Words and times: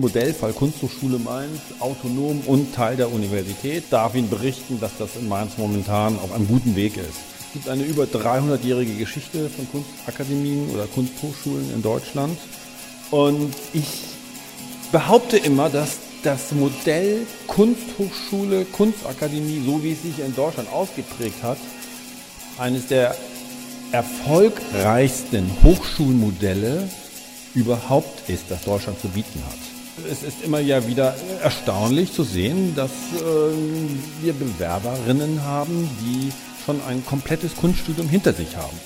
Modellfall 0.00 0.52
Kunsthochschule 0.52 1.18
Mainz, 1.18 1.60
autonom 1.80 2.40
und 2.46 2.74
Teil 2.74 2.96
der 2.96 3.12
Universität, 3.12 3.84
darf 3.90 4.14
Ihnen 4.14 4.30
berichten, 4.30 4.80
dass 4.80 4.92
das 4.98 5.16
in 5.16 5.28
Mainz 5.28 5.58
momentan 5.58 6.18
auf 6.18 6.32
einem 6.32 6.46
guten 6.48 6.76
Weg 6.76 6.96
ist. 6.96 7.18
Es 7.48 7.52
gibt 7.54 7.68
eine 7.68 7.82
über 7.82 8.04
300-jährige 8.04 8.94
Geschichte 8.94 9.48
von 9.48 9.68
Kunstakademien 9.70 10.70
oder 10.70 10.86
Kunsthochschulen 10.86 11.72
in 11.74 11.82
Deutschland. 11.82 12.38
Und 13.10 13.54
ich 13.72 13.86
behaupte 14.92 15.38
immer, 15.38 15.70
dass 15.70 15.96
das 16.22 16.52
Modell 16.52 17.26
Kunsthochschule, 17.46 18.64
Kunstakademie, 18.66 19.62
so 19.64 19.82
wie 19.82 19.92
es 19.92 20.02
sich 20.02 20.18
in 20.18 20.34
Deutschland 20.34 20.70
ausgeprägt 20.72 21.42
hat, 21.42 21.58
eines 22.58 22.86
der 22.88 23.14
erfolgreichsten 23.92 25.50
Hochschulmodelle 25.62 26.88
überhaupt 27.54 28.28
ist, 28.28 28.44
das 28.50 28.62
Deutschland 28.62 29.00
zu 29.00 29.08
bieten 29.08 29.42
hat. 29.46 29.67
Es 30.10 30.22
ist 30.22 30.44
immer 30.44 30.60
ja 30.60 30.86
wieder 30.86 31.14
erstaunlich 31.42 32.12
zu 32.12 32.24
sehen, 32.24 32.74
dass 32.74 32.90
äh, 32.90 34.22
wir 34.22 34.32
Bewerberinnen 34.32 35.42
haben, 35.44 35.88
die 36.00 36.32
schon 36.64 36.80
ein 36.86 37.04
komplettes 37.04 37.56
Kunststudium 37.56 38.08
hinter 38.08 38.32
sich 38.32 38.56
haben. 38.56 38.78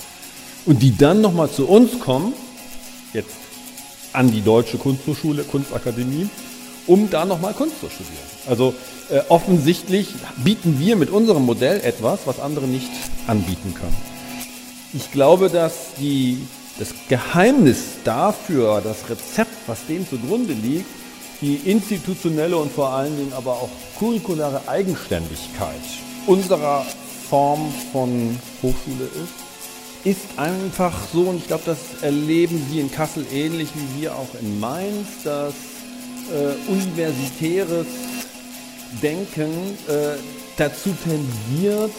Und 0.67 0.83
die 0.83 0.97
dann 0.97 1.21
nochmal 1.21 1.51
zu 1.51 1.67
uns 1.67 1.99
kommen, 1.99 2.33
jetzt 3.13 3.35
an 4.13 4.31
die 4.31 4.43
Deutsche 4.43 4.79
Kunsthochschule, 4.79 5.43
Kunstakademie, 5.45 6.29
um 6.87 7.11
da 7.11 7.25
nochmal 7.25 7.55
Kunst 7.55 7.81
zu 7.81 7.89
studieren. 7.89 8.17
Also 8.49 8.75
äh, 9.11 9.21
offensichtlich 9.29 10.09
bieten 10.37 10.79
wir 10.79 10.97
mit 10.97 11.11
unserem 11.11 11.45
Modell 11.45 11.81
etwas, 11.81 12.21
was 12.27 12.41
andere 12.41 12.67
nicht 12.67 12.91
anbieten 13.27 13.75
können. 13.75 13.97
Ich 14.93 15.11
glaube, 15.11 15.49
dass 15.49 15.95
die 15.99 16.39
das 16.79 16.95
Geheimnis 17.09 17.79
dafür, 18.05 18.81
das 18.83 19.09
Rezept, 19.09 19.51
was 19.67 19.87
dem 19.87 20.09
zugrunde 20.09 20.53
liegt, 20.53 20.87
die 21.43 21.57
institutionelle 21.57 22.57
und 22.57 22.73
vor 22.73 22.91
allen 22.91 23.17
Dingen 23.17 23.33
aber 23.33 23.53
auch 23.53 23.69
curriculare 23.99 24.63
Eigenständigkeit 24.69 25.83
unserer 26.27 26.87
Form 27.29 27.73
von 27.93 28.39
Hochschule 28.63 29.09
ist, 29.23 29.43
ist 30.05 30.39
einfach 30.39 30.95
so, 31.13 31.23
und 31.23 31.39
ich 31.39 31.47
glaube, 31.49 31.65
das 31.67 31.79
erleben 32.01 32.65
Sie 32.71 32.81
in 32.81 32.91
Kassel 32.91 33.27
ähnlich 33.33 33.69
wie 33.75 34.03
wir 34.03 34.15
auch 34.15 34.29
in 34.41 34.59
Mainz, 34.61 35.09
dass 35.25 35.55
äh, 36.31 36.71
universitäres 36.71 37.87
Denken 39.03 39.51
äh, 39.89 40.17
dazu 40.57 40.91
tendiert, 41.05 41.93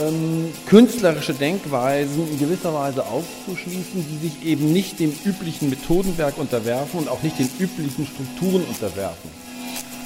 ähm, 0.00 0.52
künstlerische 0.66 1.34
Denkweisen 1.34 2.30
in 2.30 2.38
gewisser 2.38 2.72
Weise 2.74 3.04
auszuschließen, 3.06 4.04
die 4.08 4.28
sich 4.28 4.44
eben 4.44 4.72
nicht 4.72 5.00
dem 5.00 5.12
üblichen 5.24 5.70
Methodenwerk 5.70 6.38
unterwerfen 6.38 7.00
und 7.00 7.08
auch 7.08 7.22
nicht 7.22 7.38
den 7.38 7.50
üblichen 7.58 8.06
Strukturen 8.06 8.64
unterwerfen. 8.64 9.30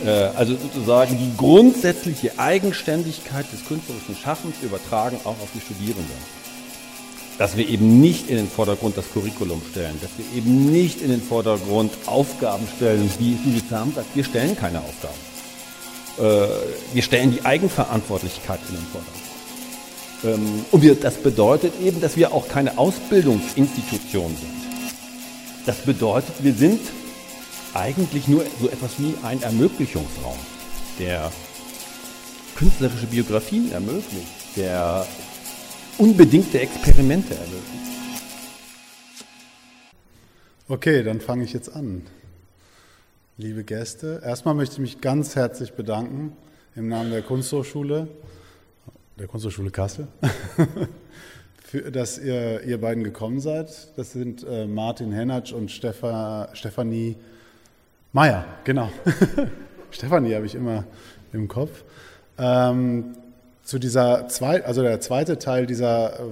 Äh, 0.05 0.11
also 0.37 0.57
sozusagen 0.57 1.19
die 1.19 1.37
grundsätzliche 1.37 2.39
Eigenständigkeit 2.39 3.47
des 3.53 3.65
künstlerischen 3.65 4.17
Schaffens 4.17 4.57
übertragen 4.63 5.19
auch 5.25 5.41
auf 5.41 5.49
die 5.55 5.61
Studierenden. 5.61 6.43
Dass 7.39 7.57
wir 7.57 7.69
eben 7.69 8.01
nicht 8.01 8.29
in 8.29 8.37
den 8.37 8.49
Vordergrund 8.49 8.97
das 8.97 9.11
Curriculum 9.13 9.63
stellen, 9.71 9.99
dass 10.01 10.11
wir 10.17 10.25
eben 10.37 10.71
nicht 10.71 11.01
in 11.01 11.11
den 11.11 11.23
Vordergrund 11.23 11.93
Aufgaben 12.07 12.67
stellen, 12.77 13.11
wie 13.19 13.39
Judith 13.45 13.65
Sam 13.71 13.93
sagt, 13.95 14.15
wir 14.15 14.25
stellen 14.25 14.57
keine 14.57 14.81
Aufgaben. 14.81 15.15
Äh, 16.19 16.95
wir 16.95 17.03
stellen 17.03 17.33
die 17.33 17.45
Eigenverantwortlichkeit 17.45 18.61
in 18.69 18.77
den 18.77 18.87
Vordergrund. 18.87 19.32
Ähm, 20.25 20.65
und 20.71 20.83
wir, 20.83 20.95
das 20.95 21.17
bedeutet 21.17 21.73
eben, 21.81 22.01
dass 22.01 22.17
wir 22.17 22.33
auch 22.33 22.49
keine 22.49 22.79
Ausbildungsinstitution 22.79 24.37
sind. 24.37 24.63
Das 25.67 25.79
bedeutet, 25.79 26.35
wir 26.43 26.55
sind 26.55 26.81
eigentlich 27.75 28.29
nur 28.29 28.45
so 28.61 28.69
etwas 28.69 28.99
wie 28.99 29.15
ein 29.23 29.43
Ermöglichungsraum, 29.43 30.37
der 30.99 31.31
künstlerische 32.57 33.07
Biografien 33.07 33.73
ermöglicht, 33.73 34.57
der 34.57 35.07
unbedingte 35.99 36.61
Experimente 36.61 37.35
ermöglicht. 37.35 37.83
Okay, 40.69 41.03
dann 41.03 41.21
fange 41.21 41.45
ich 41.45 41.53
jetzt 41.53 41.75
an. 41.75 42.03
Liebe 43.39 43.65
Gäste, 43.65 44.21
erstmal 44.25 44.55
möchte 44.55 44.75
ich 44.75 44.81
mich 44.81 45.01
ganz 45.01 45.37
herzlich 45.37 45.73
bedanken 45.73 46.37
im 46.77 46.89
Namen 46.89 47.11
der 47.11 47.23
Kunsthochschule 47.23 48.09
der 49.23 49.29
Kunsthochschule 49.29 49.71
Kassel, 49.71 50.09
für, 51.63 51.93
dass 51.93 52.19
ihr, 52.19 52.65
ihr 52.65 52.81
beiden 52.81 53.05
gekommen 53.05 53.39
seid. 53.39 53.97
Das 53.97 54.11
sind 54.11 54.45
äh, 54.45 54.67
Martin 54.67 55.13
Hennatsch 55.13 55.53
und 55.53 55.71
Stefa, 55.71 56.49
Stefanie 56.55 57.15
Meyer, 58.13 58.45
genau. 58.65 58.91
Stefanie 59.93 60.35
habe 60.35 60.47
ich 60.47 60.57
immer 60.57 60.87
im 61.33 61.47
Kopf. 61.47 61.85
Ähm, 62.37 63.17
zu 63.63 63.79
dieser 63.79 64.27
zwei, 64.27 64.65
also 64.65 64.83
der 64.83 65.01
zweite 65.01 65.39
Teil 65.39 65.67
dieser 65.67 66.19
äh, 66.19 66.27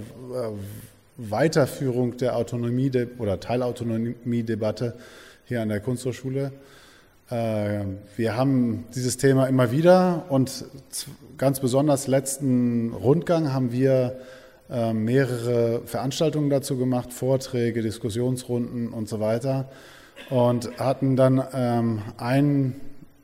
Weiterführung 1.17 2.17
der 2.17 2.35
Autonomie 2.35 2.91
oder 3.19 3.39
Teilautonomie-Debatte 3.39 4.97
hier 5.45 5.63
an 5.63 5.69
der 5.69 5.79
Kunsthochschule. 5.79 6.51
Äh, 7.31 7.85
wir 8.17 8.37
haben 8.37 8.87
dieses 8.97 9.17
Thema 9.17 9.47
immer 9.47 9.71
wieder 9.71 10.25
und 10.29 10.65
ganz 11.41 11.59
besonders 11.59 12.07
letzten 12.07 12.93
Rundgang 12.93 13.55
haben 13.55 13.73
wir 13.73 14.19
äh, 14.69 14.93
mehrere 14.93 15.81
Veranstaltungen 15.87 16.51
dazu 16.51 16.77
gemacht, 16.77 17.15
Vorträge, 17.15 17.81
Diskussionsrunden 17.81 18.89
und 18.89 19.09
so 19.09 19.21
weiter 19.21 19.71
und 20.29 20.79
hatten 20.79 21.17
dann 21.17 21.43
ähm, 21.55 22.03
einen 22.19 22.79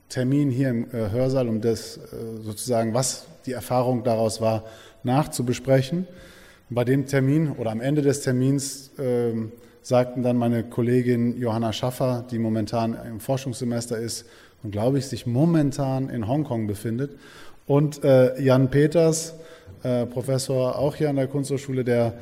Termin 0.09 0.49
hier 0.49 0.71
im 0.71 0.84
äh, 0.87 1.10
Hörsaal, 1.10 1.47
um 1.47 1.60
das 1.60 2.00
sozusagen, 2.43 2.94
was 2.94 3.27
die 3.44 3.53
Erfahrung 3.53 4.03
daraus 4.03 4.41
war, 4.41 4.65
nachzubesprechen. 5.03 6.06
bei 6.71 6.84
dem 6.84 7.04
Termin 7.04 7.53
oder 7.53 7.71
am 7.71 7.83
Ende 7.83 8.00
des 8.00 8.22
Termins 8.22 8.93
ähm, 8.98 9.53
sagten 9.83 10.22
dann 10.22 10.38
meine 10.38 10.65
Kollegin 10.65 11.37
Johanna 11.37 11.75
Schaffer, 11.75 12.25
die 12.31 12.38
momentan 12.38 12.97
im 13.06 13.21
Forschungssemester 13.21 13.98
ist 13.98 14.25
und 14.62 14.71
glaube 14.71 14.98
ich 14.98 15.06
sich 15.06 15.27
momentan 15.27 16.09
in 16.09 16.27
Hongkong 16.27 16.66
befindet, 16.66 17.19
und 17.66 18.04
äh, 18.04 18.41
Jan 18.41 18.71
Peters, 18.71 19.34
äh, 19.82 20.06
Professor 20.06 20.78
auch 20.78 20.94
hier 20.94 21.10
an 21.10 21.16
der 21.16 21.27
Kunsthochschule, 21.27 21.84
der 21.84 22.15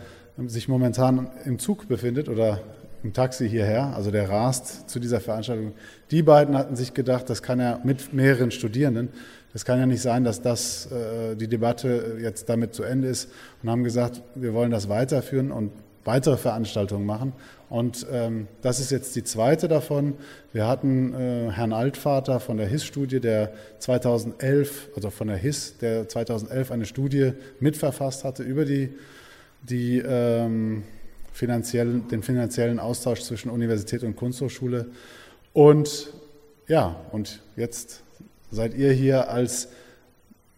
sich 0.47 0.69
momentan 0.69 1.31
im 1.45 1.59
Zug 1.59 1.87
befindet 1.89 2.29
oder 2.29 2.61
im 3.05 3.13
Taxi 3.13 3.49
hierher, 3.49 3.95
also 3.95 4.11
der 4.11 4.29
rast 4.31 4.89
zu 4.89 4.99
dieser 4.99 5.21
Veranstaltung. 5.21 5.75
Die 6.11 6.23
beiden 6.23 6.57
hatten 6.57 6.75
sich 6.75 6.95
gedacht, 6.95 7.29
das 7.29 7.43
kann 7.43 7.61
ja 7.61 7.79
mit 7.85 8.15
mehreren 8.15 8.51
Studierenden, 8.51 9.11
das 9.53 9.65
kann 9.65 9.79
ja 9.79 9.87
nicht 9.87 10.03
sein, 10.03 10.25
dass 10.25 10.43
das 10.43 10.91
äh, 10.91 11.37
die 11.37 11.47
Debatte 11.47 12.17
jetzt 12.21 12.49
damit 12.49 12.75
zu 12.75 12.83
Ende 12.83 13.09
ist 13.09 13.31
und 13.63 13.71
haben 13.71 13.85
gesagt, 13.85 14.23
wir 14.35 14.55
wollen 14.55 14.71
das 14.71 14.89
weiterführen 14.89 15.53
und 15.53 15.71
weitere 16.05 16.37
Veranstaltungen 16.37 17.07
machen. 17.07 17.35
Und 17.71 18.07
ähm, 18.13 18.47
das 18.63 18.79
ist 18.79 18.91
jetzt 18.91 19.17
die 19.17 19.25
zweite 19.25 19.69
davon. 19.69 20.15
Wir 20.53 20.67
hatten 20.67 21.15
äh, 21.15 21.51
Herrn 21.51 21.73
Altvater 21.73 22.41
von 22.41 22.57
der 22.57 22.67
HIS-Studie, 22.67 23.21
der 23.21 23.53
2011, 23.79 24.91
also 24.95 25.11
von 25.11 25.29
der 25.29 25.37
HIS, 25.37 25.79
der 25.79 26.09
2011 26.09 26.71
eine 26.71 26.87
Studie 26.87 27.33
mitverfasst 27.61 28.25
hatte 28.25 28.43
über 28.43 28.65
die, 28.65 28.91
die 29.63 29.99
ähm, 29.99 30.85
finanziellen, 31.33 32.07
den 32.09 32.23
finanziellen 32.23 32.79
Austausch 32.79 33.23
zwischen 33.23 33.51
Universität 33.51 34.05
und 34.05 34.15
Kunsthochschule. 34.15 34.87
Und 35.53 36.13
ja, 36.69 36.97
und 37.13 37.41
jetzt 37.57 38.03
seid 38.51 38.75
ihr 38.75 38.93
hier 38.93 39.31
als, 39.31 39.69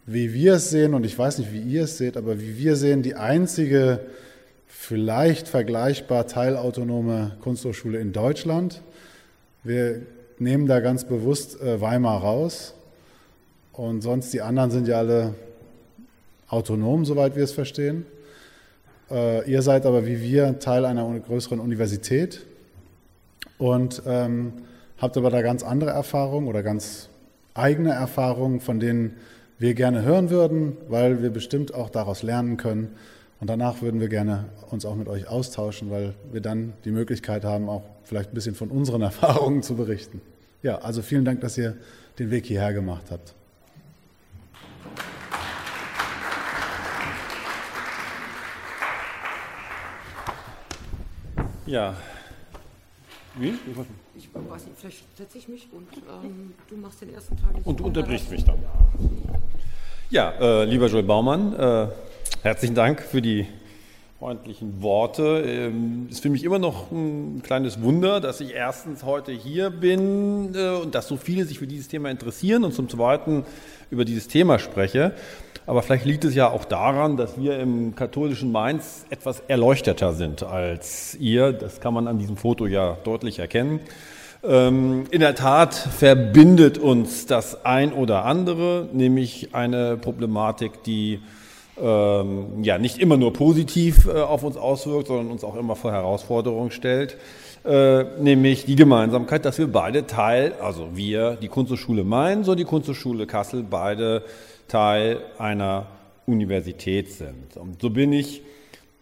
wie 0.05 0.33
wir 0.33 0.55
es 0.55 0.71
sehen, 0.71 0.95
und 0.95 1.05
ich 1.05 1.19
weiß 1.19 1.39
nicht, 1.39 1.53
wie 1.53 1.63
ihr 1.63 1.85
es 1.85 1.99
seht, 1.99 2.17
aber 2.17 2.41
wie 2.41 2.59
wir 2.59 2.77
sehen, 2.77 3.03
die 3.03 3.15
einzige 3.15 4.01
vielleicht 4.79 5.49
vergleichbar 5.49 6.29
teilautonome 6.29 7.33
Kunsthochschule 7.41 7.99
in 7.99 8.13
Deutschland. 8.13 8.83
Wir 9.65 10.03
nehmen 10.39 10.67
da 10.67 10.79
ganz 10.81 11.05
bewusst 11.05 11.61
äh, 11.61 11.81
Weimar 11.81 12.21
raus 12.21 12.75
und 13.73 14.03
sonst 14.03 14.33
die 14.33 14.43
anderen 14.43 14.71
sind 14.71 14.87
ja 14.87 14.99
alle 14.99 15.35
autonom, 16.49 17.05
soweit 17.05 17.35
wir 17.35 17.43
es 17.43 17.53
verstehen. 17.53 18.05
Äh, 19.11 19.51
ihr 19.51 19.63
seid 19.63 19.87
aber 19.87 20.07
wie 20.07 20.21
wir 20.21 20.61
Teil 20.61 20.85
einer 20.85 21.19
größeren 21.19 21.59
Universität 21.59 22.47
und 23.59 24.03
ähm, 24.07 24.53
habt 24.99 25.17
aber 25.17 25.31
da 25.31 25.43
ganz 25.43 25.65
andere 25.65 25.91
Erfahrungen 25.91 26.47
oder 26.47 26.63
ganz 26.63 27.09
eigene 27.55 27.91
Erfahrungen, 27.91 28.61
von 28.61 28.79
denen 28.79 29.17
wir 29.59 29.75
gerne 29.75 30.03
hören 30.03 30.31
würden, 30.31 30.77
weil 30.89 31.23
wir 31.23 31.31
bestimmt 31.31 31.75
auch 31.75 31.91
daraus 31.91 32.23
lernen 32.23 32.57
können 32.57 32.95
und 33.41 33.49
danach 33.49 33.83
würden 33.83 34.01
wir 34.01 34.09
gerne 34.09 34.47
uns 34.71 34.85
auch 34.85 34.95
mit 34.95 35.09
euch 35.09 35.29
austauschen, 35.29 35.91
weil 35.91 36.15
wir 36.33 36.41
dann 36.41 36.73
die 36.85 36.91
Möglichkeit 36.91 37.45
haben, 37.45 37.69
auch 37.69 37.83
vielleicht 38.05 38.31
ein 38.31 38.35
bisschen 38.35 38.55
von 38.55 38.71
unseren 38.71 39.03
Erfahrungen 39.11 39.63
zu 39.63 39.77
berichten. 39.77 40.21
Ja, 40.63 40.79
also 40.79 41.03
vielen 41.03 41.25
Dank, 41.25 41.41
dass 41.41 41.59
ihr 41.59 41.77
den 42.19 42.31
Weg 42.31 42.47
hierher 42.47 42.73
gemacht 42.73 43.05
habt. 43.11 43.35
Ja, 51.67 51.97
Wie? 53.39 53.55
Ich 54.17 54.29
weiß 54.33 54.67
nicht, 54.67 54.79
vielleicht 54.79 55.19
setze 55.19 55.37
ich 55.37 55.49
mich 55.49 55.69
und 55.73 55.89
ähm, 56.25 56.55
du 56.69 56.77
machst 56.77 57.03
den 57.03 57.13
ersten 57.13 57.37
Teil. 57.37 57.51
Und 57.65 57.81
du 57.81 57.85
unterbrichst 57.85 58.31
mich 58.31 58.45
dann. 58.45 58.59
Ja, 60.09 60.31
äh, 60.41 60.65
lieber 60.65 60.87
Joel 60.87 61.03
Baumann, 61.03 61.53
äh, 61.53 61.89
herzlichen 62.43 62.75
Dank 62.75 63.03
für 63.03 63.23
die 63.23 63.47
freundlichen 64.19 64.83
Worte. 64.83 65.45
Ähm, 65.47 66.09
ist 66.11 66.23
für 66.23 66.31
mich 66.31 66.45
immer 66.45 66.59
noch 66.59 66.91
ein 66.91 67.43
kleines 67.43 67.83
Wunder, 67.83 68.21
dass 68.21 68.41
ich 68.41 68.55
erstens 68.55 69.05
heute 69.05 69.33
hier 69.33 69.71
bin 69.71 70.55
äh, 70.55 70.71
und 70.71 70.95
dass 70.95 71.09
so 71.09 71.17
viele 71.17 71.45
sich 71.45 71.59
für 71.59 71.67
dieses 71.67 71.89
Thema 71.89 72.11
interessieren 72.11 72.65
und 72.65 72.73
zum 72.73 72.89
Zweiten 72.89 73.45
über 73.91 74.05
dieses 74.05 74.29
Thema 74.29 74.59
spreche. 74.59 75.13
Aber 75.67 75.83
vielleicht 75.83 76.05
liegt 76.05 76.25
es 76.25 76.35
ja 76.35 76.49
auch 76.49 76.65
daran, 76.65 77.17
dass 77.17 77.39
wir 77.39 77.59
im 77.59 77.95
katholischen 77.95 78.53
Mainz 78.53 79.05
etwas 79.11 79.41
erleuchteter 79.49 80.15
sind 80.15 80.43
als 80.45 81.17
ihr. 81.17 81.53
Das 81.53 81.81
kann 81.81 81.93
man 81.93 82.07
an 82.07 82.19
diesem 82.19 82.37
Foto 82.37 82.67
ja 82.67 82.97
deutlich 83.05 83.41
erkennen. 83.41 83.81
Ähm, 84.45 85.05
in 85.11 85.21
der 85.21 85.35
Tat 85.35 85.75
verbindet 85.75 86.79
uns 86.79 87.27
das 87.27 87.65
ein 87.65 87.93
oder 87.93 88.25
andere, 88.25 88.89
nämlich 88.93 89.55
eine 89.55 89.97
Problematik, 89.97 90.85
die 90.85 91.21
ähm, 91.81 92.63
ja 92.63 92.79
nicht 92.79 92.99
immer 92.99 93.17
nur 93.17 93.33
positiv 93.33 94.07
äh, 94.07 94.21
auf 94.21 94.43
uns 94.43 94.57
auswirkt, 94.57 95.09
sondern 95.09 95.31
uns 95.31 95.45
auch 95.45 95.57
immer 95.57 95.77
vor 95.77 95.93
Herausforderungen 95.93 96.71
stellt, 96.71 97.17
äh, 97.65 98.05
nämlich 98.21 98.65
die 98.65 98.77
Gemeinsamkeit, 98.77 99.45
dass 99.45 99.59
wir 99.59 99.67
beide 99.67 100.07
Teil, 100.07 100.55
also 100.61 100.91
wir, 100.95 101.37
die 101.37 101.49
Kunsthochschule 101.49 102.05
Mainz 102.05 102.49
und 102.49 102.59
die 102.59 102.65
Kunsthochschule 102.65 103.27
Kassel, 103.27 103.65
beide 103.69 104.23
Teil 104.69 105.19
einer 105.39 105.87
Universität 106.27 107.13
sind. 107.13 107.57
Und 107.57 107.81
so 107.81 107.91
bin 107.91 108.13
ich 108.13 108.43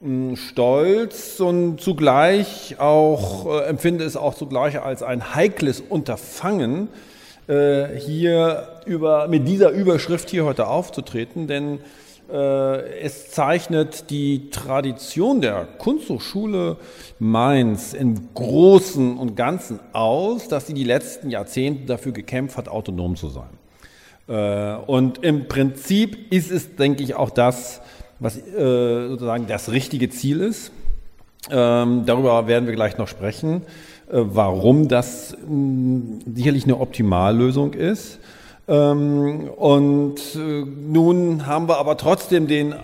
mh, 0.01 0.37
stolz 0.37 1.41
und 1.41 1.81
zugleich 1.81 2.77
auch, 2.79 3.47
äh, 3.47 3.65
empfinde 3.67 4.05
es 4.05 4.17
auch 4.17 4.35
zugleich 4.35 4.81
als 4.81 5.03
ein 5.03 5.35
heikles 5.35 5.81
Unterfangen, 5.81 6.89
äh, 7.47 7.97
hier 7.99 8.69
über, 8.87 9.29
mit 9.29 9.47
dieser 9.47 9.71
Überschrift 9.71 10.31
hier 10.31 10.45
heute 10.45 10.67
aufzutreten, 10.67 11.47
denn 11.47 11.81
es 12.29 13.31
zeichnet 13.31 14.11
die 14.11 14.51
Tradition 14.51 15.41
der 15.41 15.67
Kunsthochschule 15.79 16.79
Mainz 17.19 17.93
im 17.93 18.35
Großen 18.35 19.17
und 19.17 19.37
Ganzen 19.37 19.81
aus, 19.93 20.49
dass 20.49 20.67
sie 20.67 20.75
die 20.75 20.85
letzten 20.85 21.31
Jahrzehnte 21.31 21.87
dafür 21.87 22.13
gekämpft 22.13 22.57
hat, 22.57 22.69
autonom 22.69 23.17
zu 23.17 23.29
sein. 23.29 23.51
Äh, 24.29 24.77
und 24.87 25.23
im 25.23 25.49
Prinzip 25.49 26.33
ist 26.33 26.51
es, 26.51 26.77
denke 26.77 27.03
ich, 27.03 27.15
auch 27.15 27.31
das, 27.31 27.81
was 28.21 28.37
äh, 28.37 29.09
sozusagen 29.09 29.47
das 29.47 29.71
richtige 29.71 30.09
Ziel 30.09 30.41
ist. 30.41 30.73
Ähm, 31.51 32.05
darüber 32.07 32.47
werden 32.47 32.67
wir 32.67 32.75
gleich 32.75 32.97
noch 32.97 33.09
sprechen, 33.09 33.63
warum 34.07 34.89
das 34.89 35.37
sicherlich 36.35 36.65
eine 36.65 36.79
Optimallösung 36.79 37.73
ist. 37.73 38.19
Ähm, 38.67 39.49
und 39.49 40.19
äh, 40.35 40.65
nun 40.65 41.47
haben 41.47 41.69
wir 41.69 41.79
aber 41.79 41.97
trotzdem 41.97 42.47
den 42.47 42.75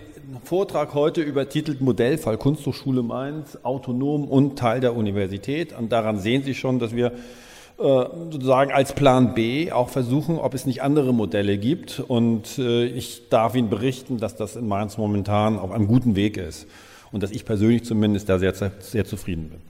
Vortrag 0.44 0.94
heute 0.94 1.22
übertitelt 1.22 1.80
Modellfall 1.80 2.36
Kunsthochschule 2.36 3.02
Mainz, 3.02 3.58
autonom 3.62 4.24
und 4.24 4.58
Teil 4.58 4.80
der 4.80 4.96
Universität. 4.96 5.76
Und 5.76 5.90
daran 5.92 6.18
sehen 6.18 6.42
Sie 6.42 6.54
schon, 6.54 6.78
dass 6.78 6.94
wir 6.94 7.06
äh, 7.06 8.04
sozusagen 8.30 8.72
als 8.72 8.94
Plan 8.94 9.34
B 9.34 9.72
auch 9.72 9.88
versuchen, 9.88 10.38
ob 10.38 10.54
es 10.54 10.66
nicht 10.66 10.82
andere 10.82 11.14
Modelle 11.14 11.56
gibt. 11.56 12.00
Und 12.00 12.58
äh, 12.58 12.84
ich 12.84 13.28
darf 13.28 13.54
Ihnen 13.54 13.70
berichten, 13.70 14.18
dass 14.18 14.36
das 14.36 14.56
in 14.56 14.68
Mainz 14.68 14.98
momentan 14.98 15.58
auf 15.58 15.70
einem 15.70 15.86
guten 15.86 16.14
Weg 16.14 16.36
ist. 16.36 16.66
Und 17.10 17.22
dass 17.22 17.30
ich 17.30 17.44
persönlich 17.44 17.84
zumindest 17.84 18.28
da 18.28 18.38
sehr, 18.38 18.54
sehr 18.54 19.04
zufrieden 19.04 19.50
bin. 19.50 19.60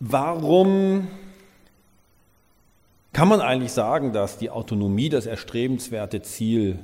Warum 0.00 1.08
kann 3.12 3.28
man 3.28 3.42
eigentlich 3.42 3.72
sagen, 3.72 4.14
dass 4.14 4.38
die 4.38 4.48
Autonomie 4.48 5.10
das 5.10 5.26
erstrebenswerte 5.26 6.22
Ziel 6.22 6.78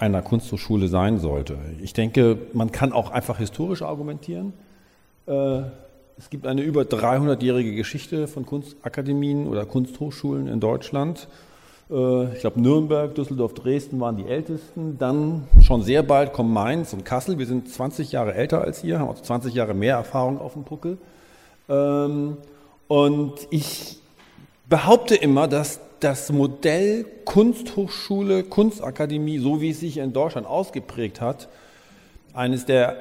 einer 0.00 0.20
Kunsthochschule 0.20 0.88
sein 0.88 1.20
sollte? 1.20 1.56
Ich 1.80 1.92
denke, 1.92 2.36
man 2.52 2.72
kann 2.72 2.92
auch 2.92 3.12
einfach 3.12 3.38
historisch 3.38 3.82
argumentieren. 3.82 4.52
Äh, 5.26 5.60
es 6.18 6.30
gibt 6.30 6.48
eine 6.48 6.62
über 6.62 6.82
300-jährige 6.82 7.76
Geschichte 7.76 8.26
von 8.26 8.44
Kunstakademien 8.44 9.46
oder 9.46 9.64
Kunsthochschulen 9.64 10.48
in 10.48 10.58
Deutschland. 10.58 11.28
Äh, 11.90 12.34
ich 12.34 12.40
glaube, 12.40 12.60
Nürnberg, 12.60 13.14
Düsseldorf, 13.14 13.54
Dresden 13.54 14.00
waren 14.00 14.16
die 14.16 14.26
ältesten. 14.26 14.98
Dann 14.98 15.46
schon 15.62 15.84
sehr 15.84 16.02
bald 16.02 16.32
kommen 16.32 16.52
Mainz 16.52 16.92
und 16.92 17.04
Kassel. 17.04 17.38
Wir 17.38 17.46
sind 17.46 17.68
20 17.68 18.10
Jahre 18.10 18.34
älter 18.34 18.62
als 18.62 18.82
ihr, 18.82 18.98
haben 18.98 19.10
also 19.10 19.22
20 19.22 19.54
Jahre 19.54 19.74
mehr 19.74 19.94
Erfahrung 19.94 20.40
auf 20.40 20.54
dem 20.54 20.64
Puckel. 20.64 20.98
Ähm, 21.70 22.36
und 22.88 23.34
ich 23.50 23.98
behaupte 24.68 25.14
immer, 25.14 25.48
dass 25.48 25.80
das 26.00 26.32
Modell 26.32 27.04
Kunsthochschule, 27.24 28.44
Kunstakademie, 28.44 29.38
so 29.38 29.60
wie 29.60 29.70
es 29.70 29.80
sich 29.80 29.98
in 29.98 30.12
Deutschland 30.12 30.46
ausgeprägt 30.46 31.20
hat, 31.20 31.48
eines 32.32 32.64
der 32.64 32.96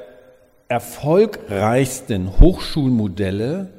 erfolgreichsten 0.68 2.40
Hochschulmodelle 2.40 3.70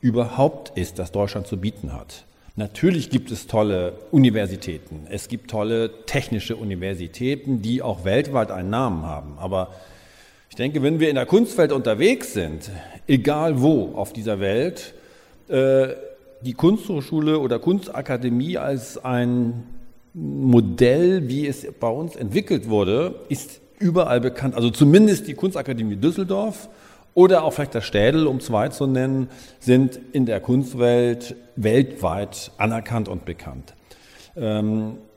überhaupt 0.00 0.76
ist, 0.78 0.98
das 0.98 1.12
Deutschland 1.12 1.46
zu 1.46 1.58
bieten 1.58 1.92
hat. 1.92 2.24
Natürlich 2.56 3.10
gibt 3.10 3.30
es 3.30 3.46
tolle 3.46 3.94
Universitäten, 4.10 5.06
es 5.10 5.28
gibt 5.28 5.50
tolle 5.50 6.04
technische 6.06 6.56
Universitäten, 6.56 7.62
die 7.62 7.82
auch 7.82 8.04
weltweit 8.04 8.50
einen 8.50 8.70
Namen 8.70 9.04
haben, 9.04 9.38
aber 9.38 9.68
ich 10.50 10.56
denke, 10.56 10.82
wenn 10.82 10.98
wir 10.98 11.08
in 11.08 11.14
der 11.14 11.26
Kunstwelt 11.26 11.70
unterwegs 11.70 12.34
sind, 12.34 12.70
egal 13.06 13.62
wo 13.62 13.92
auf 13.94 14.12
dieser 14.12 14.40
Welt, 14.40 14.94
äh, 15.48 15.90
die 16.42 16.54
Kunsthochschule 16.54 17.38
oder 17.38 17.60
Kunstakademie 17.60 18.58
als 18.58 19.02
ein 19.02 19.62
Modell, 20.12 21.28
wie 21.28 21.46
es 21.46 21.64
bei 21.78 21.88
uns 21.88 22.16
entwickelt 22.16 22.68
wurde, 22.68 23.14
ist 23.28 23.60
überall 23.78 24.20
bekannt. 24.20 24.56
Also 24.56 24.70
zumindest 24.70 25.28
die 25.28 25.34
Kunstakademie 25.34 25.94
Düsseldorf 25.94 26.68
oder 27.14 27.44
auch 27.44 27.52
vielleicht 27.52 27.76
das 27.76 27.84
Städel, 27.84 28.26
um 28.26 28.40
zwei 28.40 28.70
zu 28.70 28.88
nennen, 28.88 29.28
sind 29.60 30.00
in 30.12 30.26
der 30.26 30.40
Kunstwelt 30.40 31.36
weltweit 31.54 32.50
anerkannt 32.58 33.08
und 33.08 33.24
bekannt. 33.24 33.74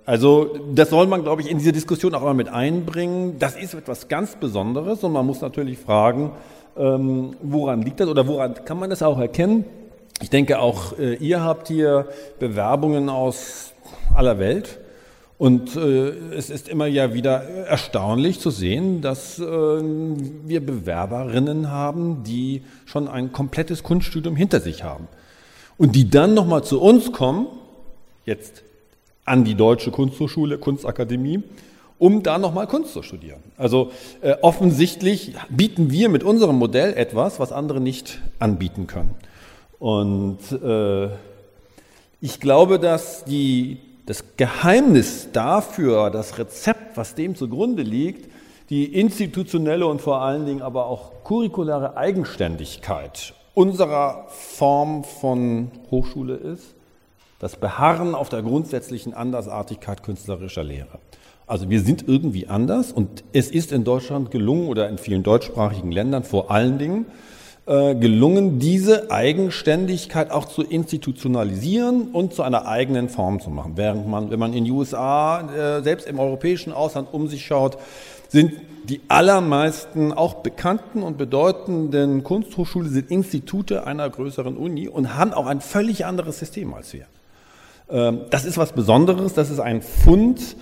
Also 0.06 0.60
das 0.74 0.90
soll 0.90 1.08
man, 1.08 1.24
glaube 1.24 1.42
ich, 1.42 1.50
in 1.50 1.58
diese 1.58 1.72
Diskussion 1.72 2.14
auch 2.14 2.22
immer 2.22 2.34
mit 2.34 2.50
einbringen. 2.50 3.38
Das 3.40 3.56
ist 3.56 3.74
etwas 3.74 4.10
ganz 4.10 4.36
Besonderes 4.36 5.04
und 5.04 5.14
man 5.14 5.26
muss 5.26 5.42
natürlich 5.42 5.80
fragen, 5.80 6.32
ähm, 6.76 7.36
woran 7.42 7.82
liegt 7.82 8.00
das 8.00 8.08
oder 8.08 8.28
woran 8.28 8.66
kann 8.66 8.80
man 8.80 8.90
das 8.90 9.02
auch 9.02 9.20
erkennen? 9.20 9.66
Ich 10.22 10.30
denke, 10.30 10.60
auch 10.60 10.98
äh, 10.98 11.16
ihr 11.16 11.42
habt 11.42 11.68
hier 11.68 12.08
Bewerbungen 12.40 13.10
aus 13.10 13.74
aller 14.14 14.40
Welt. 14.40 14.80
Und 15.38 15.76
äh, 15.76 16.10
es 16.36 16.50
ist 16.50 16.70
immer 16.70 16.86
ja 16.86 17.14
wieder 17.14 17.44
erstaunlich 17.44 18.40
zu 18.40 18.50
sehen, 18.50 19.02
dass 19.02 19.40
äh, 19.40 19.44
wir 19.44 20.66
Bewerberinnen 20.66 21.72
haben, 21.72 22.24
die 22.24 22.64
schon 22.86 23.08
ein 23.08 23.32
komplettes 23.32 23.84
Kunststudium 23.84 24.36
hinter 24.36 24.60
sich 24.60 24.84
haben. 24.84 25.08
Und 25.78 25.96
die 25.96 26.10
dann 26.10 26.34
nochmal 26.34 26.64
zu 26.64 26.80
uns 26.80 27.12
kommen, 27.12 27.48
jetzt 28.26 28.63
an 29.26 29.44
die 29.44 29.56
Deutsche 29.56 29.92
Kunsthochschule, 29.92 30.58
Kunstakademie, 30.58 31.44
um 32.00 32.24
da 32.24 32.38
nochmal 32.38 32.68
Kunst 32.68 32.94
zu 32.94 33.02
studieren. 33.02 33.42
Also 33.58 33.92
äh, 34.22 34.36
offensichtlich 34.42 35.36
bieten 35.50 35.92
wir 35.92 36.10
mit 36.10 36.24
unserem 36.24 36.58
Modell 36.58 36.94
etwas, 36.94 37.40
was 37.40 37.52
andere 37.52 37.80
nicht 37.80 38.20
anbieten 38.40 38.88
können. 38.88 39.16
Und 39.80 40.40
äh, 40.52 41.10
ich 42.20 42.40
glaube, 42.40 42.80
dass 42.80 43.24
die, 43.26 43.80
das 44.06 44.24
Geheimnis 44.38 45.30
dafür, 45.32 46.10
das 46.10 46.38
Rezept, 46.38 46.98
was 46.98 47.16
dem 47.16 47.36
zugrunde 47.36 47.84
liegt, 47.84 48.30
die 48.70 48.86
institutionelle 49.00 49.86
und 49.86 50.02
vor 50.02 50.22
allen 50.22 50.46
Dingen 50.46 50.62
aber 50.62 50.88
auch 50.88 51.24
curriculare 51.24 51.96
Eigenständigkeit 51.98 53.34
unserer 53.54 54.26
Form 54.30 55.04
von 55.04 55.70
Hochschule 55.92 56.36
ist 56.36 56.76
das 57.44 57.58
Beharren 57.58 58.16
auf 58.16 58.30
der 58.30 58.42
grundsätzlichen 58.42 59.14
Andersartigkeit 59.14 60.02
künstlerischer 60.02 60.64
Lehre. 60.64 61.00
Also 61.46 61.70
wir 61.70 61.82
sind 61.82 62.08
irgendwie 62.08 62.48
anders 62.48 62.94
und 62.94 63.26
es 63.34 63.52
ist 63.52 63.74
in 63.74 63.84
Deutschland 63.84 64.32
gelungen 64.32 64.70
oder 64.70 64.88
in 64.88 64.98
vielen 64.98 65.24
deutschsprachigen 65.24 65.92
Ländern 65.92 66.24
vor 66.24 66.52
allen 66.52 66.78
Dingen 66.78 67.06
äh, 67.66 67.96
gelungen, 67.96 68.60
diese 68.60 69.12
Eigenständigkeit 69.12 70.32
auch 70.32 70.46
zu 70.46 70.62
institutionalisieren 70.62 72.12
und 72.14 72.34
zu 72.34 72.44
einer 72.44 72.66
eigenen 72.66 73.10
Form 73.10 73.42
zu 73.42 73.50
machen. 73.50 73.74
Während 73.76 74.08
man, 74.08 74.32
wenn 74.32 74.40
man 74.40 74.54
in 74.54 74.64
den 74.64 74.74
USA, 74.74 75.42
äh, 75.42 75.84
selbst 75.84 76.08
im 76.08 76.20
europäischen 76.20 76.72
Ausland 76.72 77.10
um 77.12 77.28
sich 77.28 77.46
schaut, 77.46 77.78
sind 78.30 78.54
die 78.86 79.02
allermeisten 79.10 80.14
auch 80.14 80.36
bekannten 80.36 81.04
und 81.04 81.18
bedeutenden 81.18 82.24
Kunsthochschule 82.24 82.88
sind 82.88 83.12
Institute 83.12 83.86
einer 83.86 84.10
größeren 84.10 84.56
Uni 84.56 84.88
und 84.88 85.14
haben 85.18 85.34
auch 85.34 85.46
ein 85.46 85.60
völlig 85.60 86.06
anderes 86.06 86.40
System 86.40 86.74
als 86.74 86.94
wir. 86.94 87.06
Ähm, 87.94 88.22
das 88.32 88.44
ist 88.44 88.58
was 88.58 88.74
Besonderes, 88.74 89.34
das 89.34 89.52
ist 89.52 89.60
ein 89.60 89.82
Fund 89.84 90.56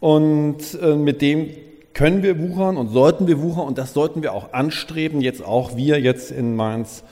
und 0.00 0.78
äh, 0.82 0.94
mit 0.94 1.22
dem 1.22 1.48
können 1.94 2.22
wir 2.22 2.38
wuchern 2.38 2.76
und 2.76 2.88
sollten 2.88 3.26
wir 3.26 3.40
wuchern 3.40 3.66
und 3.66 3.78
das 3.78 3.94
sollten 3.94 4.22
wir 4.22 4.34
auch 4.34 4.52
anstreben, 4.52 5.22
jetzt 5.22 5.42
auch 5.44 5.76
wir 5.76 5.98
jetzt 5.98 6.30
in 6.30 6.56
Mainz 6.56 7.04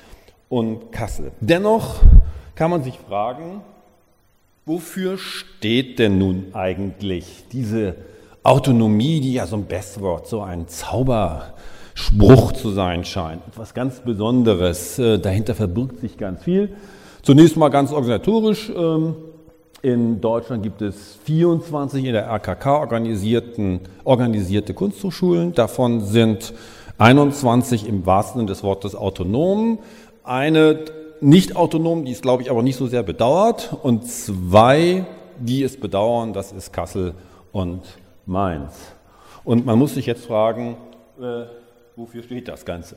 und 0.51 0.93
Kassel. 0.93 1.33
Dennoch 1.41 2.01
kann 2.55 2.71
man 2.71 2.85
sich 2.85 2.99
fragen, 2.99 3.63
wofür 4.67 5.17
steht 5.17 5.99
denn 5.99 6.19
nun 6.19 6.49
eigentlich 6.53 7.45
diese 7.51 7.95
Autonomie, 8.43 9.21
die 9.21 9.35
ja 9.35 9.47
so 9.47 9.57
ein 9.57 9.65
Bestwort, 9.65 10.27
so 10.27 10.43
ein 10.43 10.69
Zauberspruch 10.69 12.53
zu 12.53 12.73
sein 12.73 13.07
scheint, 13.07 13.41
etwas 13.47 13.73
ganz 13.73 14.01
Besonderes. 14.01 14.99
Äh, 14.99 15.19
dahinter 15.19 15.55
verbirgt 15.55 16.01
sich 16.01 16.19
ganz 16.19 16.43
viel. 16.45 16.75
Zunächst 17.23 17.57
mal 17.57 17.71
ganz 17.71 17.93
organisatorisch. 17.93 18.71
In 19.83 20.21
Deutschland 20.21 20.63
gibt 20.63 20.81
es 20.81 21.19
24 21.25 22.05
in 22.05 22.13
der 22.13 22.29
RKK 22.29 22.79
organisierten, 22.79 23.81
organisierte 24.05 24.75
Kunsthochschulen. 24.75 25.55
Davon 25.55 26.01
sind 26.03 26.55
21 26.99 27.89
im 27.89 28.07
wahrsten 28.07 28.39
Sinne 28.39 28.49
des 28.49 28.63
Wortes 28.63 28.95
autonom. 28.95 29.81
Eine 30.23 30.85
nicht 31.21 31.57
autonom, 31.57 32.05
die 32.05 32.13
es, 32.13 32.23
glaube 32.23 32.45
ich, 32.45 32.51
aber 32.53 32.63
nicht 32.63 32.77
so 32.77 32.87
sehr 32.87 33.03
bedauert. 33.03 33.77
Und 33.83 34.07
zwei, 34.09 35.05
die 35.41 35.65
es 35.65 35.77
bedauern, 35.77 36.33
das 36.33 36.53
ist 36.53 36.73
Kassel 36.73 37.15
und 37.51 37.83
Mainz. 38.25 38.75
Und 39.43 39.67
man 39.67 39.81
muss 39.81 39.95
sich 39.95 40.07
jetzt 40.07 40.27
fragen, 40.27 40.77
äh, 41.21 41.47
wofür 41.97 42.23
steht 42.23 42.47
das 42.47 42.65
Ganze? 42.65 42.95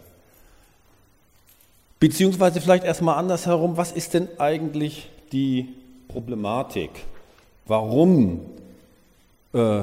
Beziehungsweise 1.99 2.61
vielleicht 2.61 2.83
erstmal 2.83 3.17
andersherum, 3.17 3.75
was 3.75 3.91
ist 3.91 4.13
denn 4.13 4.27
eigentlich 4.37 5.09
die 5.31 5.73
Problematik? 6.15 6.91
Warum 7.65 8.39
äh, 9.53 9.81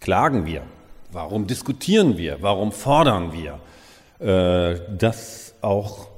klagen 0.00 0.44
wir? 0.44 0.64
Warum 1.10 1.46
diskutieren 1.46 2.18
wir? 2.18 2.42
Warum 2.42 2.72
fordern 2.72 3.32
wir, 3.32 3.58
äh, 4.18 4.78
dass 4.94 5.54
auch 5.62 6.08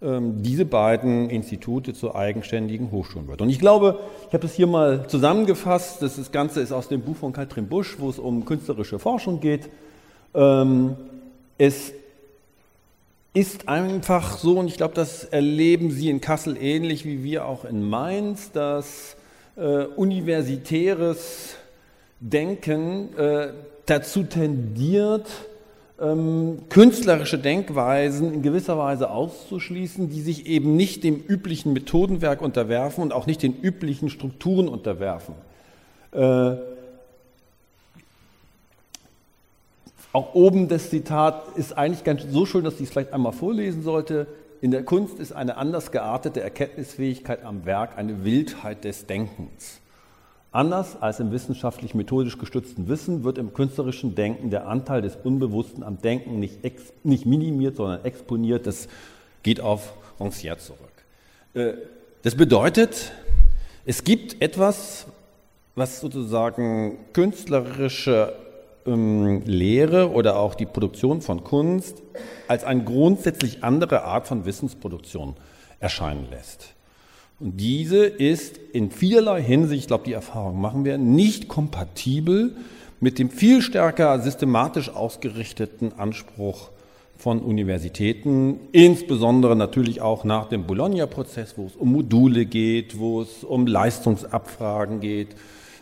ähm, 0.00 0.40
diese 0.40 0.66
beiden 0.66 1.30
Institute 1.30 1.92
zu 1.92 2.14
eigenständigen 2.14 2.92
Hochschulen 2.92 3.26
wird? 3.26 3.42
Und 3.42 3.50
ich 3.50 3.58
glaube, 3.58 3.98
ich 4.28 4.34
habe 4.34 4.42
das 4.42 4.54
hier 4.54 4.68
mal 4.68 5.08
zusammengefasst. 5.08 6.00
Das 6.00 6.30
Ganze 6.30 6.60
ist 6.60 6.70
aus 6.70 6.86
dem 6.86 7.00
Buch 7.00 7.16
von 7.16 7.32
Katrin 7.32 7.66
Busch, 7.66 7.96
wo 7.98 8.08
es 8.08 8.20
um 8.20 8.44
künstlerische 8.44 9.00
Forschung 9.00 9.40
geht. 9.40 9.68
Ähm, 10.32 10.94
es 11.58 11.92
ist 13.32 13.68
einfach 13.68 14.38
so, 14.38 14.58
und 14.58 14.66
ich 14.66 14.76
glaube, 14.76 14.94
das 14.94 15.24
erleben 15.24 15.90
Sie 15.90 16.10
in 16.10 16.20
Kassel 16.20 16.56
ähnlich 16.60 17.04
wie 17.04 17.22
wir 17.22 17.46
auch 17.46 17.64
in 17.64 17.88
Mainz, 17.88 18.50
dass 18.52 19.16
äh, 19.56 19.84
universitäres 19.84 21.56
Denken 22.18 23.16
äh, 23.16 23.52
dazu 23.86 24.24
tendiert, 24.24 25.28
ähm, 26.00 26.62
künstlerische 26.70 27.38
Denkweisen 27.38 28.34
in 28.34 28.42
gewisser 28.42 28.76
Weise 28.78 29.10
auszuschließen, 29.10 30.10
die 30.10 30.22
sich 30.22 30.46
eben 30.46 30.74
nicht 30.76 31.04
dem 31.04 31.16
üblichen 31.16 31.72
Methodenwerk 31.72 32.42
unterwerfen 32.42 33.02
und 33.02 33.12
auch 33.12 33.26
nicht 33.26 33.42
den 33.42 33.54
üblichen 33.60 34.08
Strukturen 34.08 34.68
unterwerfen. 34.68 35.34
Äh, 36.12 36.56
Auch 40.12 40.34
oben 40.34 40.68
das 40.68 40.90
Zitat 40.90 41.56
ist 41.56 41.76
eigentlich 41.78 42.02
ganz 42.02 42.24
so 42.28 42.44
schön, 42.44 42.64
dass 42.64 42.74
ich 42.74 42.82
es 42.82 42.90
vielleicht 42.90 43.12
einmal 43.12 43.32
vorlesen 43.32 43.82
sollte. 43.82 44.26
In 44.60 44.72
der 44.72 44.82
Kunst 44.82 45.20
ist 45.20 45.32
eine 45.32 45.56
anders 45.56 45.92
geartete 45.92 46.40
Erkenntnisfähigkeit 46.40 47.44
am 47.44 47.64
Werk 47.64 47.96
eine 47.96 48.24
Wildheit 48.24 48.84
des 48.84 49.06
Denkens. 49.06 49.80
Anders 50.52 51.00
als 51.00 51.20
im 51.20 51.30
wissenschaftlich-methodisch 51.30 52.38
gestützten 52.38 52.88
Wissen 52.88 53.22
wird 53.22 53.38
im 53.38 53.54
künstlerischen 53.54 54.16
Denken 54.16 54.50
der 54.50 54.66
Anteil 54.66 55.00
des 55.00 55.14
Unbewussten 55.14 55.84
am 55.84 56.02
Denken 56.02 56.40
nicht, 56.40 56.64
ex, 56.64 56.92
nicht 57.04 57.24
minimiert, 57.24 57.76
sondern 57.76 58.04
exponiert. 58.04 58.66
Das 58.66 58.88
geht 59.44 59.60
auf 59.60 59.92
Rancière 60.18 60.58
zurück. 60.58 60.80
Äh, 61.54 61.74
das 62.22 62.34
bedeutet, 62.34 63.12
es 63.86 64.02
gibt 64.02 64.42
etwas, 64.42 65.06
was 65.76 66.00
sozusagen 66.00 66.98
künstlerische 67.12 68.34
ähm, 68.86 69.42
Lehre 69.44 70.10
oder 70.10 70.38
auch 70.38 70.54
die 70.54 70.66
Produktion 70.66 71.20
von 71.20 71.44
Kunst 71.44 72.02
als 72.48 72.64
eine 72.64 72.84
grundsätzlich 72.84 73.62
andere 73.62 74.04
Art 74.04 74.26
von 74.26 74.44
Wissensproduktion 74.44 75.34
erscheinen 75.78 76.26
lässt. 76.30 76.74
Und 77.38 77.58
diese 77.58 78.04
ist 78.04 78.58
in 78.58 78.90
vielerlei 78.90 79.42
Hinsicht, 79.42 79.82
ich 79.82 79.86
glaube, 79.86 80.04
die 80.04 80.12
Erfahrung 80.12 80.60
machen 80.60 80.84
wir, 80.84 80.98
nicht 80.98 81.48
kompatibel 81.48 82.54
mit 83.00 83.18
dem 83.18 83.30
viel 83.30 83.62
stärker 83.62 84.20
systematisch 84.20 84.90
ausgerichteten 84.90 85.98
Anspruch 85.98 86.68
von 87.16 87.40
Universitäten, 87.40 88.60
insbesondere 88.72 89.56
natürlich 89.56 90.00
auch 90.00 90.24
nach 90.24 90.48
dem 90.48 90.66
Bologna-Prozess, 90.66 91.54
wo 91.56 91.66
es 91.66 91.76
um 91.76 91.92
Module 91.92 92.46
geht, 92.46 92.98
wo 92.98 93.22
es 93.22 93.44
um 93.44 93.66
Leistungsabfragen 93.66 95.00
geht, 95.00 95.28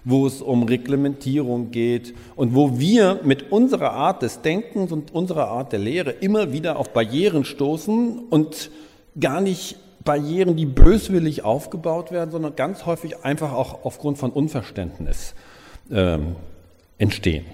wo 0.04 0.26
es 0.26 0.40
um 0.40 0.62
Reglementierung 0.62 1.70
geht 1.70 2.14
und 2.36 2.54
wo 2.54 2.78
wir 2.78 3.20
mit 3.24 3.52
unserer 3.52 3.92
Art 3.92 4.22
des 4.22 4.42
Denkens 4.42 4.92
und 4.92 5.12
unserer 5.14 5.48
Art 5.48 5.72
der 5.72 5.80
Lehre 5.80 6.10
immer 6.10 6.52
wieder 6.52 6.78
auf 6.78 6.92
Barrieren 6.92 7.44
stoßen 7.44 8.18
und 8.30 8.70
gar 9.18 9.40
nicht 9.40 9.76
Barrieren, 10.04 10.56
die 10.56 10.64
böswillig 10.64 11.44
aufgebaut 11.44 12.12
werden, 12.12 12.30
sondern 12.30 12.56
ganz 12.56 12.86
häufig 12.86 13.24
einfach 13.24 13.52
auch 13.52 13.84
aufgrund 13.84 14.16
von 14.16 14.30
Unverständnis 14.30 15.34
ähm, 15.90 16.36
entstehen. 16.96 17.44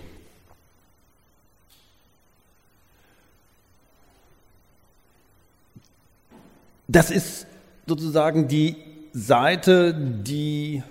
Das 6.87 7.11
ist 7.11 7.47
sozusagen 7.87 8.47
die 8.47 8.77
Seite, 9.13 9.95
die 9.95 10.83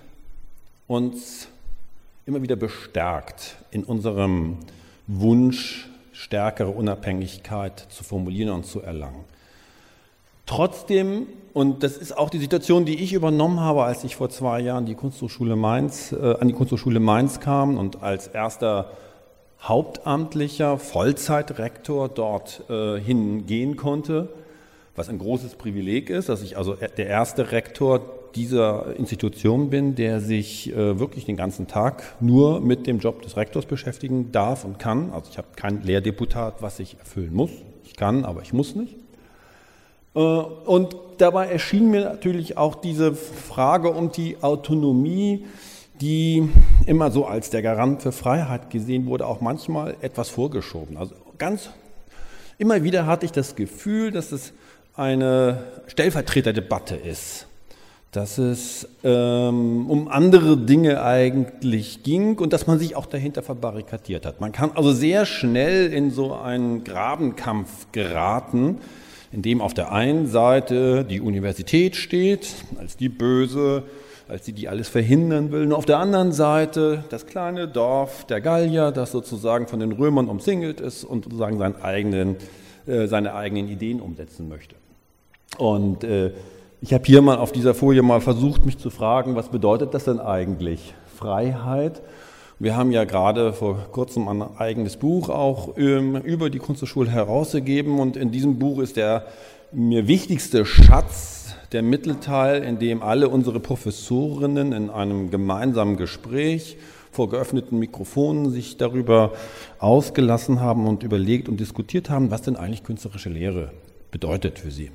uns 0.94 1.48
immer 2.24 2.40
wieder 2.40 2.56
bestärkt 2.56 3.56
in 3.70 3.84
unserem 3.84 4.58
Wunsch, 5.06 5.90
stärkere 6.12 6.70
Unabhängigkeit 6.70 7.86
zu 7.90 8.04
formulieren 8.04 8.50
und 8.50 8.64
zu 8.64 8.80
erlangen. 8.80 9.24
Trotzdem, 10.46 11.26
und 11.52 11.82
das 11.82 11.96
ist 11.96 12.16
auch 12.16 12.30
die 12.30 12.38
Situation, 12.38 12.84
die 12.84 13.02
ich 13.02 13.12
übernommen 13.12 13.60
habe, 13.60 13.82
als 13.82 14.04
ich 14.04 14.14
vor 14.14 14.30
zwei 14.30 14.60
Jahren 14.60 14.86
die 14.86 14.94
Kunsthochschule 14.94 15.56
Mainz, 15.56 16.12
äh, 16.12 16.36
an 16.38 16.48
die 16.48 16.54
Kunsthochschule 16.54 17.00
Mainz 17.00 17.40
kam 17.40 17.76
und 17.76 18.02
als 18.02 18.28
erster 18.28 18.92
hauptamtlicher 19.60 20.78
Vollzeitrektor 20.78 22.08
dort 22.08 22.62
äh, 22.68 23.00
hingehen 23.00 23.76
konnte, 23.76 24.28
was 24.94 25.08
ein 25.08 25.18
großes 25.18 25.56
Privileg 25.56 26.10
ist, 26.10 26.28
dass 26.28 26.42
ich 26.42 26.56
also 26.56 26.74
der 26.74 27.06
erste 27.06 27.50
Rektor 27.50 28.13
dieser 28.34 28.96
Institution 28.96 29.70
bin, 29.70 29.94
der 29.94 30.20
sich 30.20 30.72
äh, 30.72 30.98
wirklich 30.98 31.24
den 31.24 31.36
ganzen 31.36 31.66
Tag 31.66 32.16
nur 32.20 32.60
mit 32.60 32.86
dem 32.86 32.98
Job 32.98 33.22
des 33.22 33.36
Rektors 33.36 33.66
beschäftigen 33.66 34.32
darf 34.32 34.64
und 34.64 34.78
kann. 34.78 35.12
Also 35.12 35.30
ich 35.30 35.38
habe 35.38 35.48
kein 35.56 35.82
Lehrdeputat, 35.82 36.60
was 36.60 36.80
ich 36.80 36.98
erfüllen 36.98 37.34
muss. 37.34 37.50
Ich 37.84 37.94
kann, 37.96 38.24
aber 38.24 38.42
ich 38.42 38.52
muss 38.52 38.74
nicht. 38.74 38.96
Äh, 40.14 40.18
und 40.18 40.96
dabei 41.18 41.46
erschien 41.46 41.90
mir 41.90 42.04
natürlich 42.04 42.56
auch 42.56 42.74
diese 42.74 43.14
Frage 43.14 43.90
um 43.90 44.10
die 44.10 44.42
Autonomie, 44.42 45.46
die 46.00 46.48
immer 46.86 47.12
so 47.12 47.26
als 47.26 47.50
der 47.50 47.62
Garant 47.62 48.02
für 48.02 48.12
Freiheit 48.12 48.70
gesehen 48.70 49.06
wurde, 49.06 49.26
auch 49.26 49.40
manchmal 49.40 49.96
etwas 50.00 50.28
vorgeschoben. 50.28 50.96
Also 50.96 51.14
ganz 51.38 51.70
immer 52.58 52.82
wieder 52.82 53.06
hatte 53.06 53.26
ich 53.26 53.32
das 53.32 53.54
Gefühl, 53.54 54.10
dass 54.10 54.32
es 54.32 54.52
eine 54.96 55.64
Stellvertreterdebatte 55.86 56.96
ist 56.96 57.46
dass 58.14 58.38
es 58.38 58.88
ähm, 59.02 59.90
um 59.90 60.06
andere 60.06 60.56
Dinge 60.56 61.02
eigentlich 61.02 62.04
ging 62.04 62.38
und 62.38 62.52
dass 62.52 62.68
man 62.68 62.78
sich 62.78 62.94
auch 62.94 63.06
dahinter 63.06 63.42
verbarrikadiert 63.42 64.24
hat. 64.24 64.40
Man 64.40 64.52
kann 64.52 64.70
also 64.76 64.92
sehr 64.92 65.26
schnell 65.26 65.92
in 65.92 66.12
so 66.12 66.32
einen 66.32 66.84
Grabenkampf 66.84 67.88
geraten, 67.90 68.78
in 69.32 69.42
dem 69.42 69.60
auf 69.60 69.74
der 69.74 69.90
einen 69.90 70.28
Seite 70.28 71.04
die 71.04 71.20
Universität 71.20 71.96
steht, 71.96 72.54
als 72.78 72.96
die 72.96 73.08
Böse, 73.08 73.82
als 74.28 74.44
die, 74.44 74.52
die 74.52 74.68
alles 74.68 74.88
verhindern 74.88 75.50
will, 75.50 75.64
und 75.64 75.72
auf 75.72 75.84
der 75.84 75.98
anderen 75.98 76.30
Seite 76.30 77.02
das 77.10 77.26
kleine 77.26 77.66
Dorf 77.66 78.26
der 78.26 78.40
Gallier, 78.40 78.92
das 78.92 79.10
sozusagen 79.10 79.66
von 79.66 79.80
den 79.80 79.90
Römern 79.90 80.28
umsingelt 80.28 80.80
ist 80.80 81.02
und 81.02 81.24
sozusagen 81.24 81.58
seinen 81.58 81.82
eigenen, 81.82 82.36
äh, 82.86 83.08
seine 83.08 83.34
eigenen 83.34 83.68
Ideen 83.68 84.00
umsetzen 84.00 84.48
möchte. 84.48 84.76
Und 85.58 86.04
äh, 86.04 86.30
ich 86.84 86.92
habe 86.92 87.04
hier 87.06 87.22
mal 87.22 87.38
auf 87.38 87.50
dieser 87.50 87.72
Folie 87.72 88.02
mal 88.02 88.20
versucht, 88.20 88.66
mich 88.66 88.76
zu 88.76 88.90
fragen, 88.90 89.36
was 89.36 89.48
bedeutet 89.48 89.94
das 89.94 90.04
denn 90.04 90.20
eigentlich? 90.20 90.92
Freiheit. 91.16 92.02
Wir 92.58 92.76
haben 92.76 92.92
ja 92.92 93.04
gerade 93.04 93.54
vor 93.54 93.86
kurzem 93.90 94.28
ein 94.28 94.42
eigenes 94.58 94.98
Buch 94.98 95.30
auch 95.30 95.78
ähm, 95.78 96.16
über 96.16 96.50
die 96.50 96.58
Kunsthochschule 96.58 97.10
herausgegeben 97.10 97.98
und 98.00 98.18
in 98.18 98.32
diesem 98.32 98.58
Buch 98.58 98.80
ist 98.80 98.98
der 98.98 99.24
mir 99.72 100.08
wichtigste 100.08 100.66
Schatz 100.66 101.54
der 101.72 101.82
Mittelteil, 101.82 102.62
in 102.62 102.78
dem 102.78 103.02
alle 103.02 103.30
unsere 103.30 103.60
Professorinnen 103.60 104.72
in 104.72 104.90
einem 104.90 105.30
gemeinsamen 105.30 105.96
Gespräch 105.96 106.76
vor 107.10 107.30
geöffneten 107.30 107.78
Mikrofonen 107.78 108.50
sich 108.50 108.76
darüber 108.76 109.32
ausgelassen 109.78 110.60
haben 110.60 110.86
und 110.86 111.02
überlegt 111.02 111.48
und 111.48 111.60
diskutiert 111.60 112.10
haben, 112.10 112.30
was 112.30 112.42
denn 112.42 112.56
eigentlich 112.56 112.84
künstlerische 112.84 113.30
Lehre 113.30 113.70
bedeutet 114.10 114.58
für 114.58 114.70
sie. 114.70 114.90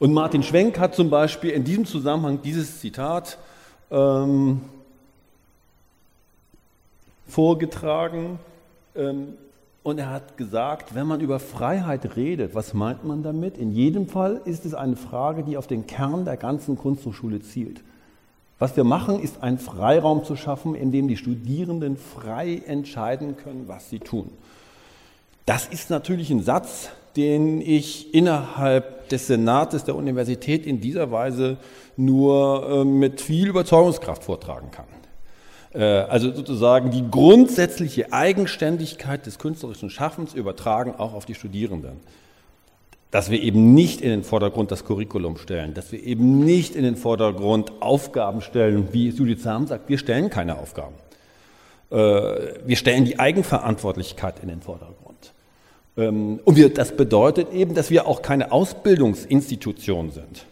Und 0.00 0.14
Martin 0.14 0.42
Schwenk 0.42 0.78
hat 0.78 0.94
zum 0.94 1.10
Beispiel 1.10 1.50
in 1.50 1.62
diesem 1.62 1.84
Zusammenhang 1.84 2.40
dieses 2.40 2.80
Zitat 2.80 3.36
ähm, 3.90 4.62
vorgetragen. 7.28 8.38
Ähm, 8.96 9.34
und 9.82 9.98
er 9.98 10.08
hat 10.08 10.38
gesagt, 10.38 10.94
wenn 10.94 11.06
man 11.06 11.20
über 11.20 11.38
Freiheit 11.38 12.16
redet, 12.16 12.54
was 12.54 12.72
meint 12.72 13.04
man 13.04 13.22
damit? 13.22 13.58
In 13.58 13.72
jedem 13.72 14.08
Fall 14.08 14.40
ist 14.46 14.64
es 14.64 14.72
eine 14.72 14.96
Frage, 14.96 15.42
die 15.42 15.58
auf 15.58 15.66
den 15.66 15.86
Kern 15.86 16.24
der 16.24 16.38
ganzen 16.38 16.78
Kunsthochschule 16.78 17.42
zielt. 17.42 17.82
Was 18.58 18.74
wir 18.78 18.84
machen, 18.84 19.20
ist 19.20 19.42
einen 19.42 19.58
Freiraum 19.58 20.24
zu 20.24 20.34
schaffen, 20.34 20.74
in 20.74 20.92
dem 20.92 21.08
die 21.08 21.18
Studierenden 21.18 21.98
frei 21.98 22.62
entscheiden 22.66 23.36
können, 23.36 23.68
was 23.68 23.90
sie 23.90 23.98
tun. 23.98 24.30
Das 25.44 25.66
ist 25.66 25.90
natürlich 25.90 26.30
ein 26.30 26.42
Satz, 26.42 26.90
den 27.16 27.60
ich 27.60 28.14
innerhalb 28.14 29.08
des 29.08 29.26
Senates 29.26 29.84
der 29.84 29.96
Universität 29.96 30.66
in 30.66 30.80
dieser 30.80 31.10
Weise 31.10 31.58
nur 31.96 32.68
äh, 32.68 32.84
mit 32.84 33.20
viel 33.20 33.48
Überzeugungskraft 33.48 34.24
vortragen 34.24 34.70
kann. 34.70 34.86
Äh, 35.72 35.84
also 35.84 36.32
sozusagen 36.32 36.90
die 36.90 37.08
grundsätzliche 37.10 38.12
Eigenständigkeit 38.12 39.26
des 39.26 39.38
künstlerischen 39.38 39.90
Schaffens 39.90 40.34
übertragen 40.34 40.94
auch 40.96 41.14
auf 41.14 41.26
die 41.26 41.34
Studierenden. 41.34 42.00
Dass 43.10 43.28
wir 43.28 43.42
eben 43.42 43.74
nicht 43.74 44.00
in 44.02 44.10
den 44.10 44.22
Vordergrund 44.22 44.70
das 44.70 44.84
Curriculum 44.84 45.36
stellen, 45.36 45.74
dass 45.74 45.90
wir 45.90 46.02
eben 46.02 46.44
nicht 46.44 46.76
in 46.76 46.84
den 46.84 46.96
Vordergrund 46.96 47.72
Aufgaben 47.80 48.40
stellen, 48.40 48.88
wie 48.92 49.08
Judith 49.08 49.42
Sam 49.42 49.66
sagt, 49.66 49.88
wir 49.88 49.98
stellen 49.98 50.30
keine 50.30 50.58
Aufgaben. 50.58 50.94
Äh, 51.90 51.96
wir 51.96 52.76
stellen 52.76 53.04
die 53.04 53.18
Eigenverantwortlichkeit 53.18 54.40
in 54.42 54.48
den 54.48 54.62
Vordergrund. 54.62 55.09
Ähm, 55.96 56.40
und 56.44 56.78
das 56.78 56.96
bedeutet 56.96 57.52
eben, 57.52 57.74
dass 57.74 57.90
wir 57.90 58.06
auch 58.06 58.22
keine 58.22 58.52
Ausbildungsinstitution 58.52 60.10
sind. 60.10 60.46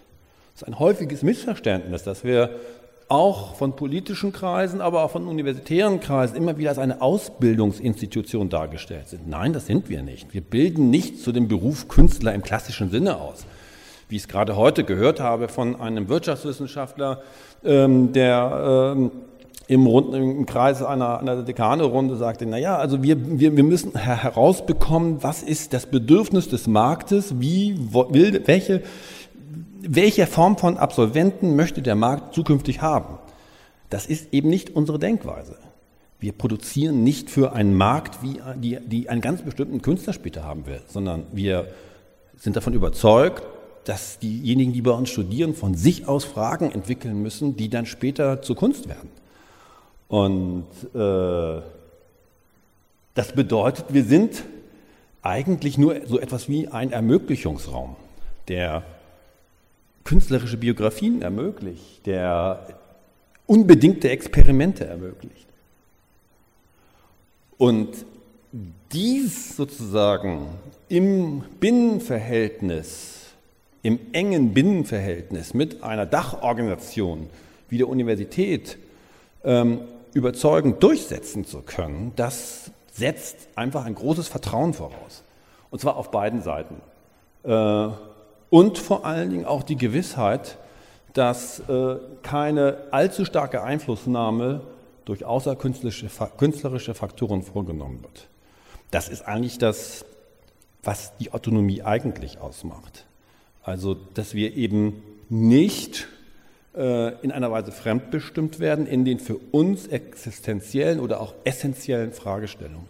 Das 0.54 0.62
ist 0.62 0.68
ein 0.68 0.78
häufiges 0.78 1.22
Missverständnis, 1.22 2.02
dass 2.02 2.24
wir 2.24 2.50
auch 3.08 3.54
von 3.54 3.74
politischen 3.74 4.32
Kreisen, 4.32 4.80
aber 4.80 5.02
auch 5.02 5.10
von 5.10 5.26
universitären 5.26 6.00
Kreisen 6.00 6.36
immer 6.36 6.58
wieder 6.58 6.70
als 6.70 6.78
eine 6.78 7.00
Ausbildungsinstitution 7.00 8.50
dargestellt 8.50 9.08
sind. 9.08 9.28
Nein, 9.28 9.54
das 9.54 9.66
sind 9.66 9.88
wir 9.88 10.02
nicht. 10.02 10.34
Wir 10.34 10.42
bilden 10.42 10.90
nicht 10.90 11.20
zu 11.20 11.32
dem 11.32 11.48
Beruf 11.48 11.88
Künstler 11.88 12.34
im 12.34 12.42
klassischen 12.42 12.90
Sinne 12.90 13.18
aus. 13.18 13.46
Wie 14.10 14.16
ich 14.16 14.22
es 14.22 14.28
gerade 14.28 14.56
heute 14.56 14.84
gehört 14.84 15.20
habe 15.20 15.48
von 15.48 15.80
einem 15.80 16.08
Wirtschaftswissenschaftler, 16.08 17.22
ähm, 17.64 18.12
der 18.12 18.94
ähm, 18.96 19.10
im, 19.68 19.86
Rund, 19.86 20.14
im 20.14 20.46
Kreis 20.46 20.82
einer, 20.82 21.20
einer 21.20 21.42
Dekane-Runde 21.42 22.16
sagte, 22.16 22.46
naja, 22.46 22.76
also 22.76 23.02
wir, 23.02 23.38
wir, 23.38 23.56
wir 23.56 23.64
müssen 23.64 23.96
herausbekommen, 23.96 25.22
was 25.22 25.42
ist 25.42 25.72
das 25.72 25.86
Bedürfnis 25.86 26.48
des 26.48 26.66
Marktes, 26.66 27.38
wie 27.38 27.78
will, 27.92 28.42
welche 28.46 28.82
welche 29.80 30.26
Form 30.26 30.56
von 30.58 30.76
Absolventen 30.76 31.56
möchte 31.56 31.82
der 31.82 31.94
Markt 31.94 32.34
zukünftig 32.34 32.82
haben? 32.82 33.18
Das 33.90 34.06
ist 34.06 34.32
eben 34.32 34.50
nicht 34.50 34.74
unsere 34.74 34.98
Denkweise. 34.98 35.56
Wir 36.20 36.32
produzieren 36.32 37.04
nicht 37.04 37.30
für 37.30 37.52
einen 37.52 37.76
Markt, 37.76 38.22
wie 38.22 38.40
die, 38.56 38.78
die 38.84 39.08
einen 39.08 39.20
ganz 39.20 39.42
bestimmten 39.42 39.80
Künstler 39.80 40.12
später 40.12 40.44
haben 40.44 40.66
will, 40.66 40.80
sondern 40.88 41.26
wir 41.32 41.68
sind 42.36 42.56
davon 42.56 42.74
überzeugt, 42.74 43.44
dass 43.84 44.18
diejenigen, 44.18 44.72
die 44.72 44.82
bei 44.82 44.90
uns 44.90 45.08
studieren, 45.08 45.54
von 45.54 45.74
sich 45.74 46.08
aus 46.08 46.24
Fragen 46.24 46.70
entwickeln 46.72 47.22
müssen, 47.22 47.56
die 47.56 47.70
dann 47.70 47.86
später 47.86 48.42
zur 48.42 48.56
Kunst 48.56 48.88
werden. 48.88 49.08
Und 50.08 50.66
äh, 50.94 51.62
das 53.14 53.32
bedeutet, 53.32 53.86
wir 53.90 54.04
sind 54.04 54.42
eigentlich 55.22 55.76
nur 55.76 56.06
so 56.06 56.18
etwas 56.18 56.48
wie 56.48 56.68
ein 56.68 56.92
Ermöglichungsraum, 56.92 57.96
der 58.48 58.84
künstlerische 60.04 60.56
Biografien 60.56 61.20
ermöglicht, 61.20 62.06
der 62.06 62.66
unbedingte 63.46 64.08
Experimente 64.08 64.86
ermöglicht. 64.86 65.46
Und 67.58 67.88
dies 68.92 69.56
sozusagen 69.56 70.46
im 70.88 71.42
Binnenverhältnis, 71.60 73.26
im 73.82 73.98
engen 74.12 74.54
Binnenverhältnis 74.54 75.52
mit 75.52 75.82
einer 75.82 76.06
Dachorganisation 76.06 77.28
wie 77.68 77.78
der 77.78 77.88
Universität 77.88 78.78
ähm, 79.44 79.80
überzeugend 80.14 80.82
durchsetzen 80.82 81.44
zu 81.44 81.62
können, 81.62 82.12
das 82.16 82.70
setzt 82.92 83.48
einfach 83.54 83.84
ein 83.84 83.94
großes 83.94 84.28
Vertrauen 84.28 84.74
voraus. 84.74 85.22
Und 85.70 85.80
zwar 85.80 85.96
auf 85.96 86.10
beiden 86.10 86.42
Seiten. 86.42 86.80
Äh, 87.44 87.88
und 88.50 88.78
vor 88.78 89.04
allen 89.04 89.30
Dingen 89.30 89.44
auch 89.44 89.62
die 89.62 89.76
Gewissheit, 89.76 90.58
dass 91.12 91.60
äh, 91.68 91.96
keine 92.22 92.78
allzu 92.90 93.24
starke 93.24 93.62
Einflussnahme 93.62 94.62
durch 95.04 95.24
außerkünstlerische 95.24 96.94
Faktoren 96.94 97.42
vorgenommen 97.42 98.02
wird. 98.02 98.28
Das 98.90 99.08
ist 99.08 99.22
eigentlich 99.22 99.58
das, 99.58 100.04
was 100.82 101.16
die 101.18 101.32
Autonomie 101.32 101.82
eigentlich 101.82 102.40
ausmacht. 102.40 103.06
Also, 103.62 103.94
dass 103.94 104.34
wir 104.34 104.54
eben 104.54 105.02
nicht 105.28 106.08
in 106.78 107.32
einer 107.32 107.50
Weise 107.50 107.72
fremdbestimmt 107.72 108.60
werden 108.60 108.86
in 108.86 109.04
den 109.04 109.18
für 109.18 109.36
uns 109.50 109.88
existenziellen 109.88 111.00
oder 111.00 111.20
auch 111.20 111.34
essentiellen 111.42 112.12
Fragestellungen, 112.12 112.86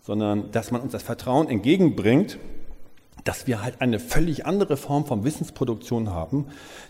sondern 0.00 0.50
dass 0.52 0.70
man 0.70 0.80
uns 0.80 0.92
das 0.92 1.02
Vertrauen 1.02 1.48
entgegenbringt, 1.48 2.38
dass 3.24 3.46
wir 3.46 3.62
halt 3.62 3.80
eine 3.80 3.98
völlig 3.98 4.46
andere 4.46 4.76
Form 4.76 5.06
von 5.06 5.24
Wissensproduktion 5.24 6.10
haben, 6.10 6.46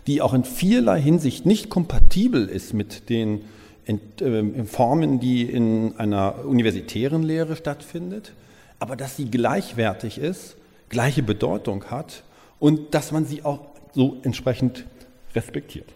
die 0.07 0.21
auch 0.21 0.33
in 0.33 0.43
vielerlei 0.43 1.01
Hinsicht 1.01 1.45
nicht 1.45 1.69
kompatibel 1.69 2.47
ist 2.47 2.73
mit 2.73 3.09
den 3.09 3.41
äh, 3.85 4.63
Formen, 4.65 5.19
die 5.19 5.43
in 5.43 5.97
einer 5.97 6.45
universitären 6.45 7.23
Lehre 7.23 7.55
stattfindet, 7.55 8.33
aber 8.79 8.95
dass 8.95 9.17
sie 9.17 9.29
gleichwertig 9.29 10.17
ist, 10.17 10.55
gleiche 10.89 11.23
Bedeutung 11.23 11.85
hat 11.85 12.23
und 12.59 12.93
dass 12.93 13.11
man 13.11 13.25
sie 13.25 13.43
auch 13.43 13.59
so 13.93 14.17
entsprechend 14.23 14.85
respektiert. 15.35 15.87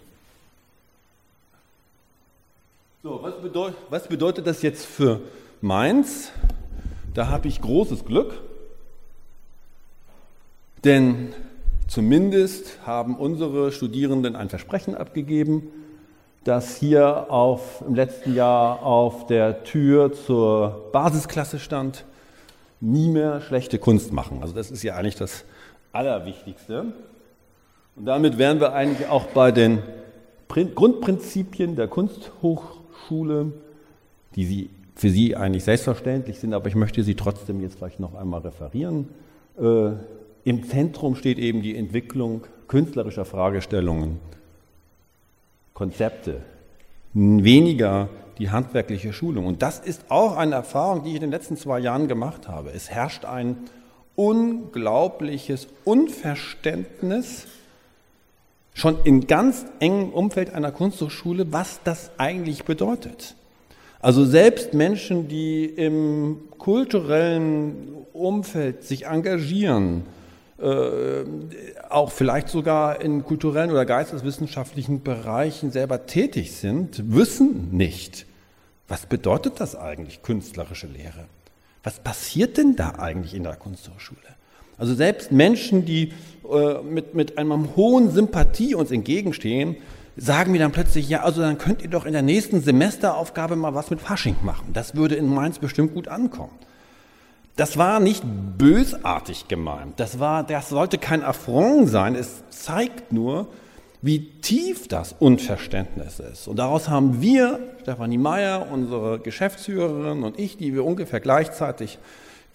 So, 3.05 3.19
was, 3.21 3.39
bedeut, 3.39 3.75
was 3.91 4.07
bedeutet 4.07 4.47
das 4.47 4.63
jetzt 4.63 4.83
für 4.83 5.21
Mainz? 5.61 6.31
Da 7.13 7.27
habe 7.27 7.47
ich 7.47 7.61
großes 7.61 8.03
Glück. 8.03 8.41
Denn 10.83 11.31
zumindest 11.87 12.79
haben 12.83 13.15
unsere 13.15 13.71
Studierenden 13.71 14.35
ein 14.35 14.49
Versprechen 14.49 14.95
abgegeben, 14.95 15.67
das 16.45 16.77
hier 16.77 17.27
auf, 17.29 17.83
im 17.87 17.93
letzten 17.93 18.33
Jahr 18.33 18.81
auf 18.81 19.27
der 19.27 19.63
Tür 19.63 20.11
zur 20.11 20.89
Basisklasse 20.91 21.59
stand, 21.59 22.05
nie 22.81 23.09
mehr 23.09 23.39
schlechte 23.41 23.77
Kunst 23.77 24.13
machen. 24.13 24.39
Also 24.41 24.55
das 24.55 24.71
ist 24.71 24.81
ja 24.81 24.95
eigentlich 24.95 25.15
das 25.15 25.45
Allerwichtigste. 25.91 26.85
Und 27.95 28.05
damit 28.05 28.39
wären 28.39 28.59
wir 28.59 28.73
eigentlich 28.73 29.07
auch 29.09 29.25
bei 29.27 29.51
den 29.51 29.83
Grundprinzipien 30.47 31.75
der 31.75 31.87
Kunsthochschule, 33.05 33.51
die 34.35 34.45
Sie, 34.45 34.69
für 34.95 35.09
Sie 35.09 35.35
eigentlich 35.35 35.63
selbstverständlich 35.63 36.39
sind, 36.39 36.53
aber 36.53 36.67
ich 36.67 36.75
möchte 36.75 37.03
sie 37.03 37.15
trotzdem 37.15 37.61
jetzt 37.61 37.77
gleich 37.77 37.99
noch 37.99 38.15
einmal 38.15 38.41
referieren. 38.41 39.09
Äh, 39.59 39.91
im 40.43 40.63
Zentrum 40.67 41.15
steht 41.15 41.39
eben 41.39 41.61
die 41.61 41.75
Entwicklung 41.75 42.45
künstlerischer 42.67 43.25
Fragestellungen, 43.25 44.19
Konzepte, 45.73 46.41
weniger 47.13 48.09
die 48.37 48.49
handwerkliche 48.49 49.13
Schulung. 49.13 49.45
Und 49.45 49.61
das 49.61 49.79
ist 49.79 50.05
auch 50.09 50.37
eine 50.37 50.55
Erfahrung, 50.55 51.03
die 51.03 51.09
ich 51.09 51.15
in 51.15 51.21
den 51.21 51.31
letzten 51.31 51.57
zwei 51.57 51.79
Jahren 51.79 52.07
gemacht 52.07 52.47
habe. 52.47 52.71
Es 52.71 52.89
herrscht 52.89 53.25
ein 53.25 53.57
unglaubliches 54.15 55.67
Unverständnis, 55.83 57.47
schon 58.75 58.97
in 59.05 59.25
ganz 59.25 59.65
engem 59.79 60.09
Umfeld 60.09 60.53
einer 60.53 60.71
Kunsthochschule, 60.71 61.51
was 61.51 61.79
das 61.83 62.11
eigentlich 62.17 62.65
bedeutet. 62.65 63.35
Also 64.01 64.25
selbst 64.25 64.75
Menschen, 64.75 65.27
die 65.27 65.65
im 65.65 66.41
kulturellen 66.59 68.05
Umfeld 68.13 68.83
sich 68.83 69.07
engagieren, 69.07 70.03
äh, 70.59 71.23
auch 71.89 72.11
vielleicht 72.11 72.49
sogar 72.49 73.01
in 73.01 73.23
kulturellen 73.23 73.71
oder 73.71 73.85
geisteswissenschaftlichen 73.85 75.01
Bereichen 75.01 75.71
selber 75.71 76.05
tätig 76.05 76.51
sind, 76.51 77.01
wissen 77.15 77.69
nicht, 77.71 78.27
was 78.87 79.05
bedeutet 79.05 79.59
das 79.59 79.75
eigentlich, 79.75 80.21
künstlerische 80.21 80.87
Lehre? 80.87 81.25
Was 81.81 81.99
passiert 81.99 82.57
denn 82.57 82.75
da 82.75 82.95
eigentlich 82.99 83.33
in 83.33 83.43
der 83.43 83.55
Kunsthochschule? 83.55 84.34
Also 84.77 84.93
selbst 84.93 85.31
Menschen, 85.31 85.85
die 85.85 86.13
äh, 86.51 86.81
mit, 86.83 87.15
mit 87.15 87.37
einer 87.37 87.75
hohen 87.75 88.11
Sympathie 88.11 88.75
uns 88.75 88.91
entgegenstehen, 88.91 89.77
sagen 90.17 90.53
wir 90.53 90.59
dann 90.59 90.71
plötzlich, 90.71 91.09
ja, 91.09 91.23
also 91.23 91.41
dann 91.41 91.57
könnt 91.57 91.81
ihr 91.81 91.89
doch 91.89 92.05
in 92.05 92.13
der 92.13 92.21
nächsten 92.21 92.61
Semesteraufgabe 92.61 93.55
mal 93.55 93.73
was 93.73 93.89
mit 93.89 94.01
Fasching 94.01 94.37
machen. 94.43 94.71
Das 94.73 94.95
würde 94.95 95.15
in 95.15 95.27
Mainz 95.27 95.59
bestimmt 95.59 95.93
gut 95.93 96.07
ankommen. 96.07 96.53
Das 97.55 97.77
war 97.77 98.01
nicht 98.01 98.23
bösartig 98.57 99.47
gemeint. 99.47 99.99
Das 99.99 100.19
war, 100.19 100.43
das 100.43 100.69
sollte 100.69 100.97
kein 100.97 101.23
Affront 101.23 101.87
sein. 101.87 102.15
Es 102.15 102.43
zeigt 102.49 103.13
nur, 103.13 103.47
wie 104.01 104.29
tief 104.41 104.87
das 104.89 105.15
Unverständnis 105.17 106.19
ist. 106.19 106.47
Und 106.47 106.57
daraus 106.57 106.89
haben 106.89 107.21
wir, 107.21 107.59
Stefanie 107.81 108.17
Meyer, 108.17 108.67
unsere 108.71 109.19
Geschäftsführerin 109.19 110.23
und 110.23 110.37
ich, 110.37 110.57
die 110.57 110.73
wir 110.73 110.83
ungefähr 110.83 111.21
gleichzeitig 111.21 111.97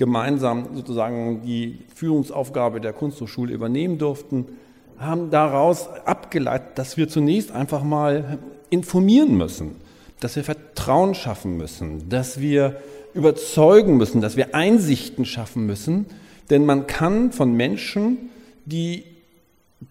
gemeinsam 0.01 0.69
sozusagen 0.75 1.43
die 1.43 1.79
Führungsaufgabe 1.95 2.81
der 2.81 2.95
Kunsthochschule 2.95 3.53
übernehmen 3.53 3.99
durften, 3.99 4.47
haben 4.99 5.31
daraus 5.31 5.91
abgeleitet, 6.07 6.71
dass 6.77 6.97
wir 6.97 7.07
zunächst 7.07 7.53
einfach 7.53 7.83
mal 7.83 8.39
informieren 8.71 9.37
müssen, 9.37 9.77
dass 10.19 10.37
wir 10.37 10.45
Vertrauen 10.45 11.15
schaffen 11.15 11.59
müssen, 11.59 12.09
dass 12.09 12.41
wir 12.41 12.81
überzeugen 13.13 13.99
müssen, 13.99 14.23
dass 14.23 14.39
wir 14.39 14.55
Einsichten 14.55 15.27
schaffen 15.27 15.67
müssen, 15.67 16.07
denn 16.49 16.65
man 16.65 16.87
kann 16.87 17.31
von 17.31 17.53
Menschen, 17.53 18.31
die 18.65 19.05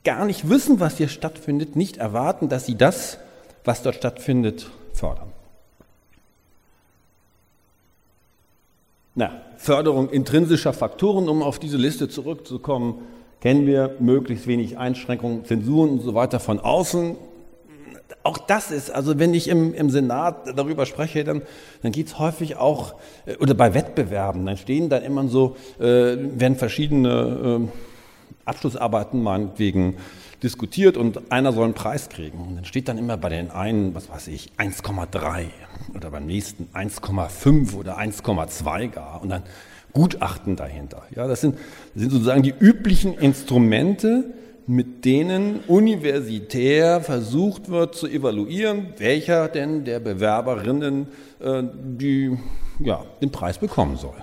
gar 0.04 0.26
nicht 0.26 0.50
wissen, 0.50 0.80
was 0.80 0.98
hier 0.98 1.08
stattfindet, 1.08 1.76
nicht 1.76 1.98
erwarten, 1.98 2.50
dass 2.50 2.65
sie 2.65 2.76
das, 2.76 3.19
was 3.63 3.84
dort 3.84 3.95
stattfindet, 3.95 4.72
fördern. 4.91 5.30
Na, 9.19 9.32
Förderung 9.58 10.10
intrinsischer 10.12 10.71
Faktoren, 10.71 11.27
um 11.27 11.43
auf 11.43 11.60
diese 11.60 11.75
Liste 11.75 12.08
zurückzukommen, 12.08 13.01
kennen 13.41 13.67
wir 13.67 13.97
möglichst 13.99 14.47
wenig 14.47 14.77
Einschränkungen, 14.77 15.43
Zensuren 15.43 15.89
und 15.89 16.03
so 16.03 16.15
weiter 16.15 16.39
von 16.39 16.62
außen. 16.62 17.17
Auch 18.23 18.38
das 18.38 18.71
ist, 18.71 18.91
also 18.91 19.19
wenn 19.19 19.34
ich 19.34 19.49
im, 19.49 19.73
im 19.73 19.89
Senat 19.89 20.58
darüber 20.58 20.86
spreche, 20.86 21.25
dann, 21.25 21.41
dann 21.82 21.91
geht 21.91 22.08
es 22.08 22.17
häufig 22.17 22.55
auch, 22.55 22.95
äh, 23.25 23.36
oder 23.41 23.55
bei 23.55 23.73
Wettbewerben, 23.73 24.45
dann 24.45 24.55
stehen 24.55 24.88
dann 24.88 25.03
immer 25.03 25.27
so, 25.27 25.58
äh, 25.79 25.84
werden 25.84 26.55
verschiedene 26.55 27.67
äh, 27.67 27.67
Abschlussarbeiten 28.45 29.21
meinetwegen 29.21 29.97
diskutiert 30.43 30.97
und 30.97 31.32
einer 31.32 31.52
soll 31.52 31.65
einen 31.65 31.73
Preis 31.73 32.10
kriegen. 32.10 32.39
Und 32.39 32.56
dann 32.56 32.65
steht 32.65 32.88
dann 32.88 32.97
immer 32.97 33.17
bei 33.17 33.30
den 33.30 33.52
einen, 33.52 33.93
was 33.95 34.10
weiß 34.10 34.28
ich, 34.28 34.52
1,3 34.58 35.47
oder 35.95 36.12
beim 36.12 36.25
nächsten 36.25 36.69
1,5 36.73 37.75
oder 37.75 37.97
1,2 37.97 38.89
gar. 38.89 39.21
Und 39.21 39.30
dann 39.30 39.43
Gutachten 39.93 40.56
dahinter. 40.56 41.04
Ja, 41.15 41.28
das 41.28 41.41
sind, 41.41 41.56
das 41.93 42.04
sind 42.04 42.12
sozusagen 42.12 42.43
die 42.43 42.54
üblichen 42.58 43.15
Instrumente, 43.15 44.34
mit 44.67 45.04
denen 45.04 45.62
universitär 45.67 47.02
versucht 47.02 47.69
wird 47.69 47.95
zu 47.95 48.08
evaluieren, 48.08 48.93
welcher 48.97 49.47
denn 49.47 49.84
der 49.84 49.99
Bewerberinnen 49.99 51.08
äh, 51.39 51.63
die, 51.73 52.38
ja, 52.80 53.04
den 53.19 53.32
Preis 53.32 53.58
bekommen 53.58 53.97
soll. 53.97 54.13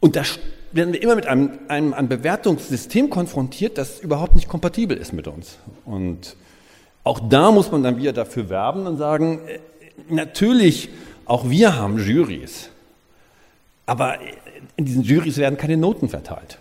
Und 0.00 0.14
da 0.16 0.24
werden 0.72 0.92
wir 0.92 1.02
immer 1.02 1.14
mit 1.14 1.26
einem, 1.26 1.58
einem, 1.68 1.94
einem 1.94 2.08
Bewertungssystem 2.08 3.10
konfrontiert, 3.10 3.78
das 3.78 4.00
überhaupt 4.00 4.34
nicht 4.34 4.48
kompatibel 4.48 4.96
ist 4.96 5.12
mit 5.12 5.26
uns. 5.28 5.58
Und 5.84 6.36
auch 7.04 7.20
da 7.28 7.50
muss 7.50 7.70
man 7.70 7.82
dann 7.82 7.96
wieder 7.96 8.12
dafür 8.12 8.48
werben 8.48 8.86
und 8.86 8.96
sagen, 8.96 9.40
äh, 9.46 9.58
natürlich, 10.08 10.88
auch 11.24 11.48
wir 11.48 11.76
haben 11.76 11.98
Jurys. 11.98 12.70
Aber 13.86 14.18
in 14.76 14.84
diesen 14.84 15.02
Jurys 15.02 15.38
werden 15.38 15.56
keine 15.56 15.76
Noten 15.76 16.08
verteilt. 16.08 16.58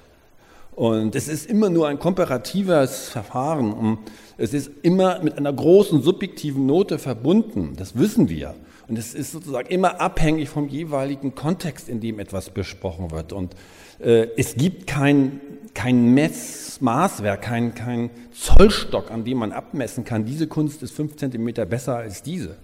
Und 0.75 1.15
es 1.15 1.27
ist 1.27 1.47
immer 1.47 1.69
nur 1.69 1.87
ein 1.87 1.99
komparatives 1.99 3.09
Verfahren. 3.09 3.73
Und 3.73 3.99
es 4.37 4.53
ist 4.53 4.71
immer 4.81 5.21
mit 5.21 5.37
einer 5.37 5.53
großen 5.53 6.01
subjektiven 6.01 6.65
Note 6.65 6.97
verbunden. 6.97 7.73
Das 7.77 7.97
wissen 7.97 8.29
wir. 8.29 8.55
Und 8.87 8.97
es 8.97 9.13
ist 9.13 9.31
sozusagen 9.31 9.69
immer 9.69 10.01
abhängig 10.01 10.49
vom 10.49 10.67
jeweiligen 10.67 11.35
Kontext, 11.35 11.87
in 11.87 11.99
dem 11.99 12.19
etwas 12.19 12.49
besprochen 12.49 13.11
wird. 13.11 13.31
Und 13.33 13.55
es 14.01 14.55
gibt 14.55 14.87
kein, 14.87 15.41
kein 15.73 16.13
Mess, 16.13 16.79
Maßwerk, 16.81 17.41
kein, 17.41 17.75
kein 17.75 18.09
Zollstock, 18.33 19.11
an 19.11 19.23
dem 19.23 19.37
man 19.37 19.51
abmessen 19.51 20.03
kann, 20.03 20.25
diese 20.25 20.47
Kunst 20.47 20.83
ist 20.83 20.91
fünf 20.91 21.15
Zentimeter 21.17 21.65
besser 21.65 21.97
als 21.97 22.23
diese. 22.23 22.57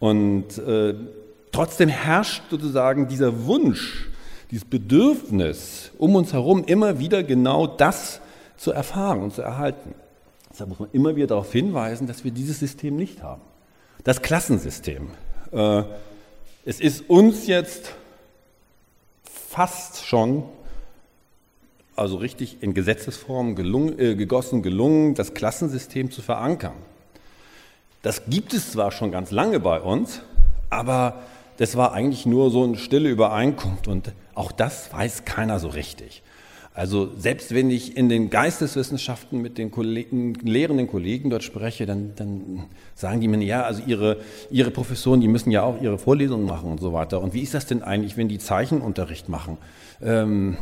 Und 0.00 0.58
äh, 0.58 0.94
Trotzdem 1.52 1.88
herrscht 1.88 2.42
sozusagen 2.50 3.08
dieser 3.08 3.46
Wunsch, 3.46 4.08
dieses 4.50 4.64
Bedürfnis 4.64 5.90
um 5.98 6.14
uns 6.14 6.32
herum 6.32 6.64
immer 6.64 6.98
wieder 6.98 7.22
genau 7.22 7.66
das 7.66 8.20
zu 8.56 8.72
erfahren 8.72 9.22
und 9.22 9.34
zu 9.34 9.42
erhalten. 9.42 9.94
Deshalb 10.50 10.70
muss 10.70 10.78
man 10.78 10.88
immer 10.92 11.16
wieder 11.16 11.28
darauf 11.28 11.52
hinweisen, 11.52 12.06
dass 12.06 12.24
wir 12.24 12.30
dieses 12.30 12.58
System 12.58 12.96
nicht 12.96 13.22
haben. 13.22 13.42
Das 14.04 14.22
Klassensystem. 14.22 15.08
Äh, 15.52 15.82
es 16.64 16.80
ist 16.80 17.08
uns 17.08 17.46
jetzt 17.46 17.92
fast 19.58 20.06
schon, 20.06 20.44
also 21.96 22.18
richtig 22.18 22.62
in 22.62 22.74
Gesetzesform 22.74 23.56
gelungen, 23.56 23.98
äh, 23.98 24.14
gegossen, 24.14 24.62
gelungen, 24.62 25.16
das 25.16 25.34
Klassensystem 25.34 26.12
zu 26.12 26.22
verankern. 26.22 26.76
Das 28.02 28.22
gibt 28.28 28.54
es 28.54 28.70
zwar 28.70 28.92
schon 28.92 29.10
ganz 29.10 29.32
lange 29.32 29.58
bei 29.58 29.80
uns, 29.80 30.22
aber 30.70 31.24
das 31.56 31.76
war 31.76 31.92
eigentlich 31.92 32.24
nur 32.24 32.52
so 32.52 32.62
eine 32.62 32.76
stille 32.76 33.08
Übereinkunft 33.08 33.88
und 33.88 34.12
auch 34.36 34.52
das 34.52 34.92
weiß 34.92 35.24
keiner 35.24 35.58
so 35.58 35.66
richtig. 35.66 36.22
Also 36.78 37.10
selbst 37.16 37.52
wenn 37.52 37.70
ich 37.70 37.96
in 37.96 38.08
den 38.08 38.30
Geisteswissenschaften 38.30 39.42
mit 39.42 39.58
den 39.58 39.72
Kollegen, 39.72 40.34
lehrenden 40.34 40.86
Kollegen 40.86 41.28
dort 41.28 41.42
spreche, 41.42 41.86
dann, 41.86 42.12
dann 42.14 42.66
sagen 42.94 43.20
die 43.20 43.26
mir, 43.26 43.42
ja, 43.42 43.64
also 43.64 43.82
ihre, 43.84 44.18
ihre 44.48 44.70
Professoren, 44.70 45.20
die 45.20 45.26
müssen 45.26 45.50
ja 45.50 45.64
auch 45.64 45.82
ihre 45.82 45.98
Vorlesungen 45.98 46.46
machen 46.46 46.70
und 46.70 46.78
so 46.80 46.92
weiter. 46.92 47.20
Und 47.20 47.34
wie 47.34 47.40
ist 47.40 47.52
das 47.52 47.66
denn 47.66 47.82
eigentlich, 47.82 48.16
wenn 48.16 48.28
die 48.28 48.38
Zeichenunterricht 48.38 49.28
machen? 49.28 49.58
Ähm, 50.00 50.56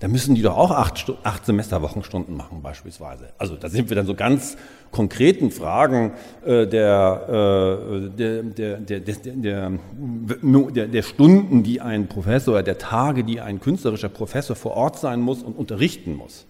da 0.00 0.06
müssen 0.06 0.34
die 0.36 0.42
doch 0.42 0.56
auch 0.56 0.70
acht, 0.70 1.12
acht 1.24 1.44
Semesterwochenstunden 1.44 2.36
machen 2.36 2.62
beispielsweise. 2.62 3.30
Also 3.36 3.56
da 3.56 3.68
sind 3.68 3.88
wir 3.88 3.96
dann 3.96 4.06
so 4.06 4.14
ganz 4.14 4.56
konkreten 4.92 5.50
Fragen 5.50 6.12
äh, 6.44 6.66
der, 6.66 7.26
äh, 7.28 8.08
der, 8.10 8.42
der, 8.44 8.76
der, 8.78 9.00
der, 9.00 10.86
der, 10.86 11.02
Stunden, 11.02 11.62
die 11.64 11.80
ein 11.80 12.08
Professor 12.08 12.54
oder 12.54 12.62
der 12.62 12.78
Tage, 12.78 13.24
die 13.24 13.40
ein 13.40 13.60
künstlerischer 13.60 14.08
Professor 14.08 14.54
vor 14.54 14.72
Ort 14.72 14.98
sein 14.98 15.20
muss 15.20 15.42
und 15.42 15.54
unterrichten 15.54 16.14
muss. 16.14 16.46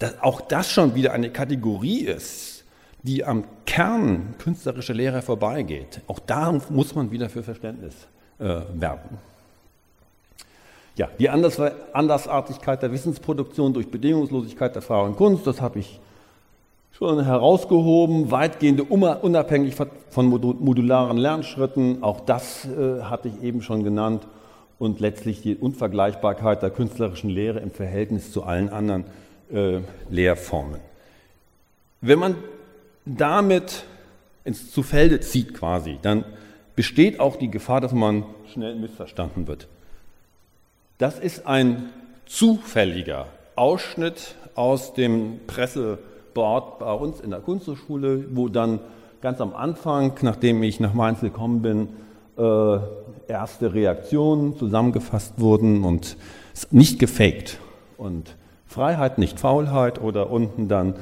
Dass 0.00 0.20
auch 0.20 0.40
das 0.40 0.70
schon 0.70 0.96
wieder 0.96 1.12
eine 1.12 1.30
Kategorie 1.30 2.00
ist, 2.00 2.64
die 3.02 3.24
am 3.24 3.44
Kern 3.66 4.34
künstlerischer 4.38 4.94
Lehre 4.94 5.22
vorbeigeht. 5.22 6.00
Auch 6.08 6.18
da 6.18 6.52
muss 6.70 6.94
man 6.94 7.12
wieder 7.12 7.28
für 7.28 7.44
Verständnis 7.44 7.94
äh, 8.40 8.62
werben. 8.74 9.18
Ja, 10.98 11.08
die 11.18 11.30
Andersartigkeit 11.30 12.82
der 12.82 12.92
Wissensproduktion 12.92 13.72
durch 13.72 13.88
Bedingungslosigkeit 13.88 14.74
der 14.74 14.82
freien 14.82 15.14
Kunst, 15.14 15.46
das 15.46 15.60
habe 15.60 15.78
ich 15.78 16.00
schon 16.90 17.24
herausgehoben, 17.24 18.32
weitgehende 18.32 18.82
unabhängig 18.82 19.76
von 20.10 20.26
modularen 20.26 21.16
Lernschritten, 21.16 22.02
auch 22.02 22.18
das 22.20 22.66
äh, 22.66 23.02
hatte 23.04 23.28
ich 23.28 23.42
eben 23.44 23.62
schon 23.62 23.84
genannt, 23.84 24.26
und 24.78 25.00
letztlich 25.00 25.42
die 25.42 25.56
Unvergleichbarkeit 25.56 26.62
der 26.62 26.70
künstlerischen 26.70 27.30
Lehre 27.30 27.60
im 27.60 27.70
Verhältnis 27.70 28.32
zu 28.32 28.44
allen 28.44 28.68
anderen 28.68 29.04
äh, 29.52 29.80
Lehrformen. 30.08 30.80
Wenn 32.00 32.18
man 32.18 32.36
damit 33.04 33.84
ins 34.44 34.70
zu 34.70 34.82
Felde 34.82 35.20
zieht 35.20 35.54
quasi, 35.54 35.98
dann 36.02 36.24
besteht 36.76 37.18
auch 37.18 37.36
die 37.36 37.50
Gefahr, 37.50 37.80
dass 37.80 37.92
man 37.92 38.24
schnell 38.52 38.76
missverstanden 38.76 39.48
wird. 39.48 39.66
Das 40.98 41.20
ist 41.20 41.46
ein 41.46 41.90
zufälliger 42.26 43.26
Ausschnitt 43.54 44.34
aus 44.56 44.94
dem 44.94 45.38
Presseboard 45.46 46.80
bei 46.80 46.92
uns 46.92 47.20
in 47.20 47.30
der 47.30 47.38
Kunsthochschule, 47.38 48.24
wo 48.32 48.48
dann 48.48 48.80
ganz 49.20 49.40
am 49.40 49.54
Anfang, 49.54 50.14
nachdem 50.22 50.60
ich 50.64 50.80
nach 50.80 50.94
Mainz 50.94 51.20
gekommen 51.20 51.62
bin, 51.62 51.88
äh, 52.36 52.78
erste 53.28 53.74
Reaktionen 53.74 54.56
zusammengefasst 54.56 55.34
wurden 55.36 55.84
und 55.84 56.16
nicht 56.72 56.98
gefaked. 56.98 57.60
Und 57.96 58.34
Freiheit, 58.66 59.18
nicht 59.18 59.38
Faulheit 59.38 60.00
oder 60.00 60.30
unten 60.30 60.66
dann 60.66 60.96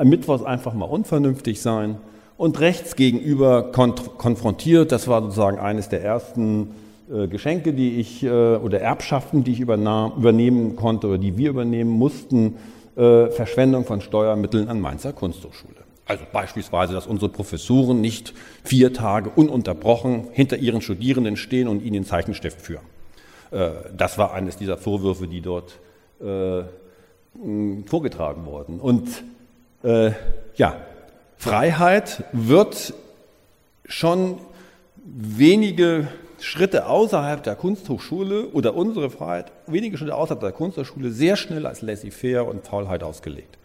Mittwochs 0.00 0.44
einfach 0.44 0.74
mal 0.74 0.86
unvernünftig 0.86 1.60
sein 1.60 1.96
und 2.36 2.60
rechts 2.60 2.94
gegenüber 2.94 3.72
konfrontiert. 3.72 4.92
Das 4.92 5.08
war 5.08 5.22
sozusagen 5.22 5.58
eines 5.58 5.88
der 5.88 6.04
ersten 6.04 6.70
äh, 7.12 7.28
Geschenke, 7.28 7.74
die 7.74 8.00
ich 8.00 8.22
äh, 8.22 8.28
oder 8.28 8.80
Erbschaften, 8.80 9.44
die 9.44 9.52
ich 9.52 9.60
übernahm, 9.60 10.12
übernehmen 10.16 10.74
konnte 10.74 11.08
oder 11.08 11.18
die 11.18 11.36
wir 11.36 11.50
übernehmen 11.50 11.90
mussten, 11.90 12.56
äh, 12.96 13.26
Verschwendung 13.26 13.84
von 13.84 14.00
Steuermitteln 14.00 14.68
an 14.68 14.80
Mainzer 14.80 15.12
Kunsthochschule. 15.12 15.74
Also 16.06 16.24
beispielsweise, 16.32 16.94
dass 16.94 17.06
unsere 17.06 17.30
Professuren 17.30 18.00
nicht 18.00 18.32
vier 18.62 18.92
Tage 18.92 19.30
ununterbrochen 19.30 20.28
hinter 20.32 20.56
ihren 20.56 20.80
Studierenden 20.80 21.36
stehen 21.36 21.68
und 21.68 21.82
ihnen 21.82 21.92
den 21.94 22.04
Zeichenstift 22.04 22.60
führen. 22.60 22.84
Das 23.96 24.18
war 24.18 24.34
eines 24.34 24.58
dieser 24.58 24.76
Vorwürfe, 24.76 25.26
die 25.28 25.40
dort 25.40 25.78
vorgetragen 27.86 28.44
wurden. 28.44 28.80
Und 28.80 29.24
ja, 30.56 30.76
Freiheit 31.38 32.24
wird 32.32 32.92
schon 33.86 34.36
wenige 35.06 36.08
Schritte 36.44 36.86
außerhalb 36.86 37.42
der 37.42 37.56
Kunsthochschule 37.56 38.48
oder 38.48 38.74
unsere 38.74 39.08
Freiheit, 39.08 39.50
wenige 39.66 39.96
Schritte 39.96 40.14
außerhalb 40.14 40.40
der 40.40 40.52
Kunsthochschule 40.52 41.10
sehr 41.10 41.36
schnell 41.36 41.64
als 41.64 41.80
laissez-faire 41.80 42.46
und 42.46 42.66
Faulheit 42.66 43.02
ausgelegt. 43.02 43.56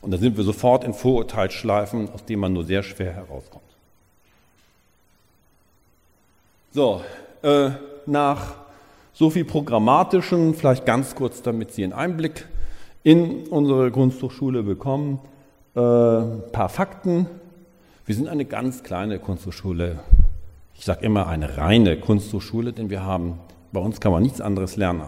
Und 0.00 0.10
da 0.10 0.16
sind 0.16 0.38
wir 0.38 0.42
sofort 0.42 0.84
in 0.84 0.94
Vorurteilsschleifen, 0.94 2.08
aus 2.08 2.24
denen 2.24 2.40
man 2.40 2.54
nur 2.54 2.64
sehr 2.64 2.82
schwer 2.82 3.12
herauskommt. 3.12 3.62
So, 6.72 7.02
äh, 7.42 7.72
nach 8.06 8.54
so 9.12 9.28
viel 9.28 9.44
Programmatischen, 9.44 10.54
vielleicht 10.54 10.86
ganz 10.86 11.14
kurz, 11.14 11.42
damit 11.42 11.72
Sie 11.72 11.84
einen 11.84 11.92
Einblick 11.92 12.46
in 13.02 13.46
unsere 13.48 13.90
Kunsthochschule 13.90 14.62
bekommen, 14.62 15.20
äh, 15.76 15.80
ein 15.80 16.52
paar 16.52 16.70
Fakten. 16.70 17.26
Wir 18.06 18.14
sind 18.14 18.28
eine 18.28 18.46
ganz 18.46 18.82
kleine 18.82 19.18
Kunsthochschule. 19.18 20.00
Ich 20.82 20.86
sage 20.86 21.06
immer 21.06 21.28
eine 21.28 21.58
reine 21.58 21.96
Kunsthochschule, 21.96 22.72
denn 22.72 22.90
wir 22.90 23.04
haben, 23.04 23.38
bei 23.70 23.78
uns 23.78 24.00
kann 24.00 24.10
man 24.10 24.20
nichts 24.20 24.40
anderes 24.40 24.74
lernen 24.74 25.04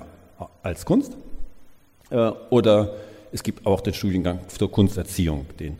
als 0.63 0.87
Kunst. 0.87 1.17
Äh, 2.11 2.31
oder 2.51 2.93
es 3.33 3.43
gibt 3.43 3.67
auch 3.67 3.81
den 3.81 3.93
Studiengang 3.93 4.39
zur 4.47 4.71
Kunsterziehung, 4.71 5.47
den 5.59 5.77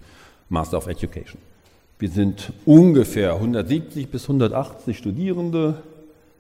Master 0.49 0.79
of 0.79 0.89
Education. 0.89 1.41
Wir 2.01 2.09
sind 2.09 2.53
ungefähr 2.67 3.35
170 3.35 4.09
bis 4.09 4.25
180 4.25 4.99
Studierende, 4.99 5.77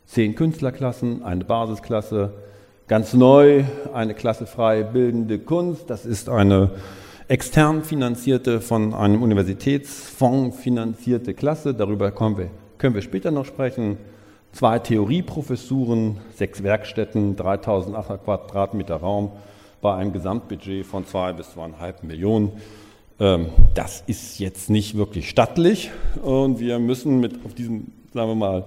zehn 0.04 0.34
Künstlerklassen, 0.34 1.22
eine 1.22 1.44
Basisklasse, 1.44 2.32
ganz 2.88 3.14
neu 3.14 3.62
eine 3.92 4.14
Klasse 4.14 4.46
frei 4.46 4.82
bildende 4.82 5.38
Kunst. 5.38 5.88
Das 5.88 6.06
ist 6.06 6.28
eine 6.28 6.72
extern 7.28 7.84
finanzierte, 7.84 8.60
von 8.60 8.94
einem 8.94 9.22
Universitätsfonds 9.22 10.58
finanzierte 10.58 11.34
Klasse. 11.34 11.72
Darüber 11.72 12.10
können 12.10 12.36
wir, 12.36 12.50
können 12.85 12.94
wir 12.94 13.01
später 13.01 13.31
noch 13.31 13.47
sprechen. 13.47 13.97
Zwei 14.53 14.79
Theorieprofessuren, 14.79 16.18
sechs 16.35 16.62
Werkstätten, 16.62 17.35
3800 17.35 18.23
Quadratmeter 18.23 18.97
Raum 18.97 19.33
bei 19.81 19.94
einem 19.94 20.12
Gesamtbudget 20.12 20.85
von 20.85 21.07
zwei 21.07 21.33
bis 21.33 21.53
zweieinhalb 21.53 22.03
Millionen. 22.03 22.53
Ähm, 23.18 23.47
das 23.73 24.05
ist 24.07 24.38
jetzt 24.38 24.68
nicht 24.68 24.99
wirklich 24.99 25.31
stattlich 25.31 25.92
und 26.23 26.61
wir 26.61 26.79
müssen 26.79 27.20
mit 27.20 27.42
auf 27.47 27.55
diesem, 27.55 27.87
sagen 28.12 28.29
wir 28.29 28.35
mal, 28.35 28.64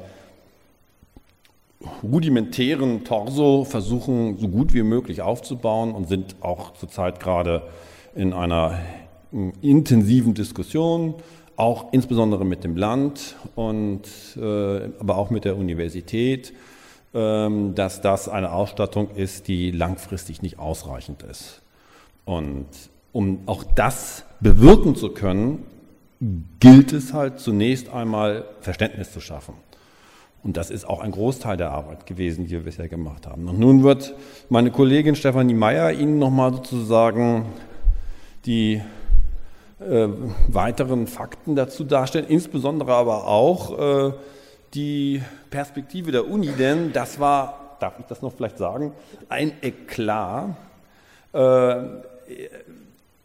rudimentären 2.01 3.03
Torso 3.03 3.65
versuchen, 3.65 4.39
so 4.39 4.47
gut 4.47 4.73
wie 4.73 4.81
möglich 4.81 5.21
aufzubauen 5.21 5.93
und 5.93 6.09
sind 6.09 6.37
auch 6.41 6.73
zurzeit 6.73 7.19
gerade 7.19 7.61
in 8.15 8.33
einer 8.33 8.79
intensiven 9.61 10.33
Diskussion, 10.33 11.13
auch 11.57 11.91
insbesondere 11.91 12.45
mit 12.45 12.63
dem 12.63 12.77
Land 12.77 13.35
und 13.55 14.03
äh, 14.37 14.89
aber 14.99 15.17
auch 15.17 15.29
mit 15.31 15.43
der 15.43 15.57
Universität, 15.57 16.53
ähm, 17.13 17.75
dass 17.75 17.99
das 17.99 18.29
eine 18.29 18.53
Ausstattung 18.53 19.09
ist, 19.15 19.47
die 19.47 19.71
langfristig 19.71 20.41
nicht 20.41 20.59
ausreichend 20.59 21.23
ist. 21.23 21.61
Und 22.25 22.67
um 23.11 23.39
auch 23.47 23.63
das 23.63 24.23
bewirken 24.39 24.95
zu 24.95 25.09
können, 25.09 25.65
gilt 26.59 26.93
es 26.93 27.13
halt 27.13 27.39
zunächst 27.39 27.89
einmal 27.89 28.45
Verständnis 28.61 29.11
zu 29.11 29.19
schaffen. 29.19 29.55
Und 30.43 30.57
das 30.57 30.69
ist 30.69 30.87
auch 30.87 31.01
ein 31.01 31.11
Großteil 31.11 31.57
der 31.57 31.71
Arbeit 31.71 32.05
gewesen, 32.05 32.45
die 32.45 32.51
wir 32.51 32.63
bisher 32.63 32.87
gemacht 32.87 33.25
haben. 33.25 33.49
Und 33.49 33.59
nun 33.59 33.83
wird 33.83 34.13
meine 34.49 34.71
Kollegin 34.71 35.15
Stefanie 35.15 35.55
Meyer 35.55 35.91
Ihnen 35.91 36.19
nochmal 36.19 36.53
sozusagen 36.53 37.47
die 38.45 38.81
äh, 39.79 40.07
weiteren 40.47 41.07
Fakten 41.07 41.55
dazu 41.55 41.83
darstellen, 41.83 42.25
insbesondere 42.27 42.93
aber 42.93 43.27
auch 43.27 44.09
äh, 44.09 44.13
die 44.73 45.21
Perspektive 45.49 46.11
der 46.11 46.27
Uni, 46.27 46.49
denn 46.49 46.93
das 46.93 47.19
war, 47.19 47.77
darf 47.79 47.99
ich 47.99 48.05
das 48.05 48.21
noch 48.21 48.33
vielleicht 48.33 48.57
sagen, 48.57 48.93
ein 49.29 49.51
Eklat. 49.61 50.55
Äh, 51.33 51.75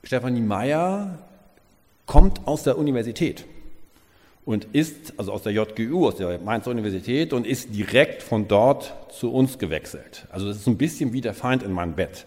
Stefanie 0.05 0.41
Meyer 0.41 1.19
kommt 2.07 2.47
aus 2.47 2.65
der 2.65 2.77
Universität 2.77 3.45
und 4.45 4.67
ist, 4.73 5.15
also 5.19 5.33
aus 5.33 5.43
der 5.43 5.53
JGU, 5.53 6.07
aus 6.09 6.17
der 6.17 6.39
Mainzer 6.39 6.71
Universität 6.71 7.33
und 7.33 7.47
ist 7.47 7.75
direkt 7.75 8.23
von 8.23 8.49
dort 8.49 8.95
zu 9.13 9.33
uns 9.33 9.59
gewechselt. 9.59 10.27
Also 10.31 10.49
das 10.49 10.57
ist 10.59 10.67
ein 10.67 10.79
bisschen 10.79 11.13
wie 11.13 11.21
der 11.21 11.35
Feind 11.35 11.63
in 11.63 11.73
meinem 11.73 11.95
Bett. 11.95 12.27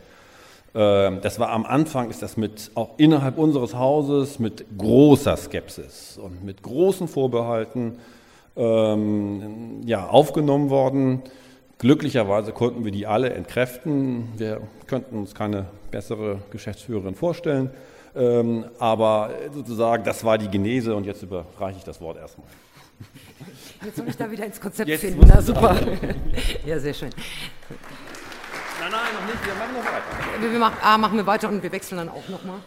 Ähm, 0.75 1.19
das 1.21 1.39
war 1.39 1.49
am 1.49 1.65
Anfang, 1.65 2.09
ist 2.09 2.21
das 2.21 2.35
mit, 2.35 2.71
auch 2.75 2.89
innerhalb 2.97 3.37
unseres 3.37 3.75
Hauses 3.75 4.39
mit 4.39 4.65
großer 4.77 5.37
Skepsis 5.37 6.19
und 6.21 6.43
mit 6.43 6.61
großen 6.61 7.07
Vorbehalten 7.07 7.97
ähm, 8.57 9.81
ja, 9.85 10.07
aufgenommen 10.07 10.69
worden. 10.69 11.23
Glücklicherweise 11.77 12.51
konnten 12.51 12.83
wir 12.83 12.91
die 12.91 13.07
alle 13.07 13.31
entkräften. 13.31 14.29
Wir 14.37 14.61
könnten 14.87 15.17
uns 15.17 15.33
keine 15.33 15.65
bessere 15.91 16.39
Geschäftsführerin 16.51 17.15
vorstellen. 17.15 17.69
Ähm, 18.15 18.65
aber 18.79 19.31
sozusagen, 19.53 20.03
das 20.03 20.23
war 20.23 20.37
die 20.37 20.47
Genese 20.49 20.95
und 20.95 21.05
jetzt 21.05 21.23
überreiche 21.23 21.79
ich 21.79 21.83
das 21.83 21.99
Wort 22.01 22.17
erstmal. 22.17 22.47
Jetzt 23.83 23.97
soll 23.97 24.07
ich 24.07 24.15
da 24.15 24.31
wieder 24.31 24.45
ins 24.45 24.59
Konzept 24.59 24.89
jetzt 24.89 25.01
finden. 25.01 25.25
Na 25.27 25.41
super. 25.41 25.75
ja, 26.65 26.79
sehr 26.79 26.93
schön. 26.93 27.09
Nein, 28.85 29.01
nein, 29.01 29.15
noch 29.15 29.25
nicht. 29.25 29.43
Wir 29.43 29.55
machen 29.55 29.73
noch 29.73 29.83
weiter. 29.83 30.51
Wir 30.51 30.59
machen, 30.59 30.77
ah, 30.83 30.97
machen 30.99 31.17
wir 31.17 31.25
weiter 31.25 31.49
und 31.49 31.63
wir 31.63 31.71
wechseln 31.71 31.97
dann 31.97 32.09
auch 32.09 32.29
nochmal. 32.29 32.59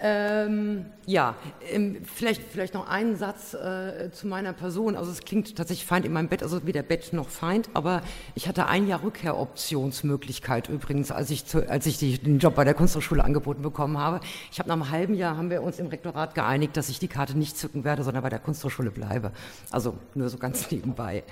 Ähm, 0.00 0.86
ja, 1.06 1.36
ähm, 1.70 1.98
vielleicht, 2.04 2.42
vielleicht 2.42 2.74
noch 2.74 2.88
einen 2.88 3.16
Satz 3.16 3.54
äh, 3.54 4.10
zu 4.10 4.26
meiner 4.26 4.52
Person. 4.52 4.96
Also 4.96 5.12
es 5.12 5.20
klingt 5.20 5.54
tatsächlich 5.54 5.86
Feind 5.86 6.04
in 6.04 6.12
meinem 6.12 6.28
Bett, 6.28 6.42
also 6.42 6.66
weder 6.66 6.82
Bett 6.82 7.12
noch 7.12 7.28
Feind, 7.28 7.70
aber 7.74 8.02
ich 8.34 8.48
hatte 8.48 8.66
ein 8.66 8.88
Jahr 8.88 9.04
Rückkehroptionsmöglichkeit 9.04 10.68
übrigens, 10.68 11.12
als 11.12 11.30
ich, 11.30 11.46
zu, 11.46 11.68
als 11.68 11.86
ich 11.86 11.98
die, 11.98 12.18
den 12.18 12.40
Job 12.40 12.56
bei 12.56 12.64
der 12.64 12.74
Kunsthochschule 12.74 13.22
angeboten 13.22 13.62
bekommen 13.62 13.96
habe. 13.96 14.20
Ich 14.50 14.58
habe 14.58 14.68
nach 14.68 14.74
einem 14.74 14.90
halben 14.90 15.14
Jahr, 15.14 15.36
haben 15.36 15.50
wir 15.50 15.62
uns 15.62 15.78
im 15.78 15.86
Rektorat 15.86 16.34
geeinigt, 16.34 16.76
dass 16.76 16.88
ich 16.88 16.98
die 16.98 17.08
Karte 17.08 17.38
nicht 17.38 17.56
zücken 17.56 17.84
werde, 17.84 18.02
sondern 18.02 18.22
bei 18.24 18.30
der 18.30 18.40
Kunsthochschule 18.40 18.90
bleibe. 18.90 19.30
Also 19.70 19.94
nur 20.14 20.28
so 20.28 20.38
ganz 20.38 20.70
nebenbei. 20.72 21.22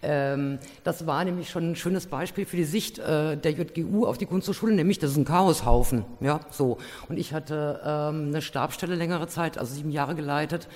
Ähm, 0.00 0.60
das 0.84 1.06
war 1.06 1.24
nämlich 1.24 1.50
schon 1.50 1.72
ein 1.72 1.76
schönes 1.76 2.06
Beispiel 2.06 2.46
für 2.46 2.56
die 2.56 2.64
Sicht 2.64 3.00
äh, 3.00 3.36
der 3.36 3.50
JGU 3.50 4.06
auf 4.06 4.16
die 4.16 4.26
Kunsthochschule, 4.26 4.74
nämlich 4.74 5.00
das 5.00 5.10
ist 5.10 5.16
ein 5.16 5.24
Chaoshaufen. 5.24 6.04
Ja, 6.20 6.40
so. 6.50 6.78
Und 7.08 7.18
ich 7.18 7.32
hatte 7.32 7.80
ähm, 8.12 8.28
eine 8.28 8.42
Stabstelle 8.42 8.94
längere 8.94 9.28
Zeit, 9.28 9.58
also 9.58 9.74
sieben 9.74 9.90
Jahre 9.90 10.14
geleitet, 10.14 10.68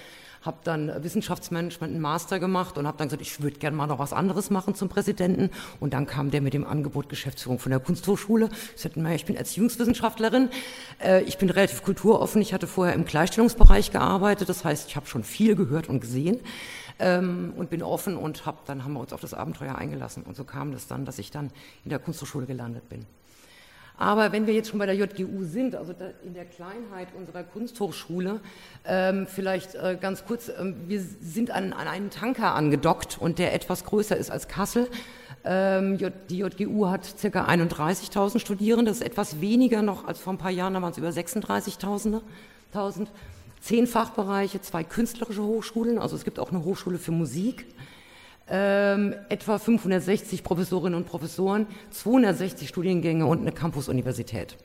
habe 0.47 0.59
dann 0.65 1.03
Wissenschaftsmanagement 1.03 1.93
einen 1.93 2.01
Master 2.01 2.39
gemacht 2.39 2.79
und 2.79 2.87
habe 2.87 2.97
dann 2.97 3.09
gesagt, 3.09 3.23
ich 3.23 3.43
würde 3.43 3.59
gerne 3.59 3.77
mal 3.77 3.87
noch 3.87 3.99
was 3.99 4.13
anderes 4.13 4.49
machen 4.49 4.75
zum 4.75 4.89
Präsidenten. 4.89 5.51
Und 5.81 5.93
dann 5.93 6.07
kam 6.07 6.31
der 6.31 6.41
mit 6.41 6.55
dem 6.55 6.65
Angebot 6.65 7.09
Geschäftsführung 7.09 7.59
von 7.59 7.71
der 7.71 7.81
Kunsthochschule. 7.81 8.49
Ich 8.75 8.83
sagte, 8.83 9.01
naja, 9.01 9.17
ich 9.17 9.25
bin 9.25 9.37
Erziehungswissenschaftlerin, 9.37 10.49
äh, 11.03 11.23
ich 11.23 11.37
bin 11.39 11.51
relativ 11.51 11.83
kulturoffen, 11.83 12.41
ich 12.41 12.55
hatte 12.55 12.67
vorher 12.67 12.95
im 12.95 13.05
Gleichstellungsbereich 13.05 13.91
gearbeitet, 13.91 14.49
das 14.49 14.65
heißt, 14.65 14.89
ich 14.89 14.97
habe 14.97 15.07
schon 15.07 15.25
viel 15.25 15.57
gehört 15.57 15.89
und 15.89 16.01
gesehen. 16.01 16.41
Ähm, 16.99 17.53
und 17.57 17.69
bin 17.69 17.83
offen 17.83 18.17
und 18.17 18.47
hab, 18.47 18.65
dann 18.65 18.83
haben 18.83 18.95
wir 18.95 19.01
uns 19.01 19.13
auf 19.13 19.21
das 19.21 19.35
Abenteuer 19.35 19.75
eingelassen. 19.75 20.23
Und 20.23 20.35
so 20.35 20.45
kam 20.45 20.73
das 20.73 20.87
dann, 20.87 21.05
dass 21.05 21.19
ich 21.19 21.31
dann 21.31 21.51
in 21.85 21.91
der 21.91 21.99
Kunsthochschule 21.99 22.47
gelandet 22.47 22.89
bin. 22.89 23.05
Aber 23.99 24.33
wenn 24.33 24.47
wir 24.47 24.55
jetzt 24.55 24.69
schon 24.69 24.79
bei 24.79 24.87
der 24.87 24.95
JGU 24.95 25.45
sind, 25.45 25.75
also 25.75 25.95
in 26.25 26.35
der 26.35 26.45
Kleinheit 26.45 27.09
unserer 27.17 27.45
Kunsthochschule, 27.45 28.41
ähm, 28.85 29.27
vielleicht 29.27 29.75
äh, 29.75 29.97
ganz 29.99 30.25
kurz, 30.27 30.51
ähm, 30.51 30.77
wir 30.87 31.01
sind 31.01 31.51
an, 31.51 31.73
an, 31.73 31.89
einen 31.89 32.11
Tanker 32.11 32.55
angedockt 32.55 33.17
und 33.19 33.39
der 33.39 33.55
etwas 33.55 33.85
größer 33.85 34.17
ist 34.17 34.31
als 34.31 34.49
Kassel. 34.49 34.89
Ähm, 35.45 35.99
die 36.29 36.39
JGU 36.39 36.89
hat 36.89 37.15
ca. 37.21 37.47
31.000 37.47 38.39
Studierende, 38.39 38.91
das 38.91 38.99
ist 38.99 39.07
etwas 39.07 39.41
weniger 39.41 39.81
noch 39.81 40.07
als 40.07 40.19
vor 40.19 40.35
ein 40.35 40.39
paar 40.39 40.51
Jahren, 40.51 40.75
da 40.75 40.83
waren 40.83 40.91
es 40.91 40.99
über 40.99 41.09
36.000. 41.09 42.21
Zehn 43.61 43.87
Fachbereiche, 43.87 44.61
zwei 44.61 44.85
künstlerische 44.85 45.43
Hochschulen, 45.43 45.99
also 45.99 46.15
es 46.17 46.25
gibt 46.25 46.39
auch 46.39 46.51
eine 46.51 46.65
Hochschule 46.65 46.99
für 46.99 47.13
Musik 47.13 47.67
ähm, 48.49 49.15
etwa 49.29 49.59
560 49.59 50.43
Professorinnen 50.43 50.95
und 50.95 51.07
Professoren, 51.07 51.67
260 51.91 52.69
Studiengänge 52.69 53.27
und 53.27 53.41
eine 53.41 53.53
Campus-Universität. 53.53 54.57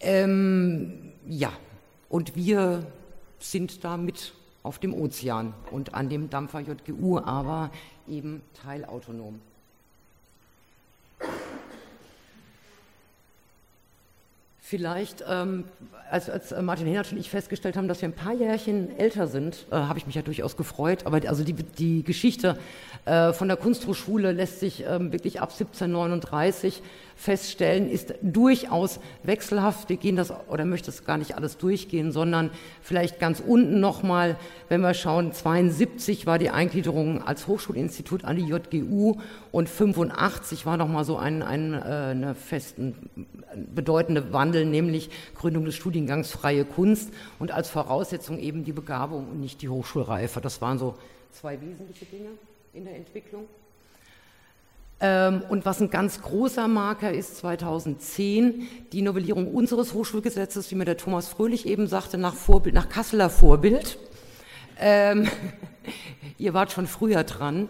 Ähm, 0.00 1.12
ja, 1.26 1.52
und 2.08 2.34
wir 2.34 2.86
sind 3.38 3.84
da 3.84 3.96
mit 3.96 4.34
auf 4.62 4.78
dem 4.78 4.94
Ozean 4.94 5.54
und 5.70 5.94
an 5.94 6.08
dem 6.08 6.30
Dampfer 6.30 6.60
JGU, 6.60 7.18
aber 7.18 7.70
eben 8.08 8.42
teilautonom. 8.62 9.40
Vielleicht, 14.72 15.22
ähm, 15.28 15.64
als, 16.10 16.30
als 16.30 16.54
Martin 16.62 16.86
Henert 16.86 17.12
und 17.12 17.18
ich 17.18 17.28
festgestellt 17.28 17.76
haben, 17.76 17.88
dass 17.88 18.00
wir 18.00 18.08
ein 18.08 18.14
paar 18.14 18.32
Jährchen 18.32 18.98
älter 18.98 19.26
sind, 19.26 19.66
äh, 19.70 19.74
habe 19.74 19.98
ich 19.98 20.06
mich 20.06 20.14
ja 20.14 20.22
durchaus 20.22 20.56
gefreut. 20.56 21.04
Aber 21.04 21.20
also 21.28 21.44
die, 21.44 21.52
die 21.52 22.02
Geschichte 22.02 22.56
äh, 23.04 23.34
von 23.34 23.48
der 23.48 23.58
Kunsthochschule 23.58 24.32
lässt 24.32 24.60
sich 24.60 24.82
ähm, 24.88 25.12
wirklich 25.12 25.42
ab 25.42 25.50
1739 25.50 26.80
feststellen, 27.16 27.90
ist 27.90 28.14
durchaus 28.22 29.00
wechselhaft. 29.22 29.88
Wir 29.88 29.96
gehen 29.96 30.16
das 30.16 30.32
oder 30.48 30.64
möchte 30.64 30.90
es 30.90 31.04
gar 31.04 31.18
nicht 31.18 31.36
alles 31.36 31.58
durchgehen, 31.58 32.12
sondern 32.12 32.50
vielleicht 32.80 33.18
ganz 33.18 33.40
unten 33.40 33.80
nochmal, 33.80 34.36
wenn 34.68 34.80
wir 34.80 34.94
schauen, 34.94 35.32
72 35.32 36.26
war 36.26 36.38
die 36.38 36.50
Eingliederung 36.50 37.22
als 37.22 37.46
Hochschulinstitut 37.46 38.24
an 38.24 38.36
die 38.36 38.46
JGU 38.46 39.16
und 39.50 39.68
85 39.68 40.66
war 40.66 40.76
nochmal 40.76 41.04
so 41.04 41.16
ein, 41.16 41.42
ein 41.42 41.74
äh, 41.74 42.22
eine 42.22 42.34
festen, 42.34 42.94
bedeutende 43.74 44.32
Wandel, 44.32 44.64
nämlich 44.64 45.10
Gründung 45.34 45.64
des 45.64 45.74
Studiengangs 45.74 46.30
Freie 46.30 46.64
Kunst 46.64 47.12
und 47.38 47.50
als 47.50 47.68
Voraussetzung 47.68 48.38
eben 48.38 48.64
die 48.64 48.72
Begabung 48.72 49.28
und 49.28 49.40
nicht 49.40 49.62
die 49.62 49.68
Hochschulreife. 49.68 50.40
Das 50.40 50.60
waren 50.60 50.78
so 50.78 50.94
zwei 51.30 51.60
wesentliche 51.60 52.04
Dinge 52.06 52.30
in 52.72 52.84
der 52.84 52.96
Entwicklung. 52.96 53.46
Ähm, 55.04 55.42
und 55.48 55.66
was 55.66 55.80
ein 55.80 55.90
ganz 55.90 56.22
großer 56.22 56.68
Marker 56.68 57.12
ist, 57.12 57.38
2010 57.38 58.68
die 58.92 59.02
Novellierung 59.02 59.52
unseres 59.52 59.94
Hochschulgesetzes, 59.94 60.70
wie 60.70 60.76
mir 60.76 60.84
der 60.84 60.96
Thomas 60.96 61.26
Fröhlich 61.26 61.66
eben 61.66 61.88
sagte, 61.88 62.18
nach, 62.18 62.34
Vorbild, 62.34 62.76
nach 62.76 62.88
Kasseler 62.88 63.28
Vorbild. 63.28 63.98
Ähm, 64.78 65.28
ihr 66.38 66.54
wart 66.54 66.70
schon 66.70 66.86
früher 66.86 67.24
dran. 67.24 67.68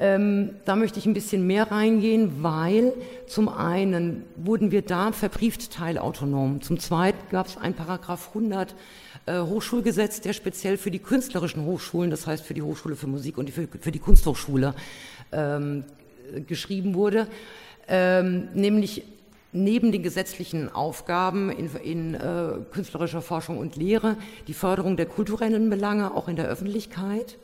Ähm, 0.00 0.56
da 0.64 0.74
möchte 0.74 0.98
ich 0.98 1.06
ein 1.06 1.14
bisschen 1.14 1.46
mehr 1.46 1.70
reingehen, 1.70 2.42
weil 2.42 2.94
zum 3.28 3.48
einen 3.48 4.24
wurden 4.34 4.72
wir 4.72 4.82
da 4.82 5.12
verbrieft 5.12 5.70
teilautonom. 5.70 6.62
Zum 6.62 6.80
zweiten 6.80 7.18
gab 7.30 7.46
es 7.46 7.58
ein 7.58 7.74
Paragraph 7.74 8.28
100 8.28 8.74
äh, 9.26 9.38
Hochschulgesetz, 9.38 10.20
der 10.20 10.32
speziell 10.32 10.78
für 10.78 10.90
die 10.90 10.98
künstlerischen 10.98 11.64
Hochschulen, 11.64 12.10
das 12.10 12.26
heißt 12.26 12.44
für 12.44 12.54
die 12.54 12.62
Hochschule 12.62 12.96
für 12.96 13.06
Musik 13.06 13.38
und 13.38 13.46
die, 13.46 13.52
für, 13.52 13.68
für, 13.68 13.92
die 13.92 14.00
Kunsthochschule, 14.00 14.74
ähm, 15.30 15.84
geschrieben 16.46 16.94
wurde, 16.94 17.26
ähm, 17.88 18.48
nämlich 18.54 19.04
neben 19.52 19.92
den 19.92 20.02
gesetzlichen 20.02 20.70
Aufgaben 20.70 21.50
in, 21.50 21.70
in 21.76 22.14
äh, 22.14 22.54
künstlerischer 22.70 23.22
Forschung 23.22 23.58
und 23.58 23.76
Lehre 23.76 24.16
die 24.46 24.54
Förderung 24.54 24.96
der 24.96 25.06
kulturellen 25.06 25.68
Belange 25.68 26.14
auch 26.14 26.28
in 26.28 26.36
der 26.36 26.46
Öffentlichkeit, 26.46 27.38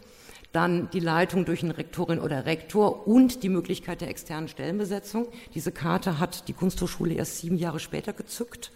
dann 0.53 0.88
die 0.91 1.01
Leitung 1.01 1.45
durch 1.45 1.62
eine 1.62 1.77
Rektorin 1.77 2.19
oder 2.19 2.47
Rektor 2.47 3.07
und 3.07 3.43
die 3.43 3.51
Möglichkeit 3.51 4.01
der 4.01 4.09
externen 4.09 4.49
Stellenbesetzung. 4.49 5.27
Diese 5.55 5.73
Karte 5.73 6.19
hat 6.19 6.49
die 6.49 6.55
Kunsthochschule 6.55 7.14
erst 7.14 7.38
sieben 7.38 7.59
Jahre 7.59 7.79
später 7.79 8.14
gezückt. 8.14 8.73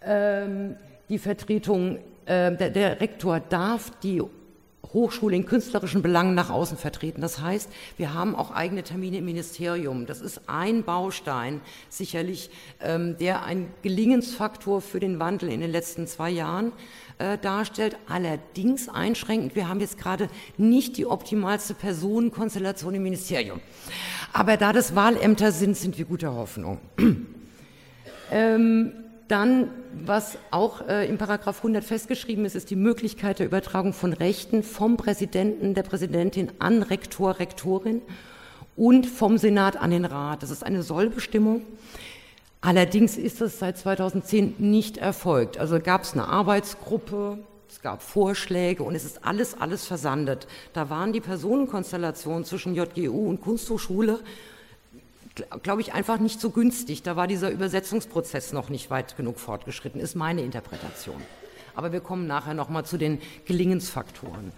Ähm, 0.00 0.76
die 1.10 1.18
Vertretung, 1.18 1.98
äh, 2.24 2.56
der, 2.56 2.70
der 2.70 3.00
Rektor 3.00 3.40
darf 3.40 3.90
die 4.02 4.22
Hochschule 4.92 5.36
in 5.36 5.44
künstlerischen 5.44 6.02
Belangen 6.02 6.34
nach 6.34 6.50
außen 6.50 6.78
vertreten. 6.78 7.20
Das 7.20 7.40
heißt, 7.40 7.68
wir 7.96 8.14
haben 8.14 8.34
auch 8.34 8.50
eigene 8.50 8.82
Termine 8.82 9.18
im 9.18 9.24
Ministerium. 9.26 10.06
Das 10.06 10.20
ist 10.20 10.42
ein 10.46 10.82
Baustein 10.82 11.60
sicherlich, 11.88 12.50
ähm, 12.80 13.16
der 13.18 13.44
ein 13.44 13.68
Gelingensfaktor 13.82 14.80
für 14.80 15.00
den 15.00 15.18
Wandel 15.20 15.50
in 15.50 15.60
den 15.60 15.70
letzten 15.70 16.06
zwei 16.06 16.30
Jahren 16.30 16.72
äh, 17.18 17.36
darstellt. 17.38 17.96
Allerdings 18.08 18.88
einschränkend, 18.88 19.54
wir 19.56 19.68
haben 19.68 19.80
jetzt 19.80 19.98
gerade 19.98 20.28
nicht 20.56 20.96
die 20.96 21.06
optimalste 21.06 21.74
Personenkonstellation 21.74 22.94
im 22.94 23.02
Ministerium. 23.02 23.60
Aber 24.32 24.56
da 24.56 24.72
das 24.72 24.94
Wahlämter 24.94 25.52
sind, 25.52 25.76
sind 25.76 25.98
wir 25.98 26.04
guter 26.06 26.34
Hoffnung. 26.34 26.78
ähm, 28.30 28.92
dann, 29.28 29.70
was 29.92 30.38
auch 30.50 30.88
äh, 30.88 31.06
im 31.06 31.18
Paragraph 31.18 31.58
100 31.58 31.84
festgeschrieben 31.84 32.44
ist, 32.44 32.56
ist 32.56 32.70
die 32.70 32.76
Möglichkeit 32.76 33.38
der 33.38 33.46
Übertragung 33.46 33.92
von 33.92 34.12
Rechten 34.12 34.62
vom 34.62 34.96
Präsidenten, 34.96 35.74
der 35.74 35.82
Präsidentin 35.82 36.50
an 36.58 36.82
Rektor, 36.82 37.38
Rektorin 37.38 38.02
und 38.74 39.06
vom 39.06 39.36
Senat 39.36 39.76
an 39.76 39.90
den 39.90 40.04
Rat. 40.04 40.42
Das 40.42 40.50
ist 40.50 40.64
eine 40.64 40.82
Sollbestimmung. 40.82 41.62
Allerdings 42.60 43.16
ist 43.16 43.40
es 43.40 43.58
seit 43.58 43.78
2010 43.78 44.54
nicht 44.58 44.96
erfolgt. 44.96 45.58
Also 45.58 45.78
gab 45.78 46.02
es 46.02 46.14
eine 46.14 46.26
Arbeitsgruppe, 46.26 47.38
es 47.68 47.82
gab 47.82 48.02
Vorschläge 48.02 48.82
und 48.82 48.94
es 48.94 49.04
ist 49.04 49.24
alles, 49.24 49.60
alles 49.60 49.84
versandet. 49.84 50.48
Da 50.72 50.90
waren 50.90 51.12
die 51.12 51.20
Personenkonstellationen 51.20 52.44
zwischen 52.44 52.74
JGU 52.74 53.28
und 53.28 53.40
Kunsthochschule 53.42 54.20
glaube 55.62 55.80
ich, 55.80 55.94
einfach 55.94 56.18
nicht 56.18 56.40
so 56.40 56.50
günstig. 56.50 57.02
Da 57.02 57.16
war 57.16 57.26
dieser 57.26 57.50
Übersetzungsprozess 57.50 58.52
noch 58.52 58.68
nicht 58.68 58.90
weit 58.90 59.16
genug 59.16 59.38
fortgeschritten, 59.38 60.00
ist 60.00 60.14
meine 60.14 60.42
Interpretation. 60.42 61.22
Aber 61.74 61.92
wir 61.92 62.00
kommen 62.00 62.26
nachher 62.26 62.54
nochmal 62.54 62.84
zu 62.84 62.98
den 62.98 63.20
Gelingensfaktoren. 63.44 64.52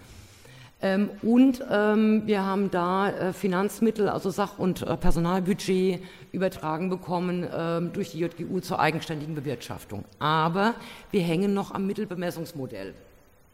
Ähm, 0.81 1.09
und 1.21 1.63
ähm, 1.69 2.23
wir 2.25 2.43
haben 2.43 2.71
da 2.71 3.09
äh, 3.09 3.33
Finanzmittel, 3.33 4.09
also 4.09 4.31
Sach- 4.31 4.57
und 4.57 4.81
äh, 4.81 4.97
Personalbudget 4.97 6.01
übertragen 6.31 6.89
bekommen 6.89 7.47
ähm, 7.53 7.93
durch 7.93 8.11
die 8.11 8.19
JGU 8.19 8.61
zur 8.61 8.79
eigenständigen 8.79 9.35
Bewirtschaftung. 9.35 10.05
Aber 10.17 10.73
wir 11.11 11.21
hängen 11.21 11.53
noch 11.53 11.71
am 11.71 11.85
Mittelbemessungsmodell. 11.85 12.95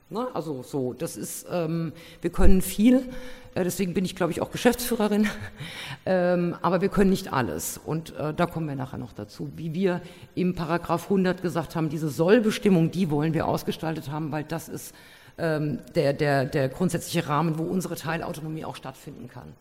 Ne? 0.09 0.27
Also 0.33 0.63
so, 0.63 0.93
das 0.93 1.17
ist, 1.17 1.45
ähm, 1.51 1.91
wir 2.21 2.29
können 2.29 2.61
viel, 2.61 3.09
äh, 3.55 3.63
deswegen 3.65 3.93
bin 3.93 4.05
ich, 4.05 4.15
glaube 4.15 4.31
ich, 4.31 4.41
auch 4.41 4.51
Geschäftsführerin, 4.51 5.27
ähm, 6.05 6.55
aber 6.61 6.79
wir 6.79 6.87
können 6.87 7.09
nicht 7.09 7.33
alles. 7.33 7.77
Und 7.83 8.15
äh, 8.15 8.33
da 8.33 8.45
kommen 8.45 8.69
wir 8.69 8.75
nachher 8.75 8.97
noch 8.97 9.11
dazu, 9.11 9.51
wie 9.57 9.73
wir 9.73 10.01
im 10.33 10.55
Paragraph 10.55 11.05
100 11.05 11.41
gesagt 11.41 11.75
haben, 11.75 11.89
diese 11.89 12.07
Sollbestimmung, 12.07 12.89
die 12.89 13.09
wollen 13.09 13.33
wir 13.33 13.47
ausgestaltet 13.47 14.09
haben, 14.09 14.31
weil 14.31 14.45
das 14.45 14.69
ist 14.69 14.95
ähm, 15.37 15.79
der, 15.93 16.13
der, 16.13 16.45
der 16.45 16.69
grundsätzliche 16.69 17.27
Rahmen, 17.27 17.57
wo 17.57 17.63
unsere 17.63 17.95
Teilautonomie 17.95 18.63
auch 18.63 18.77
stattfinden 18.77 19.27
kann. 19.27 19.53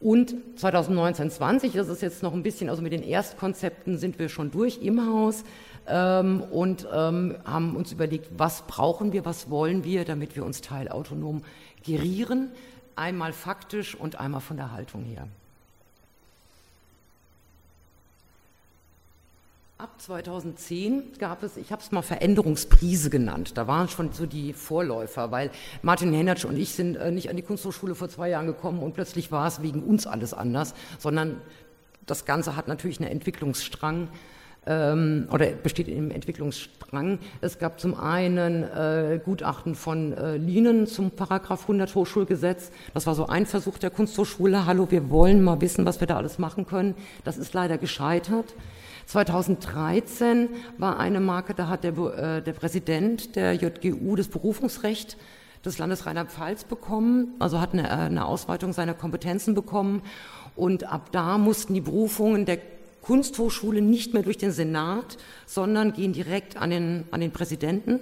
Und 0.00 0.34
2019, 0.56 1.30
20, 1.30 1.72
das 1.72 1.88
ist 1.88 2.02
jetzt 2.02 2.22
noch 2.22 2.34
ein 2.34 2.42
bisschen, 2.42 2.68
also 2.68 2.82
mit 2.82 2.92
den 2.92 3.02
Erstkonzepten 3.02 3.96
sind 3.96 4.18
wir 4.18 4.28
schon 4.28 4.50
durch 4.50 4.82
im 4.82 5.06
Haus 5.06 5.44
ähm, 5.86 6.42
und 6.42 6.86
ähm, 6.92 7.36
haben 7.44 7.76
uns 7.76 7.92
überlegt, 7.92 8.28
was 8.36 8.62
brauchen 8.62 9.12
wir, 9.12 9.24
was 9.24 9.50
wollen 9.50 9.84
wir, 9.84 10.04
damit 10.04 10.36
wir 10.36 10.44
uns 10.44 10.60
teilautonom 10.60 11.42
gerieren, 11.84 12.50
einmal 12.96 13.32
faktisch 13.32 13.94
und 13.94 14.20
einmal 14.20 14.40
von 14.40 14.56
der 14.56 14.72
Haltung 14.72 15.04
her. 15.04 15.28
Ab 19.76 20.00
2010 20.00 21.18
gab 21.18 21.42
es, 21.42 21.56
ich 21.56 21.72
habe 21.72 21.82
es 21.82 21.90
mal 21.90 22.00
Veränderungsprise 22.00 23.10
genannt, 23.10 23.58
da 23.58 23.66
waren 23.66 23.88
schon 23.88 24.12
so 24.12 24.24
die 24.24 24.52
Vorläufer, 24.52 25.30
weil 25.32 25.50
Martin 25.82 26.12
Hennertsch 26.12 26.44
und 26.44 26.56
ich 26.56 26.74
sind 26.74 26.96
äh, 26.96 27.10
nicht 27.10 27.28
an 27.28 27.36
die 27.36 27.42
Kunsthochschule 27.42 27.94
vor 27.94 28.08
zwei 28.08 28.30
Jahren 28.30 28.46
gekommen 28.46 28.78
und 28.78 28.94
plötzlich 28.94 29.32
war 29.32 29.48
es 29.48 29.62
wegen 29.62 29.82
uns 29.82 30.06
alles 30.06 30.32
anders, 30.32 30.74
sondern 30.98 31.40
das 32.06 32.24
Ganze 32.24 32.56
hat 32.56 32.68
natürlich 32.68 33.00
einen 33.00 33.10
Entwicklungsstrang 33.10 34.08
ähm, 34.66 35.28
oder 35.30 35.46
besteht 35.46 35.88
im 35.88 36.10
Entwicklungsstrang. 36.10 37.18
Es 37.40 37.58
gab 37.58 37.80
zum 37.80 37.98
einen 37.98 38.62
äh, 38.62 39.20
Gutachten 39.24 39.74
von 39.74 40.12
äh, 40.12 40.36
Lienen 40.36 40.86
zum 40.86 41.10
Paragraph 41.10 41.62
100 41.62 41.94
Hochschulgesetz. 41.94 42.70
Das 42.92 43.06
war 43.06 43.14
so 43.14 43.26
ein 43.26 43.46
Versuch 43.46 43.78
der 43.78 43.90
Kunsthochschule. 43.90 44.66
Hallo, 44.66 44.90
wir 44.90 45.10
wollen 45.10 45.42
mal 45.42 45.60
wissen, 45.60 45.84
was 45.84 46.00
wir 46.00 46.06
da 46.06 46.16
alles 46.16 46.38
machen 46.38 46.66
können. 46.66 46.94
Das 47.24 47.36
ist 47.36 47.54
leider 47.54 47.78
gescheitert. 47.78 48.54
2013 49.06 50.48
war 50.78 50.98
eine 50.98 51.20
Marke, 51.20 51.54
da 51.54 51.68
hat 51.68 51.84
der, 51.84 51.92
äh, 51.92 52.42
der 52.42 52.52
Präsident 52.52 53.36
der 53.36 53.54
JGU 53.54 54.16
das 54.16 54.28
Berufungsrecht 54.28 55.16
des 55.64 55.78
Landes 55.78 56.06
Rheinland-Pfalz 56.06 56.64
bekommen, 56.64 57.34
also 57.38 57.60
hat 57.60 57.72
eine, 57.72 57.88
äh, 57.88 57.92
eine 57.92 58.26
Ausweitung 58.26 58.72
seiner 58.72 58.94
Kompetenzen 58.94 59.54
bekommen. 59.54 60.02
Und 60.56 60.84
ab 60.84 61.08
da 61.10 61.36
mussten 61.38 61.74
die 61.74 61.80
Berufungen 61.80 62.44
der 62.44 62.58
Kunsthochschule 63.04 63.82
nicht 63.82 64.14
mehr 64.14 64.22
durch 64.22 64.38
den 64.38 64.50
Senat, 64.50 65.18
sondern 65.46 65.92
gehen 65.92 66.12
direkt 66.12 66.56
an 66.56 66.70
den, 66.70 67.04
an 67.10 67.20
den 67.20 67.32
Präsidenten. 67.32 68.00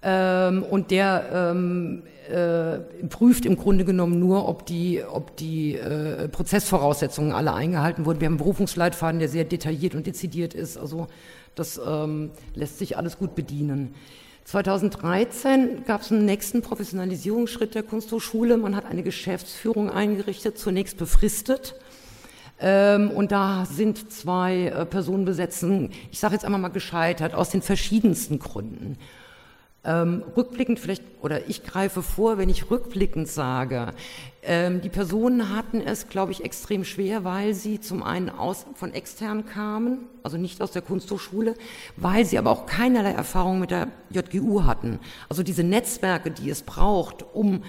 Ähm, 0.00 0.62
und 0.62 0.92
der 0.92 1.28
ähm, 1.32 2.04
äh, 2.28 2.78
prüft 3.08 3.46
im 3.46 3.56
Grunde 3.56 3.84
genommen 3.84 4.20
nur, 4.20 4.48
ob 4.48 4.64
die, 4.64 5.02
ob 5.02 5.36
die 5.36 5.74
äh, 5.74 6.28
Prozessvoraussetzungen 6.28 7.32
alle 7.32 7.52
eingehalten 7.52 8.06
wurden. 8.06 8.20
Wir 8.20 8.26
haben 8.26 8.34
einen 8.34 8.38
Berufungsleitfaden, 8.38 9.18
der 9.18 9.28
sehr 9.28 9.44
detailliert 9.44 9.96
und 9.96 10.06
dezidiert 10.06 10.54
ist. 10.54 10.78
Also 10.78 11.08
das 11.56 11.80
ähm, 11.84 12.30
lässt 12.54 12.78
sich 12.78 12.96
alles 12.96 13.18
gut 13.18 13.34
bedienen. 13.34 13.94
2013 14.44 15.84
gab 15.84 16.02
es 16.02 16.12
einen 16.12 16.24
nächsten 16.24 16.62
Professionalisierungsschritt 16.62 17.74
der 17.74 17.82
Kunsthochschule. 17.82 18.56
Man 18.56 18.76
hat 18.76 18.86
eine 18.86 19.02
Geschäftsführung 19.02 19.90
eingerichtet, 19.90 20.58
zunächst 20.58 20.96
befristet 20.96 21.74
ähm, 22.60 23.10
und 23.10 23.32
da 23.32 23.66
sind 23.66 24.12
zwei 24.12 24.66
äh, 24.66 24.84
Personen 24.84 25.24
besetzen, 25.24 25.90
ich 26.10 26.18
sage 26.18 26.34
jetzt 26.34 26.44
einmal 26.44 26.60
mal 26.60 26.68
gescheitert, 26.68 27.34
aus 27.34 27.50
den 27.50 27.62
verschiedensten 27.62 28.38
Gründen. 28.38 28.98
Ähm, 29.84 30.24
rückblickend 30.36 30.80
vielleicht, 30.80 31.04
oder 31.22 31.48
ich 31.48 31.62
greife 31.62 32.02
vor, 32.02 32.36
wenn 32.36 32.48
ich 32.48 32.68
rückblickend 32.68 33.28
sage, 33.28 33.92
ähm, 34.42 34.80
die 34.80 34.88
Personen 34.88 35.54
hatten 35.54 35.80
es, 35.80 36.08
glaube 36.08 36.32
ich, 36.32 36.44
extrem 36.44 36.84
schwer, 36.84 37.22
weil 37.22 37.54
sie 37.54 37.80
zum 37.80 38.02
einen 38.02 38.28
aus, 38.28 38.66
von 38.74 38.92
extern 38.92 39.46
kamen, 39.46 40.00
also 40.24 40.36
nicht 40.36 40.60
aus 40.60 40.72
der 40.72 40.82
Kunsthochschule, 40.82 41.54
weil 41.96 42.24
sie 42.24 42.38
aber 42.38 42.50
auch 42.50 42.66
keinerlei 42.66 43.12
Erfahrung 43.12 43.60
mit 43.60 43.70
der 43.70 43.88
JGU 44.10 44.64
hatten. 44.64 44.98
Also 45.28 45.44
diese 45.44 45.62
Netzwerke, 45.62 46.32
die 46.32 46.50
es 46.50 46.62
braucht, 46.62 47.24
um 47.32 47.62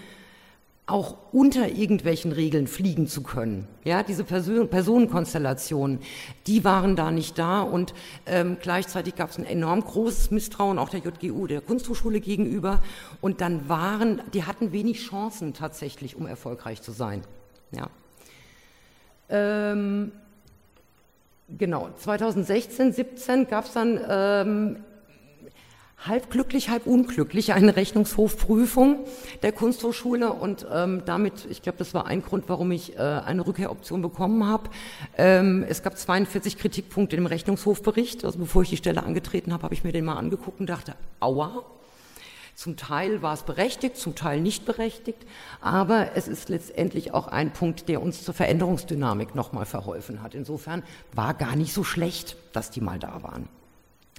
auch 0.89 1.17
unter 1.31 1.69
irgendwelchen 1.69 2.31
Regeln 2.31 2.67
fliegen 2.67 3.07
zu 3.07 3.21
können. 3.21 3.67
Ja, 3.83 4.03
diese 4.03 4.23
Person 4.23 4.69
Personenkonstellationen, 4.69 5.99
die 6.47 6.63
waren 6.63 6.95
da 6.95 7.11
nicht 7.11 7.37
da 7.37 7.61
und 7.61 7.93
ähm, 8.25 8.57
gleichzeitig 8.61 9.15
gab 9.15 9.29
es 9.29 9.37
ein 9.37 9.45
enorm 9.45 9.83
großes 9.83 10.31
Misstrauen 10.31 10.79
auch 10.79 10.89
der 10.89 11.01
JGU, 11.01 11.47
der 11.47 11.61
Kunsthochschule 11.61 12.19
gegenüber 12.19 12.81
und 13.21 13.41
dann 13.41 13.69
waren, 13.69 14.21
die 14.33 14.43
hatten 14.43 14.71
wenig 14.71 15.05
Chancen 15.07 15.53
tatsächlich, 15.53 16.15
um 16.15 16.25
erfolgreich 16.25 16.81
zu 16.81 16.91
sein. 16.91 17.23
Ja. 17.71 17.89
Ähm, 19.29 20.11
genau, 21.57 21.89
2016, 21.97 22.93
17 22.93 23.47
gab 23.47 23.65
es 23.65 23.73
dann 23.73 23.99
ähm, 24.09 24.77
halb 26.05 26.29
glücklich, 26.29 26.69
halb 26.69 26.85
unglücklich 26.87 27.53
eine 27.53 27.75
Rechnungshofprüfung 27.75 29.05
der 29.41 29.51
Kunsthochschule 29.51 30.31
und 30.31 30.65
ähm, 30.71 31.03
damit, 31.05 31.45
ich 31.49 31.61
glaube, 31.61 31.77
das 31.77 31.93
war 31.93 32.07
ein 32.07 32.23
Grund, 32.23 32.45
warum 32.47 32.71
ich 32.71 32.95
äh, 32.95 32.99
eine 32.99 33.45
Rückkehroption 33.45 34.01
bekommen 34.01 34.45
habe. 34.47 34.69
Ähm, 35.17 35.65
es 35.67 35.83
gab 35.83 35.97
42 35.97 36.57
Kritikpunkte 36.57 37.15
im 37.15 37.25
Rechnungshofbericht. 37.25 38.23
Also 38.23 38.39
bevor 38.39 38.61
ich 38.61 38.69
die 38.69 38.77
Stelle 38.77 39.03
angetreten 39.03 39.51
habe, 39.51 39.63
habe 39.63 39.73
ich 39.73 39.83
mir 39.83 39.91
den 39.91 40.05
mal 40.05 40.17
angeguckt 40.17 40.59
und 40.59 40.69
dachte, 40.69 40.95
aua. 41.19 41.63
Zum 42.55 42.75
Teil 42.75 43.21
war 43.21 43.33
es 43.33 43.43
berechtigt, 43.43 43.95
zum 43.95 44.15
Teil 44.15 44.41
nicht 44.41 44.65
berechtigt, 44.65 45.25
aber 45.61 46.09
es 46.15 46.27
ist 46.27 46.49
letztendlich 46.49 47.13
auch 47.13 47.29
ein 47.29 47.53
Punkt, 47.53 47.87
der 47.87 48.01
uns 48.01 48.25
zur 48.25 48.33
Veränderungsdynamik 48.33 49.33
nochmal 49.33 49.65
verholfen 49.65 50.21
hat. 50.21 50.35
Insofern 50.35 50.83
war 51.13 51.33
gar 51.35 51.55
nicht 51.55 51.73
so 51.73 51.85
schlecht, 51.85 52.35
dass 52.51 52.69
die 52.69 52.81
mal 52.81 52.99
da 52.99 53.23
waren. 53.23 53.47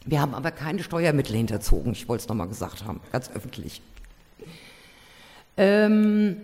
Wir 0.06 0.20
haben 0.20 0.34
aber 0.34 0.50
keine 0.50 0.82
Steuermittel 0.82 1.36
hinterzogen, 1.36 1.92
ich 1.92 2.08
wollte 2.08 2.22
es 2.22 2.28
nochmal 2.28 2.48
gesagt 2.48 2.84
haben, 2.84 3.00
ganz 3.12 3.30
öffentlich. 3.30 3.82
Ähm, 5.56 6.38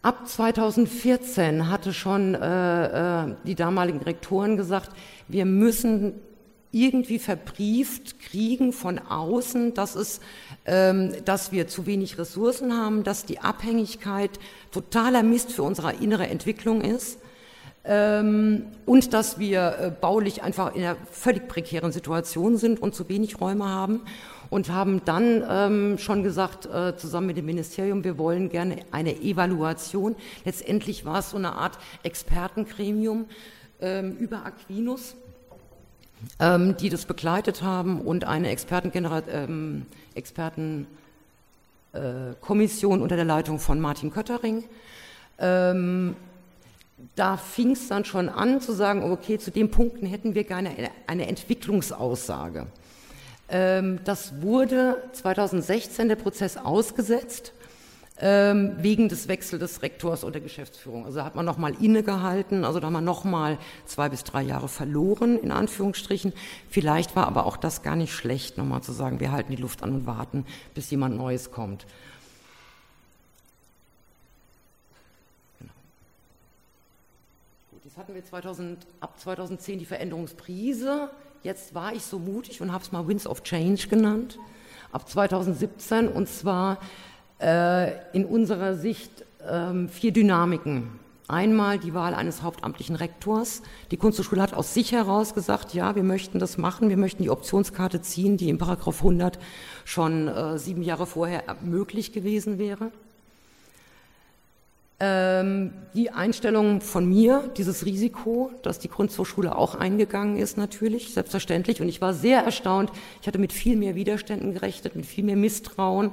ab 0.00 0.26
2014 0.26 1.68
hatte 1.68 1.92
schon 1.92 2.34
äh, 2.34 3.24
äh, 3.24 3.34
die 3.44 3.54
damaligen 3.54 4.00
Rektoren 4.00 4.56
gesagt, 4.56 4.90
wir 5.28 5.44
müssen 5.44 6.14
irgendwie 6.72 7.18
verbrieft 7.18 8.18
kriegen 8.18 8.72
von 8.72 8.98
außen, 8.98 9.74
dass, 9.74 9.94
es, 9.94 10.20
ähm, 10.64 11.12
dass 11.24 11.52
wir 11.52 11.68
zu 11.68 11.86
wenig 11.86 12.18
Ressourcen 12.18 12.72
haben, 12.72 13.04
dass 13.04 13.26
die 13.26 13.38
Abhängigkeit 13.38 14.30
totaler 14.72 15.22
Mist 15.22 15.52
für 15.52 15.62
unsere 15.62 15.92
innere 15.92 16.26
Entwicklung 16.26 16.80
ist 16.80 17.18
ähm, 17.84 18.66
und 18.86 19.12
dass 19.12 19.38
wir 19.38 19.76
äh, 19.78 19.90
baulich 19.90 20.42
einfach 20.42 20.74
in 20.74 20.82
einer 20.82 20.96
völlig 21.10 21.48
prekären 21.48 21.92
Situation 21.92 22.56
sind 22.56 22.80
und 22.80 22.94
zu 22.94 23.08
wenig 23.08 23.40
Räume 23.40 23.68
haben 23.68 24.00
und 24.48 24.70
haben 24.70 25.04
dann 25.04 25.44
ähm, 25.48 25.98
schon 25.98 26.22
gesagt, 26.22 26.66
äh, 26.66 26.96
zusammen 26.96 27.26
mit 27.26 27.36
dem 27.36 27.44
Ministerium, 27.46 28.04
wir 28.04 28.16
wollen 28.18 28.48
gerne 28.48 28.78
eine 28.90 29.20
Evaluation. 29.20 30.16
Letztendlich 30.44 31.04
war 31.04 31.18
es 31.18 31.30
so 31.30 31.36
eine 31.36 31.56
Art 31.56 31.78
Expertengremium 32.04 33.26
ähm, 33.80 34.16
über 34.16 34.46
Aquinus, 34.46 35.14
ähm, 36.38 36.76
die 36.78 36.88
das 36.88 37.04
begleitet 37.04 37.62
haben 37.62 38.00
und 38.00 38.24
eine 38.24 38.48
ähm, 38.48 39.86
Expertenkommission 40.14 40.88
äh, 41.92 43.02
unter 43.02 43.16
der 43.16 43.26
Leitung 43.26 43.58
von 43.58 43.80
Martin 43.80 44.10
Köttering. 44.10 44.64
Da 47.16 47.36
fing 47.36 47.72
es 47.72 47.88
dann 47.88 48.04
schon 48.04 48.28
an 48.28 48.60
zu 48.60 48.72
sagen, 48.72 49.10
okay, 49.10 49.38
zu 49.38 49.50
den 49.50 49.70
Punkten 49.70 50.06
hätten 50.06 50.34
wir 50.34 50.44
gerne 50.44 50.70
eine 51.06 51.26
Entwicklungsaussage. 51.26 52.66
Ähm, 53.48 54.00
das 54.04 54.40
wurde 54.42 55.02
2016 55.12 56.08
der 56.08 56.16
Prozess 56.16 56.56
ausgesetzt 56.56 57.52
ähm, 58.20 58.76
wegen 58.78 59.08
des 59.08 59.28
Wechsels 59.28 59.60
des 59.60 59.82
Rektors 59.82 60.24
und 60.24 60.34
der 60.34 60.42
Geschäftsführung. 60.42 61.04
Also 61.04 61.18
da 61.18 61.24
hat 61.24 61.34
man 61.34 61.44
nochmal 61.44 61.74
innegehalten, 61.80 62.64
also 62.64 62.78
da 62.78 62.86
haben 62.86 62.92
wir 62.92 63.00
nochmal 63.00 63.58
zwei 63.86 64.08
bis 64.08 64.22
drei 64.24 64.42
Jahre 64.42 64.68
verloren, 64.68 65.38
in 65.38 65.50
Anführungsstrichen. 65.50 66.32
Vielleicht 66.70 67.16
war 67.16 67.26
aber 67.26 67.44
auch 67.46 67.56
das 67.56 67.82
gar 67.82 67.96
nicht 67.96 68.12
schlecht, 68.14 68.56
nochmal 68.56 68.82
zu 68.82 68.92
sagen, 68.92 69.20
wir 69.20 69.32
halten 69.32 69.50
die 69.50 69.60
Luft 69.60 69.82
an 69.82 69.94
und 69.94 70.06
warten, 70.06 70.46
bis 70.74 70.90
jemand 70.90 71.16
Neues 71.16 71.50
kommt. 71.50 71.86
Jetzt 77.94 78.00
hatten 78.00 78.14
wir 78.16 78.24
2000, 78.24 78.88
ab 78.98 79.20
2010 79.20 79.78
die 79.78 79.84
Veränderungsprise. 79.84 81.10
Jetzt 81.44 81.76
war 81.76 81.92
ich 81.92 82.02
so 82.02 82.18
mutig 82.18 82.60
und 82.60 82.72
habe 82.72 82.82
es 82.82 82.90
mal 82.90 83.06
Winds 83.06 83.24
of 83.24 83.44
Change 83.44 83.86
genannt. 83.86 84.36
Ab 84.90 85.08
2017 85.08 86.08
und 86.08 86.28
zwar 86.28 86.80
äh, 87.40 87.92
in 88.12 88.24
unserer 88.24 88.74
Sicht 88.74 89.24
äh, 89.46 89.86
vier 89.86 90.10
Dynamiken. 90.10 90.98
Einmal 91.28 91.78
die 91.78 91.94
Wahl 91.94 92.14
eines 92.14 92.42
hauptamtlichen 92.42 92.96
Rektors. 92.96 93.62
Die 93.92 93.96
Kunsthochschule 93.96 94.42
hat 94.42 94.54
aus 94.54 94.74
sich 94.74 94.90
heraus 94.90 95.32
gesagt, 95.32 95.72
ja, 95.72 95.94
wir 95.94 96.02
möchten 96.02 96.40
das 96.40 96.58
machen, 96.58 96.88
wir 96.88 96.96
möchten 96.96 97.22
die 97.22 97.30
Optionskarte 97.30 98.02
ziehen, 98.02 98.36
die 98.36 98.48
im 98.48 98.58
Paragraph 98.58 98.98
100 98.98 99.38
schon 99.84 100.26
äh, 100.26 100.58
sieben 100.58 100.82
Jahre 100.82 101.06
vorher 101.06 101.44
möglich 101.62 102.12
gewesen 102.12 102.58
wäre. 102.58 102.90
Ähm, 105.06 105.74
die 105.92 106.12
Einstellung 106.12 106.80
von 106.80 107.06
mir, 107.06 107.50
dieses 107.58 107.84
Risiko, 107.84 108.50
dass 108.62 108.78
die 108.78 108.88
Kunsthochschule 108.88 109.54
auch 109.54 109.74
eingegangen 109.74 110.38
ist, 110.38 110.56
natürlich, 110.56 111.12
selbstverständlich. 111.12 111.82
Und 111.82 111.90
ich 111.90 112.00
war 112.00 112.14
sehr 112.14 112.42
erstaunt. 112.42 112.90
Ich 113.20 113.26
hatte 113.26 113.38
mit 113.38 113.52
viel 113.52 113.76
mehr 113.76 113.94
Widerständen 113.96 114.54
gerechnet, 114.54 114.96
mit 114.96 115.04
viel 115.04 115.22
mehr 115.22 115.36
Misstrauen 115.36 116.10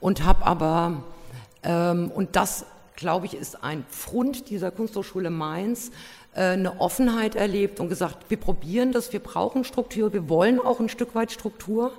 und 0.00 0.22
habe 0.22 0.44
aber, 0.44 1.02
ähm, 1.62 2.10
und 2.14 2.36
das, 2.36 2.66
glaube 2.94 3.24
ich, 3.24 3.32
ist 3.32 3.64
ein 3.64 3.84
Pfund 3.90 4.50
dieser 4.50 4.70
Kunsthochschule 4.70 5.30
Mainz, 5.30 5.90
äh, 6.34 6.42
eine 6.42 6.78
Offenheit 6.78 7.36
erlebt 7.36 7.80
und 7.80 7.88
gesagt, 7.88 8.28
wir 8.28 8.36
probieren 8.36 8.92
das, 8.92 9.14
wir 9.14 9.20
brauchen 9.20 9.64
Struktur, 9.64 10.12
wir 10.12 10.28
wollen 10.28 10.60
auch 10.60 10.78
ein 10.78 10.90
Stück 10.90 11.14
weit 11.14 11.32
Struktur. 11.32 11.90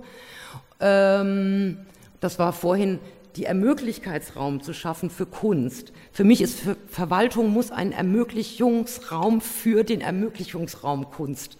Ähm, 0.79 1.79
das 2.19 2.37
war 2.37 2.53
vorhin 2.53 2.99
die 3.37 3.45
Ermöglichkeitsraum 3.45 4.61
zu 4.61 4.73
schaffen 4.73 5.09
für 5.09 5.25
Kunst. 5.25 5.93
Für 6.11 6.23
mich 6.23 6.41
ist 6.41 6.59
für 6.59 6.75
Verwaltung 6.87 7.49
muss 7.49 7.71
ein 7.71 7.91
Ermöglichungsraum 7.91 9.41
für 9.41 9.83
den 9.83 10.01
Ermöglichungsraum 10.01 11.11
Kunst 11.11 11.57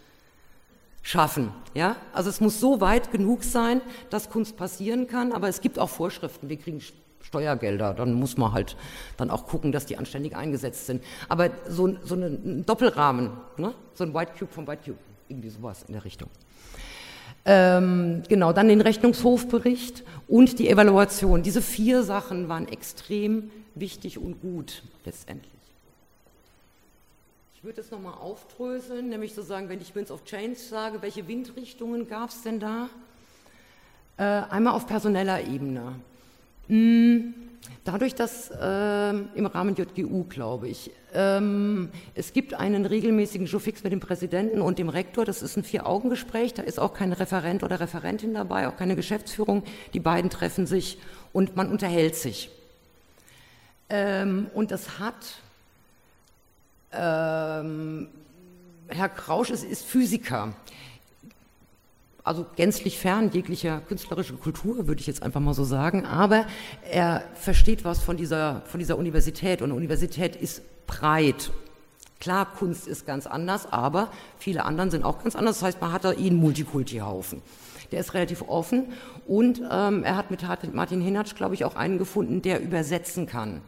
schaffen. 1.04 1.54
Ja? 1.74 1.96
Also 2.14 2.30
es 2.30 2.42
muss 2.42 2.60
so 2.60 2.82
weit 2.82 3.12
genug 3.12 3.44
sein, 3.44 3.82
dass 4.10 4.30
Kunst 4.30 4.58
passieren 4.58 5.08
kann, 5.08 5.32
aber 5.32 5.48
es 5.48 5.62
gibt 5.62 5.78
auch 5.78 5.90
Vorschriften. 5.90 6.50
Wir 6.50 6.58
kriegen 6.58 6.82
Steuergelder, 7.22 7.94
dann 7.94 8.14
muss 8.14 8.38
man 8.38 8.54
halt 8.54 8.76
dann 9.18 9.30
auch 9.30 9.46
gucken, 9.48 9.72
dass 9.72 9.86
die 9.86 9.98
anständig 9.98 10.36
eingesetzt 10.36 10.88
sind. 10.88 11.04
Aber 11.30 11.52
so, 11.68 11.96
so 12.04 12.16
ein 12.16 12.66
Doppelrahmen, 12.66 13.32
ne? 13.58 13.74
so 13.94 14.04
ein 14.04 14.14
White 14.14 14.32
Cube 14.38 14.52
vom 14.52 14.68
White 14.68 14.84
Cube, 14.86 15.00
irgendwie 15.28 15.50
sowas 15.50 15.84
in 15.88 15.94
der 15.94 16.06
Richtung. 16.06 16.30
Ähm, 17.46 18.24
genau, 18.28 18.52
dann 18.52 18.68
den 18.68 18.82
Rechnungshofbericht 18.82 20.04
und 20.28 20.60
die 20.60 20.70
Evaluation. 20.70 21.44
Diese 21.44 21.62
vier 21.62 22.04
Sachen 22.04 22.50
waren 22.50 22.68
extrem 22.68 23.52
wichtig 23.76 24.18
und 24.18 24.42
gut 24.42 24.84
letztendlich. 25.06 25.52
Ich 27.56 27.64
würde 27.64 27.82
es 27.82 27.90
nochmal 27.90 28.14
aufdröseln, 28.14 29.10
nämlich 29.10 29.34
so 29.34 29.42
sagen, 29.42 29.70
wenn 29.70 29.82
ich 29.82 29.96
Winds 29.96 30.12
of 30.12 30.26
Change 30.26 30.56
sage, 30.56 31.02
welche 31.02 31.28
Windrichtungen 31.28 32.08
gab 32.08 32.30
es 32.30 32.44
denn 32.44 32.60
da? 32.60 32.90
Äh, 34.18 34.24
einmal 34.24 34.74
auf 34.74 34.86
personeller 34.88 35.42
Ebene. 35.42 35.96
Hm, 36.68 37.34
Dadurch, 37.84 38.16
dass 38.16 38.52
äh, 38.52 39.10
im 39.10 39.46
Rahmen 39.46 39.76
JGU, 39.76 40.26
glaube 40.26 40.68
ich, 40.68 40.92
ähm, 41.14 41.90
es 42.16 42.34
gibt 42.34 42.54
einen 42.54 42.86
regelmäßigen 42.86 43.48
Jour-Fix 43.48 43.84
mit 43.84 43.94
dem 43.94 44.00
Präsidenten 44.00 44.62
und 44.62 44.78
dem 44.78 44.90
Rektor, 44.90 45.24
das 45.24 45.42
ist 45.42 45.56
ein 45.58 45.64
Vier-Augen-Gespräch, 45.64 46.54
da 46.54 46.64
ist 46.64 46.80
auch 46.80 46.94
kein 46.94 47.14
Referent 47.14 47.64
oder 47.64 47.80
Referentin 47.80 48.34
dabei, 48.34 48.68
auch 48.68 48.76
keine 48.76 48.96
Geschäftsführung, 48.96 49.64
die 49.94 50.00
beiden 50.00 50.30
treffen 50.30 50.68
sich 50.68 51.00
und 51.32 51.56
man 51.56 51.72
unterhält 51.72 52.16
sich. 52.16 52.50
Ähm, 53.90 54.48
und 54.54 54.72
das 54.72 55.00
hat, 55.00 55.42
ähm, 56.92 58.10
Herr 58.90 59.10
Krausch 59.10 59.50
ist, 59.50 59.64
ist 59.64 59.86
Physiker, 59.86 60.54
also 62.28 62.46
gänzlich 62.56 63.00
fern 63.00 63.32
jeglicher 63.32 63.82
künstlerischer 63.82 64.36
Kultur, 64.36 64.88
würde 64.88 65.02
ich 65.02 65.08
jetzt 65.08 65.24
einfach 65.24 65.40
mal 65.40 65.54
so 65.54 65.64
sagen, 65.64 66.06
aber 66.06 66.46
er 66.92 67.24
versteht 67.36 67.84
was 67.84 68.00
von 68.00 68.18
dieser, 68.18 68.62
von 68.66 68.80
dieser 68.80 68.98
Universität 68.98 69.62
und 69.62 69.72
Universität 69.72 70.36
ist 70.36 70.62
breit 70.86 71.52
Klar, 72.20 72.48
Kunst 72.58 72.88
ist 72.88 73.06
ganz 73.06 73.28
anders, 73.28 73.72
aber 73.72 74.10
viele 74.40 74.66
anderen 74.66 74.90
sind 74.90 75.04
auch 75.04 75.22
ganz 75.22 75.36
anders. 75.36 75.58
Das 75.58 75.68
heißt, 75.68 75.82
man 75.82 75.92
hat 75.92 76.04
da 76.04 76.14
eh 76.14 76.28
einen 76.28 76.38
Multikulti-Haufen. 76.38 77.42
Der 77.92 78.00
ist 78.00 78.14
relativ 78.14 78.42
offen 78.48 78.88
und 79.28 79.62
ähm, 79.72 80.04
er 80.04 80.18
hat 80.18 80.32
mit 80.32 80.44
Martin 80.74 81.00
Hinatsch, 81.00 81.36
glaube 81.36 81.54
ich, 81.54 81.64
auch 81.64 81.76
einen 81.76 81.98
gefunden, 81.98 82.42
der 82.42 82.62
übersetzen 82.62 83.28
kann, 83.28 83.62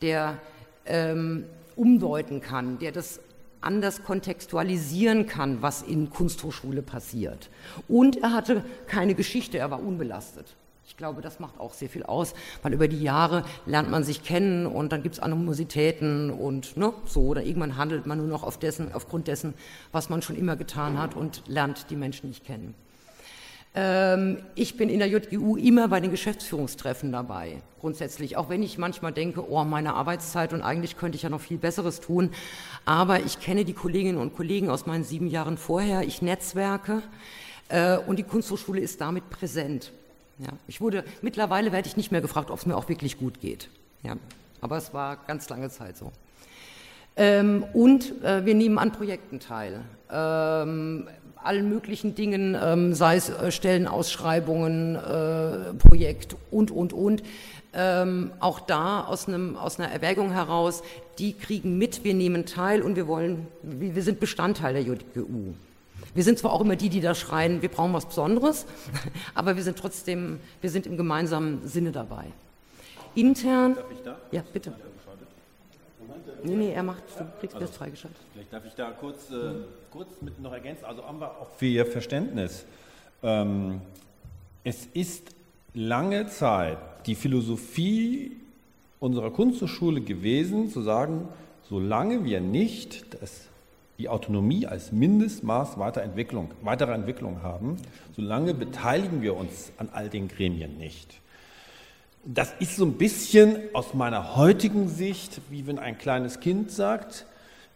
der 0.00 0.38
ähm, 0.86 1.44
umdeuten 1.76 2.40
kann, 2.40 2.78
der 2.78 2.92
das 2.92 3.20
anders 3.60 4.02
kontextualisieren 4.04 5.26
kann, 5.26 5.62
was 5.62 5.82
in 5.82 6.10
Kunsthochschule 6.10 6.82
passiert. 6.82 7.50
Und 7.88 8.22
er 8.22 8.32
hatte 8.32 8.64
keine 8.86 9.14
Geschichte, 9.14 9.58
er 9.58 9.70
war 9.70 9.82
unbelastet. 9.82 10.56
Ich 10.86 10.96
glaube, 10.96 11.22
das 11.22 11.38
macht 11.38 11.60
auch 11.60 11.72
sehr 11.72 11.88
viel 11.88 12.02
aus, 12.02 12.34
weil 12.62 12.72
über 12.72 12.88
die 12.88 13.00
Jahre 13.00 13.44
lernt 13.64 13.90
man 13.90 14.02
sich 14.02 14.24
kennen 14.24 14.66
und 14.66 14.90
dann 14.90 15.04
gibt 15.04 15.14
es 15.14 15.20
Animositäten 15.20 16.30
und 16.30 16.76
ne, 16.76 16.92
so. 17.06 17.22
Oder 17.22 17.44
irgendwann 17.44 17.76
handelt 17.76 18.06
man 18.06 18.18
nur 18.18 18.26
noch 18.26 18.42
auf 18.42 18.58
dessen, 18.58 18.92
aufgrund 18.92 19.28
dessen, 19.28 19.54
was 19.92 20.10
man 20.10 20.20
schon 20.20 20.36
immer 20.36 20.56
getan 20.56 20.98
hat 20.98 21.14
und 21.14 21.44
lernt 21.46 21.90
die 21.90 21.96
Menschen 21.96 22.28
nicht 22.28 22.44
kennen. 22.44 22.74
Ähm, 23.74 24.38
ich 24.56 24.76
bin 24.76 24.88
in 24.88 24.98
der 24.98 25.08
JGU 25.08 25.56
immer 25.56 25.88
bei 25.88 26.00
den 26.00 26.10
Geschäftsführungstreffen 26.10 27.12
dabei, 27.12 27.62
grundsätzlich. 27.80 28.36
Auch 28.36 28.48
wenn 28.48 28.62
ich 28.62 28.78
manchmal 28.78 29.12
denke, 29.12 29.48
oh, 29.48 29.64
meine 29.64 29.94
Arbeitszeit 29.94 30.52
und 30.52 30.62
eigentlich 30.62 30.96
könnte 30.96 31.16
ich 31.16 31.22
ja 31.22 31.28
noch 31.28 31.40
viel 31.40 31.58
Besseres 31.58 32.00
tun. 32.00 32.30
Aber 32.84 33.20
ich 33.20 33.38
kenne 33.38 33.64
die 33.64 33.72
Kolleginnen 33.72 34.18
und 34.18 34.34
Kollegen 34.34 34.70
aus 34.70 34.86
meinen 34.86 35.04
sieben 35.04 35.28
Jahren 35.28 35.56
vorher. 35.56 36.02
Ich 36.02 36.20
netzwerke 36.20 37.02
äh, 37.68 37.96
und 37.98 38.18
die 38.18 38.24
Kunsthochschule 38.24 38.80
ist 38.80 39.00
damit 39.00 39.30
präsent. 39.30 39.92
Ja, 40.38 40.48
ich 40.66 40.80
wurde, 40.80 41.04
mittlerweile 41.22 41.70
werde 41.70 41.86
ich 41.86 41.96
nicht 41.96 42.10
mehr 42.10 42.22
gefragt, 42.22 42.50
ob 42.50 42.58
es 42.58 42.66
mir 42.66 42.76
auch 42.76 42.88
wirklich 42.88 43.18
gut 43.18 43.40
geht. 43.40 43.68
Ja, 44.02 44.14
aber 44.60 44.78
es 44.78 44.92
war 44.94 45.16
ganz 45.26 45.48
lange 45.48 45.70
Zeit 45.70 45.96
so. 45.96 46.12
Ähm, 47.16 47.64
und 47.74 48.22
äh, 48.24 48.46
wir 48.46 48.54
nehmen 48.54 48.78
an 48.78 48.92
Projekten 48.92 49.40
teil. 49.40 49.82
Ähm, 50.10 51.08
allen 51.42 51.68
möglichen 51.68 52.14
Dingen, 52.14 52.56
ähm, 52.60 52.94
sei 52.94 53.16
es 53.16 53.28
äh, 53.30 53.50
Stellenausschreibungen, 53.50 54.96
äh, 54.96 55.74
Projekt 55.74 56.36
und, 56.50 56.70
und, 56.70 56.92
und. 56.92 57.22
Ähm, 57.72 58.32
auch 58.40 58.60
da 58.60 59.04
aus, 59.04 59.28
einem, 59.28 59.56
aus 59.56 59.78
einer 59.78 59.90
Erwägung 59.92 60.32
heraus, 60.32 60.82
die 61.18 61.34
kriegen 61.34 61.78
mit, 61.78 62.02
wir 62.02 62.14
nehmen 62.14 62.44
teil 62.44 62.82
und 62.82 62.96
wir 62.96 63.06
wollen, 63.06 63.46
wir, 63.62 63.94
wir 63.94 64.02
sind 64.02 64.18
Bestandteil 64.18 64.74
der 64.74 64.82
JGU. 64.82 65.54
Wir 66.14 66.24
sind 66.24 66.38
zwar 66.38 66.52
auch 66.52 66.60
immer 66.60 66.74
die, 66.74 66.88
die 66.88 67.00
da 67.00 67.14
schreien, 67.14 67.62
wir 67.62 67.68
brauchen 67.68 67.92
was 67.92 68.06
Besonderes, 68.06 68.66
aber 69.34 69.56
wir 69.56 69.62
sind 69.62 69.78
trotzdem, 69.78 70.40
wir 70.60 70.70
sind 70.70 70.86
im 70.86 70.96
gemeinsamen 70.96 71.66
Sinne 71.66 71.92
dabei. 71.92 72.24
Intern. 73.14 73.76
Darf 73.76 73.84
ich 73.92 74.02
da? 74.02 74.16
Ja, 74.32 74.42
bitte. 74.52 74.72
Nee, 76.44 76.56
nee, 76.56 76.72
er 76.72 76.82
macht, 76.82 77.02
du 77.18 77.26
kriegst 77.38 77.56
also, 77.56 77.72
freigeschaltet. 77.72 78.20
Vielleicht 78.32 78.52
darf 78.52 78.64
ich 78.66 78.74
da 78.74 78.90
kurz, 78.90 79.30
äh, 79.30 79.52
kurz 79.90 80.20
mit 80.20 80.40
noch 80.40 80.52
ergänzen. 80.52 80.84
Also 80.84 81.04
haben 81.04 81.20
wir 81.20 81.28
auch 81.28 81.50
für 81.56 81.66
Ihr 81.66 81.86
Verständnis. 81.86 82.64
Ähm, 83.22 83.80
es 84.64 84.86
ist 84.86 85.34
lange 85.74 86.26
Zeit 86.26 86.78
die 87.06 87.14
Philosophie 87.14 88.36
unserer 88.98 89.30
Kunsthochschule 89.30 90.00
gewesen, 90.00 90.68
zu 90.68 90.82
sagen, 90.82 91.28
solange 91.68 92.24
wir 92.24 92.40
nicht 92.40 93.20
das 93.22 93.50
die 94.00 94.08
Autonomie 94.08 94.66
als 94.66 94.92
Mindestmaß 94.92 95.78
weiterer 95.78 96.04
Entwicklung, 96.04 96.50
weiterer 96.62 96.94
Entwicklung 96.94 97.42
haben, 97.42 97.76
solange 98.16 98.54
beteiligen 98.54 99.20
wir 99.20 99.36
uns 99.36 99.72
an 99.76 99.90
all 99.92 100.08
den 100.08 100.26
Gremien 100.26 100.78
nicht. 100.78 101.20
Das 102.24 102.52
ist 102.58 102.76
so 102.76 102.84
ein 102.84 102.94
bisschen 102.94 103.58
aus 103.72 103.94
meiner 103.94 104.36
heutigen 104.36 104.88
Sicht, 104.88 105.40
wie 105.48 105.66
wenn 105.66 105.78
ein 105.78 105.96
kleines 105.96 106.40
Kind 106.40 106.70
sagt, 106.70 107.24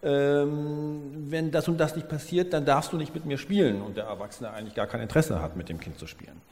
ähm, 0.02 1.00
wenn 1.30 1.50
das 1.50 1.66
und 1.66 1.78
das 1.78 1.96
nicht 1.96 2.08
passiert, 2.08 2.52
dann 2.52 2.66
darfst 2.66 2.92
du 2.92 2.98
nicht 2.98 3.14
mit 3.14 3.24
mir 3.24 3.38
spielen 3.38 3.80
und 3.80 3.96
der 3.96 4.04
Erwachsene 4.04 4.50
eigentlich 4.50 4.74
gar 4.74 4.86
kein 4.86 5.00
Interesse 5.00 5.40
hat, 5.40 5.56
mit 5.56 5.70
dem 5.70 5.80
Kind 5.80 5.98
zu 5.98 6.06
spielen. 6.06 6.42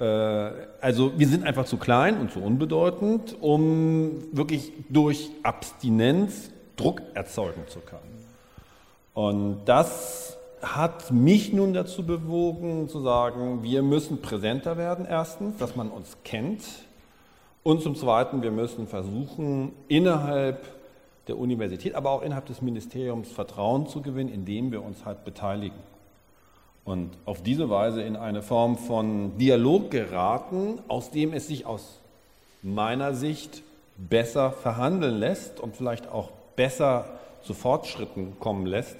Äh, 0.00 0.04
also 0.80 1.18
wir 1.18 1.28
sind 1.28 1.44
einfach 1.44 1.66
zu 1.66 1.76
klein 1.76 2.18
und 2.18 2.32
zu 2.32 2.40
unbedeutend, 2.40 3.36
um 3.40 4.24
wirklich 4.32 4.72
durch 4.88 5.30
Abstinenz 5.42 6.50
Druck 6.76 7.02
erzeugen 7.14 7.62
zu 7.68 7.80
können. 7.80 8.24
Und 9.12 9.64
das 9.66 10.36
hat 10.62 11.10
mich 11.10 11.52
nun 11.52 11.72
dazu 11.72 12.04
bewogen 12.04 12.88
zu 12.88 13.00
sagen, 13.00 13.62
wir 13.62 13.82
müssen 13.82 14.20
präsenter 14.20 14.76
werden 14.76 15.06
erstens, 15.06 15.56
dass 15.58 15.76
man 15.76 15.90
uns 15.90 16.16
kennt. 16.24 16.62
Und 17.66 17.82
zum 17.82 17.96
Zweiten, 17.96 18.42
wir 18.42 18.52
müssen 18.52 18.86
versuchen, 18.86 19.72
innerhalb 19.88 20.68
der 21.26 21.36
Universität, 21.36 21.96
aber 21.96 22.12
auch 22.12 22.22
innerhalb 22.22 22.46
des 22.46 22.62
Ministeriums 22.62 23.32
Vertrauen 23.32 23.88
zu 23.88 24.02
gewinnen, 24.02 24.32
indem 24.32 24.70
wir 24.70 24.84
uns 24.84 25.04
halt 25.04 25.24
beteiligen. 25.24 25.80
Und 26.84 27.10
auf 27.24 27.42
diese 27.42 27.68
Weise 27.68 28.02
in 28.02 28.14
eine 28.14 28.42
Form 28.42 28.78
von 28.78 29.36
Dialog 29.38 29.90
geraten, 29.90 30.78
aus 30.86 31.10
dem 31.10 31.32
es 31.32 31.48
sich 31.48 31.66
aus 31.66 31.98
meiner 32.62 33.14
Sicht 33.14 33.64
besser 33.96 34.52
verhandeln 34.52 35.18
lässt 35.18 35.58
und 35.58 35.74
vielleicht 35.74 36.08
auch 36.08 36.30
besser 36.54 37.18
zu 37.42 37.52
Fortschritten 37.52 38.38
kommen 38.38 38.66
lässt, 38.66 38.94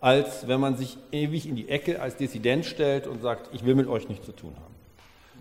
als 0.00 0.48
wenn 0.48 0.60
man 0.60 0.78
sich 0.78 0.96
ewig 1.12 1.46
in 1.46 1.54
die 1.54 1.68
Ecke 1.68 2.00
als 2.00 2.16
Dissident 2.16 2.64
stellt 2.64 3.08
und 3.08 3.20
sagt, 3.20 3.50
ich 3.52 3.66
will 3.66 3.74
mit 3.74 3.88
euch 3.88 4.08
nichts 4.08 4.24
zu 4.24 4.32
tun 4.32 4.54
haben. 4.56 4.65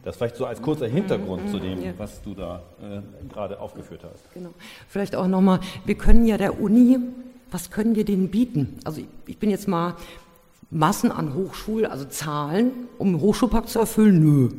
Das 0.06 0.18
vielleicht 0.18 0.36
so 0.36 0.46
als 0.46 0.62
kurzer 0.62 0.88
Hintergrund 0.88 1.50
zu 1.50 1.60
dem, 1.60 1.84
ja. 1.84 1.92
was 1.98 2.22
du 2.22 2.36
da 2.36 2.62
äh, 2.80 3.02
gerade 3.28 3.60
aufgeführt 3.60 4.02
hast. 4.04 4.32
Genau. 4.36 4.52
Vielleicht 4.88 5.16
auch 5.16 5.28
nochmal, 5.28 5.60
wir 5.84 5.96
können 5.96 6.26
ja 6.28 6.38
der 6.38 6.62
Uni, 6.62 7.00
was 7.50 7.72
können 7.72 7.96
wir 7.96 8.06
denen 8.06 8.30
bieten? 8.30 8.78
Also 8.86 9.02
ich, 9.02 9.08
ich 9.26 9.40
bin 9.40 9.50
jetzt 9.50 9.68
mal 9.68 9.96
Massen 10.70 11.12
an 11.12 11.34
Hochschulen, 11.34 11.90
also 11.90 12.06
Zahlen, 12.06 12.72
um 13.00 13.08
einen 13.08 13.22
Hochschulpakt 13.22 13.68
zu 13.68 13.80
erfüllen? 13.80 14.20
Nö, 14.20 14.50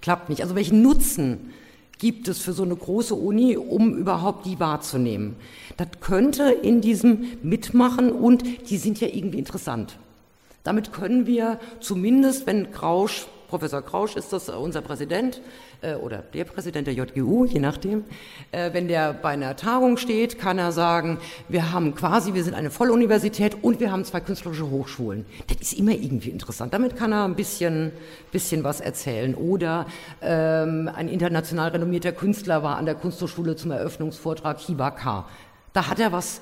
klappt 0.00 0.28
nicht. 0.28 0.42
Also 0.42 0.54
welchen 0.54 0.82
Nutzen 0.82 1.52
gibt 1.98 2.28
es 2.28 2.38
für 2.38 2.52
so 2.52 2.62
eine 2.62 2.76
große 2.76 3.16
Uni, 3.16 3.56
um 3.56 3.96
überhaupt 3.96 4.46
die 4.46 4.60
wahrzunehmen. 4.60 5.34
Das 5.78 5.88
könnte 6.00 6.44
in 6.44 6.80
diesem 6.80 7.26
mitmachen 7.42 8.12
und 8.12 8.44
die 8.70 8.76
sind 8.76 9.00
ja 9.00 9.08
irgendwie 9.08 9.38
interessant. 9.38 9.98
Damit 10.62 10.92
können 10.92 11.26
wir 11.26 11.58
zumindest, 11.80 12.46
wenn 12.46 12.70
Grausch 12.70 13.26
Professor 13.50 13.82
Krausch 13.82 14.14
ist 14.14 14.32
das 14.32 14.48
unser 14.48 14.80
Präsident 14.80 15.40
äh, 15.82 15.94
oder 15.94 16.18
der 16.18 16.44
Präsident 16.44 16.86
der 16.86 16.94
JGU, 16.94 17.46
je 17.46 17.58
nachdem. 17.58 18.04
Äh, 18.52 18.72
wenn 18.72 18.86
der 18.86 19.12
bei 19.12 19.30
einer 19.30 19.56
Tagung 19.56 19.96
steht, 19.96 20.38
kann 20.38 20.56
er 20.56 20.70
sagen, 20.70 21.18
wir 21.48 21.72
haben 21.72 21.96
quasi, 21.96 22.32
wir 22.32 22.44
sind 22.44 22.54
eine 22.54 22.70
Volluniversität 22.70 23.62
und 23.62 23.80
wir 23.80 23.90
haben 23.90 24.04
zwei 24.04 24.20
künstlerische 24.20 24.70
Hochschulen. 24.70 25.26
Das 25.48 25.56
ist 25.60 25.72
immer 25.72 25.90
irgendwie 25.90 26.30
interessant. 26.30 26.72
Damit 26.72 26.94
kann 26.96 27.10
er 27.10 27.24
ein 27.24 27.34
bisschen, 27.34 27.90
bisschen 28.30 28.62
was 28.62 28.80
erzählen. 28.80 29.34
Oder 29.34 29.86
ähm, 30.22 30.88
ein 30.94 31.08
international 31.08 31.70
renommierter 31.70 32.12
Künstler 32.12 32.62
war 32.62 32.76
an 32.76 32.86
der 32.86 32.94
Kunsthochschule 32.94 33.56
zum 33.56 33.72
Eröffnungsvortrag 33.72 34.60
Hiba 34.60 34.92
K. 34.92 35.26
Da 35.72 35.88
hat 35.88 35.98
er 35.98 36.12
was 36.12 36.40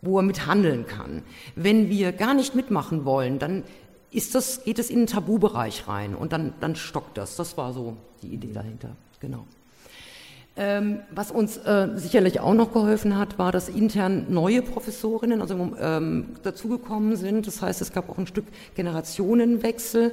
wo 0.00 0.18
er 0.18 0.22
mit 0.22 0.46
handeln 0.46 0.86
kann. 0.86 1.22
Wenn 1.56 1.88
wir 1.88 2.12
gar 2.12 2.32
nicht 2.32 2.54
mitmachen 2.54 3.04
wollen, 3.04 3.40
dann 3.40 3.64
ist 4.10 4.34
das, 4.34 4.64
geht 4.64 4.78
es 4.78 4.90
in 4.90 5.00
den 5.00 5.06
Tabubereich 5.06 5.88
rein 5.88 6.14
und 6.14 6.32
dann, 6.32 6.54
dann 6.60 6.76
stockt 6.76 7.18
das. 7.18 7.36
Das 7.36 7.56
war 7.56 7.72
so 7.72 7.96
die 8.22 8.28
Idee 8.28 8.52
dahinter, 8.52 8.96
genau. 9.20 9.44
Ähm, 10.56 11.00
was 11.12 11.30
uns 11.30 11.56
äh, 11.58 11.90
sicherlich 11.94 12.40
auch 12.40 12.54
noch 12.54 12.72
geholfen 12.72 13.16
hat, 13.16 13.38
war, 13.38 13.52
dass 13.52 13.68
intern 13.68 14.26
neue 14.28 14.60
Professorinnen 14.60 15.40
also, 15.40 15.70
ähm, 15.78 16.34
dazugekommen 16.42 17.14
sind. 17.14 17.46
Das 17.46 17.62
heißt, 17.62 17.80
es 17.80 17.92
gab 17.92 18.10
auch 18.10 18.18
ein 18.18 18.26
Stück 18.26 18.46
Generationenwechsel 18.74 20.12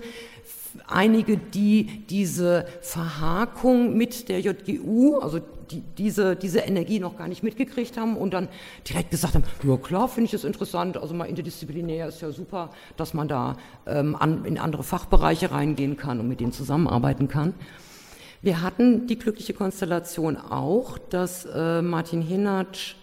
einige, 0.87 1.37
die 1.37 2.05
diese 2.09 2.65
Verhakung 2.81 3.95
mit 3.95 4.29
der 4.29 4.41
JGU, 4.41 5.17
also 5.19 5.39
die, 5.71 5.81
diese, 5.97 6.35
diese 6.35 6.59
Energie 6.59 6.99
noch 6.99 7.17
gar 7.17 7.27
nicht 7.27 7.43
mitgekriegt 7.43 7.97
haben 7.97 8.17
und 8.17 8.33
dann 8.33 8.47
direkt 8.87 9.11
gesagt 9.11 9.35
haben, 9.35 9.43
ja 9.63 9.77
klar, 9.77 10.07
finde 10.07 10.25
ich 10.25 10.31
das 10.31 10.43
interessant, 10.43 10.97
also 10.97 11.13
mal 11.13 11.25
interdisziplinär 11.25 12.07
ist 12.07 12.21
ja 12.21 12.31
super, 12.31 12.69
dass 12.97 13.13
man 13.13 13.27
da 13.27 13.57
ähm, 13.85 14.15
an, 14.15 14.45
in 14.45 14.57
andere 14.57 14.83
Fachbereiche 14.83 15.51
reingehen 15.51 15.97
kann 15.97 16.19
und 16.19 16.27
mit 16.27 16.39
denen 16.39 16.51
zusammenarbeiten 16.51 17.27
kann. 17.27 17.53
Wir 18.41 18.61
hatten 18.61 19.07
die 19.07 19.17
glückliche 19.17 19.53
Konstellation 19.53 20.37
auch, 20.37 20.97
dass 20.97 21.45
äh, 21.45 21.81
Martin 21.81 22.21
Hinatsch 22.21 22.95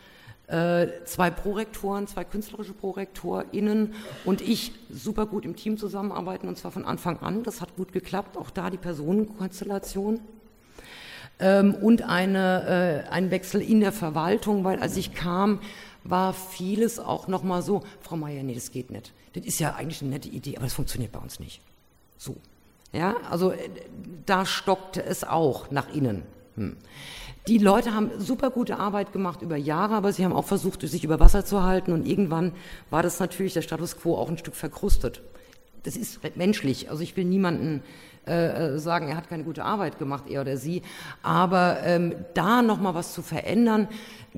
äh, 0.52 1.04
zwei 1.04 1.30
Prorektoren, 1.30 2.06
zwei 2.06 2.24
künstlerische 2.24 2.74
ProrektorInnen 2.74 3.94
und 4.24 4.40
ich 4.40 4.72
super 4.90 5.26
gut 5.26 5.44
im 5.44 5.56
Team 5.56 5.78
zusammenarbeiten 5.78 6.46
und 6.46 6.58
zwar 6.58 6.70
von 6.70 6.84
Anfang 6.84 7.18
an. 7.20 7.42
Das 7.42 7.60
hat 7.60 7.74
gut 7.74 7.92
geklappt, 7.92 8.36
auch 8.36 8.50
da 8.50 8.70
die 8.70 8.76
Personenkonstellation. 8.76 10.20
Ähm, 11.42 11.74
und 11.74 12.02
eine, 12.02 13.04
äh, 13.08 13.10
ein 13.10 13.30
Wechsel 13.32 13.60
in 13.60 13.80
der 13.80 13.92
Verwaltung, 13.92 14.62
weil 14.62 14.78
als 14.78 14.96
ich 14.96 15.12
kam, 15.12 15.60
war 16.04 16.32
vieles 16.32 16.98
auch 16.98 17.26
nochmal 17.26 17.62
so, 17.62 17.82
Frau 18.00 18.16
Meier, 18.16 18.42
nee, 18.44 18.54
das 18.54 18.70
geht 18.70 18.90
nicht. 18.90 19.12
Das 19.32 19.44
ist 19.44 19.58
ja 19.58 19.74
eigentlich 19.74 20.00
eine 20.02 20.10
nette 20.10 20.28
Idee, 20.28 20.56
aber 20.56 20.66
das 20.66 20.74
funktioniert 20.74 21.10
bei 21.10 21.18
uns 21.18 21.40
nicht. 21.40 21.60
So. 22.16 22.36
Ja, 22.92 23.16
also 23.28 23.50
äh, 23.50 23.56
da 24.24 24.46
stockte 24.46 25.04
es 25.04 25.24
auch 25.24 25.70
nach 25.70 25.92
innen. 25.92 26.22
Hm. 26.56 26.76
Die 27.48 27.58
Leute 27.58 27.92
haben 27.92 28.12
super 28.18 28.50
gute 28.50 28.78
Arbeit 28.78 29.12
gemacht 29.12 29.42
über 29.42 29.56
Jahre, 29.56 29.94
aber 29.94 30.12
sie 30.12 30.24
haben 30.24 30.32
auch 30.32 30.44
versucht, 30.44 30.82
sich 30.82 31.02
über 31.02 31.18
Wasser 31.18 31.44
zu 31.44 31.64
halten 31.64 31.92
und 31.92 32.06
irgendwann 32.06 32.52
war 32.88 33.02
das 33.02 33.18
natürlich 33.18 33.54
der 33.54 33.62
Status 33.62 33.96
quo 33.96 34.14
auch 34.14 34.28
ein 34.28 34.38
Stück 34.38 34.54
verkrustet. 34.54 35.22
Das 35.82 35.96
ist 35.96 36.20
menschlich. 36.36 36.88
Also 36.88 37.02
ich 37.02 37.16
will 37.16 37.24
niemanden 37.24 37.82
äh, 38.26 38.78
sagen, 38.78 39.08
er 39.08 39.16
hat 39.16 39.28
keine 39.28 39.44
gute 39.44 39.64
Arbeit 39.64 39.98
gemacht, 39.98 40.24
er 40.28 40.42
oder 40.42 40.56
sie. 40.56 40.82
Aber 41.22 41.78
ähm, 41.84 42.14
da 42.34 42.62
nochmal 42.62 42.94
was 42.94 43.14
zu 43.14 43.22
verändern, 43.22 43.88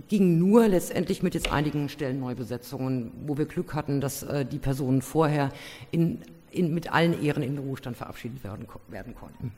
ging 0.08 0.38
nur 0.38 0.68
letztendlich 0.68 1.22
mit 1.22 1.34
jetzt 1.34 1.52
einigen 1.52 1.88
Stellenneubesetzungen, 1.88 3.12
wo 3.26 3.36
wir 3.36 3.46
Glück 3.46 3.74
hatten, 3.74 4.00
dass 4.00 4.22
äh, 4.22 4.44
die 4.44 4.58
Personen 4.58 5.02
vorher 5.02 5.50
in, 5.90 6.20
in, 6.50 6.72
mit 6.72 6.92
allen 6.92 7.22
Ehren 7.22 7.42
in 7.42 7.56
den 7.56 7.64
Ruhestand 7.64 7.96
verabschiedet 7.96 8.42
werden, 8.42 8.66
werden 8.88 9.14
konnten. 9.14 9.52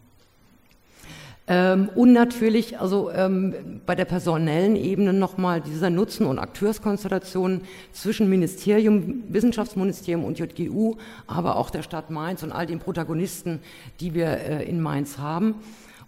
Ähm, 1.49 1.89
und 1.95 2.13
natürlich, 2.13 2.81
also 2.81 3.11
ähm, 3.13 3.81
bei 3.87 3.95
der 3.95 4.05
personellen 4.05 4.75
Ebene 4.75 5.13
nochmal 5.13 5.61
dieser 5.61 5.91
Nutzen- 5.91 6.27
und 6.27 6.41
Akteurskonstellation 6.41 7.61
zwischen 7.93 8.29
Ministerium, 8.29 9.23
Wissenschaftsministerium 9.29 10.25
und 10.25 10.39
JGU, 10.41 10.97
aber 11.29 11.57
auch 11.57 11.71
der 11.71 11.83
Stadt 11.83 12.11
Mainz 12.11 12.43
und 12.43 12.51
all 12.51 12.67
den 12.67 12.81
Protagonisten, 12.81 13.61
die 14.01 14.13
wir 14.15 14.27
äh, 14.27 14.65
in 14.69 14.81
Mainz 14.81 15.19
haben. 15.19 15.55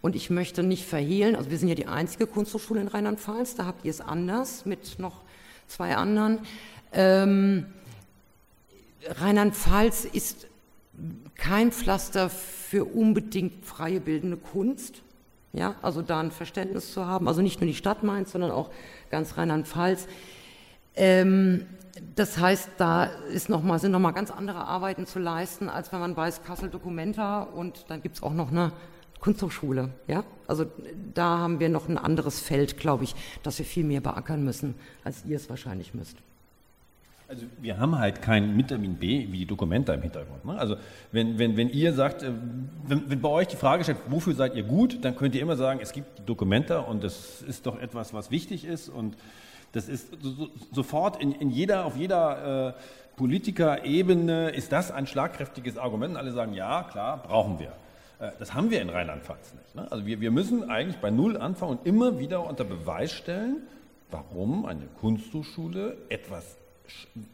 Und 0.01 0.17
ich 0.17 0.29
möchte 0.29 0.65
nicht 0.65 0.85
verhehlen, 0.85 1.37
also 1.37 1.51
wir 1.51 1.59
sind 1.59 1.69
ja 1.69 1.75
die 1.77 1.87
einzige 1.87 2.27
Kunsthochschule 2.27 2.81
in 2.81 2.89
Rheinland-Pfalz, 2.89 3.55
da 3.55 3.67
habt 3.67 3.85
ihr 3.85 3.91
es 3.91 4.01
anders 4.01 4.67
mit 4.67 4.99
noch 4.99 5.23
zwei 5.69 5.97
anderen. 5.97 6.41
Ähm, 6.93 7.67
Rheinland-Pfalz 9.07 10.05
ist 10.05 10.49
kein 11.37 11.71
Pflaster 11.71 12.29
für 12.29 12.85
unbedingt 12.85 13.65
freie 13.65 14.01
bildende 14.01 14.37
Kunst. 14.37 15.03
Ja, 15.53 15.77
also 15.81 16.03
da 16.03 16.21
ein 16.21 16.31
Verständnis 16.31 16.93
zu 16.93 17.07
haben, 17.07 17.27
also 17.27 17.41
nicht 17.41 17.61
nur 17.61 17.67
die 17.67 17.75
Stadt 17.75 18.03
Mainz, 18.03 18.33
sondern 18.33 18.51
auch 18.51 18.71
ganz 19.11 19.37
Rheinland-Pfalz. 19.37 20.07
Ähm, 20.95 21.67
das 22.15 22.39
heißt, 22.39 22.73
da 22.77 23.05
ist 23.05 23.49
noch 23.49 23.63
mal, 23.63 23.79
sind 23.79 23.93
nochmal 23.93 24.13
ganz 24.13 24.31
andere 24.31 24.67
Arbeiten 24.67 25.07
zu 25.07 25.19
leisten, 25.19 25.69
als 25.69 25.93
wenn 25.93 26.01
man 26.01 26.17
weiß, 26.17 26.43
Kassel 26.43 26.69
Documenta 26.69 27.43
und 27.43 27.87
dann 27.89 28.03
gibt 28.03 28.17
es 28.17 28.23
auch 28.23 28.35
noch 28.35 28.51
eine 28.51 28.73
Kunsthochschule. 29.21 29.91
Ja? 30.07 30.25
Also 30.47 30.67
da 31.15 31.39
haben 31.39 31.61
wir 31.61 31.69
noch 31.69 31.89
ein 31.89 31.99
anderes 31.99 32.41
Feld, 32.41 32.77
glaube 32.79 33.05
ich, 33.05 33.15
das 33.43 33.59
wir 33.59 33.67
viel 33.67 33.85
mehr 33.85 34.01
beackern 34.01 34.45
müssen, 34.45 34.75
als 35.03 35.25
ihr 35.25 35.37
es 35.37 35.49
wahrscheinlich 35.51 35.95
müsst. 35.95 36.17
Also 37.29 37.45
wir 37.61 37.79
haben 37.79 37.99
halt 37.99 38.23
kein 38.23 38.57
Vitamin 38.57 38.95
B 38.95 39.29
wie 39.31 39.41
die 39.41 39.47
Dokumente 39.47 39.93
im 39.93 40.01
Hintergrund. 40.01 40.47
Ne? 40.47 40.59
Also 40.59 40.77
wenn, 41.13 41.39
wenn, 41.39 41.59
wenn 41.59 41.69
ihr 41.69 41.93
sagt, 41.93 42.23
äh, 42.23 42.33
wenn, 42.87 43.11
wenn 43.11 43.21
bei 43.21 43.29
euch 43.29 43.49
die 43.49 43.57
Frage 43.57 43.85
stellt, 43.85 43.99
wofür 44.09 44.35
seid 44.35 44.55
ihr 44.55 44.63
gut, 44.63 45.05
dann 45.05 45.15
könnt 45.15 45.35
ihr 45.35 45.43
immer 45.43 45.57
sagen, 45.57 45.81
es 45.83 45.93
gibt 45.93 46.27
Dokumente 46.27 46.81
und 46.81 47.05
das 47.05 47.43
ist 47.43 47.67
doch 47.67 47.79
etwas, 47.79 48.15
was 48.15 48.31
wichtig 48.31 48.65
ist 48.65 48.89
und 48.89 49.15
das 49.73 49.91
ist 49.91 50.09
so, 50.23 50.49
sofort 50.73 51.21
in, 51.21 51.33
in 51.33 51.51
jeder, 51.51 51.85
auf 51.85 51.99
jeder 51.99 52.69
äh, 52.69 52.73
Politikerebene 53.17 54.49
ist 54.49 54.73
das 54.73 54.91
ein 54.91 55.07
schlagkräftiges 55.07 55.77
Argument. 55.77 56.17
Alle 56.17 56.33
sagen, 56.33 56.55
ja, 56.55 56.85
klar, 56.85 57.23
brauchen 57.23 57.59
wir. 57.59 57.75
Äh, 58.27 58.33
das 58.39 58.55
haben 58.55 58.71
wir 58.71 58.81
in 58.81 58.89
Rheinland-Pfalz 58.89 59.53
nicht. 59.53 59.75
Ne? 59.75 59.87
Also 59.93 60.07
wir, 60.07 60.23
wir 60.23 60.31
müssen 60.31 60.71
eigentlich 60.71 60.97
bei 60.97 61.11
Null 61.11 61.37
anfangen 61.37 61.73
und 61.73 61.87
immer 61.87 62.19
wieder 62.19 62.47
unter 62.47 62.65
Beweis 62.65 63.13
stellen, 63.13 63.65
warum 64.11 64.65
eine 64.65 64.87
Kunsthochschule 64.99 65.99
etwas 66.09 66.57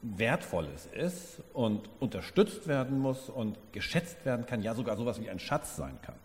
Wertvolles 0.03 0.89
ist 0.93 1.41
und 1.53 1.89
unterstützt 2.01 2.67
werden 2.67 2.99
muss 2.99 3.29
und 3.29 3.57
geschätzt 3.73 4.25
werden 4.25 4.47
kann, 4.47 4.63
ja 4.63 4.75
sogar 4.75 4.97
sowas 4.97 5.21
wie 5.21 5.31
ein 5.31 5.39
Schatz 5.39 5.77
sein 5.77 5.99
kann. 6.03 6.17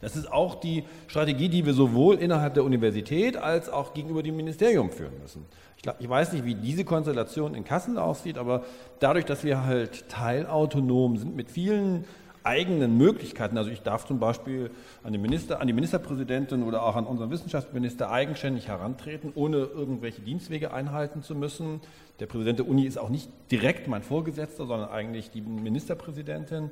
Das 0.00 0.14
ist 0.14 0.30
auch 0.30 0.56
die 0.56 0.84
Strategie, 1.06 1.48
die 1.48 1.64
wir 1.64 1.72
sowohl 1.72 2.16
innerhalb 2.16 2.54
der 2.54 2.64
Universität 2.64 3.36
als 3.36 3.68
auch 3.68 3.94
gegenüber 3.94 4.22
dem 4.22 4.36
Ministerium 4.36 4.90
führen 4.90 5.18
müssen. 5.20 5.46
Ich, 5.76 5.82
glaub, 5.82 5.96
ich 5.98 6.08
weiß 6.08 6.32
nicht, 6.32 6.44
wie 6.44 6.54
diese 6.54 6.84
Konstellation 6.84 7.54
in 7.54 7.64
Kassel 7.64 7.98
aussieht, 7.98 8.38
aber 8.38 8.64
dadurch, 9.00 9.24
dass 9.24 9.42
wir 9.42 9.64
halt 9.64 10.08
teilautonom 10.08 11.16
sind 11.16 11.36
mit 11.36 11.50
vielen 11.50 12.04
eigenen 12.46 12.96
Möglichkeiten. 12.96 13.58
Also 13.58 13.70
ich 13.70 13.82
darf 13.82 14.06
zum 14.06 14.18
Beispiel 14.18 14.70
an 15.02 15.12
die, 15.12 15.18
Minister, 15.18 15.60
an 15.60 15.66
die 15.66 15.72
Ministerpräsidentin 15.72 16.62
oder 16.62 16.82
auch 16.82 16.96
an 16.96 17.04
unseren 17.04 17.30
Wissenschaftsminister 17.30 18.10
eigenständig 18.10 18.68
herantreten, 18.68 19.32
ohne 19.34 19.58
irgendwelche 19.58 20.22
Dienstwege 20.22 20.72
einhalten 20.72 21.22
zu 21.22 21.34
müssen. 21.34 21.80
Der 22.20 22.26
Präsident 22.26 22.60
der 22.60 22.68
Uni 22.68 22.84
ist 22.84 22.98
auch 22.98 23.10
nicht 23.10 23.28
direkt 23.50 23.88
mein 23.88 24.02
Vorgesetzter, 24.02 24.66
sondern 24.66 24.90
eigentlich 24.90 25.30
die 25.30 25.42
Ministerpräsidentin. 25.42 26.70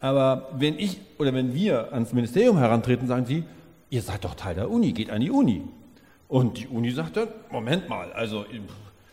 Aber 0.00 0.50
wenn 0.54 0.78
ich 0.78 1.00
oder 1.18 1.34
wenn 1.34 1.54
wir 1.54 1.92
ans 1.92 2.12
Ministerium 2.12 2.58
herantreten, 2.58 3.08
sagen 3.08 3.26
sie, 3.26 3.44
ihr 3.90 4.02
seid 4.02 4.24
doch 4.24 4.34
Teil 4.34 4.54
der 4.54 4.70
Uni, 4.70 4.92
geht 4.92 5.10
an 5.10 5.20
die 5.20 5.30
Uni. 5.30 5.62
Und 6.28 6.58
die 6.58 6.68
Uni 6.68 6.90
sagt 6.90 7.16
dann, 7.16 7.28
Moment 7.50 7.88
mal, 7.88 8.12
also 8.12 8.44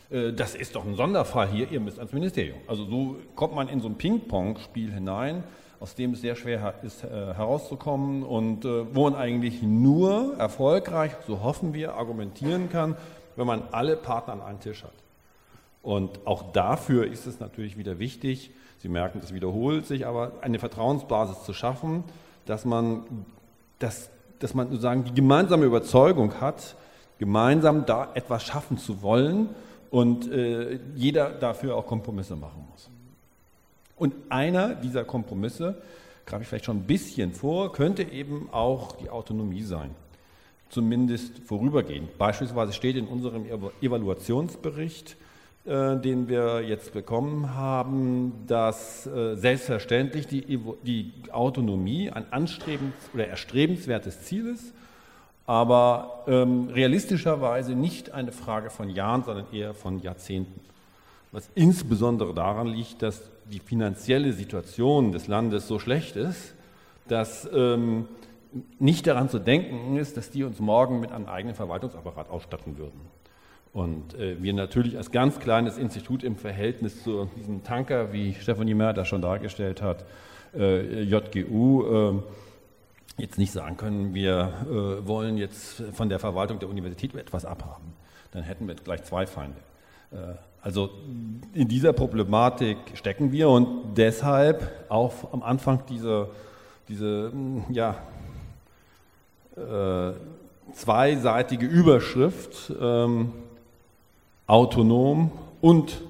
äh, 0.09 0.33
das 0.33 0.53
ist 0.53 0.75
doch 0.75 0.85
ein 0.85 0.95
Sonderfall 0.95 1.47
hier, 1.47 1.71
ihr 1.71 1.79
müsst 1.79 1.97
ans 1.97 2.13
Ministerium. 2.13 2.57
Also 2.67 2.85
so 2.85 3.17
kommt 3.35 3.55
man 3.55 3.69
in 3.69 3.79
so 3.81 3.87
ein 3.87 3.95
Ping-Pong-Spiel 3.95 4.91
hinein, 4.91 5.43
aus 5.79 5.95
dem 5.95 6.13
es 6.13 6.21
sehr 6.21 6.35
schwer 6.35 6.75
ist 6.83 7.03
äh, 7.03 7.07
herauszukommen 7.07 8.23
und 8.23 8.65
äh, 8.65 8.95
wo 8.95 9.03
man 9.03 9.15
eigentlich 9.15 9.61
nur 9.61 10.35
erfolgreich, 10.37 11.11
so 11.27 11.43
hoffen 11.43 11.73
wir, 11.73 11.95
argumentieren 11.95 12.69
kann, 12.69 12.95
wenn 13.35 13.47
man 13.47 13.63
alle 13.71 13.95
Partner 13.95 14.33
an 14.33 14.41
einen 14.41 14.59
Tisch 14.59 14.83
hat. 14.83 14.93
Und 15.81 16.25
auch 16.25 16.51
dafür 16.51 17.05
ist 17.05 17.27
es 17.27 17.39
natürlich 17.39 17.77
wieder 17.77 17.99
wichtig, 17.99 18.51
Sie 18.85 18.89
merken, 18.89 19.19
das 19.19 19.33
wiederholt 19.33 19.87
sich, 19.87 20.05
aber 20.05 20.33
eine 20.41 20.59
Vertrauensbasis 20.59 21.43
zu 21.43 21.53
schaffen, 21.53 22.03
dass 22.45 22.65
man, 22.65 23.25
dass, 23.79 24.11
dass 24.37 24.53
man 24.53 24.69
sozusagen 24.69 25.05
die 25.05 25.13
gemeinsame 25.13 25.65
Überzeugung 25.65 26.39
hat, 26.39 26.75
gemeinsam 27.17 27.87
da 27.87 28.11
etwas 28.13 28.43
schaffen 28.43 28.77
zu 28.77 29.01
wollen 29.01 29.49
und 29.89 30.31
äh, 30.31 30.79
jeder 30.93 31.31
dafür 31.31 31.75
auch 31.75 31.87
Kompromisse 31.87 32.35
machen 32.35 32.67
muss. 32.69 32.91
Und 33.95 34.13
einer 34.29 34.75
dieser 34.75 35.03
Kompromisse, 35.03 35.81
greife 36.25 36.43
ich 36.43 36.49
vielleicht 36.49 36.65
schon 36.65 36.77
ein 36.77 36.87
bisschen 36.87 37.33
vor, 37.33 37.71
könnte 37.71 38.03
eben 38.03 38.49
auch 38.51 38.93
die 38.93 39.09
Autonomie 39.09 39.63
sein. 39.63 39.91
Zumindest 40.69 41.39
vorübergehend. 41.45 42.17
Beispielsweise 42.17 42.73
steht 42.73 42.95
in 42.95 43.07
unserem 43.07 43.45
Evaluationsbericht, 43.81 45.15
äh, 45.65 45.97
den 45.97 46.27
wir 46.27 46.61
jetzt 46.61 46.93
bekommen 46.93 47.53
haben, 47.53 48.33
dass 48.47 49.07
äh, 49.07 49.35
selbstverständlich 49.35 50.27
die, 50.27 50.59
die 50.83 51.13
Autonomie 51.31 52.09
ein 52.09 52.31
anstrebens 52.31 52.93
oder 53.13 53.27
erstrebenswertes 53.27 54.23
Ziel 54.23 54.47
ist, 54.47 54.73
aber 55.47 56.23
ähm, 56.27 56.69
realistischerweise 56.69 57.75
nicht 57.75 58.11
eine 58.11 58.31
Frage 58.31 58.71
von 58.71 58.89
Jahren, 58.89 59.23
sondern 59.23 59.45
eher 59.51 59.73
von 59.75 60.01
Jahrzehnten. 60.01 60.59
Was 61.31 61.49
insbesondere 61.53 62.33
daran 62.33 62.67
liegt, 62.67 63.01
dass 63.01 63.21
die 63.51 63.59
finanzielle 63.59 64.33
Situation 64.33 65.11
des 65.11 65.27
Landes 65.27 65.67
so 65.67 65.79
schlecht 65.79 66.15
ist, 66.15 66.55
dass 67.07 67.47
ähm, 67.53 68.07
nicht 68.79 69.05
daran 69.07 69.29
zu 69.29 69.39
denken 69.39 69.97
ist, 69.97 70.17
dass 70.17 70.29
die 70.29 70.43
uns 70.43 70.59
morgen 70.59 70.99
mit 70.99 71.11
einem 71.11 71.27
eigenen 71.27 71.55
Verwaltungsapparat 71.55 72.29
ausstatten 72.29 72.77
würden. 72.77 73.01
Und 73.73 74.15
äh, 74.15 74.41
wir 74.41 74.53
natürlich 74.53 74.97
als 74.97 75.11
ganz 75.11 75.39
kleines 75.39 75.77
Institut 75.77 76.23
im 76.23 76.37
Verhältnis 76.37 77.03
zu 77.03 77.29
diesem 77.35 77.63
Tanker, 77.63 78.13
wie 78.13 78.33
Stefanie 78.33 78.73
Mörder 78.73 79.03
schon 79.03 79.21
dargestellt 79.21 79.81
hat, 79.81 80.05
äh, 80.55 81.01
JGU, 81.03 81.83
äh, 81.83 82.21
jetzt 83.17 83.37
nicht 83.37 83.51
sagen 83.51 83.75
können, 83.75 84.13
wir 84.13 84.53
äh, 84.63 85.07
wollen 85.07 85.37
jetzt 85.37 85.83
von 85.93 86.07
der 86.07 86.19
Verwaltung 86.19 86.59
der 86.59 86.69
Universität 86.69 87.13
etwas 87.15 87.45
abhaben. 87.45 87.93
Dann 88.31 88.43
hätten 88.43 88.67
wir 88.67 88.75
gleich 88.75 89.03
zwei 89.03 89.25
Feinde. 89.25 89.57
Also 90.65 90.89
in 91.53 91.67
dieser 91.67 91.93
Problematik 91.93 92.77
stecken 92.95 93.31
wir 93.31 93.49
und 93.49 93.95
deshalb 93.95 94.67
auch 94.89 95.31
am 95.31 95.43
Anfang 95.43 95.83
diese, 95.87 96.27
diese 96.89 97.31
ja, 97.69 97.97
äh, 99.55 100.13
zweiseitige 100.73 101.67
Überschrift, 101.67 102.73
ähm, 102.81 103.31
autonom 104.47 105.31
und 105.61 106.01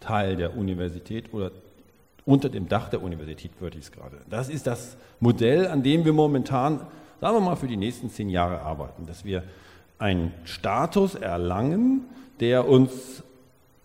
Teil 0.00 0.36
der 0.36 0.54
Universität 0.54 1.32
oder 1.32 1.50
unter 2.26 2.50
dem 2.50 2.68
Dach 2.68 2.90
der 2.90 3.02
Universität, 3.02 3.52
würde 3.58 3.78
ich 3.78 3.84
es 3.84 3.92
gerade. 3.92 4.18
Das 4.28 4.50
ist 4.50 4.66
das 4.66 4.98
Modell, 5.18 5.66
an 5.66 5.82
dem 5.82 6.04
wir 6.04 6.12
momentan, 6.12 6.80
sagen 7.22 7.36
wir 7.36 7.40
mal, 7.40 7.56
für 7.56 7.68
die 7.68 7.78
nächsten 7.78 8.10
zehn 8.10 8.28
Jahre 8.28 8.60
arbeiten, 8.60 9.06
dass 9.06 9.24
wir 9.24 9.44
einen 9.98 10.34
Status 10.44 11.14
erlangen, 11.14 12.02
der 12.38 12.68
uns 12.68 13.22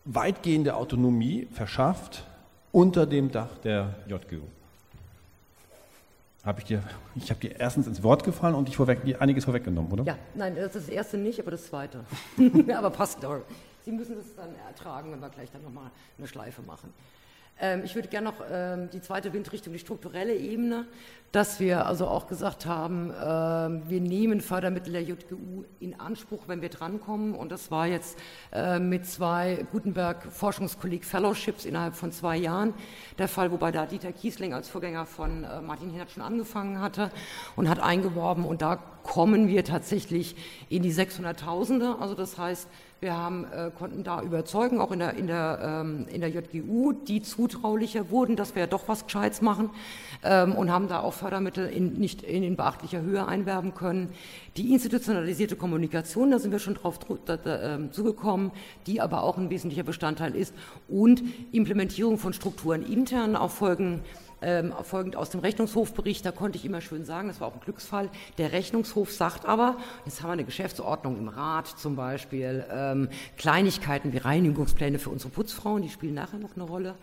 weitgehende 0.06 0.76
Autonomie 0.76 1.48
verschafft 1.52 2.26
unter 2.72 3.06
dem 3.06 3.32
Dach 3.32 3.58
der 3.64 3.96
JGU. 4.08 4.42
Habe 6.44 6.60
ich 6.60 6.66
dir, 6.66 6.84
ich 7.16 7.30
habe 7.30 7.40
dir 7.40 7.58
erstens 7.58 7.88
ins 7.88 8.04
Wort 8.04 8.26
gefallen 8.26 8.56
und 8.56 8.68
ich 8.68 8.76
vorweg, 8.76 9.00
einiges 9.20 9.46
vorweggenommen, 9.46 9.92
oder? 9.94 10.04
Ja, 10.04 10.18
nein, 10.36 10.56
das 10.56 10.76
ist 10.76 10.76
das 10.76 10.90
erste 10.90 11.18
nicht, 11.18 11.40
aber 11.40 11.52
das 11.52 11.68
zweite. 11.68 12.04
aber 12.76 12.90
passt 12.90 13.24
doch. 13.24 13.42
Sie 13.86 13.92
müssen 13.92 14.18
es 14.18 14.36
dann 14.36 14.50
ertragen, 14.68 15.12
wenn 15.12 15.22
wir 15.22 15.30
gleich 15.30 15.52
dann 15.52 15.62
nochmal 15.62 15.90
eine 16.18 16.28
Schleife 16.28 16.62
machen. 16.64 16.94
Ähm, 17.60 17.82
ich 17.84 17.96
würde 17.96 18.08
gerne 18.08 18.30
noch 18.30 18.44
ähm, 18.52 18.90
die 18.92 19.02
zweite 19.02 19.34
Windrichtung, 19.34 19.74
die 19.74 19.80
strukturelle 19.80 20.36
Ebene, 20.36 20.86
dass 21.32 21.60
wir 21.60 21.88
also 21.88 22.08
auch 22.08 22.28
gesagt 22.28 22.68
haben, 22.68 23.10
äh, 23.10 23.90
wir 23.90 24.02
nehmen 24.02 24.40
Fördermittel 24.40 24.94
der 24.94 25.02
JGU 25.02 25.64
in 25.80 26.00
Anspruch, 26.00 26.44
wenn 26.48 26.62
wir 26.62 26.70
drankommen. 26.70 27.34
Und 27.34 27.52
das 27.52 27.72
war 27.72 27.88
jetzt 27.88 28.20
äh, 28.52 28.78
mit 28.78 29.08
zwei 29.08 29.66
Gutenberg 29.72 30.32
Forschungskolleg 30.32 31.04
Fellowships 31.04 31.66
innerhalb 31.66 31.96
von 31.96 32.12
zwei 32.12 32.38
Jahren 32.38 32.74
der 33.18 33.28
Fall, 33.28 33.52
wobei 33.52 33.72
da 33.72 33.88
Dieter 33.88 34.12
Kiesling 34.12 34.54
als 34.54 34.70
Vorgänger 34.70 35.06
von 35.08 35.44
äh, 35.44 35.62
Martin 35.62 35.90
Hinert 35.90 36.12
schon 36.12 36.22
angefangen 36.22 36.80
hatte 36.80 37.10
und 37.56 37.68
hat 37.68 37.80
eingeworben. 37.80 38.46
Und 38.46 38.62
da 38.62 38.76
kommen 39.04 39.48
wir 39.48 39.64
tatsächlich 39.64 40.36
in 40.70 40.84
die 40.84 40.94
600.000er. 40.94 42.00
Also 42.00 42.14
das 42.14 42.38
heißt, 42.38 42.68
wir 43.04 43.16
haben, 43.16 43.46
äh, 43.46 43.70
konnten 43.78 44.04
da 44.04 44.22
überzeugen, 44.22 44.80
auch 44.80 44.92
in 44.92 45.00
der, 45.00 45.14
in, 45.14 45.28
der, 45.28 45.60
ähm, 45.62 46.08
in 46.10 46.22
der 46.22 46.30
JGU, 46.30 46.94
die 46.94 47.22
zutraulicher 47.22 48.10
wurden, 48.10 48.36
dass 48.36 48.56
wir 48.56 48.62
ja 48.62 48.68
doch 48.68 48.88
was 48.88 49.06
Gescheites 49.06 49.42
machen 49.42 49.70
ähm, 50.24 50.56
und 50.56 50.72
haben 50.72 50.88
da 50.88 51.02
auch 51.02 51.14
Fördermittel 51.14 51.68
in, 51.68 51.94
nicht 51.94 52.24
in, 52.24 52.42
in 52.44 52.56
beachtlicher 52.56 53.02
Höhe 53.02 53.28
einwerben 53.28 53.76
können. 53.76 54.10
Die 54.58 54.74
institutionalisierte 54.74 55.56
Kommunikation, 55.56 56.32
da 56.32 56.40
sind 56.40 56.52
wir 56.52 56.60
schon 56.60 56.76
drauf 56.76 56.98
da, 57.26 57.38
da, 57.38 57.76
äh, 57.76 57.92
zugekommen, 57.92 58.52
die 58.88 59.02
aber 59.02 59.24
auch 59.24 59.38
ein 59.38 59.50
wesentlicher 59.50 59.84
Bestandteil 59.84 60.36
ist 60.36 60.56
und 60.88 61.22
Implementierung 61.52 62.18
von 62.18 62.34
Strukturen 62.34 62.84
intern 62.84 63.36
auf 63.36 63.54
Folgen 63.54 64.02
ähm, 64.44 64.74
folgend 64.84 65.16
aus 65.16 65.30
dem 65.30 65.40
Rechnungshofbericht, 65.40 66.26
da 66.26 66.32
konnte 66.32 66.58
ich 66.58 66.66
immer 66.66 66.82
schön 66.82 67.06
sagen, 67.06 67.28
das 67.28 67.40
war 67.42 67.48
auch 67.48 67.56
ein 67.56 67.62
Glücksfall, 67.62 68.10
der 68.38 68.52
Rechnungshof 68.52 69.12
sagt 69.12 69.46
aber, 69.46 69.78
jetzt 70.06 70.22
haben 70.22 70.30
wir 70.30 70.34
eine 70.34 70.44
Geschäftsordnung 70.44 71.18
im 71.18 71.28
Rat 71.28 71.68
zum 71.68 71.96
Beispiel, 71.96 72.66
ähm, 72.72 73.10
Kleinigkeiten 73.38 74.14
wie 74.14 74.18
Reinigungspläne 74.18 75.00
für 75.00 75.10
unsere 75.10 75.32
Putzfrauen, 75.32 75.82
die 75.82 75.90
spielen 75.90 76.14
nachher 76.14 76.40
noch 76.40 76.56
eine 76.56 76.66
Rolle. 76.66 76.96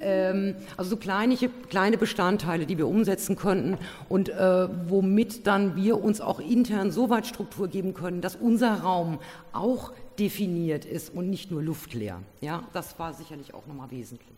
Ähm, 0.00 0.56
also 0.76 0.90
so 0.90 0.96
kleine, 0.96 1.36
kleine 1.68 1.96
Bestandteile, 1.96 2.66
die 2.66 2.76
wir 2.76 2.88
umsetzen 2.88 3.36
könnten 3.36 3.78
und 4.08 4.28
äh, 4.28 4.68
womit 4.88 5.46
dann 5.46 5.76
wir 5.76 6.02
uns 6.02 6.20
auch 6.20 6.40
intern 6.40 6.90
so 6.90 7.08
weit 7.08 7.26
Struktur 7.26 7.68
geben 7.68 7.94
können, 7.94 8.20
dass 8.20 8.36
unser 8.36 8.80
Raum 8.80 9.18
auch 9.52 9.92
definiert 10.18 10.84
ist 10.84 11.14
und 11.14 11.30
nicht 11.30 11.50
nur 11.50 11.62
luftleer. 11.62 12.20
Ja, 12.40 12.64
das 12.72 12.98
war 12.98 13.14
sicherlich 13.14 13.54
auch 13.54 13.66
nochmal 13.66 13.90
wesentlich. 13.90 14.36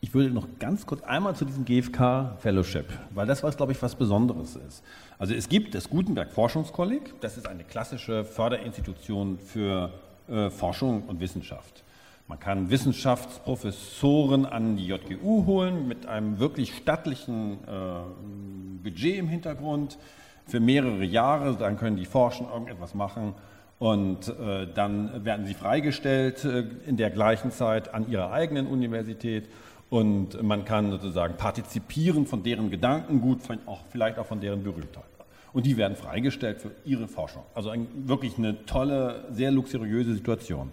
Ich 0.00 0.14
würde 0.14 0.30
noch 0.30 0.46
ganz 0.58 0.86
kurz 0.86 1.02
einmal 1.02 1.34
zu 1.34 1.44
diesem 1.44 1.64
GfK 1.64 2.36
Fellowship, 2.38 2.86
weil 3.10 3.26
das 3.26 3.42
was, 3.42 3.56
glaube 3.56 3.72
ich, 3.72 3.82
was 3.82 3.96
Besonderes 3.96 4.56
ist. 4.56 4.84
Also 5.18 5.34
es 5.34 5.48
gibt 5.48 5.74
das 5.74 5.90
Gutenberg 5.90 6.32
Forschungskolleg, 6.32 7.20
das 7.20 7.36
ist 7.36 7.48
eine 7.48 7.64
klassische 7.64 8.24
Förderinstitution 8.24 9.38
für 9.38 9.92
äh, 10.28 10.50
Forschung 10.50 11.02
und 11.08 11.20
Wissenschaft. 11.20 11.82
Man 12.28 12.38
kann 12.38 12.70
Wissenschaftsprofessoren 12.70 14.44
an 14.44 14.76
die 14.76 14.86
JGU 14.86 15.46
holen 15.46 15.88
mit 15.88 16.06
einem 16.06 16.38
wirklich 16.38 16.76
stattlichen 16.76 17.54
äh, 17.66 18.82
Budget 18.82 19.16
im 19.16 19.28
Hintergrund 19.28 19.98
für 20.46 20.60
mehrere 20.60 21.04
Jahre. 21.04 21.56
Dann 21.56 21.78
können 21.78 21.96
die 21.96 22.04
forschen, 22.04 22.46
irgendetwas 22.46 22.94
machen 22.94 23.34
und 23.78 24.28
äh, 24.28 24.66
dann 24.74 25.24
werden 25.24 25.46
sie 25.46 25.54
freigestellt 25.54 26.44
äh, 26.44 26.64
in 26.86 26.96
der 26.96 27.10
gleichen 27.10 27.50
Zeit 27.50 27.94
an 27.94 28.10
ihrer 28.10 28.32
eigenen 28.32 28.66
Universität 28.66 29.48
und 29.90 30.42
man 30.42 30.64
kann 30.64 30.90
sozusagen 30.90 31.36
partizipieren 31.36 32.26
von 32.26 32.42
deren 32.42 32.70
Gedankengut, 32.70 33.40
auch, 33.66 33.80
vielleicht 33.90 34.18
auch 34.18 34.26
von 34.26 34.40
deren 34.40 34.62
Berühmtheit. 34.62 35.04
Und 35.52 35.64
die 35.64 35.76
werden 35.76 35.96
freigestellt 35.96 36.60
für 36.60 36.72
ihre 36.84 37.08
Forschung. 37.08 37.42
Also 37.54 37.70
ein, 37.70 37.88
wirklich 38.06 38.36
eine 38.36 38.66
tolle, 38.66 39.24
sehr 39.32 39.50
luxuriöse 39.50 40.12
Situation. 40.14 40.70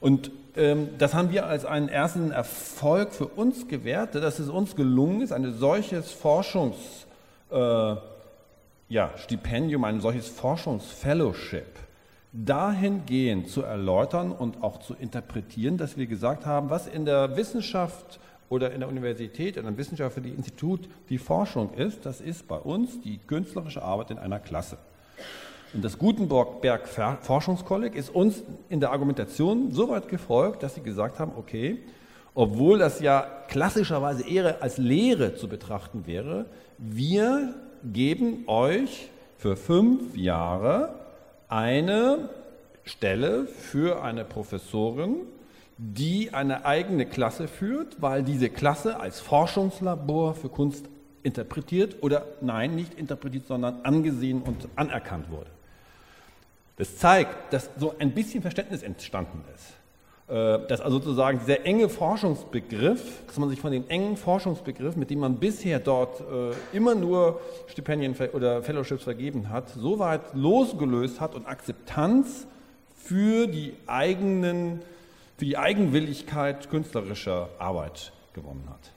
Und 0.00 0.30
ähm, 0.56 0.90
das 0.98 1.14
haben 1.14 1.30
wir 1.30 1.46
als 1.46 1.64
einen 1.64 1.88
ersten 1.88 2.30
Erfolg 2.30 3.12
für 3.12 3.26
uns 3.26 3.66
gewertet, 3.66 4.22
dass 4.22 4.38
es 4.38 4.48
uns 4.48 4.76
gelungen 4.76 5.22
ist, 5.22 5.32
ein 5.32 5.52
solches 5.54 6.12
Forschungsstipendium, 6.12 8.00
äh, 8.88 9.86
ja, 9.88 9.88
ein 9.88 10.00
solches 10.00 10.28
Forschungsfellowship 10.28 11.66
dahingehend 12.32 13.48
zu 13.48 13.62
erläutern 13.62 14.30
und 14.30 14.62
auch 14.62 14.78
zu 14.78 14.94
interpretieren, 14.94 15.78
dass 15.78 15.96
wir 15.96 16.06
gesagt 16.06 16.44
haben, 16.44 16.70
was 16.70 16.86
in 16.86 17.06
der 17.06 17.36
Wissenschaft 17.36 18.20
oder 18.48 18.72
in 18.72 18.80
der 18.80 18.88
Universität, 18.88 19.56
in 19.56 19.66
einem 19.66 19.76
wissenschaftlichen 19.76 20.36
Institut 20.36 20.88
die 21.08 21.18
Forschung 21.18 21.74
ist, 21.74 22.06
das 22.06 22.20
ist 22.20 22.46
bei 22.46 22.56
uns 22.56 23.00
die 23.00 23.18
künstlerische 23.18 23.82
Arbeit 23.82 24.10
in 24.10 24.18
einer 24.18 24.38
Klasse. 24.38 24.78
Und 25.72 25.84
das 25.84 25.98
Gutenberg 25.98 26.88
Forschungskolleg 27.22 27.94
ist 27.94 28.14
uns 28.14 28.42
in 28.68 28.80
der 28.80 28.92
Argumentation 28.92 29.72
so 29.72 29.88
weit 29.88 30.08
gefolgt, 30.08 30.62
dass 30.62 30.74
sie 30.74 30.80
gesagt 30.80 31.18
haben, 31.18 31.32
okay, 31.36 31.78
obwohl 32.34 32.78
das 32.78 33.00
ja 33.00 33.26
klassischerweise 33.48 34.28
eher 34.28 34.62
als 34.62 34.78
Lehre 34.78 35.34
zu 35.34 35.48
betrachten 35.48 36.06
wäre, 36.06 36.46
wir 36.78 37.54
geben 37.82 38.44
euch 38.46 39.08
für 39.38 39.56
fünf 39.56 40.16
Jahre 40.16 40.94
eine 41.48 42.28
Stelle 42.84 43.46
für 43.46 44.02
eine 44.02 44.24
Professorin, 44.24 45.16
die 45.78 46.32
eine 46.32 46.64
eigene 46.64 47.06
Klasse 47.06 47.48
führt, 47.48 48.00
weil 48.00 48.22
diese 48.22 48.48
Klasse 48.48 48.98
als 48.98 49.20
Forschungslabor 49.20 50.34
für 50.34 50.48
Kunst 50.48 50.88
interpretiert 51.22 51.96
oder 52.02 52.26
nein, 52.40 52.74
nicht 52.74 52.94
interpretiert, 52.94 53.46
sondern 53.46 53.80
angesehen 53.82 54.42
und 54.42 54.68
anerkannt 54.76 55.30
wurde. 55.30 55.50
Das 56.76 56.96
zeigt, 56.96 57.52
dass 57.52 57.70
so 57.78 57.94
ein 57.98 58.12
bisschen 58.12 58.42
Verständnis 58.42 58.82
entstanden 58.82 59.42
ist. 59.54 59.74
Äh, 60.28 60.66
dass 60.66 60.80
also 60.80 60.98
sozusagen 60.98 61.38
dieser 61.38 61.64
enge 61.64 61.88
Forschungsbegriff, 61.88 63.24
dass 63.26 63.38
man 63.38 63.48
sich 63.48 63.60
von 63.60 63.70
dem 63.70 63.88
engen 63.88 64.16
Forschungsbegriff, 64.16 64.96
mit 64.96 65.10
dem 65.10 65.20
man 65.20 65.36
bisher 65.36 65.78
dort 65.78 66.20
äh, 66.20 66.76
immer 66.76 66.94
nur 66.94 67.40
Stipendien 67.68 68.16
oder 68.32 68.62
Fellowships 68.62 69.04
vergeben 69.04 69.50
hat, 69.50 69.68
so 69.68 69.98
weit 70.00 70.34
losgelöst 70.34 71.20
hat 71.20 71.34
und 71.34 71.46
Akzeptanz 71.46 72.46
für 72.96 73.46
die 73.46 73.74
eigenen 73.86 74.82
für 75.36 75.44
die 75.44 75.58
Eigenwilligkeit 75.58 76.70
künstlerischer 76.70 77.50
Arbeit 77.58 78.12
gewonnen 78.32 78.66
hat. 78.70 78.92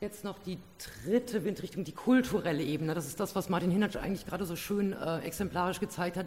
Jetzt 0.00 0.22
noch 0.22 0.38
die 0.40 0.58
dritte 1.02 1.44
Windrichtung, 1.44 1.82
die 1.82 1.92
kulturelle 1.92 2.62
Ebene. 2.62 2.92
Das 2.92 3.06
ist 3.06 3.18
das, 3.20 3.34
was 3.34 3.48
Martin 3.48 3.70
Hinatsch 3.70 3.96
eigentlich 3.96 4.26
gerade 4.26 4.44
so 4.44 4.54
schön 4.54 4.92
äh, 4.92 5.20
exemplarisch 5.20 5.80
gezeigt 5.80 6.18
hat. 6.18 6.26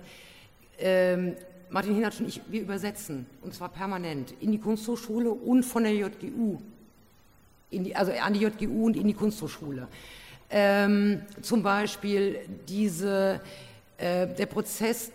Ähm, 0.80 1.36
Martin 1.70 1.94
Hinatsch 1.94 2.20
und 2.20 2.28
ich, 2.28 2.42
wir 2.48 2.62
übersetzen, 2.62 3.28
und 3.44 3.54
zwar 3.54 3.70
permanent, 3.70 4.34
in 4.40 4.52
die 4.52 4.58
Kunsthochschule 4.58 5.30
und 5.30 5.64
von 5.64 5.84
der 5.84 5.94
JGU, 5.94 6.58
die, 7.72 7.96
also 7.96 8.14
an 8.14 8.34
die 8.34 8.40
JGU 8.40 8.88
und 8.88 8.96
in 8.96 9.06
die 9.06 9.14
Kunsthochschule. 9.14 9.88
Ähm, 10.50 11.22
zum 11.42 11.62
Beispiel 11.62 12.40
diese 12.68 13.42
äh, 13.98 14.28
der 14.28 14.46
Prozess 14.46 15.12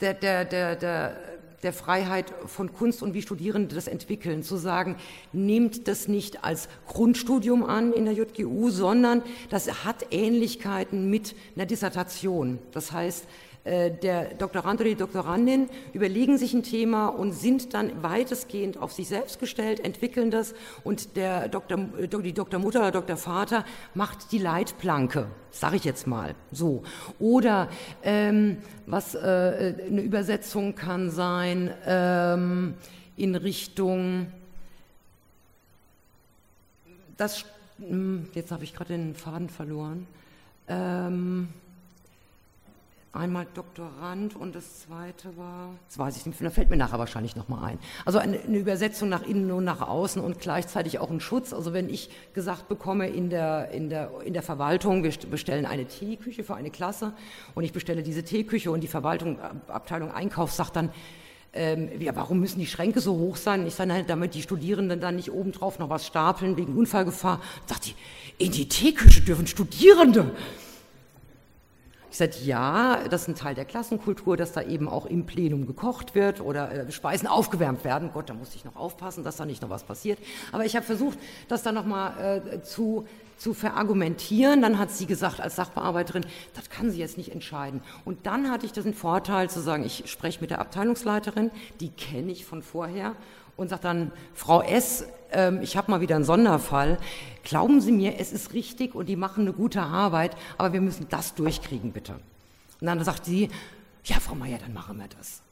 der, 0.00 0.14
der, 0.14 0.44
der, 0.44 0.76
der, 0.76 1.16
der 1.62 1.72
Freiheit 1.72 2.32
von 2.46 2.72
Kunst 2.72 3.02
und 3.02 3.14
wie 3.14 3.22
Studierende 3.22 3.74
das 3.74 3.88
entwickeln, 3.88 4.42
zu 4.42 4.56
sagen, 4.56 4.96
nehmt 5.32 5.88
das 5.88 6.08
nicht 6.08 6.44
als 6.44 6.68
Grundstudium 6.86 7.64
an 7.64 7.92
in 7.92 8.04
der 8.04 8.14
JGU, 8.14 8.70
sondern 8.70 9.22
das 9.50 9.84
hat 9.84 10.06
Ähnlichkeiten 10.10 11.10
mit 11.10 11.34
einer 11.56 11.66
Dissertation. 11.66 12.58
Das 12.72 12.92
heißt, 12.92 13.26
der 13.64 14.34
Doktorand 14.34 14.80
oder 14.80 14.88
die 14.88 14.96
Doktorandin 14.96 15.68
überlegen 15.92 16.38
sich 16.38 16.54
ein 16.54 16.62
Thema 16.62 17.08
und 17.08 17.32
sind 17.32 17.74
dann 17.74 18.02
weitestgehend 18.02 18.78
auf 18.78 18.92
sich 18.92 19.08
selbst 19.08 19.40
gestellt, 19.40 19.80
entwickeln 19.84 20.30
das 20.30 20.54
und 20.84 21.16
der 21.16 21.48
Doktor, 21.48 21.78
äh, 21.98 22.08
die 22.08 22.32
Doktormutter 22.32 22.80
oder 22.80 22.92
Doktorvater 22.92 23.64
macht 23.94 24.32
die 24.32 24.38
Leitplanke, 24.38 25.26
sage 25.50 25.76
ich 25.76 25.84
jetzt 25.84 26.06
mal 26.06 26.34
so. 26.52 26.82
Oder 27.18 27.68
ähm, 28.02 28.58
was 28.86 29.14
äh, 29.14 29.74
eine 29.86 30.00
Übersetzung 30.00 30.74
kann 30.74 31.10
sein 31.10 31.70
ähm, 31.86 32.74
in 33.16 33.34
Richtung 33.34 34.32
das 37.18 37.44
hm, 37.78 38.28
jetzt 38.34 38.50
habe 38.50 38.64
ich 38.64 38.74
gerade 38.74 38.96
den 38.96 39.14
Faden 39.14 39.48
verloren. 39.48 40.06
Ähm, 40.68 41.48
einmal 43.18 43.46
Doktorand 43.52 44.36
und 44.36 44.54
das 44.54 44.82
zweite 44.82 45.36
war, 45.36 45.74
das 45.88 45.98
weiß 45.98 46.16
ich 46.16 46.26
nicht, 46.26 46.40
da 46.40 46.50
fällt 46.50 46.70
mir 46.70 46.76
nachher 46.76 46.98
wahrscheinlich 46.98 47.36
nochmal 47.36 47.64
ein. 47.70 47.78
Also 48.04 48.18
eine, 48.18 48.38
eine, 48.40 48.58
Übersetzung 48.58 49.08
nach 49.08 49.22
innen 49.22 49.50
und 49.50 49.64
nach 49.64 49.80
außen 49.80 50.22
und 50.22 50.38
gleichzeitig 50.38 50.98
auch 51.00 51.10
ein 51.10 51.20
Schutz. 51.20 51.52
Also 51.52 51.72
wenn 51.72 51.90
ich 51.90 52.10
gesagt 52.32 52.68
bekomme 52.68 53.08
in 53.08 53.28
der, 53.28 53.70
in 53.72 53.90
der, 53.90 54.12
in 54.24 54.32
der 54.32 54.42
Verwaltung, 54.42 55.02
wir 55.02 55.12
bestellen 55.30 55.66
eine 55.66 55.86
Teeküche 55.86 56.44
für 56.44 56.54
eine 56.54 56.70
Klasse 56.70 57.12
und 57.54 57.64
ich 57.64 57.72
bestelle 57.72 58.02
diese 58.02 58.22
Teeküche 58.22 58.70
und 58.70 58.80
die 58.80 58.88
Verwaltung, 58.88 59.38
Abteilung 59.66 60.12
Einkauf 60.12 60.52
sagt 60.52 60.76
dann, 60.76 60.90
ähm, 61.54 61.88
ja, 62.00 62.14
warum 62.14 62.40
müssen 62.40 62.60
die 62.60 62.66
Schränke 62.66 63.00
so 63.00 63.18
hoch 63.18 63.36
sein? 63.36 63.66
Ich 63.66 63.74
sage, 63.74 64.04
damit 64.06 64.34
die 64.34 64.42
Studierenden 64.42 65.00
dann 65.00 65.16
nicht 65.16 65.32
obendrauf 65.32 65.78
noch 65.78 65.88
was 65.88 66.06
stapeln 66.06 66.56
wegen 66.56 66.76
Unfallgefahr. 66.76 67.40
Sagt 67.66 67.86
die, 67.86 67.94
in 68.36 68.52
die 68.52 68.68
Teeküche 68.68 69.22
dürfen 69.22 69.46
Studierende. 69.46 70.30
Ich 72.10 72.16
sagte, 72.16 72.42
ja, 72.44 73.00
das 73.10 73.22
ist 73.22 73.28
ein 73.28 73.34
Teil 73.34 73.54
der 73.54 73.66
Klassenkultur, 73.66 74.36
dass 74.36 74.52
da 74.52 74.62
eben 74.62 74.88
auch 74.88 75.04
im 75.04 75.26
Plenum 75.26 75.66
gekocht 75.66 76.14
wird 76.14 76.40
oder 76.40 76.72
äh, 76.72 76.90
Speisen 76.90 77.28
aufgewärmt 77.28 77.84
werden. 77.84 78.10
Gott, 78.14 78.30
da 78.30 78.34
musste 78.34 78.56
ich 78.56 78.64
noch 78.64 78.76
aufpassen, 78.76 79.24
dass 79.24 79.36
da 79.36 79.44
nicht 79.44 79.60
noch 79.60 79.68
was 79.68 79.84
passiert. 79.84 80.18
Aber 80.50 80.64
ich 80.64 80.74
habe 80.74 80.86
versucht, 80.86 81.18
das 81.48 81.62
dann 81.62 81.74
nochmal 81.74 82.40
äh, 82.40 82.62
zu, 82.62 83.06
zu 83.36 83.52
verargumentieren. 83.52 84.62
Dann 84.62 84.78
hat 84.78 84.90
sie 84.90 85.04
gesagt, 85.04 85.38
als 85.40 85.56
Sachbearbeiterin, 85.56 86.24
das 86.54 86.70
kann 86.70 86.90
sie 86.90 86.98
jetzt 86.98 87.18
nicht 87.18 87.32
entscheiden. 87.32 87.82
Und 88.06 88.26
dann 88.26 88.50
hatte 88.50 88.64
ich 88.64 88.72
den 88.72 88.94
Vorteil 88.94 89.50
zu 89.50 89.60
sagen, 89.60 89.84
ich 89.84 90.10
spreche 90.10 90.40
mit 90.40 90.50
der 90.50 90.60
Abteilungsleiterin, 90.60 91.50
die 91.80 91.90
kenne 91.90 92.32
ich 92.32 92.46
von 92.46 92.62
vorher 92.62 93.16
und 93.58 93.68
sagt 93.68 93.84
dann, 93.84 94.12
Frau 94.32 94.62
S., 94.62 95.04
ähm, 95.30 95.60
ich 95.60 95.76
habe 95.76 95.90
mal 95.90 96.00
wieder 96.00 96.16
einen 96.16 96.24
Sonderfall. 96.24 96.96
Glauben 97.42 97.82
Sie 97.82 97.92
mir, 97.92 98.18
es 98.18 98.32
ist 98.32 98.54
richtig 98.54 98.94
und 98.94 99.06
die 99.06 99.16
machen 99.16 99.42
eine 99.42 99.52
gute 99.52 99.82
Arbeit, 99.82 100.34
aber 100.56 100.72
wir 100.72 100.80
müssen 100.80 101.06
das 101.10 101.34
durchkriegen, 101.34 101.92
bitte. 101.92 102.14
Und 102.80 102.86
dann 102.86 103.02
sagt 103.04 103.26
sie, 103.26 103.50
ja, 104.04 104.16
Frau 104.20 104.34
Meier, 104.34 104.58
dann 104.58 104.72
machen 104.72 104.96
wir 104.98 105.08
das. 105.18 105.42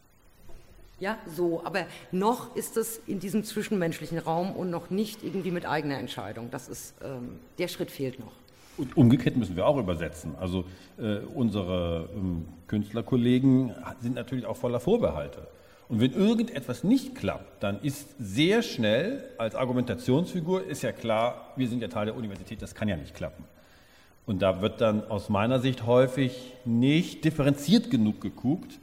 Ja, 0.99 1.19
so, 1.27 1.63
aber 1.65 1.85
noch 2.11 2.57
ist 2.57 2.79
es 2.79 3.01
in 3.07 3.21
diesem 3.21 3.45
zwischenmenschlichen 3.45 4.19
Raum 4.19 4.53
und 4.53 4.71
noch 4.71 4.89
nicht 4.89 5.23
irgendwie 5.23 5.51
mit 5.51 5.67
eigener 5.67 5.99
Entscheidung. 5.99 6.51
Das 6.51 6.69
ist, 6.69 6.95
ähm, 7.05 7.39
der 7.59 7.69
Schritt 7.69 7.91
fehlt 7.91 8.19
noch. 8.19 8.33
Und 8.79 8.97
umgekehrt 8.97 9.37
müssen 9.37 9.57
wir 9.57 9.67
auch 9.67 9.77
übersetzen. 9.79 10.35
Also 10.37 10.65
äh, 10.99 11.19
unsere 11.35 12.09
ähm, 12.15 12.47
Künstlerkollegen 12.67 13.75
sind 14.01 14.15
natürlich 14.15 14.47
auch 14.47 14.57
voller 14.57 14.81
Vorbehalte. 14.81 15.49
Und 15.89 16.01
wenn 16.01 16.13
irgendetwas 16.13 16.83
nicht 16.83 17.15
klappt, 17.15 17.63
dann 17.63 17.81
ist 17.81 18.09
sehr 18.19 18.63
schnell 18.63 19.25
als 19.39 19.55
Argumentationsfigur 19.55 20.65
ist 20.65 20.83
ja 20.83 20.93
klar, 20.93 21.53
wir 21.57 21.69
sind 21.69 21.81
ja 21.81 21.89
Teil 21.89 22.07
der 22.07 22.17
Universität, 22.17 22.61
das 22.61 22.75
kann 22.75 22.89
ja 22.89 22.97
nicht 22.97 23.15
klappen. 23.15 23.45
Und 24.27 24.43
da 24.43 24.61
wird 24.61 24.81
dann 24.81 25.09
aus 25.09 25.29
meiner 25.29 25.61
Sicht 25.61 25.87
häufig 25.87 26.55
nicht 26.65 27.25
differenziert 27.25 27.91
genug 27.91 28.21
geguckt, 28.21 28.81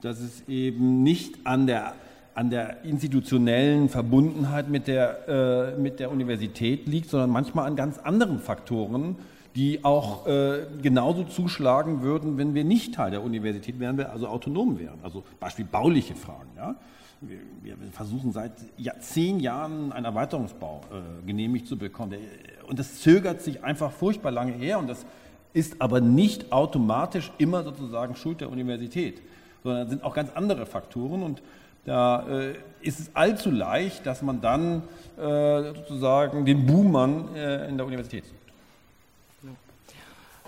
dass 0.00 0.20
es 0.20 0.48
eben 0.48 1.02
nicht 1.02 1.34
an 1.44 1.66
der, 1.66 1.94
an 2.34 2.48
der 2.48 2.82
institutionellen 2.84 3.90
Verbundenheit 3.90 4.70
mit 4.70 4.86
der, 4.86 5.74
äh, 5.76 5.78
mit 5.78 6.00
der 6.00 6.10
Universität 6.10 6.86
liegt, 6.86 7.10
sondern 7.10 7.28
manchmal 7.28 7.66
an 7.66 7.76
ganz 7.76 7.98
anderen 7.98 8.38
Faktoren, 8.38 9.16
die 9.56 9.84
auch 9.84 10.26
äh, 10.26 10.66
genauso 10.82 11.24
zuschlagen 11.24 12.02
würden, 12.02 12.36
wenn 12.36 12.54
wir 12.54 12.62
nicht 12.62 12.94
Teil 12.94 13.10
der 13.10 13.22
Universität 13.22 13.80
wären, 13.80 13.96
wir 13.96 14.12
also 14.12 14.28
autonom 14.28 14.78
wären. 14.78 14.98
Also 15.02 15.24
Beispiel 15.40 15.64
bauliche 15.64 16.14
Fragen. 16.14 16.50
Ja? 16.56 16.76
Wir, 17.22 17.38
wir 17.62 17.76
versuchen 17.90 18.32
seit 18.32 18.52
ja, 18.76 18.92
zehn 19.00 19.40
Jahren 19.40 19.92
einen 19.92 20.04
Erweiterungsbau 20.04 20.82
äh, 20.90 21.26
genehmigt 21.26 21.66
zu 21.66 21.78
bekommen. 21.78 22.10
Der, 22.10 22.20
und 22.68 22.78
das 22.78 23.00
zögert 23.00 23.40
sich 23.40 23.64
einfach 23.64 23.92
furchtbar 23.92 24.30
lange 24.30 24.52
her 24.52 24.78
und 24.78 24.88
das 24.88 25.06
ist 25.54 25.80
aber 25.80 26.02
nicht 26.02 26.52
automatisch 26.52 27.32
immer 27.38 27.64
sozusagen 27.64 28.14
Schuld 28.14 28.42
der 28.42 28.50
Universität, 28.50 29.22
sondern 29.64 29.88
sind 29.88 30.04
auch 30.04 30.14
ganz 30.14 30.30
andere 30.34 30.66
Faktoren 30.66 31.22
und 31.22 31.42
da 31.86 32.28
äh, 32.28 32.54
ist 32.82 33.00
es 33.00 33.10
allzu 33.14 33.50
leicht, 33.50 34.04
dass 34.04 34.20
man 34.20 34.42
dann 34.42 34.82
äh, 35.16 35.72
sozusagen 35.72 36.44
den 36.44 36.66
Buhmann 36.66 37.34
äh, 37.34 37.68
in 37.68 37.78
der 37.78 37.86
Universität 37.86 38.26
sucht. 38.26 38.45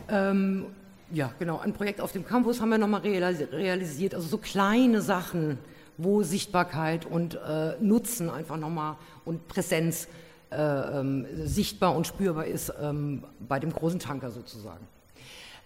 Ähm, 0.09 0.67
ja, 1.11 1.33
genau. 1.39 1.59
Ein 1.59 1.73
Projekt 1.73 2.01
auf 2.01 2.13
dem 2.13 2.25
Campus 2.25 2.61
haben 2.61 2.71
wir 2.71 2.79
nochmal 2.79 3.01
realisiert. 3.01 4.15
Also 4.15 4.29
so 4.29 4.39
kleine 4.39 5.01
Sachen, 5.01 5.59
wo 5.97 6.23
Sichtbarkeit 6.23 7.07
und 7.07 7.35
äh, 7.35 7.75
Nutzen 7.81 8.31
einfach 8.31 8.57
nochmal 8.57 8.97
und 9.25 9.49
Präsenz 9.49 10.09
äh, 10.51 10.57
ähm, 10.57 11.27
sichtbar 11.45 11.95
und 11.95 12.07
spürbar 12.07 12.47
ist 12.47 12.73
ähm, 12.81 13.25
bei 13.41 13.59
dem 13.59 13.73
großen 13.73 13.99
Tanker 13.99 14.31
sozusagen. 14.31 14.87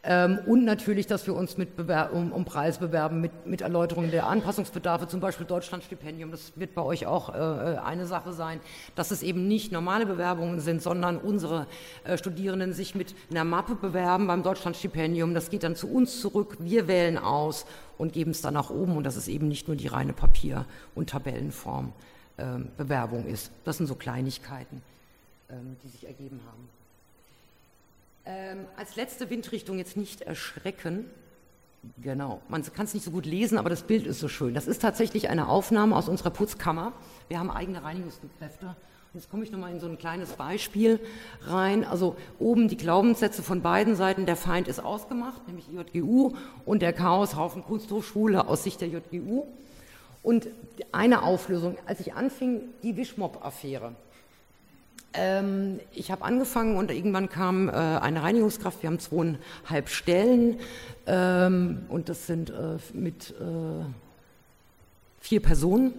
Ähm, 0.05 0.41
und 0.47 0.65
natürlich, 0.65 1.07
dass 1.07 1.29
wir 1.29 1.35
uns 1.35 1.57
mit 1.57 1.79
um, 1.79 2.33
um 2.33 2.45
Preis 2.45 2.79
bewerben 2.79 3.21
mit, 3.21 3.47
mit 3.47 3.61
Erläuterungen 3.61 4.11
der 4.11 4.27
Anpassungsbedarfe, 4.27 5.07
zum 5.07 5.21
Beispiel 5.21 5.47
Deutschlandstipendium. 5.47 6.33
Das 6.33 6.53
wird 6.57 6.75
bei 6.75 6.83
euch 6.83 7.07
auch 7.07 7.33
äh, 7.33 7.75
äh, 7.75 7.79
eine 7.79 8.07
Sache 8.07 8.33
sein, 8.33 8.59
dass 8.97 9.13
es 9.13 9.23
eben 9.23 9.47
nicht 9.47 9.71
normale 9.71 10.05
Bewerbungen 10.05 10.59
sind, 10.59 10.83
sondern 10.83 11.19
unsere 11.19 11.69
äh, 12.03 12.19
Studierenden 12.19 12.73
sich 12.73 12.97
mit 12.97 13.15
einer 13.31 13.45
Mappe 13.45 13.77
bewerben 13.77 14.27
beim 14.27 14.43
Deutschlandstipendium. 14.43 15.35
Das 15.35 15.51
geht 15.51 15.63
dann 15.63 15.77
zu 15.77 15.89
uns 15.89 16.21
zurück. 16.21 16.57
Wir 16.59 16.89
wählen 16.89 17.17
aus 17.17 17.65
und 17.97 18.13
geben 18.13 18.33
es 18.33 18.41
dann 18.41 18.55
nach 18.55 18.71
oben. 18.71 18.97
Und 18.97 19.05
dass 19.05 19.15
es 19.15 19.29
eben 19.29 19.47
nicht 19.47 19.69
nur 19.69 19.77
die 19.77 19.87
reine 19.87 20.15
Papier- 20.15 20.67
und 20.97 21.11
Tabellenform 21.11 21.93
äh, 22.39 22.45
Bewerbung 22.77 23.25
ist. 23.27 23.53
Das 23.63 23.77
sind 23.77 23.87
so 23.87 23.95
Kleinigkeiten, 23.95 24.83
ähm, 25.49 25.77
die 25.85 25.89
sich 25.89 26.09
ergeben 26.09 26.41
haben. 26.49 26.82
Ähm, 28.25 28.67
als 28.77 28.97
letzte 28.97 29.31
Windrichtung 29.31 29.79
jetzt 29.79 29.97
nicht 29.97 30.23
erschrecken. 30.23 31.07
Genau, 32.01 32.41
man 32.49 32.63
kann 32.63 32.87
es 32.87 32.95
nicht 32.95 33.05
so 33.05 33.11
gut 33.11 33.27
lesen, 33.27 33.59
aber 33.59 33.69
das 33.69 33.83
Bild 33.83 34.07
ist 34.07 34.21
so 34.21 34.29
schön. 34.29 34.55
Das 34.55 34.69
ist 34.69 34.81
tatsächlich 34.81 35.29
eine 35.29 35.49
Aufnahme 35.49 35.97
aus 35.97 36.09
unserer 36.09 36.31
Putzkammer. 36.31 36.93
Wir 37.27 37.41
haben 37.41 37.51
eigene 37.51 37.83
Reinigungskräfte. 37.83 38.77
Jetzt 39.15 39.31
komme 39.31 39.43
ich 39.45 39.51
nochmal 39.51 39.73
in 39.73 39.81
so 39.81 39.89
ein 39.89 39.99
kleines 39.99 40.35
Beispiel 40.35 41.01
rein. 41.43 41.85
Also 41.85 42.17
oben 42.39 42.69
die 42.69 42.77
Glaubenssätze 42.77 43.43
von 43.43 43.61
beiden 43.61 43.97
Seiten. 43.97 44.25
Der 44.25 44.37
Feind 44.37 44.69
ist 44.69 44.79
ausgemacht, 44.79 45.47
nämlich 45.49 45.67
JGU, 45.69 46.35
und 46.65 46.81
der 46.81 46.93
Chaoshaufen 46.93 47.65
Kunsthochschule 47.65 48.47
aus 48.47 48.63
Sicht 48.63 48.81
der 48.81 48.89
JGU. 48.89 49.45
Und 50.23 50.47
eine 50.93 51.23
Auflösung, 51.25 51.77
als 51.85 51.99
ich 51.99 52.15
anfing, 52.15 52.61
die 52.85 52.97
Wischmob-Affäre. 52.97 53.97
Ähm, 55.15 55.81
ich 55.93 56.11
habe 56.11 56.25
angefangen 56.25 56.77
und 56.77 56.91
irgendwann 56.91 57.29
kam 57.29 57.69
äh, 57.69 57.73
eine 57.73 58.23
Reinigungskraft. 58.23 58.83
Wir 58.83 58.89
haben 58.89 58.99
zweieinhalb 58.99 59.89
Stellen 59.89 60.59
ähm, 61.07 61.83
und 61.89 62.09
das 62.09 62.27
sind 62.27 62.51
äh, 62.51 62.79
mit 62.95 63.31
äh, 63.31 63.85
vier 65.21 65.41
Personen. 65.41 65.95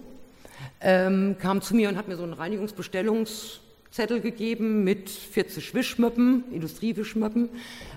Ähm, 0.80 1.36
kam 1.38 1.60
zu 1.62 1.74
mir 1.74 1.88
und 1.88 1.96
hat 1.96 2.08
mir 2.08 2.16
so 2.16 2.22
einen 2.22 2.32
Reinigungsbestellungszettel 2.32 4.20
gegeben 4.20 4.82
mit 4.84 5.10
40 5.10 5.74
Wischmöppen, 5.74 6.44
Industriewischmöppen 6.52 7.50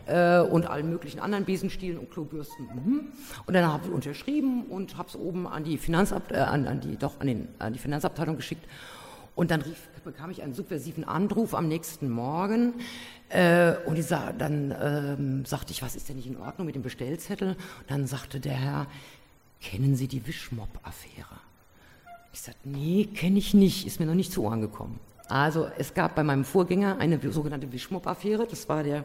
äh, 0.05 0.39
und 0.39 0.67
allen 0.67 0.89
möglichen 0.89 1.19
anderen 1.19 1.45
Besenstielen 1.45 1.97
und 1.97 2.11
Klobürsten. 2.11 2.65
Mhm. 2.65 3.07
Und 3.45 3.53
dann 3.53 3.65
habe 3.65 3.87
ich 3.87 3.93
unterschrieben 3.93 4.65
und 4.65 4.97
habe 4.97 5.09
es 5.09 5.15
oben 5.15 5.47
an 5.47 5.63
die, 5.63 5.77
Finanzabt 5.77 6.31
äh, 6.31 6.37
an, 6.37 6.67
an, 6.67 6.81
die, 6.81 6.97
doch, 6.97 7.19
an, 7.19 7.27
den, 7.27 7.47
an 7.59 7.73
die 7.73 7.79
Finanzabteilung 7.79 8.35
geschickt. 8.35 8.65
Und 9.35 9.51
dann 9.51 9.61
rief, 9.61 9.77
bekam 10.07 10.29
ich 10.31 10.41
einen 10.41 10.53
subversiven 10.53 11.03
Anruf 11.03 11.53
am 11.53 11.67
nächsten 11.67 12.09
Morgen. 12.09 12.75
Äh, 13.27 13.73
und 13.85 14.01
sah, 14.01 14.31
dann 14.31 14.73
ähm, 14.81 15.45
sagte 15.45 15.73
ich, 15.73 15.81
was 15.81 15.97
ist 15.97 16.07
denn 16.07 16.15
nicht 16.15 16.27
in 16.27 16.37
Ordnung 16.37 16.65
mit 16.65 16.75
dem 16.75 16.81
Bestellzettel? 16.81 17.49
Und 17.49 17.57
dann 17.89 18.07
sagte 18.07 18.39
der 18.39 18.53
Herr, 18.53 18.87
kennen 19.61 19.97
Sie 19.97 20.07
die 20.07 20.25
Wischmob-Affäre? 20.25 21.41
Ich 22.31 22.39
sagte, 22.39 22.69
nee, 22.69 23.09
kenne 23.13 23.37
ich 23.37 23.53
nicht, 23.53 23.85
ist 23.85 23.99
mir 23.99 24.05
noch 24.05 24.15
nicht 24.15 24.31
zu 24.31 24.43
Ohren 24.43 24.61
gekommen. 24.61 24.97
Also 25.27 25.67
es 25.77 25.93
gab 25.93 26.15
bei 26.15 26.23
meinem 26.23 26.45
Vorgänger 26.45 26.99
eine 26.99 27.19
sogenannte 27.29 27.69
Wischmob-Affäre, 27.69 28.47
das 28.47 28.69
war 28.69 28.83
der, 28.83 29.03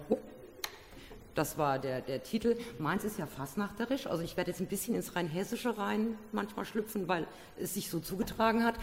das 1.34 1.58
war 1.58 1.78
der, 1.78 2.00
der 2.00 2.22
Titel. 2.22 2.56
Meins 2.78 3.04
ist 3.04 3.18
ja 3.18 3.26
fastnachterisch, 3.26 4.06
also 4.06 4.22
ich 4.22 4.36
werde 4.36 4.50
jetzt 4.50 4.60
ein 4.60 4.66
bisschen 4.66 4.94
ins 4.94 5.14
Rheinhessische 5.16 5.76
rein 5.78 6.16
manchmal 6.32 6.64
schlüpfen, 6.64 7.08
weil 7.08 7.26
es 7.58 7.74
sich 7.74 7.90
so 7.90 8.00
zugetragen 8.00 8.64
hat. 8.64 8.74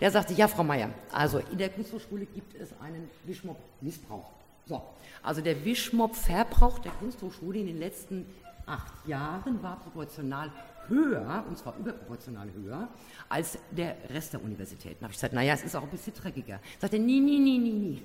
Der 0.00 0.10
sagte, 0.10 0.34
ja, 0.34 0.48
Frau 0.48 0.64
Meier, 0.64 0.90
also 1.12 1.38
in 1.38 1.58
der 1.58 1.70
Kunsthochschule 1.70 2.26
gibt 2.26 2.54
es 2.54 2.70
einen 2.80 3.10
Wischmob-Missbrauch. 3.24 4.30
So, 4.66 4.82
also 5.22 5.40
der 5.40 5.64
Wischmob-Verbrauch 5.64 6.78
der 6.80 6.92
Kunsthochschule 6.92 7.58
in 7.58 7.66
den 7.66 7.78
letzten 7.78 8.26
acht 8.66 9.06
Jahren 9.06 9.62
war 9.62 9.80
proportional 9.80 10.52
höher, 10.88 11.44
und 11.48 11.58
zwar 11.58 11.76
überproportional 11.78 12.48
höher, 12.52 12.88
als 13.28 13.58
der 13.70 13.96
Rest 14.10 14.32
der 14.32 14.42
Universitäten. 14.42 14.96
Da 15.00 15.04
habe 15.04 15.12
ich 15.12 15.18
gesagt, 15.18 15.34
naja, 15.34 15.54
es 15.54 15.62
ist 15.62 15.76
auch 15.76 15.82
ein 15.82 15.90
bisschen 15.90 16.14
dreckiger. 16.14 16.60
Sagt 16.78 16.92
er, 16.92 16.98
nie, 16.98 17.20
nie, 17.20 17.38
nie, 17.38 17.58
nie, 17.58 17.72
nie. 17.72 18.02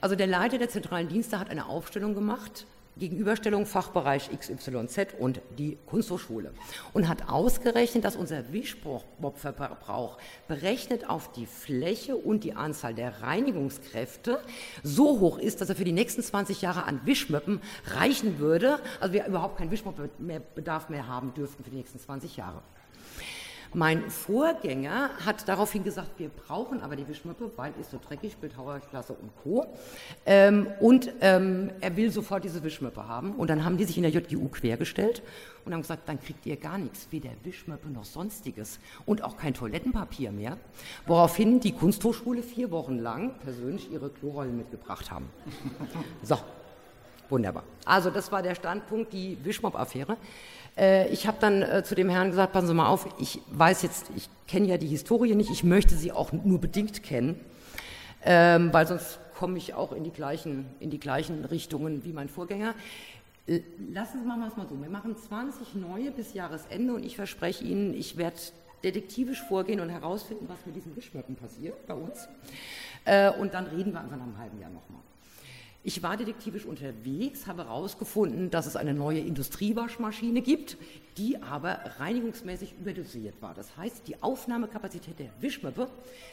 Also 0.00 0.16
der 0.16 0.26
Leiter 0.26 0.58
der 0.58 0.68
zentralen 0.68 1.08
Dienste 1.08 1.38
hat 1.38 1.50
eine 1.50 1.66
Aufstellung 1.66 2.14
gemacht, 2.14 2.66
Gegenüberstellung 2.98 3.66
Fachbereich 3.66 4.30
XYZ 4.30 5.14
und 5.18 5.42
die 5.58 5.76
Kunsthochschule 5.86 6.52
und 6.94 7.08
hat 7.08 7.28
ausgerechnet, 7.28 8.04
dass 8.04 8.16
unser 8.16 8.52
Wischmobverbrauch 8.52 10.16
berechnet 10.48 11.08
auf 11.08 11.30
die 11.32 11.44
Fläche 11.44 12.16
und 12.16 12.42
die 12.42 12.54
Anzahl 12.54 12.94
der 12.94 13.20
Reinigungskräfte 13.20 14.40
so 14.82 15.20
hoch 15.20 15.38
ist, 15.38 15.60
dass 15.60 15.68
er 15.68 15.76
für 15.76 15.84
die 15.84 15.92
nächsten 15.92 16.22
20 16.22 16.62
Jahre 16.62 16.84
an 16.84 17.00
Wischmöppen 17.04 17.60
reichen 17.84 18.38
würde, 18.38 18.78
also 18.98 19.12
wir 19.12 19.26
überhaupt 19.26 19.58
keinen 19.58 19.70
Wischmoppbedarf 19.70 20.88
mehr 20.88 21.06
haben 21.06 21.34
dürften 21.34 21.64
für 21.64 21.70
die 21.70 21.76
nächsten 21.76 21.98
20 21.98 22.38
Jahre. 22.38 22.62
Mein 23.76 24.08
Vorgänger 24.08 25.10
hat 25.26 25.46
daraufhin 25.48 25.84
gesagt, 25.84 26.18
wir 26.18 26.30
brauchen 26.30 26.80
aber 26.80 26.96
die 26.96 27.06
Wischmöppe, 27.06 27.50
weil 27.56 27.74
ist 27.78 27.90
so 27.90 27.98
dreckig, 27.98 28.38
Bildhauerklasse 28.38 29.12
und 29.12 29.30
Co. 29.42 29.66
Ähm, 30.24 30.68
und 30.80 31.12
ähm, 31.20 31.70
er 31.82 31.94
will 31.94 32.10
sofort 32.10 32.42
diese 32.44 32.62
Wischmöppe 32.62 33.06
haben. 33.06 33.32
Und 33.32 33.50
dann 33.50 33.66
haben 33.66 33.76
die 33.76 33.84
sich 33.84 33.98
in 33.98 34.04
der 34.04 34.12
JGU 34.12 34.48
quergestellt 34.48 35.22
und 35.66 35.74
haben 35.74 35.82
gesagt, 35.82 36.08
dann 36.08 36.18
kriegt 36.18 36.46
ihr 36.46 36.56
gar 36.56 36.78
nichts, 36.78 37.08
weder 37.10 37.28
Wischmöppe 37.42 37.90
noch 37.90 38.06
sonstiges 38.06 38.80
und 39.04 39.22
auch 39.22 39.36
kein 39.36 39.52
Toilettenpapier 39.52 40.32
mehr. 40.32 40.56
Woraufhin 41.06 41.60
die 41.60 41.72
Kunsthochschule 41.72 42.42
vier 42.42 42.70
Wochen 42.70 42.98
lang 42.98 43.34
persönlich 43.44 43.92
ihre 43.92 44.08
Klorollen 44.08 44.56
mitgebracht 44.56 45.10
haben. 45.10 45.28
So, 46.22 46.38
Wunderbar. 47.28 47.64
Also 47.84 48.10
das 48.10 48.30
war 48.30 48.42
der 48.42 48.54
Standpunkt, 48.54 49.12
die 49.12 49.36
Wischmob-Affäre. 49.42 50.16
Äh, 50.76 51.08
ich 51.08 51.26
habe 51.26 51.38
dann 51.40 51.62
äh, 51.62 51.82
zu 51.84 51.94
dem 51.94 52.08
Herrn 52.08 52.30
gesagt, 52.30 52.52
passen 52.52 52.68
Sie 52.68 52.74
mal 52.74 52.88
auf, 52.88 53.08
ich 53.18 53.40
weiß 53.50 53.82
jetzt, 53.82 54.10
ich 54.16 54.28
kenne 54.46 54.66
ja 54.66 54.78
die 54.78 54.86
Historie 54.86 55.34
nicht, 55.34 55.50
ich 55.50 55.64
möchte 55.64 55.96
sie 55.96 56.12
auch 56.12 56.32
nur 56.32 56.60
bedingt 56.60 57.02
kennen, 57.02 57.40
ähm, 58.24 58.72
weil 58.72 58.86
sonst 58.86 59.18
komme 59.34 59.58
ich 59.58 59.74
auch 59.74 59.92
in 59.92 60.04
die, 60.04 60.10
gleichen, 60.10 60.66
in 60.80 60.90
die 60.90 61.00
gleichen 61.00 61.44
Richtungen 61.44 62.04
wie 62.04 62.12
mein 62.12 62.28
Vorgänger. 62.28 62.74
Äh, 63.46 63.60
lassen 63.92 64.20
Sie 64.20 64.26
mal 64.26 64.36
mal 64.36 64.50
so, 64.50 64.80
wir 64.80 64.90
machen 64.90 65.16
20 65.16 65.74
neue 65.74 66.10
bis 66.10 66.34
Jahresende 66.34 66.94
und 66.94 67.04
ich 67.04 67.16
verspreche 67.16 67.64
Ihnen, 67.64 67.94
ich 67.94 68.16
werde 68.16 68.36
detektivisch 68.84 69.42
vorgehen 69.42 69.80
und 69.80 69.88
herausfinden, 69.88 70.46
was 70.48 70.58
mit 70.66 70.76
diesen 70.76 70.94
Wischmöppen 70.96 71.36
passiert 71.36 71.86
bei 71.86 71.94
uns. 71.94 72.28
Äh, 73.04 73.30
und 73.32 73.54
dann 73.54 73.66
reden 73.66 73.92
wir 73.92 74.00
einfach 74.00 74.16
nach 74.16 74.24
einem 74.24 74.38
halben 74.38 74.60
Jahr 74.60 74.70
nochmal. 74.70 75.00
Ich 75.86 76.02
war 76.02 76.16
detektivisch 76.16 76.64
unterwegs, 76.64 77.46
habe 77.46 77.62
herausgefunden, 77.62 78.50
dass 78.50 78.66
es 78.66 78.74
eine 78.74 78.92
neue 78.92 79.20
Industriewaschmaschine 79.20 80.42
gibt, 80.42 80.78
die 81.16 81.40
aber 81.40 81.78
reinigungsmäßig 82.00 82.74
überdosiert 82.80 83.40
war. 83.40 83.54
Das 83.54 83.76
heißt, 83.76 84.08
die 84.08 84.20
Aufnahmekapazität 84.20 85.20
der 85.20 85.30
Wischmöppe, 85.38 85.86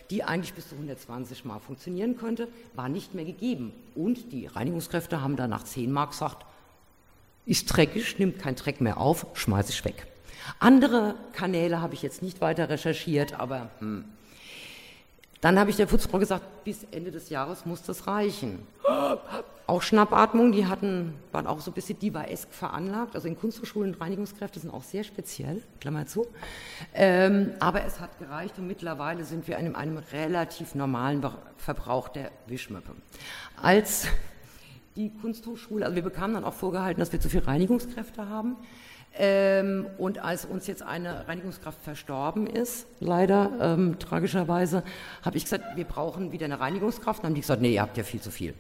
die 0.10 0.24
eigentlich 0.24 0.56
bis 0.56 0.70
zu 0.70 0.74
120 0.74 1.46
Mal 1.46 1.60
funktionieren 1.60 2.18
könnte, 2.18 2.48
war 2.74 2.90
nicht 2.90 3.14
mehr 3.14 3.26
gegeben. 3.26 3.74
Und 3.94 4.32
die 4.32 4.48
Reinigungskräfte 4.48 5.22
haben 5.22 5.36
dann 5.36 5.52
nach 5.52 5.66
10 5.66 5.92
Mark 5.92 6.10
gesagt, 6.10 6.48
ist 7.46 7.68
dreckig, 7.68 8.18
nimmt 8.18 8.40
kein 8.40 8.56
Dreck 8.56 8.82
mehr 8.82 8.98
auf, 8.98 9.28
schmeiße 9.36 9.70
ich 9.70 9.86
weg. 9.86 10.08
Andere 10.58 11.14
Kanäle 11.32 11.80
habe 11.80 11.94
ich 11.94 12.02
jetzt 12.02 12.24
nicht 12.24 12.42
weiter 12.42 12.70
recherchiert, 12.70 13.40
aber 13.40 13.70
hm, 13.78 14.06
dann 15.44 15.60
habe 15.60 15.70
ich 15.70 15.76
der 15.76 15.88
Putzfrau 15.88 16.20
gesagt, 16.20 16.64
bis 16.64 16.86
Ende 16.92 17.12
des 17.12 17.30
Jahres 17.30 17.66
muss 17.66 17.84
das 17.84 18.08
reichen. 18.08 18.66
Auch 19.68 19.82
Schnappatmung, 19.82 20.54
die 20.54 20.68
hatten, 20.68 21.16
waren 21.34 21.48
auch 21.48 21.60
so 21.60 21.72
ein 21.72 21.74
bisschen 21.74 22.00
diva-esk 22.00 22.54
veranlagt. 22.54 23.14
Also 23.14 23.28
in 23.28 23.38
Kunsthochschulen 23.38 23.94
Reinigungskräfte 23.94 24.62
sind 24.62 24.74
auch 24.74 24.84
sehr 24.84 25.04
speziell, 25.04 25.62
Klammer 25.82 26.06
zu. 26.06 26.28
Ähm, 26.94 27.52
aber 27.60 27.84
es 27.84 28.00
hat 28.00 28.20
gereicht 28.20 28.58
und 28.58 28.68
mittlerweile 28.68 29.26
sind 29.26 29.46
wir 29.50 29.58
in 29.58 29.76
einem 29.76 29.98
relativ 30.14 30.76
normalen 30.76 31.22
Verbrauch 31.58 32.08
der 32.08 32.32
Wischmöppe. 32.48 32.94
Als 33.62 34.08
die 34.96 35.10
Kunsthochschule, 35.10 35.84
also 35.84 35.96
wir 35.96 36.04
bekamen 36.04 36.36
dann 36.36 36.46
auch 36.46 36.54
vorgehalten, 36.54 37.02
dass 37.02 37.12
wir 37.12 37.20
zu 37.20 37.28
viele 37.28 37.48
Reinigungskräfte 37.48 38.30
haben. 38.30 38.56
Ähm, 39.16 39.86
und 39.98 40.18
als 40.20 40.46
uns 40.46 40.66
jetzt 40.66 40.82
eine 40.82 41.28
Reinigungskraft 41.28 41.80
verstorben 41.82 42.48
ist, 42.48 42.88
leider 43.00 43.52
ähm, 43.60 44.00
tragischerweise, 44.00 44.84
habe 45.22 45.38
ich 45.38 45.44
gesagt, 45.44 45.76
wir 45.76 45.86
brauchen 45.86 46.32
wieder 46.32 46.46
eine 46.46 46.60
Reinigungskraft. 46.60 47.20
Dann 47.20 47.30
haben 47.30 47.36
die 47.36 47.42
gesagt, 47.42 47.62
nee, 47.62 47.74
ihr 47.74 47.82
habt 47.82 47.98
ja 47.98 48.04
viel 48.04 48.22
zu 48.22 48.32
viel 48.32 48.56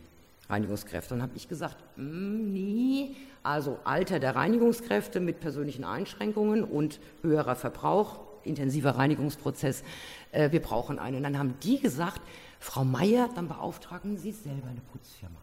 Reinigungskräfte. 0.49 1.15
Und 1.15 1.23
habe 1.23 1.33
ich 1.35 1.47
gesagt, 1.47 1.77
mm, 1.95 2.51
nee, 2.53 3.15
also 3.41 3.79
Alter 3.83 4.19
der 4.19 4.35
Reinigungskräfte 4.35 5.19
mit 5.19 5.39
persönlichen 5.39 5.83
Einschränkungen 5.83 6.63
und 6.63 6.99
höherer 7.23 7.55
Verbrauch, 7.55 8.19
intensiver 8.43 8.91
Reinigungsprozess, 8.91 9.83
äh, 10.31 10.51
wir 10.51 10.61
brauchen 10.61 10.99
eine. 10.99 11.17
Und 11.17 11.23
dann 11.23 11.39
haben 11.39 11.55
die 11.63 11.79
gesagt, 11.79 12.21
Frau 12.59 12.83
Meier, 12.83 13.29
dann 13.33 13.47
beauftragen 13.47 14.17
Sie 14.17 14.31
selber 14.31 14.67
eine 14.67 14.81
Putzfirma. 14.91 15.42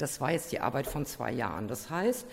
Das 0.00 0.20
war 0.20 0.32
jetzt 0.32 0.50
die 0.50 0.60
Arbeit 0.60 0.86
von 0.86 1.04
zwei 1.04 1.30
Jahren. 1.30 1.68
Das 1.68 1.90
heißt, 1.90 2.26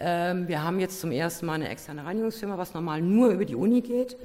ähm, 0.00 0.48
wir 0.48 0.64
haben 0.64 0.80
jetzt 0.80 1.00
zum 1.00 1.12
ersten 1.12 1.46
Mal 1.46 1.54
eine 1.54 1.68
externe 1.68 2.04
Reinigungsfirma, 2.04 2.58
was 2.58 2.74
normal 2.74 3.00
nur 3.00 3.30
über 3.30 3.44
die 3.44 3.54
Uni 3.54 3.80
geht, 3.80 4.16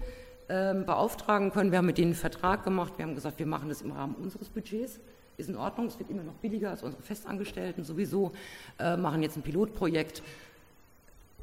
ähm, 0.50 0.86
beauftragen 0.86 1.52
können. 1.52 1.72
Wir 1.72 1.78
haben 1.78 1.86
mit 1.86 2.00
denen 2.00 2.08
einen 2.08 2.16
Vertrag 2.16 2.64
gemacht. 2.64 2.93
Wir 2.98 3.06
haben 3.06 3.14
gesagt, 3.14 3.38
wir 3.38 3.45
machen 3.45 3.70
das 3.70 3.84
im 3.84 3.91
Rahmen 3.91 4.16
unseres 4.16 4.50
Budgets. 4.50 5.00
Ist 5.38 5.50
in 5.50 5.58
Ordnung, 5.58 5.86
es 5.86 6.00
wird 6.00 6.10
immer 6.10 6.24
noch 6.24 6.34
billiger 6.34 6.72
als 6.72 6.82
unsere 6.82 7.04
Festangestellten 7.04 7.84
sowieso. 7.84 8.32
Äh, 8.80 8.98
machen 8.98 9.22
jetzt 9.22 9.38
ein 9.38 9.43
Pilotprojekt, 9.43 10.24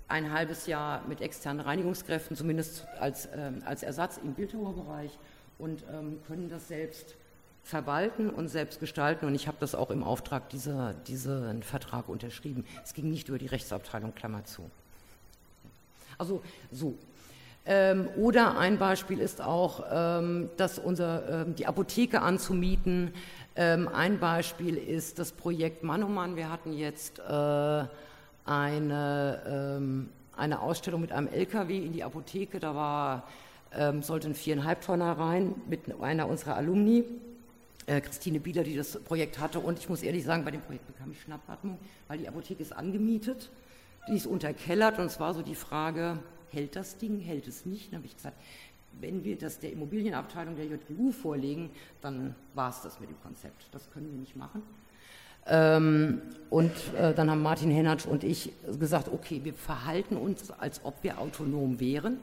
ein 0.08 0.32
halbes 0.32 0.66
Jahr 0.66 1.02
mit 1.06 1.20
externen 1.20 1.60
Reinigungskräften, 1.60 2.36
zumindest 2.36 2.84
als, 2.98 3.28
ähm, 3.32 3.62
als 3.64 3.84
Ersatz 3.84 4.18
im 4.18 4.34
Bildhauerbereich 4.34 5.16
und 5.58 5.84
können 6.26 6.48
das 6.48 6.66
selbst 6.66 7.14
verwalten 7.64 8.28
und 8.28 8.48
selbst 8.48 8.78
gestalten. 8.78 9.26
Und 9.26 9.34
ich 9.34 9.48
habe 9.48 9.56
das 9.58 9.74
auch 9.74 9.90
im 9.90 10.04
Auftrag 10.04 10.50
dieser, 10.50 10.92
diesen 11.06 11.62
Vertrag 11.62 12.08
unterschrieben. 12.08 12.64
Es 12.84 12.92
ging 12.92 13.10
nicht 13.10 13.28
über 13.28 13.38
die 13.38 13.46
Rechtsabteilung, 13.46 14.14
Klammer 14.14 14.44
zu. 14.44 14.70
Also 16.18 16.42
so. 16.70 16.96
Ähm, 17.66 18.08
oder 18.18 18.58
ein 18.58 18.78
Beispiel 18.78 19.18
ist 19.18 19.40
auch, 19.40 19.84
ähm, 19.90 20.50
dass 20.58 20.78
unser, 20.78 21.46
ähm, 21.46 21.54
die 21.56 21.66
Apotheke 21.66 22.20
anzumieten. 22.20 23.12
Ähm, 23.56 23.88
ein 23.88 24.18
Beispiel 24.18 24.76
ist 24.76 25.18
das 25.18 25.32
Projekt 25.32 25.82
Manoman. 25.82 26.36
Wir 26.36 26.50
hatten 26.50 26.74
jetzt 26.74 27.20
äh, 27.20 27.84
eine, 28.44 29.42
ähm, 29.46 30.10
eine 30.36 30.60
Ausstellung 30.60 31.00
mit 31.00 31.12
einem 31.12 31.28
LKW 31.28 31.78
in 31.78 31.94
die 31.94 32.04
Apotheke. 32.04 32.60
Da 32.60 32.74
war, 32.74 33.22
ähm, 33.72 34.02
sollte 34.02 34.28
ein 34.28 34.34
viereinhalb 34.34 34.82
Tonner 34.82 35.12
rein 35.12 35.54
mit 35.66 35.80
einer 36.02 36.28
unserer 36.28 36.56
Alumni. 36.56 37.04
Äh, 37.86 38.00
Christine 38.00 38.40
Bieler, 38.40 38.62
die 38.62 38.76
das 38.76 38.98
Projekt 39.00 39.38
hatte. 39.38 39.60
Und 39.60 39.78
ich 39.78 39.88
muss 39.88 40.02
ehrlich 40.02 40.24
sagen, 40.24 40.44
bei 40.44 40.50
dem 40.50 40.62
Projekt 40.62 40.86
bekam 40.86 41.12
ich 41.12 41.20
Schnappatmung, 41.20 41.78
weil 42.08 42.18
die 42.18 42.28
Apotheke 42.28 42.62
ist 42.62 42.72
angemietet, 42.72 43.50
die 44.08 44.16
ist 44.16 44.26
unterkellert 44.26 44.98
und 44.98 45.06
es 45.06 45.20
war 45.20 45.34
so 45.34 45.42
die 45.42 45.54
Frage, 45.54 46.18
hält 46.50 46.76
das 46.76 46.96
Ding, 46.96 47.20
hält 47.20 47.46
es 47.46 47.66
nicht? 47.66 47.92
Dann 47.92 47.98
habe 47.98 48.06
ich 48.06 48.16
gesagt, 48.16 48.36
wenn 49.00 49.24
wir 49.24 49.36
das 49.36 49.58
der 49.58 49.72
Immobilienabteilung 49.72 50.56
der 50.56 50.66
JGU 50.66 51.12
vorlegen, 51.12 51.70
dann 52.00 52.34
war 52.54 52.70
es 52.70 52.80
das 52.80 53.00
mit 53.00 53.10
dem 53.10 53.20
Konzept. 53.20 53.66
Das 53.72 53.90
können 53.90 54.10
wir 54.10 54.18
nicht 54.18 54.36
machen. 54.36 54.62
Ähm, 55.46 56.22
und 56.48 56.72
äh, 56.96 57.12
dann 57.12 57.30
haben 57.30 57.42
Martin 57.42 57.70
Hennatsch 57.70 58.06
und 58.06 58.24
ich 58.24 58.50
gesagt, 58.78 59.08
okay, 59.12 59.40
wir 59.44 59.52
verhalten 59.52 60.16
uns, 60.16 60.50
als 60.50 60.80
ob 60.84 61.02
wir 61.02 61.18
autonom 61.18 61.80
wären 61.80 62.18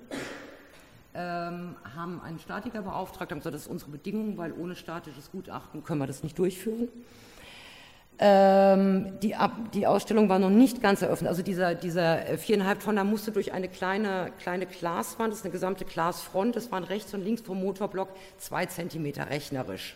ähm, 1.14 1.76
haben 1.96 2.22
einen 2.22 2.40
Statiker 2.40 2.82
beauftragt, 2.82 3.32
haben 3.32 3.40
gesagt, 3.40 3.56
das 3.56 3.64
ist 3.64 3.68
unsere 3.68 3.92
Bedingung, 3.92 4.38
weil 4.38 4.54
ohne 4.54 4.76
statisches 4.76 5.32
Gutachten 5.32 5.84
können 5.84 6.00
wir 6.00 6.08
das 6.08 6.24
nicht 6.24 6.38
durchführen. 6.38 6.88
Ähm, 8.24 9.20
die, 9.20 9.36
die, 9.74 9.88
Ausstellung 9.88 10.30
war 10.30 10.38
noch 10.38 10.52
nicht 10.52 10.80
ganz 10.80 11.02
eröffnet. 11.02 11.28
Also 11.30 11.42
dieser, 11.42 11.74
dieser 11.74 12.38
viereinhalb 12.38 12.80
Tonner 12.80 13.04
musste 13.04 13.32
durch 13.32 13.52
eine 13.52 13.68
kleine, 13.68 14.32
kleine 14.40 14.68
Glaswand, 14.68 15.32
das 15.32 15.40
ist 15.40 15.46
eine 15.46 15.52
gesamte 15.52 15.86
Glasfront, 15.86 16.56
das 16.56 16.72
waren 16.72 16.84
rechts 16.84 17.14
und 17.16 17.24
links 17.24 17.42
vom 17.42 17.60
Motorblock 17.60 18.10
zwei 18.38 18.68
Zentimeter 18.68 19.30
rechnerisch. 19.32 19.96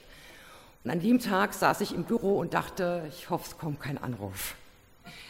Und 0.83 0.89
an 0.89 0.99
dem 1.01 1.19
Tag 1.19 1.53
saß 1.53 1.81
ich 1.81 1.93
im 1.93 2.03
Büro 2.03 2.39
und 2.39 2.55
dachte, 2.55 3.03
ich 3.09 3.29
hoffe, 3.29 3.45
es 3.47 3.57
kommt 3.59 3.79
kein 3.79 3.99
Anruf, 3.99 4.55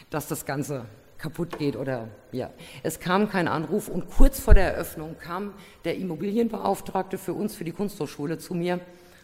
dass 0.08 0.26
das 0.26 0.46
Ganze 0.46 0.86
kaputt 1.18 1.58
geht 1.58 1.76
oder 1.76 2.08
ja. 2.32 2.50
Es 2.82 3.00
kam 3.00 3.28
kein 3.28 3.48
Anruf 3.48 3.88
und 3.88 4.10
kurz 4.10 4.40
vor 4.40 4.54
der 4.54 4.74
Eröffnung 4.74 5.16
kam 5.18 5.54
der 5.84 5.96
Immobilienbeauftragte 5.96 7.18
für 7.18 7.32
uns, 7.32 7.56
für 7.56 7.64
die 7.64 7.72
Kunsthochschule 7.72 8.38
zu 8.38 8.54
mir 8.54 8.80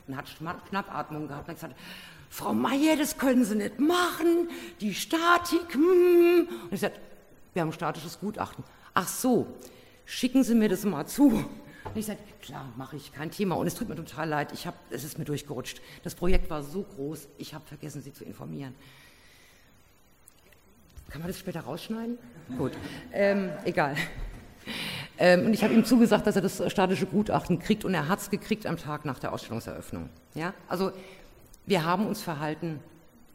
und 0.06 0.16
hat 0.16 0.28
Schnappatmung 0.28 1.28
gehabt 1.28 1.48
und 1.48 1.54
gesagt, 1.54 1.74
Frau 2.28 2.54
Meier, 2.54 2.96
das 2.96 3.18
können 3.18 3.44
Sie 3.44 3.56
nicht 3.56 3.78
machen, 3.78 4.48
die 4.80 4.94
Statik. 4.94 5.74
Hm. 5.74 6.48
Und 6.64 6.72
ich 6.72 6.80
sagte, 6.80 6.98
wir 7.52 7.60
haben 7.60 7.72
statisches 7.72 8.18
Gutachten. 8.20 8.64
Ach 8.94 9.06
so, 9.06 9.46
schicken 10.06 10.42
Sie 10.42 10.54
mir 10.54 10.70
das 10.70 10.84
mal 10.84 11.06
zu. 11.06 11.44
Und 11.84 11.96
ich 11.96 12.06
sagte, 12.06 12.22
klar, 12.40 12.72
mache 12.76 12.96
ich, 12.96 13.12
kein 13.12 13.30
Thema. 13.30 13.56
Und 13.56 13.66
es 13.66 13.74
tut 13.74 13.88
mir 13.88 13.96
total 13.96 14.28
leid, 14.28 14.52
ich 14.52 14.66
hab, 14.66 14.74
es 14.90 15.04
ist 15.04 15.18
mir 15.18 15.24
durchgerutscht. 15.24 15.82
Das 16.04 16.14
Projekt 16.14 16.48
war 16.48 16.62
so 16.62 16.82
groß, 16.82 17.28
ich 17.36 17.52
habe 17.52 17.66
vergessen, 17.66 18.00
Sie 18.00 18.12
zu 18.12 18.24
informieren. 18.24 18.74
Kann 21.12 21.20
man 21.20 21.28
das 21.28 21.38
später 21.38 21.60
rausschneiden? 21.60 22.16
Gut, 22.56 22.72
ähm, 23.12 23.50
egal. 23.66 23.94
Ähm, 25.18 25.44
und 25.44 25.52
ich 25.52 25.62
habe 25.62 25.74
ihm 25.74 25.84
zugesagt, 25.84 26.26
dass 26.26 26.36
er 26.36 26.42
das 26.42 26.62
statische 26.72 27.04
Gutachten 27.04 27.58
kriegt 27.58 27.84
und 27.84 27.92
er 27.92 28.08
hat 28.08 28.20
es 28.20 28.30
gekriegt 28.30 28.66
am 28.66 28.78
Tag 28.78 29.04
nach 29.04 29.18
der 29.18 29.34
Ausstellungseröffnung. 29.34 30.08
Ja? 30.34 30.54
Also 30.68 30.90
wir 31.66 31.84
haben 31.84 32.06
uns 32.06 32.22
verhalten 32.22 32.80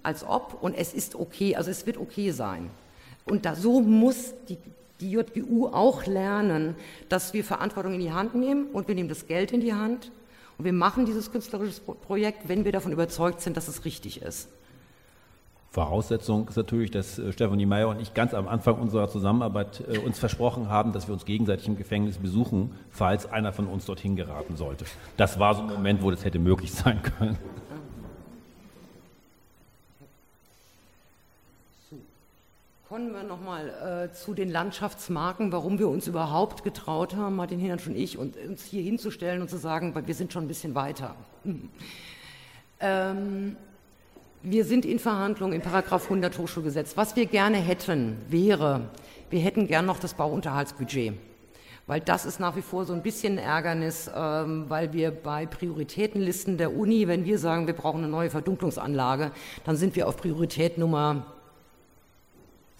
als 0.02 0.24
ob 0.24 0.58
und 0.60 0.74
es 0.74 0.92
ist 0.92 1.14
okay, 1.14 1.56
also 1.56 1.70
es 1.70 1.86
wird 1.86 1.98
okay 1.98 2.32
sein. 2.32 2.72
Und 3.26 3.46
da, 3.46 3.54
so 3.54 3.80
muss 3.80 4.34
die, 4.50 4.58
die 5.00 5.12
JGU 5.12 5.68
auch 5.68 6.08
lernen, 6.08 6.76
dass 7.10 7.34
wir 7.34 7.44
Verantwortung 7.44 7.94
in 7.94 8.00
die 8.00 8.12
Hand 8.12 8.34
nehmen 8.34 8.72
und 8.74 8.88
wir 8.88 8.96
nehmen 8.96 9.10
das 9.10 9.28
Geld 9.28 9.52
in 9.52 9.62
die 9.62 9.76
Hand 9.76 10.12
und 10.58 10.66
wir 10.66 10.74
machen 10.74 11.06
dieses 11.06 11.32
künstlerische 11.32 11.80
Projekt, 11.82 12.50
wenn 12.50 12.66
wir 12.66 12.72
davon 12.72 12.92
überzeugt 12.92 13.42
sind, 13.42 13.56
dass 13.56 13.68
es 13.68 13.86
richtig 13.86 14.24
ist. 14.24 14.50
Voraussetzung 15.78 16.48
ist 16.48 16.58
natürlich, 16.58 16.90
dass 16.90 17.20
äh, 17.20 17.32
Stefanie 17.32 17.68
Meyer 17.68 17.90
und 17.90 18.02
ich 18.02 18.16
ganz 18.16 18.34
am 18.34 18.48
Anfang 18.48 18.80
unserer 18.80 19.10
Zusammenarbeit 19.10 19.84
äh, 19.88 20.00
uns 20.00 20.18
versprochen 20.18 20.70
haben, 20.70 20.92
dass 20.92 21.08
wir 21.08 21.14
uns 21.14 21.24
gegenseitig 21.24 21.68
im 21.68 21.78
Gefängnis 21.78 22.18
besuchen, 22.18 22.72
falls 22.90 23.32
einer 23.32 23.54
von 23.54 23.68
uns 23.68 23.86
dorthin 23.86 24.16
geraten 24.16 24.56
sollte. 24.56 24.86
Das 25.18 25.38
war 25.38 25.54
so 25.54 25.62
ein 25.62 25.68
Moment, 25.68 26.02
wo 26.02 26.10
das 26.10 26.26
hätte 26.26 26.40
möglich 26.40 26.74
sein 26.74 27.00
können. 27.04 27.38
Kommen 32.90 33.12
wir 33.14 33.22
nochmal 33.22 34.08
äh, 34.10 34.14
zu 34.14 34.34
den 34.34 34.50
Landschaftsmarken, 34.50 35.52
warum 35.52 35.78
wir 35.78 35.90
uns 35.90 36.08
überhaupt 36.08 36.64
getraut 36.64 37.16
haben, 37.16 37.36
Martin 37.36 37.60
Hinnertz 37.60 37.86
und 37.86 37.96
ich, 37.96 38.18
und 38.18 38.36
uns 38.36 38.64
hier 38.64 38.82
hinzustellen 38.82 39.42
und 39.42 39.50
zu 39.52 39.58
sagen, 39.58 39.94
wir 39.94 40.16
sind 40.16 40.34
schon 40.34 40.46
ein 40.46 40.48
bisschen 40.48 40.74
weiter. 40.74 41.16
Hm. 41.44 41.70
Ähm, 42.80 43.58
Wir 44.50 44.64
sind 44.64 44.86
in 44.86 44.98
Verhandlungen 44.98 45.52
im 45.56 45.62
Paragraph 45.62 46.06
100 46.06 46.38
Hochschulgesetz. 46.38 46.96
Was 46.96 47.18
wir 47.18 47.26
gerne 47.26 47.58
hätten, 47.58 48.16
wäre, 48.30 48.90
wir 49.30 49.42
hätten 49.42 49.68
gern 49.68 49.86
noch 49.86 50.00
das 50.00 50.14
Bauunterhaltsbudget. 50.14 51.16
Weil 51.86 52.00
das 52.00 52.26
ist 52.26 52.40
nach 52.40 52.56
wie 52.56 52.62
vor 52.62 52.86
so 52.86 52.94
ein 52.94 53.04
bisschen 53.04 53.34
ein 53.34 53.44
Ärgernis, 53.44 54.10
ähm, 54.16 54.70
weil 54.70 54.94
wir 54.94 55.12
bei 55.12 55.46
Prioritätenlisten 55.46 56.58
der 56.58 56.74
Uni, 56.74 57.10
wenn 57.10 57.26
wir 57.26 57.40
sagen, 57.40 57.68
wir 57.68 57.74
brauchen 57.74 57.98
eine 57.98 58.08
neue 58.08 58.30
Verdunklungsanlage, 58.30 59.32
dann 59.66 59.76
sind 59.76 59.98
wir 59.98 60.08
auf 60.08 60.16
Priorität 60.16 60.78
Nummer 60.78 61.26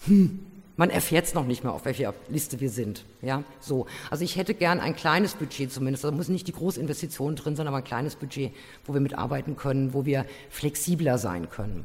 hm, 0.06 0.46
man 0.78 0.88
erfährt 0.90 1.26
es 1.26 1.34
noch 1.34 1.44
nicht 1.44 1.64
mehr, 1.64 1.72
auf 1.72 1.84
welcher 1.84 2.14
Liste 2.28 2.60
wir 2.60 2.70
sind. 2.70 3.04
Ja, 3.20 3.42
so. 3.58 3.86
Also 4.10 4.24
ich 4.24 4.36
hätte 4.36 4.54
gern 4.54 4.78
ein 4.78 4.94
kleines 4.94 5.34
Budget 5.34 5.72
zumindest. 5.72 6.04
Da 6.04 6.12
muss 6.12 6.28
nicht 6.28 6.46
die 6.46 6.52
Großinvestition 6.52 7.34
drin 7.34 7.56
sein, 7.56 7.66
aber 7.66 7.78
ein 7.78 7.84
kleines 7.84 8.14
Budget, 8.14 8.52
wo 8.86 8.94
wir 8.94 9.00
mitarbeiten 9.00 9.56
können, 9.56 9.92
wo 9.92 10.06
wir 10.06 10.24
flexibler 10.50 11.18
sein 11.18 11.50
können. 11.50 11.84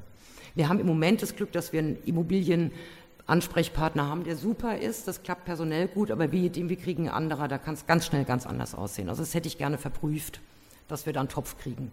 Wir 0.54 0.70
haben 0.70 0.80
im 0.80 0.86
Moment 0.86 1.24
das 1.24 1.36
Glück, 1.36 1.52
dass 1.52 1.74
wir 1.74 1.80
einen 1.80 1.98
Immobilienansprechpartner 2.06 4.08
haben, 4.08 4.26
der 4.26 4.36
super 4.36 4.78
ist. 4.78 5.08
Das 5.08 5.24
klappt 5.24 5.46
personell 5.46 5.88
gut, 5.88 6.12
aber 6.12 6.32
wie 6.32 6.52
dem 6.52 6.70
wir 6.70 6.78
kriegen 6.78 7.10
ein 7.10 7.16
anderer, 7.16 7.48
da 7.48 7.58
kann 7.58 7.74
es 7.74 7.88
ganz 7.88 8.06
schnell 8.06 8.26
ganz 8.26 8.46
anders 8.46 8.76
aussehen. 8.76 9.10
Also 9.10 9.24
das 9.24 9.34
hätte 9.34 9.48
ich 9.48 9.58
gerne 9.58 9.80
verprüft, 9.80 10.39
dass 10.88 11.08
wir 11.08 11.14
da 11.14 11.22
einen 11.22 11.30
Topf 11.30 11.58
kriegen. 11.58 11.91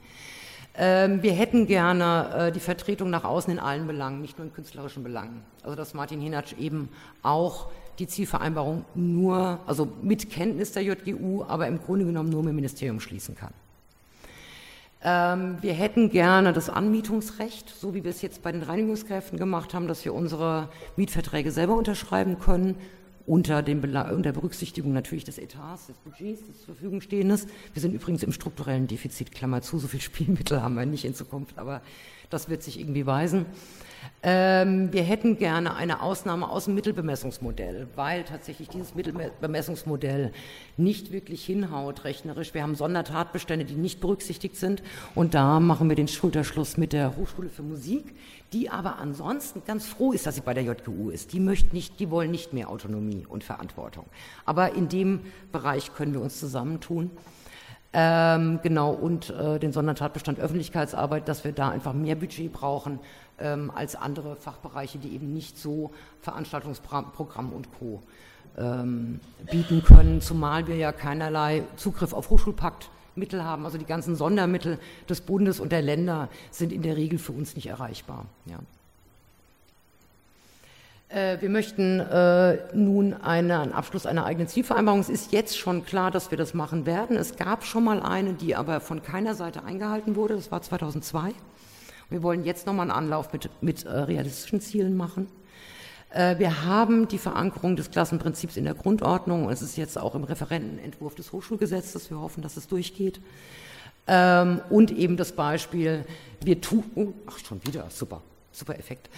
Ähm, 0.77 1.23
wir 1.23 1.33
hätten 1.33 1.67
gerne 1.67 2.49
äh, 2.49 2.53
die 2.53 2.61
Vertretung 2.61 3.11
nach 3.11 3.25
außen 3.25 3.53
in 3.53 3.59
allen 3.59 3.87
Belangen, 3.87 4.21
nicht 4.21 4.39
nur 4.39 4.47
in 4.47 4.53
künstlerischen 4.53 5.03
Belangen. 5.03 5.43
Also 5.63 5.77
dass 5.77 5.95
Martin 5.95 6.21
Hinatsch 6.21 6.55
eben 6.59 6.89
auch 7.23 7.69
die 7.99 8.07
Zielvereinbarung 8.07 8.85
nur, 8.95 9.59
also 9.67 9.89
mit 10.03 10.31
Kenntnis 10.31 10.73
der 10.73 10.83
JGU, 10.85 11.45
aber 11.45 11.67
im 11.67 11.81
Grunde 11.83 12.07
genommen 12.07 12.31
nur 12.31 12.43
mit 12.43 12.51
dem 12.51 12.57
Ministerium 12.57 13.01
schließen 13.01 13.35
kann. 13.35 13.53
Ähm, 15.03 15.59
wir 15.61 15.73
hätten 15.73 16.11
gerne 16.11 16.53
das 16.53 16.69
Anmietungsrecht, 16.69 17.69
so 17.69 17.95
wie 17.95 18.05
wir 18.05 18.11
es 18.11 18.23
jetzt 18.23 18.43
bei 18.43 18.53
den 18.53 18.63
Reinigungskräften 18.63 19.39
gemacht 19.39 19.75
haben, 19.75 19.89
dass 19.89 20.05
wir 20.05 20.15
unsere 20.15 20.69
Mietverträge 20.97 21.51
selber 21.51 21.75
unterschreiben 21.75 22.39
können, 22.39 22.77
unter, 23.27 23.63
dem 23.63 23.83
unter 23.83 24.33
Berücksichtigung 24.33 24.93
natürlich 24.93 25.25
des 25.25 25.39
Etats, 25.39 25.87
des 25.87 25.97
Budgets, 25.99 26.47
des 26.47 26.59
zur 26.59 26.75
Verfügung 26.75 27.01
stehendes. 27.01 27.47
Wir 27.73 27.83
sind 27.83 27.95
übrigens 27.95 28.23
im 28.23 28.33
strukturellen 28.33 28.87
Defizit, 28.87 29.33
Klammer 29.33 29.63
zu, 29.63 29.79
so 29.79 29.89
viel 29.89 30.01
Spielmittel 30.01 30.63
haben 30.63 30.75
wir 30.75 30.87
nicht 30.87 31.05
in 31.05 31.15
Zukunft, 31.15 31.59
aber 31.59 31.83
das 32.31 32.49
wird 32.49 32.63
sich 32.63 32.79
irgendwie 32.79 33.07
weisen. 33.07 33.47
Ähm, 34.23 34.93
wir 34.93 35.03
hätten 35.03 35.39
gerne 35.39 35.75
eine 35.77 36.03
Ausnahme 36.03 36.49
aus 36.49 36.67
dem 36.67 36.75
Mittelbemessungsmodell, 36.75 37.89
weil 37.97 38.23
tatsächlich 38.25 38.69
dieses 38.69 38.95
Mittelbemessungsmodell 38.95 40.33
nicht 40.77 41.13
wirklich 41.13 41.45
hinhaut 41.45 42.05
rechnerisch. 42.05 42.55
Wir 42.55 42.63
haben 42.63 42.75
Sondertatbestände, 42.75 43.65
die 43.65 43.75
nicht 43.75 44.01
berücksichtigt 44.01 44.57
sind 44.57 44.83
und 45.15 45.35
da 45.35 45.59
machen 45.61 45.89
wir 45.89 45.97
den 45.97 46.09
Schulterschluss 46.09 46.77
mit 46.77 46.93
der 46.93 47.17
Hochschule 47.17 47.49
für 47.49 47.63
Musik, 47.63 48.15
die 48.53 48.69
aber 48.69 48.99
ansonsten 48.99 49.63
ganz 49.67 49.87
froh 49.87 50.13
ist, 50.13 50.27
dass 50.27 50.35
sie 50.35 50.41
bei 50.43 50.55
der 50.55 50.65
JGU 50.65 51.11
ist. 51.11 51.33
Die 51.33 51.41
möchten 51.41 51.75
nicht, 51.75 51.99
die 52.01 52.11
wollen 52.11 52.31
nicht 52.31 52.53
mehr 52.53 52.69
Autonomie 52.69 53.10
und 53.29 53.45
Verantwortung. 53.45 54.07
Aber 54.45 54.75
in 54.75 54.89
dem 54.89 55.21
Bereich 55.53 55.95
können 55.95 56.13
wir 56.13 56.21
uns 56.21 56.39
zusammentun. 56.39 57.11
Ähm, 57.93 58.61
genau, 58.63 58.93
und 58.93 59.31
äh, 59.31 59.59
den 59.59 59.73
Sondertatbestand 59.73 60.39
Öffentlichkeitsarbeit, 60.39 61.27
dass 61.29 61.43
wir 61.43 61.53
da 61.53 61.71
einfach 61.71 61.93
mehr 61.93 62.15
Budget 62.15 62.53
brauchen 62.53 63.01
ähm, 63.41 63.73
als 63.75 63.97
andere 63.97 64.37
Fachbereiche, 64.37 64.99
die 64.99 65.13
eben 65.13 65.33
nicht 65.33 65.59
so 65.59 65.91
Veranstaltungsprogramm 66.21 67.53
und 67.53 67.69
Co. 67.79 68.03
Ähm, 68.57 69.21
bieten 69.51 69.83
können, 69.83 70.21
zumal 70.21 70.67
wir 70.67 70.77
ja 70.77 70.93
keinerlei 70.93 71.65
Zugriff 71.77 72.13
auf 72.13 72.31
Hochschulpaktmittel 72.31 73.43
haben. 73.45 73.65
Also 73.65 73.79
die 73.79 73.87
ganzen 73.87 74.15
Sondermittel 74.15 74.79
des 75.09 75.21
Bundes 75.21 75.59
und 75.59 75.73
der 75.73 75.83
Länder 75.83 76.29
sind 76.51 76.73
in 76.73 76.83
der 76.83 76.97
Regel 76.97 77.19
für 77.19 77.33
uns 77.33 77.57
nicht 77.57 77.67
erreichbar. 77.67 78.27
Ja. 78.47 78.59
Äh, 81.11 81.41
wir 81.41 81.51
möchten 81.51 81.99
äh, 81.99 82.59
nun 82.73 83.15
eine, 83.15 83.59
einen 83.59 83.73
Abschluss 83.73 84.07
einer 84.07 84.25
eigenen 84.25 84.47
Zielvereinbarung. 84.47 85.01
Es 85.01 85.09
ist 85.09 85.33
jetzt 85.33 85.59
schon 85.59 85.85
klar, 85.85 86.11
dass 86.11 86.31
wir 86.31 86.39
das 86.39 86.55
machen 86.55 86.87
werden. 86.87 87.17
Es 87.17 87.37
gab 87.37 87.65
schon 87.65 87.85
mal 87.85 88.01
eine, 88.01 88.35
die 88.35 88.55
aber 88.55 88.81
von 88.81 89.03
keiner 89.03 89.35
Seite 89.35 89.65
eingehalten 89.65 90.15
wurde. 90.15 90.37
Das 90.37 90.53
war 90.53 90.63
2002. 90.63 91.33
Wir 92.11 92.23
wollen 92.23 92.45
jetzt 92.45 92.67
nochmal 92.67 92.91
einen 92.91 92.97
Anlauf 92.97 93.33
mit, 93.33 93.51
mit 93.61 93.85
äh, 93.85 93.91
realistischen 93.91 94.61
Zielen 94.61 94.97
machen. 94.97 95.27
Äh, 96.11 96.39
wir 96.39 96.65
haben 96.65 97.09
die 97.09 97.19
Verankerung 97.19 97.75
des 97.75 97.91
Klassenprinzips 97.91 98.57
in 98.57 98.65
der 98.65 98.75
Grundordnung. 98.75 99.51
Es 99.51 99.63
ist 99.63 99.77
jetzt 99.77 99.99
auch 99.99 100.15
im 100.15 100.23
Referentenentwurf 100.23 101.17
des 101.17 101.33
Hochschulgesetzes. 101.33 102.11
Wir 102.11 102.21
hoffen, 102.21 102.43
dass 102.43 102.57
es 102.57 102.69
durchgeht. 102.69 103.21
Ähm, 104.07 104.61
und 104.71 104.93
eben 104.93 105.17
das 105.17 105.33
Beispiel, 105.33 106.05
wir 106.45 106.61
tun, 106.61 106.85
oh, 106.95 107.09
ach 107.27 107.39
schon 107.39 107.65
wieder, 107.65 107.87
super, 107.91 108.23
super 108.53 108.79
Effekt. 108.79 109.09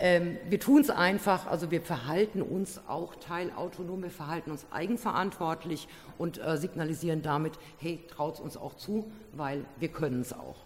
Ähm, 0.00 0.38
wir 0.48 0.58
tun 0.58 0.80
es 0.80 0.90
einfach, 0.90 1.46
also 1.46 1.70
wir 1.70 1.80
verhalten 1.80 2.42
uns 2.42 2.80
auch 2.88 3.14
teilautonom, 3.16 4.02
wir 4.02 4.10
verhalten 4.10 4.50
uns 4.50 4.66
eigenverantwortlich 4.72 5.88
und 6.18 6.38
äh, 6.38 6.56
signalisieren 6.56 7.22
damit, 7.22 7.52
hey, 7.78 8.04
traut 8.08 8.40
uns 8.40 8.56
auch 8.56 8.74
zu, 8.74 9.10
weil 9.32 9.64
wir 9.78 9.88
können 9.88 10.20
es 10.20 10.32
auch. 10.32 10.56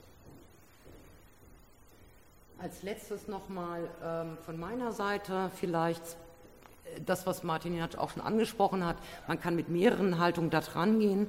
Als 2.61 2.83
letztes 2.83 3.29
nochmal 3.29 3.89
ähm, 4.03 4.39
von 4.45 4.59
meiner 4.59 4.93
Seite 4.93 5.51
vielleicht 5.55 6.03
äh, 6.03 7.01
das, 7.05 7.27
was 7.27 7.45
Martin 7.45 7.75
Janatsch 7.75 7.99
auch 7.99 8.11
schon 8.11 8.23
angesprochen 8.23 8.85
hat. 8.85 8.97
Man 9.29 9.39
kann 9.39 9.55
mit 9.55 9.69
mehreren 9.69 10.19
Haltungen 10.19 10.51
da 10.51 10.61
dran 10.61 10.99
gehen. 10.99 11.29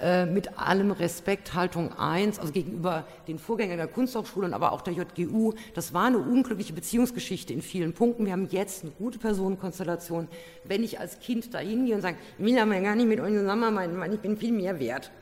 Äh, 0.00 0.26
mit 0.26 0.58
allem 0.58 0.90
Respekt 0.90 1.54
Haltung 1.54 1.96
1, 1.96 2.40
also 2.40 2.52
gegenüber 2.52 3.06
den 3.28 3.38
Vorgängern 3.38 3.76
der 3.76 3.86
Kunsthochschule, 3.86 4.52
aber 4.52 4.72
auch 4.72 4.80
der 4.80 4.92
JGU. 4.92 5.52
Das 5.72 5.94
war 5.94 6.06
eine 6.06 6.18
unglückliche 6.18 6.72
Beziehungsgeschichte 6.72 7.52
in 7.52 7.62
vielen 7.62 7.92
Punkten. 7.92 8.26
Wir 8.26 8.32
haben 8.32 8.48
jetzt 8.50 8.82
eine 8.82 8.90
gute 8.90 9.20
Personenkonstellation. 9.20 10.26
Wenn 10.64 10.82
ich 10.82 10.98
als 10.98 11.20
Kind 11.20 11.54
da 11.54 11.60
hingehe 11.60 11.94
und 11.94 12.00
sage, 12.00 12.16
ich 12.38 12.44
will 12.44 12.56
gar 12.56 12.96
nicht 12.96 13.06
mit 13.06 13.20
euch 13.20 13.32
zusammenarbeiten, 13.34 14.12
ich 14.12 14.20
bin 14.20 14.36
viel 14.36 14.50
mehr 14.50 14.80
wert, 14.80 15.12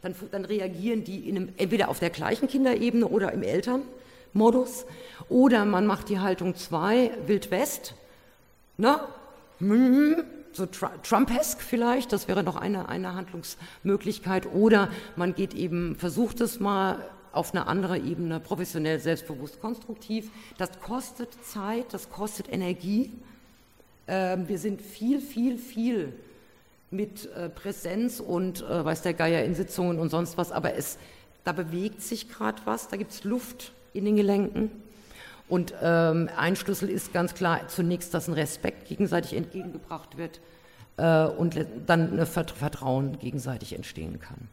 dann, 0.00 0.14
dann 0.30 0.44
reagieren 0.44 1.02
die 1.02 1.28
einem, 1.28 1.48
entweder 1.56 1.88
auf 1.88 1.98
der 1.98 2.10
gleichen 2.10 2.46
Kinderebene 2.46 3.08
oder 3.08 3.32
im 3.32 3.42
Elternmodus. 3.42 4.86
Oder 5.28 5.64
man 5.64 5.86
macht 5.86 6.08
die 6.08 6.20
Haltung 6.20 6.54
2, 6.54 7.10
Wild 7.26 7.50
West. 7.50 7.94
Na, 8.76 9.08
so 10.52 10.66
Trumpesk 10.66 11.60
vielleicht, 11.60 12.12
das 12.12 12.28
wäre 12.28 12.42
noch 12.42 12.56
eine, 12.56 12.88
eine 12.88 13.14
Handlungsmöglichkeit. 13.14 14.46
Oder 14.52 14.88
man 15.16 15.34
geht 15.34 15.54
eben, 15.54 15.96
versucht 15.96 16.40
es 16.40 16.60
mal 16.60 16.98
auf 17.32 17.54
eine 17.54 17.66
andere 17.66 17.98
Ebene, 17.98 18.40
professionell, 18.40 18.98
selbstbewusst, 18.98 19.60
konstruktiv. 19.60 20.30
Das 20.58 20.80
kostet 20.80 21.28
Zeit, 21.44 21.86
das 21.92 22.10
kostet 22.10 22.52
Energie. 22.52 23.12
Ähm, 24.08 24.48
wir 24.48 24.58
sind 24.58 24.82
viel, 24.82 25.20
viel, 25.20 25.56
viel 25.58 26.12
mit 26.90 27.32
äh, 27.34 27.48
Präsenz 27.48 28.18
und 28.18 28.62
äh, 28.62 28.84
weiß 28.84 29.02
der 29.02 29.14
Geier 29.14 29.44
in 29.44 29.54
Sitzungen 29.54 29.98
und 29.98 30.10
sonst 30.10 30.36
was, 30.36 30.50
aber 30.50 30.74
es, 30.74 30.98
da 31.44 31.52
bewegt 31.52 32.02
sich 32.02 32.28
gerade 32.28 32.60
was, 32.64 32.88
da 32.88 32.96
gibt 32.96 33.12
es 33.12 33.24
Luft 33.24 33.72
in 33.92 34.04
den 34.04 34.16
Gelenken. 34.16 34.70
Und 35.50 35.74
ähm, 35.82 36.30
ein 36.36 36.56
Schlüssel 36.56 36.88
ist 36.88 37.12
ganz 37.12 37.34
klar 37.34 37.68
zunächst, 37.68 38.14
dass 38.14 38.28
ein 38.28 38.34
Respekt 38.34 38.88
gegenseitig 38.88 39.36
entgegengebracht 39.36 40.16
wird 40.16 40.40
äh, 40.96 41.24
und 41.24 41.66
dann 41.86 42.18
ein 42.18 42.26
Vertrauen 42.26 43.18
gegenseitig 43.18 43.74
entstehen 43.74 44.20
kann 44.20 44.48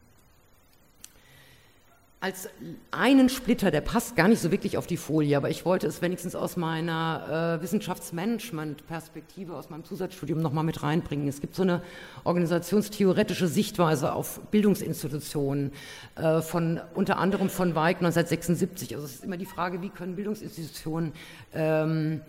als 2.19 2.49
einen 2.89 3.29
Splitter, 3.29 3.69
der 3.69 3.81
passt 3.81 4.15
gar 4.15 4.27
nicht 4.27 4.41
so 4.41 4.51
wirklich 4.51 4.77
auf 4.77 4.87
die 4.87 4.97
Folie, 4.97 5.37
aber 5.37 5.51
ich 5.51 5.65
wollte 5.65 5.85
es 5.85 6.01
wenigstens 6.01 6.35
aus 6.35 6.57
meiner 6.57 7.57
äh, 7.59 7.63
Wissenschaftsmanagement-Perspektive, 7.63 9.55
aus 9.55 9.69
meinem 9.69 9.83
Zusatzstudium 9.83 10.41
nochmal 10.41 10.63
mit 10.63 10.81
reinbringen. 10.81 11.27
Es 11.27 11.41
gibt 11.41 11.53
so 11.53 11.61
eine 11.61 11.83
organisationstheoretische 12.23 13.47
Sichtweise 13.47 14.13
auf 14.13 14.41
Bildungsinstitutionen, 14.49 15.71
äh, 16.15 16.41
von, 16.41 16.81
unter 16.95 17.19
anderem 17.19 17.49
von 17.49 17.75
Weig 17.75 17.97
1976. 17.97 18.95
Also 18.95 19.05
es 19.05 19.15
ist 19.15 19.23
immer 19.23 19.37
die 19.37 19.45
Frage, 19.45 19.83
wie 19.83 19.89
können 19.89 20.15
Bildungsinstitutionen 20.15 21.13
ähm, 21.53 21.77
äh, 21.77 21.87
ähm, 21.87 22.21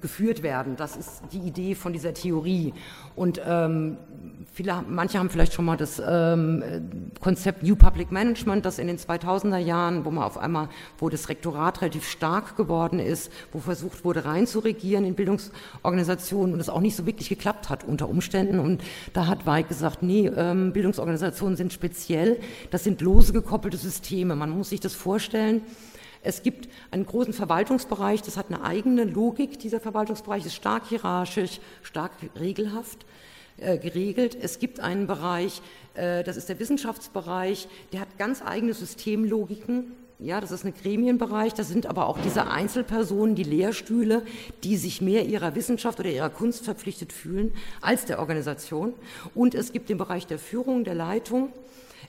geführt 0.00 0.42
werden. 0.42 0.76
Das 0.76 0.96
ist 0.96 1.22
die 1.32 1.38
Idee 1.38 1.74
von 1.74 1.92
dieser 1.92 2.14
Theorie. 2.14 2.72
Und 3.16 3.40
ähm, 3.44 3.96
viele, 4.52 4.84
manche 4.88 5.18
haben 5.18 5.30
vielleicht 5.30 5.52
schon 5.52 5.64
mal 5.64 5.76
das 5.76 6.00
ähm, 6.06 6.62
Konzept 7.20 7.62
New 7.62 7.76
Public 7.76 8.12
Management, 8.12 8.64
das 8.64 8.78
in 8.78 8.86
den 8.86 8.98
2000er 8.98 9.58
Jahren, 9.58 10.04
wo 10.04 10.10
man 10.10 10.24
auf 10.24 10.38
einmal, 10.38 10.68
wo 10.98 11.08
das 11.08 11.28
Rektorat 11.28 11.82
relativ 11.82 12.08
stark 12.08 12.56
geworden 12.56 12.98
ist, 12.98 13.32
wo 13.52 13.58
versucht 13.58 14.04
wurde 14.04 14.24
reinzuregieren 14.24 15.04
in 15.04 15.14
Bildungsorganisationen 15.14 16.54
und 16.54 16.60
es 16.60 16.68
auch 16.68 16.80
nicht 16.80 16.96
so 16.96 17.04
wirklich 17.04 17.28
geklappt 17.28 17.68
hat 17.68 17.84
unter 17.84 18.08
Umständen. 18.08 18.60
Und 18.60 18.82
da 19.12 19.26
hat 19.26 19.44
Weig 19.44 19.68
gesagt, 19.68 20.02
nee, 20.02 20.28
ähm, 20.28 20.72
Bildungsorganisationen 20.72 21.56
sind 21.56 21.72
speziell, 21.72 22.38
das 22.70 22.84
sind 22.84 23.00
lose 23.00 23.32
gekoppelte 23.32 23.76
Systeme. 23.76 24.36
Man 24.36 24.50
muss 24.50 24.70
sich 24.70 24.80
das 24.80 24.94
vorstellen 24.94 25.62
es 26.22 26.42
gibt 26.42 26.68
einen 26.90 27.06
großen 27.06 27.32
Verwaltungsbereich, 27.32 28.22
das 28.22 28.36
hat 28.36 28.46
eine 28.48 28.62
eigene 28.62 29.04
Logik. 29.04 29.58
Dieser 29.58 29.80
Verwaltungsbereich 29.80 30.44
ist 30.44 30.54
stark 30.54 30.86
hierarchisch, 30.86 31.60
stark 31.82 32.12
regelhaft 32.38 33.06
äh, 33.56 33.78
geregelt. 33.78 34.36
Es 34.40 34.58
gibt 34.58 34.80
einen 34.80 35.06
Bereich, 35.06 35.62
äh, 35.94 36.22
das 36.22 36.36
ist 36.36 36.48
der 36.48 36.58
Wissenschaftsbereich, 36.58 37.68
der 37.92 38.00
hat 38.00 38.18
ganz 38.18 38.42
eigene 38.42 38.74
Systemlogiken. 38.74 39.92
ja, 40.18 40.42
das 40.42 40.50
ist 40.50 40.66
ein 40.66 40.74
Gremienbereich, 40.74 41.54
das 41.54 41.68
sind 41.68 41.86
aber 41.86 42.06
auch 42.06 42.18
diese 42.18 42.46
Einzelpersonen, 42.46 43.34
die 43.34 43.42
Lehrstühle, 43.42 44.22
die 44.62 44.76
sich 44.76 45.00
mehr 45.00 45.24
ihrer 45.24 45.54
Wissenschaft 45.54 46.00
oder 46.00 46.10
ihrer 46.10 46.28
Kunst 46.28 46.66
verpflichtet 46.66 47.14
fühlen 47.14 47.52
als 47.80 48.04
der 48.04 48.18
Organisation. 48.18 48.92
Und 49.34 49.54
es 49.54 49.72
gibt 49.72 49.88
den 49.88 49.96
Bereich 49.96 50.26
der 50.26 50.38
Führung, 50.38 50.84
der 50.84 50.94
Leitung, 50.94 51.50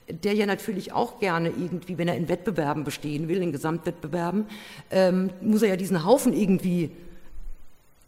der 0.08 0.34
ja 0.34 0.46
natürlich 0.46 0.92
auch 0.92 1.20
gerne 1.20 1.48
irgendwie, 1.48 1.98
wenn 1.98 2.08
er 2.08 2.16
in 2.16 2.28
Wettbewerben 2.28 2.84
bestehen 2.84 3.28
will, 3.28 3.42
in 3.42 3.52
Gesamtwettbewerben, 3.52 4.46
ähm, 4.90 5.30
muss 5.40 5.62
er 5.62 5.70
ja 5.70 5.76
diesen 5.76 6.04
Haufen 6.04 6.32
irgendwie 6.32 6.90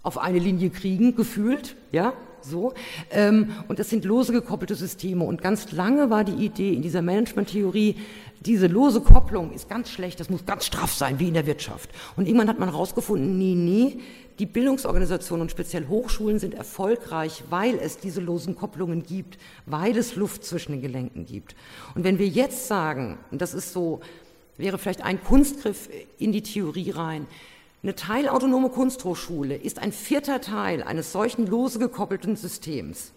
auf 0.03 0.19
eine 0.19 0.39
Linie 0.39 0.71
kriegen, 0.71 1.17
gefühlt, 1.17 1.77
ja, 1.93 2.13
so. 2.43 2.75
Ähm, 3.11 3.53
und 3.69 3.79
das 3.79 3.89
sind 3.89 4.05
lose 4.05 4.33
gekoppelte 4.33 4.75
Systeme. 4.75 5.25
Und 5.25 5.41
ganz 5.41 5.73
lange 5.73 6.11
war 6.11 6.25
die 6.25 6.45
Idee 6.45 6.75
in 6.75 6.83
dieser 6.83 7.01
Management-Theorie, 7.01 7.97
diese 8.41 8.67
lose 8.67 9.01
Kopplung 9.01 9.53
ist 9.53 9.71
ganz 9.71 9.89
schlecht, 9.89 10.21
das 10.21 10.29
muss 10.29 10.45
ganz 10.45 10.67
straff 10.67 10.93
sein, 10.93 11.19
wie 11.19 11.29
in 11.29 11.35
der 11.35 11.47
Wirtschaft. 11.47 11.89
Und 12.17 12.27
irgendwann 12.27 12.49
hat 12.49 12.59
man 12.59 12.71
herausgefunden, 12.71 13.39
nee, 13.39 13.55
nee, 13.55 14.01
die 14.39 14.47
Bildungsorganisationen 14.47 15.43
und 15.43 15.51
speziell 15.51 15.87
Hochschulen 15.87 16.39
sind 16.39 16.55
erfolgreich, 16.55 17.45
weil 17.51 17.77
es 17.77 17.99
diese 17.99 18.21
losen 18.21 18.57
Kopplungen 18.57 19.05
gibt, 19.05 19.39
weil 19.67 19.97
es 19.97 20.17
Luft 20.17 20.45
zwischen 20.45 20.73
den 20.73 20.83
Gelenken 20.83 21.25
gibt. 21.25 21.55
Und 21.95 22.05
wenn 22.05 22.19
wir 22.19 22.27
jetzt 22.27 22.67
sagen, 22.67 23.19
und 23.31 23.41
das 23.41 23.55
ist 23.55 23.73
so, 23.73 24.01
wäre 24.57 24.79
vielleicht 24.79 25.03
ein 25.03 25.23
Kunstgriff 25.23 25.89
in 26.19 26.33
die 26.33 26.43
Theorie 26.43 26.91
rein, 26.91 27.27
eine 27.83 27.95
teilautonome 27.95 28.71
Kunsthochschule 28.71 29.57
ist 29.57 29.79
ein 29.79 29.93
vierter 29.93 30.41
Teil 30.41 30.83
eines 30.83 31.13
solchen 31.13 31.47
lose 31.47 31.79
gekoppelten 31.79 32.35
Systems, 32.35 33.13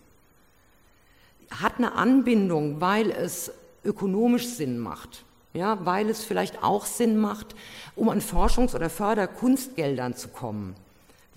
hat 1.49 1.77
eine 1.77 1.93
Anbindung, 1.93 2.81
weil 2.81 3.09
es 3.09 3.51
ökonomisch 3.85 4.45
Sinn 4.45 4.77
macht, 4.77 5.23
ja, 5.53 5.85
weil 5.85 6.09
es 6.09 6.23
vielleicht 6.23 6.63
auch 6.63 6.85
Sinn 6.85 7.17
macht, 7.17 7.55
um 7.95 8.09
an 8.09 8.19
Forschungs- 8.19 8.75
oder 8.75 8.89
Förderkunstgeldern 8.89 10.15
zu 10.15 10.27
kommen. 10.27 10.75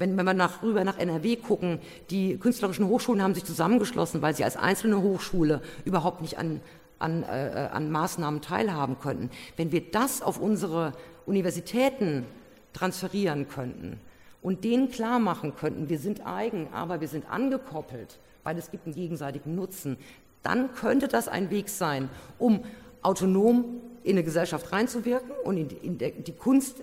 Wenn, 0.01 0.17
wenn 0.17 0.25
wir 0.25 0.33
nach, 0.33 0.63
rüber 0.63 0.83
nach 0.83 0.99
NRW 0.99 1.37
gucken, 1.37 1.79
die 2.09 2.39
künstlerischen 2.39 2.89
Hochschulen 2.89 3.23
haben 3.23 3.35
sich 3.35 3.45
zusammengeschlossen, 3.45 4.23
weil 4.23 4.35
sie 4.35 4.45
als 4.45 4.57
einzelne 4.57 5.03
Hochschule 5.03 5.61
überhaupt 5.85 6.23
nicht 6.23 6.39
an, 6.39 6.63
an, 6.99 7.23
äh, 7.23 7.69
an 7.71 7.91
Maßnahmen 7.91 8.41
teilhaben 8.41 8.99
könnten. 8.99 9.29
Wenn 9.59 9.73
wir 9.73 9.83
das 9.83 10.23
auf 10.23 10.41
unsere 10.41 10.95
Universitäten 11.27 12.25
transferieren 12.73 13.47
könnten 13.49 14.01
und 14.41 14.65
denen 14.65 14.91
klar 14.91 15.19
machen 15.19 15.55
könnten, 15.55 15.91
wir 15.91 15.99
sind 15.99 16.27
eigen, 16.27 16.69
aber 16.73 17.03
wir 17.03 17.09
sind 17.09 17.31
angekoppelt, 17.31 18.19
weil 18.43 18.57
es 18.57 18.71
gibt 18.71 18.87
einen 18.87 18.95
gegenseitigen 18.95 19.55
Nutzen, 19.55 19.99
dann 20.43 20.73
könnte 20.73 21.09
das 21.09 21.29
ein 21.29 21.51
Weg 21.51 21.69
sein, 21.69 22.09
um 22.39 22.65
autonom 23.03 23.83
in 24.03 24.13
eine 24.13 24.25
Gesellschaft 24.25 24.73
reinzuwirken 24.73 25.33
und 25.45 25.59
in 25.59 25.69
die, 25.69 25.77
in 25.77 25.99
der, 25.99 26.11
die 26.13 26.33
Kunst 26.33 26.77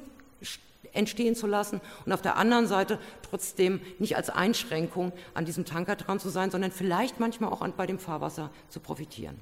entstehen 0.98 1.36
zu 1.36 1.48
lassen 1.48 1.80
und 2.06 2.12
auf 2.12 2.22
der 2.22 2.38
anderen 2.38 2.68
Seite 2.68 3.00
trotzdem 3.30 3.80
nicht 4.00 4.18
als 4.18 4.30
Einschränkung 4.30 5.14
an 5.34 5.46
diesem 5.46 5.66
Tanker 5.66 5.96
dran 5.96 6.20
zu 6.20 6.30
sein, 6.30 6.52
sondern 6.52 6.72
vielleicht 6.72 7.20
manchmal 7.20 7.52
auch 7.52 7.62
an, 7.62 7.74
bei 7.76 7.86
dem 7.86 8.00
Fahrwasser 8.00 8.50
zu 8.70 8.80
profitieren. 8.80 9.36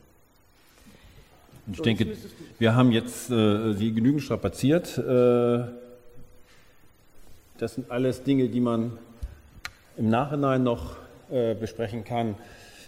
Ich 1.72 1.82
denke, 1.82 2.16
wir 2.60 2.76
haben 2.76 2.92
jetzt 2.92 3.32
äh, 3.32 3.74
Sie 3.74 3.92
genügend 3.92 4.22
strapaziert. 4.22 4.98
Äh, 5.00 5.64
das 7.58 7.74
sind 7.74 7.90
alles 7.90 8.22
Dinge, 8.24 8.50
die 8.50 8.60
man 8.60 8.98
im 9.98 10.10
Nachhinein 10.10 10.62
noch 10.64 10.98
äh, 11.32 11.56
besprechen 11.56 12.04
kann. 12.04 12.36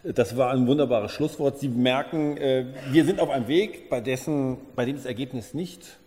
Das 0.04 0.38
war 0.38 0.52
ein 0.52 0.68
wunderbares 0.68 1.12
Schlusswort. 1.12 1.60
Sie 1.60 1.70
merken, 1.70 2.38
äh, 2.38 2.66
wir 2.92 3.04
sind 3.06 3.20
auf 3.20 3.30
einem 3.30 3.48
Weg, 3.48 3.90
bei, 3.90 4.00
dessen, 4.00 4.58
bei 4.76 4.86
dem 4.86 4.96
das 4.96 5.06
Ergebnis 5.06 5.54
nicht 5.56 5.98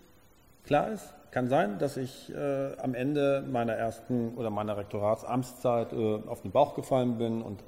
klar 0.64 0.92
ist. 0.92 1.12
Kann 1.30 1.48
sein, 1.48 1.78
dass 1.78 1.96
ich 1.96 2.32
äh, 2.34 2.76
am 2.78 2.94
Ende 2.94 3.44
meiner 3.48 3.74
ersten 3.74 4.34
oder 4.34 4.50
meiner 4.50 4.76
Rektoratsamtszeit 4.76 5.92
äh, 5.92 6.18
auf 6.26 6.42
den 6.42 6.50
Bauch 6.50 6.74
gefallen 6.74 7.18
bin 7.18 7.40
und 7.42 7.62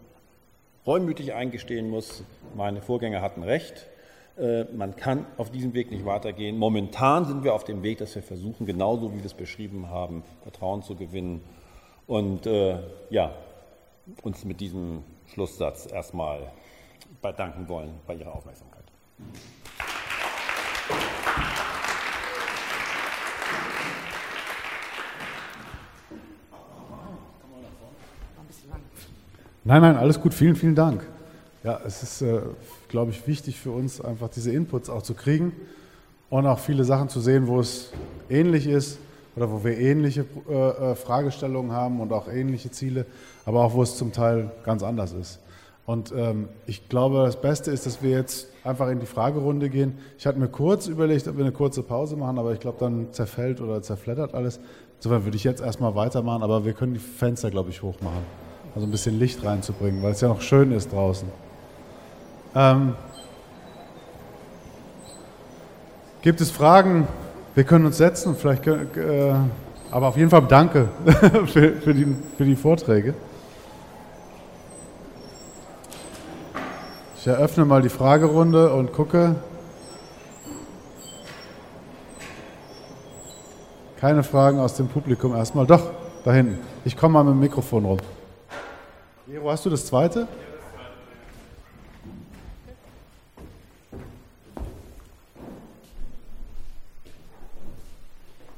reumütig 0.85 1.33
eingestehen 1.33 1.89
muss, 1.89 2.25
meine 2.57 2.83
Vorgänger 2.83 3.21
hatten 3.21 3.45
recht. 3.45 3.87
Äh, 4.37 4.65
man 4.65 4.97
kann 4.97 5.27
auf 5.37 5.51
diesem 5.51 5.75
Weg 5.75 5.93
nicht 5.93 6.05
weitergehen. 6.05 6.59
Momentan 6.59 7.25
sind 7.25 7.45
wir 7.45 7.55
auf 7.55 7.63
dem 7.63 7.85
Weg, 7.85 7.99
dass 7.99 8.15
wir 8.17 8.23
versuchen, 8.23 8.67
genauso 8.67 9.13
wie 9.13 9.19
wir 9.19 9.27
es 9.27 9.35
beschrieben 9.35 9.91
haben, 9.91 10.25
Vertrauen 10.43 10.83
zu 10.83 10.97
gewinnen 10.97 11.43
und 12.09 12.47
äh, 12.47 12.79
ja, 13.11 13.33
uns 14.23 14.45
mit 14.45 14.61
diesem 14.61 15.05
Schlusssatz 15.33 15.91
erstmal 15.91 16.51
bedanken 17.21 17.69
wollen 17.69 17.93
bei 18.09 18.15
Ihrer 18.15 18.35
Aufmerksamkeit. 18.35 18.85
Nein, 29.65 29.81
nein, 29.81 29.97
alles 29.97 30.21
gut. 30.21 30.35
Vielen, 30.35 30.57
vielen 30.57 30.75
Dank. 30.75 31.07
Ja, 31.63 31.81
es 31.87 32.03
ist, 32.03 32.23
äh, 32.23 32.41
glaube 32.89 33.13
ich, 33.13 33.27
wichtig 33.29 33.61
für 33.61 33.71
uns, 33.71 34.01
einfach 34.01 34.29
diese 34.29 34.51
Inputs 34.51 34.91
auch 34.91 35.03
zu 35.03 35.15
kriegen 35.15 35.53
und 36.31 36.47
auch 36.47 36.59
viele 36.59 36.83
Sachen 36.83 37.09
zu 37.09 37.21
sehen, 37.21 37.47
wo 37.47 37.61
es 37.61 37.93
ähnlich 38.29 38.67
ist 38.67 38.99
oder 39.37 39.53
wo 39.53 39.63
wir 39.63 39.79
ähnliche 39.79 40.25
äh, 40.51 40.53
äh, 40.53 40.95
Fragestellungen 40.97 41.71
haben 41.71 42.01
und 42.01 42.13
auch 42.13 42.27
ähnliche 42.27 42.73
Ziele, 42.73 43.07
aber 43.45 43.63
auch 43.63 43.75
wo 43.75 43.83
es 43.83 43.97
zum 43.97 44.13
Teil 44.13 44.51
ganz 44.65 44.83
anders 44.83 45.13
ist. 45.13 45.39
Und 45.87 46.13
ähm, 46.17 46.49
ich 46.67 46.89
glaube, 46.89 47.19
das 47.25 47.41
Beste 47.41 47.71
ist, 47.71 47.87
dass 47.87 48.03
wir 48.03 48.11
jetzt 48.11 48.49
einfach 48.65 48.89
in 48.89 48.99
die 48.99 49.07
Fragerunde 49.07 49.69
gehen. 49.69 49.99
Ich 50.19 50.27
hatte 50.27 50.41
mir 50.41 50.49
kurz 50.49 50.89
überlegt, 50.89 51.29
ob 51.29 51.37
wir 51.37 51.45
eine 51.45 51.53
kurze 51.53 51.85
Pause 51.85 52.17
machen, 52.17 52.39
aber 52.39 52.53
ich 52.53 52.61
glaube, 52.61 52.79
dann 52.81 53.13
zerfällt 53.13 53.61
oder 53.61 53.81
zerfleddert 53.81 54.35
alles. 54.35 54.59
Insofern 54.97 55.25
würde 55.25 55.37
ich 55.37 55.45
jetzt 55.45 55.63
erstmal 55.63 55.95
weitermachen, 55.95 56.43
aber 56.43 56.65
wir 56.65 56.73
können 56.73 56.95
die 56.95 57.01
Fenster, 57.01 57.51
glaube 57.51 57.71
ich, 57.71 57.83
hochmachen. 57.83 58.52
Also 58.75 58.87
ein 58.87 58.91
bisschen 58.91 59.19
Licht 59.19 59.45
reinzubringen, 59.45 60.03
weil 60.03 60.13
es 60.13 60.21
ja 60.23 60.29
noch 60.29 60.41
schön 60.41 60.73
ist 60.73 60.93
draußen. 60.93 61.29
Ähm, 62.55 62.95
gibt 66.23 66.41
es 66.41 66.51
Fragen? 66.51 67.07
Wir 67.55 67.65
können 67.65 67.85
uns 67.85 67.99
setzen, 67.99 68.35
vielleicht, 68.35 68.67
äh, 68.67 69.35
aber 69.91 70.09
auf 70.09 70.17
jeden 70.17 70.31
Fall 70.31 70.43
danke 70.49 70.89
für, 71.47 71.73
für, 71.73 71.93
die, 71.93 72.17
für 72.39 72.45
die 72.45 72.57
Vorträge. 72.57 73.15
Ich 77.19 77.27
eröffne 77.27 77.67
mal 77.67 77.83
die 77.83 77.91
Fragerunde 77.91 78.73
und 78.73 78.93
gucke. 78.93 79.37
Keine 84.01 84.23
Fragen 84.25 84.59
aus 84.59 84.75
dem 84.75 84.89
Publikum 84.89 85.37
erstmal. 85.37 85.67
Doch, 85.67 85.91
da 86.25 86.33
hinten. 86.33 86.59
Ich 86.85 86.97
komme 86.97 87.13
mal 87.13 87.25
mit 87.25 87.35
dem 87.35 87.41
Mikrofon 87.41 87.85
rum. 87.85 87.99
Jero, 89.33 89.51
hast 89.51 89.65
du 89.65 89.71
das 89.71 89.87
zweite? 89.87 90.29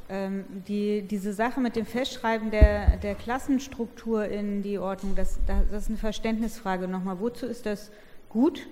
Ähm, 0.09 0.45
die, 0.67 1.03
diese 1.03 1.33
Sache 1.33 1.61
mit 1.61 1.77
dem 1.77 1.87
Festschreiben 1.87 2.51
der, 2.51 2.97
der 2.97 3.15
Klassenstruktur 3.15 4.25
in 4.25 4.65
die 4.65 4.81
Ordnung, 4.81 5.15
das, 5.15 5.39
das 5.47 5.83
ist 5.83 5.91
eine 5.91 5.97
Verständnisfrage 5.97 6.89
nochmal. 6.89 7.21
Wozu 7.21 7.47
ist 7.47 7.67
das 7.67 7.93
gut? 8.29 8.67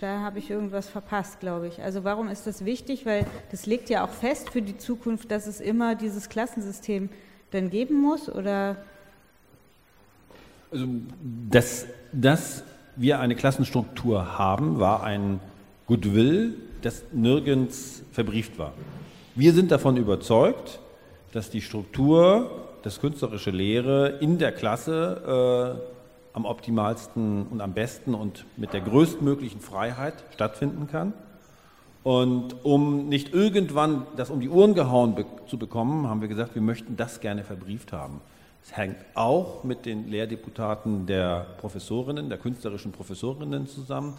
Da 0.00 0.22
habe 0.22 0.40
ich 0.40 0.50
irgendwas 0.50 0.88
verpasst, 0.88 1.38
glaube 1.38 1.68
ich. 1.68 1.80
Also 1.80 2.02
warum 2.02 2.30
ist 2.30 2.48
das 2.48 2.64
wichtig? 2.64 3.06
Weil 3.06 3.26
das 3.52 3.66
legt 3.66 3.90
ja 3.90 4.04
auch 4.04 4.10
fest 4.10 4.50
für 4.50 4.60
die 4.60 4.76
Zukunft, 4.76 5.30
dass 5.30 5.46
es 5.46 5.60
immer 5.60 5.94
dieses 5.94 6.28
Klassensystem 6.28 7.10
dann 7.52 7.70
geben 7.70 8.02
muss, 8.02 8.28
oder? 8.28 8.76
Also, 10.74 10.88
dass, 11.50 11.86
dass 12.10 12.64
wir 12.96 13.20
eine 13.20 13.36
Klassenstruktur 13.36 14.38
haben, 14.38 14.80
war 14.80 15.04
ein 15.04 15.38
Goodwill, 15.86 16.54
das 16.82 17.04
nirgends 17.12 18.02
verbrieft 18.10 18.58
war. 18.58 18.72
Wir 19.36 19.52
sind 19.52 19.70
davon 19.70 19.96
überzeugt, 19.96 20.80
dass 21.30 21.48
die 21.48 21.60
Struktur, 21.60 22.50
das 22.82 23.00
künstlerische 23.00 23.52
Lehre 23.52 24.18
in 24.20 24.38
der 24.38 24.50
Klasse 24.50 25.78
äh, 25.78 26.36
am 26.36 26.44
optimalsten 26.44 27.46
und 27.46 27.60
am 27.60 27.72
besten 27.72 28.12
und 28.12 28.44
mit 28.56 28.72
der 28.72 28.80
größtmöglichen 28.80 29.60
Freiheit 29.60 30.24
stattfinden 30.32 30.88
kann. 30.90 31.12
Und 32.02 32.64
um 32.64 33.08
nicht 33.08 33.32
irgendwann 33.32 34.08
das 34.16 34.28
um 34.28 34.40
die 34.40 34.48
Ohren 34.48 34.74
gehauen 34.74 35.14
be 35.14 35.24
zu 35.46 35.56
bekommen, 35.56 36.08
haben 36.08 36.20
wir 36.20 36.26
gesagt, 36.26 36.56
wir 36.56 36.62
möchten 36.62 36.96
das 36.96 37.20
gerne 37.20 37.44
verbrieft 37.44 37.92
haben. 37.92 38.20
Es 38.64 38.74
hängt 38.74 38.96
auch 39.12 39.62
mit 39.62 39.84
den 39.84 40.08
Lehrdeputaten 40.08 41.04
der 41.06 41.46
Professorinnen, 41.58 42.30
der 42.30 42.38
künstlerischen 42.38 42.92
Professorinnen 42.92 43.66
zusammen, 43.66 44.16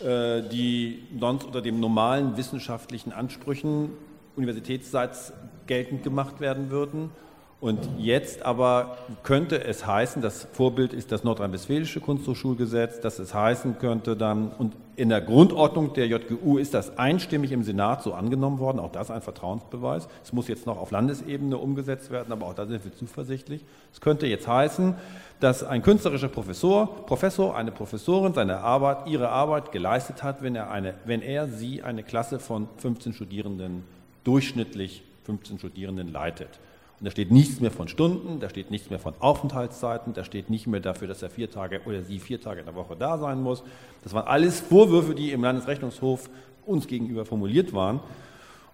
äh, 0.00 0.42
die 0.42 1.04
sonst 1.20 1.44
unter 1.44 1.62
den 1.62 1.78
normalen 1.78 2.36
wissenschaftlichen 2.36 3.12
Ansprüchen 3.12 3.90
universitätsseits 4.34 5.32
geltend 5.68 6.02
gemacht 6.02 6.40
werden 6.40 6.70
würden. 6.70 7.10
Und 7.58 7.88
jetzt 7.98 8.42
aber 8.42 8.98
könnte 9.22 9.64
es 9.64 9.86
heißen, 9.86 10.20
das 10.20 10.46
Vorbild 10.52 10.92
ist 10.92 11.10
das 11.10 11.24
nordrhein-westfälische 11.24 12.00
Kunsthochschulgesetz, 12.00 13.00
dass 13.00 13.18
es 13.18 13.32
heißen 13.32 13.78
könnte 13.78 14.14
dann, 14.14 14.50
und 14.50 14.74
in 14.94 15.08
der 15.08 15.22
Grundordnung 15.22 15.94
der 15.94 16.06
JGU 16.06 16.58
ist 16.58 16.74
das 16.74 16.98
einstimmig 16.98 17.52
im 17.52 17.62
Senat 17.62 18.02
so 18.02 18.12
angenommen 18.12 18.58
worden, 18.58 18.78
auch 18.78 18.92
das 18.92 19.10
ein 19.10 19.22
Vertrauensbeweis. 19.22 20.06
Es 20.22 20.34
muss 20.34 20.48
jetzt 20.48 20.66
noch 20.66 20.76
auf 20.76 20.90
Landesebene 20.90 21.56
umgesetzt 21.56 22.10
werden, 22.10 22.30
aber 22.30 22.46
auch 22.46 22.54
da 22.54 22.66
sind 22.66 22.84
wir 22.84 22.94
zuversichtlich. 22.94 23.64
Es 23.90 24.02
könnte 24.02 24.26
jetzt 24.26 24.46
heißen, 24.46 24.94
dass 25.40 25.64
ein 25.64 25.82
künstlerischer 25.82 26.28
Professor, 26.28 27.06
Professor, 27.06 27.56
eine 27.56 27.72
Professorin 27.72 28.34
seine 28.34 28.58
Arbeit, 28.58 29.06
ihre 29.06 29.30
Arbeit 29.30 29.72
geleistet 29.72 30.22
hat, 30.22 30.42
wenn 30.42 30.56
er, 30.56 30.70
eine, 30.70 30.94
wenn 31.06 31.22
er 31.22 31.48
sie 31.48 31.82
eine 31.82 32.02
Klasse 32.02 32.38
von 32.38 32.68
15 32.76 33.14
Studierenden, 33.14 33.84
durchschnittlich 34.24 35.04
15 35.24 35.58
Studierenden 35.58 36.12
leitet. 36.12 36.58
Und 36.98 37.04
da 37.04 37.10
steht 37.10 37.30
nichts 37.30 37.60
mehr 37.60 37.70
von 37.70 37.88
Stunden, 37.88 38.40
da 38.40 38.48
steht 38.48 38.70
nichts 38.70 38.88
mehr 38.88 38.98
von 38.98 39.12
Aufenthaltszeiten, 39.18 40.14
da 40.14 40.24
steht 40.24 40.48
nicht 40.48 40.66
mehr 40.66 40.80
dafür, 40.80 41.06
dass 41.06 41.20
er 41.20 41.28
vier 41.28 41.50
Tage 41.50 41.82
oder 41.84 42.02
sie 42.02 42.18
vier 42.18 42.40
Tage 42.40 42.60
in 42.60 42.66
der 42.66 42.74
Woche 42.74 42.96
da 42.96 43.18
sein 43.18 43.42
muss. 43.42 43.62
Das 44.02 44.14
waren 44.14 44.26
alles 44.26 44.60
Vorwürfe, 44.60 45.14
die 45.14 45.32
im 45.32 45.42
Landesrechnungshof 45.42 46.30
uns 46.64 46.86
gegenüber 46.86 47.26
formuliert 47.26 47.74
waren 47.74 48.00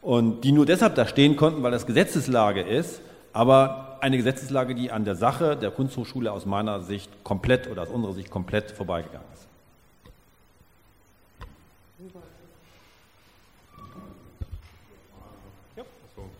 und 0.03 0.43
die 0.43 0.53
nur 0.53 0.66
deshalb 0.66 0.94
da 0.94 1.07
stehen 1.07 1.36
konnten, 1.36 1.65
weil 1.65 1.73
das 1.73 1.85
Gesetzeslage 1.85 2.61
ist, 2.61 3.01
aber 3.32 3.99
eine 4.01 4.16
Gesetzeslage, 4.16 4.77
die 4.77 4.93
an 4.93 5.05
der 5.05 5.16
Sache 5.16 5.57
der 5.57 5.73
Kunsthochschule 5.73 6.31
aus 6.31 6.47
meiner 6.47 6.81
Sicht 6.81 7.11
komplett 7.24 7.69
oder 7.69 7.82
aus 7.82 7.89
unserer 7.89 8.12
Sicht 8.12 8.31
komplett 8.31 8.70
vorbeigegangen 8.70 9.27
ist. 9.35 9.49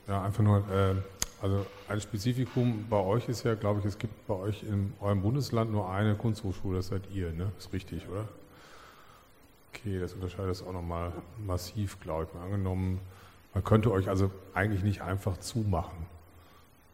Ja, 0.07 0.23
einfach 0.23 0.43
nur. 0.43 0.59
Äh 0.59 1.12
also 1.43 1.67
ein 1.89 2.01
Spezifikum 2.01 2.87
bei 2.89 2.99
euch 2.99 3.29
ist 3.29 3.43
ja, 3.43 3.57
glaube 3.57 3.81
ich, 3.81 3.87
es 3.87 3.99
gibt 3.99 4.29
bei 4.29 4.35
euch 4.35 4.63
in 4.63 4.93
eurem 5.01 5.23
Bundesland 5.23 5.73
nur 5.73 5.91
eine 5.91 6.15
Kunsthochschule, 6.15 6.77
das 6.77 6.87
seid 6.87 7.03
ihr, 7.13 7.33
ne? 7.33 7.51
Ist 7.59 7.73
richtig, 7.73 8.09
oder? 8.09 8.29
Okay, 9.75 9.99
das 9.99 10.15
unterscheidet 10.15 10.53
es 10.53 10.63
auch 10.63 10.73
nochmal 10.73 11.13
massiv, 11.45 11.99
glaube 11.99 12.29
ich. 12.29 12.35
Mal 12.35 12.45
angenommen, 12.45 13.01
man 13.55 13.65
könnte 13.65 13.91
euch 13.91 14.09
also 14.09 14.31
eigentlich 14.55 14.85
nicht 14.85 15.03
einfach 15.03 15.37
zumachen, 15.39 16.07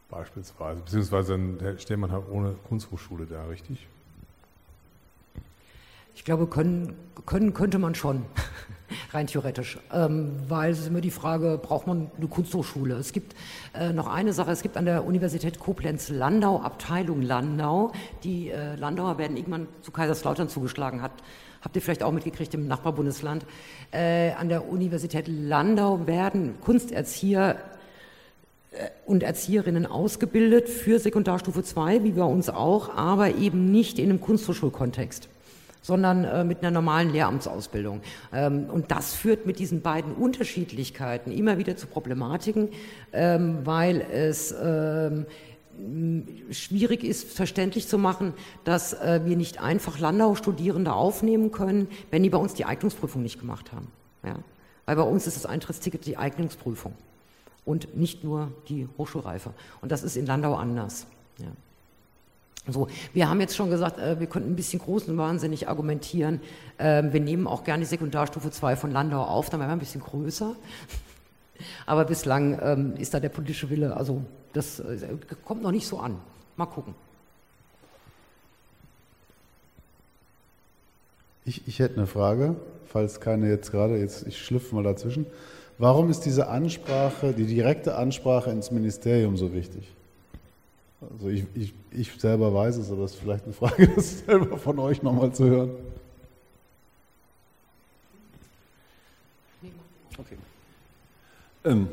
beispielsweise. 0.08 0.80
Beziehungsweise 0.80 1.36
dann 1.36 1.78
steht 1.78 1.98
man 1.98 2.10
halt 2.10 2.24
ohne 2.30 2.54
Kunsthochschule 2.68 3.26
da, 3.26 3.44
richtig? 3.44 3.86
Ich 6.14 6.24
glaube, 6.24 6.46
können, 6.46 6.96
können 7.26 7.52
könnte 7.52 7.78
man 7.78 7.94
schon. 7.94 8.24
rein 9.12 9.26
theoretisch. 9.26 9.78
Ähm, 9.92 10.32
weil 10.48 10.72
es 10.72 10.80
ist 10.80 10.88
immer 10.88 11.00
die 11.00 11.10
Frage, 11.10 11.58
braucht 11.62 11.86
man 11.86 12.10
eine 12.16 12.28
Kunsthochschule? 12.28 12.94
Es 12.96 13.12
gibt 13.12 13.34
äh, 13.74 13.92
noch 13.92 14.06
eine 14.06 14.32
Sache, 14.32 14.50
es 14.50 14.62
gibt 14.62 14.76
an 14.76 14.84
der 14.84 15.04
Universität 15.04 15.58
Koblenz 15.58 16.08
Landau, 16.08 16.60
Abteilung 16.60 17.22
Landau. 17.22 17.92
Die 18.24 18.50
äh, 18.50 18.76
Landauer 18.76 19.18
werden 19.18 19.36
irgendwann 19.36 19.66
zu 19.82 19.90
Kaiserslautern 19.90 20.48
zugeschlagen, 20.48 21.02
hat, 21.02 21.12
habt 21.62 21.76
ihr 21.76 21.82
vielleicht 21.82 22.02
auch 22.02 22.12
mitgekriegt 22.12 22.54
im 22.54 22.66
Nachbarbundesland. 22.66 23.44
Äh, 23.90 24.32
an 24.32 24.48
der 24.48 24.68
Universität 24.68 25.28
Landau 25.28 26.06
werden 26.06 26.60
Kunsterzieher 26.60 27.56
äh, 28.72 28.88
und 29.06 29.22
Erzieherinnen 29.22 29.86
ausgebildet 29.86 30.68
für 30.68 30.98
Sekundarstufe 30.98 31.62
2, 31.62 32.04
wie 32.04 32.12
bei 32.12 32.24
uns 32.24 32.48
auch, 32.48 32.94
aber 32.94 33.34
eben 33.36 33.70
nicht 33.70 33.98
in 33.98 34.10
einem 34.10 34.20
Kunsthochschulkontext 34.20 35.28
sondern 35.88 36.24
äh, 36.24 36.44
mit 36.44 36.58
einer 36.58 36.70
normalen 36.70 37.10
Lehramtsausbildung. 37.10 38.02
Ähm, 38.30 38.66
und 38.70 38.90
das 38.90 39.14
führt 39.14 39.46
mit 39.46 39.58
diesen 39.58 39.80
beiden 39.80 40.12
Unterschiedlichkeiten 40.12 41.32
immer 41.32 41.56
wieder 41.56 41.78
zu 41.78 41.86
Problematiken, 41.86 42.68
ähm, 43.14 43.60
weil 43.64 44.02
es 44.12 44.54
ähm, 44.62 45.24
schwierig 46.50 47.04
ist, 47.04 47.32
verständlich 47.32 47.88
zu 47.88 47.96
machen, 47.96 48.34
dass 48.64 48.92
äh, 48.92 49.22
wir 49.24 49.38
nicht 49.38 49.62
einfach 49.62 49.98
Landau-Studierende 49.98 50.92
aufnehmen 50.92 51.52
können, 51.52 51.88
wenn 52.10 52.22
die 52.22 52.28
bei 52.28 52.38
uns 52.38 52.52
die 52.52 52.66
Eignungsprüfung 52.66 53.22
nicht 53.22 53.40
gemacht 53.40 53.72
haben. 53.72 53.88
Ja? 54.22 54.34
Weil 54.84 54.96
bei 54.96 55.02
uns 55.02 55.26
ist 55.26 55.38
das 55.38 55.46
Eintrittsticket 55.46 56.04
die 56.04 56.18
Eignungsprüfung 56.18 56.92
und 57.64 57.96
nicht 57.96 58.24
nur 58.24 58.52
die 58.68 58.86
Hochschulreife. 58.98 59.54
Und 59.80 59.90
das 59.90 60.02
ist 60.02 60.18
in 60.18 60.26
Landau 60.26 60.54
anders. 60.54 61.06
Ja. 61.38 61.46
So, 62.72 62.88
wir 63.12 63.28
haben 63.28 63.40
jetzt 63.40 63.56
schon 63.56 63.70
gesagt, 63.70 63.98
äh, 63.98 64.20
wir 64.20 64.26
könnten 64.26 64.50
ein 64.50 64.56
bisschen 64.56 64.80
groß 64.80 65.08
und 65.08 65.16
wahnsinnig 65.16 65.68
argumentieren. 65.68 66.40
Ähm, 66.78 67.12
wir 67.12 67.20
nehmen 67.20 67.46
auch 67.46 67.64
gerne 67.64 67.84
die 67.84 67.88
Sekundarstufe 67.88 68.50
2 68.50 68.76
von 68.76 68.90
Landau 68.90 69.22
auf, 69.22 69.50
dann 69.50 69.60
wären 69.60 69.70
wir 69.70 69.76
ein 69.76 69.78
bisschen 69.78 70.02
größer. 70.02 70.54
Aber 71.86 72.04
bislang 72.04 72.58
ähm, 72.62 72.94
ist 72.96 73.14
da 73.14 73.20
der 73.20 73.30
politische 73.30 73.70
Wille, 73.70 73.96
also 73.96 74.22
das 74.52 74.80
äh, 74.80 74.98
kommt 75.44 75.62
noch 75.62 75.72
nicht 75.72 75.86
so 75.86 75.98
an. 75.98 76.16
Mal 76.56 76.66
gucken. 76.66 76.94
Ich, 81.44 81.66
ich 81.66 81.78
hätte 81.78 81.96
eine 81.96 82.06
Frage, 82.06 82.56
falls 82.86 83.20
keine 83.20 83.48
jetzt 83.48 83.70
gerade, 83.72 83.96
jetzt 83.96 84.26
ich 84.26 84.38
schlüpfe 84.38 84.74
mal 84.74 84.84
dazwischen. 84.84 85.26
Warum 85.78 86.10
ist 86.10 86.20
diese 86.20 86.48
Ansprache, 86.48 87.32
die 87.32 87.46
direkte 87.46 87.96
Ansprache 87.96 88.50
ins 88.50 88.70
Ministerium 88.70 89.36
so 89.36 89.52
wichtig? 89.54 89.94
Also 91.00 91.28
ich, 91.28 91.44
ich, 91.54 91.74
ich 91.92 92.12
selber 92.20 92.52
weiß 92.52 92.76
es, 92.76 92.90
aber 92.90 93.04
es 93.04 93.12
ist 93.12 93.20
vielleicht 93.20 93.44
eine 93.44 93.52
Frage, 93.52 93.88
das 93.96 94.20
selber 94.20 94.58
von 94.58 94.78
euch 94.78 95.02
nochmal 95.02 95.32
zu 95.32 95.44
hören. 95.44 95.70
Okay. 100.18 100.36
Ähm, 101.64 101.88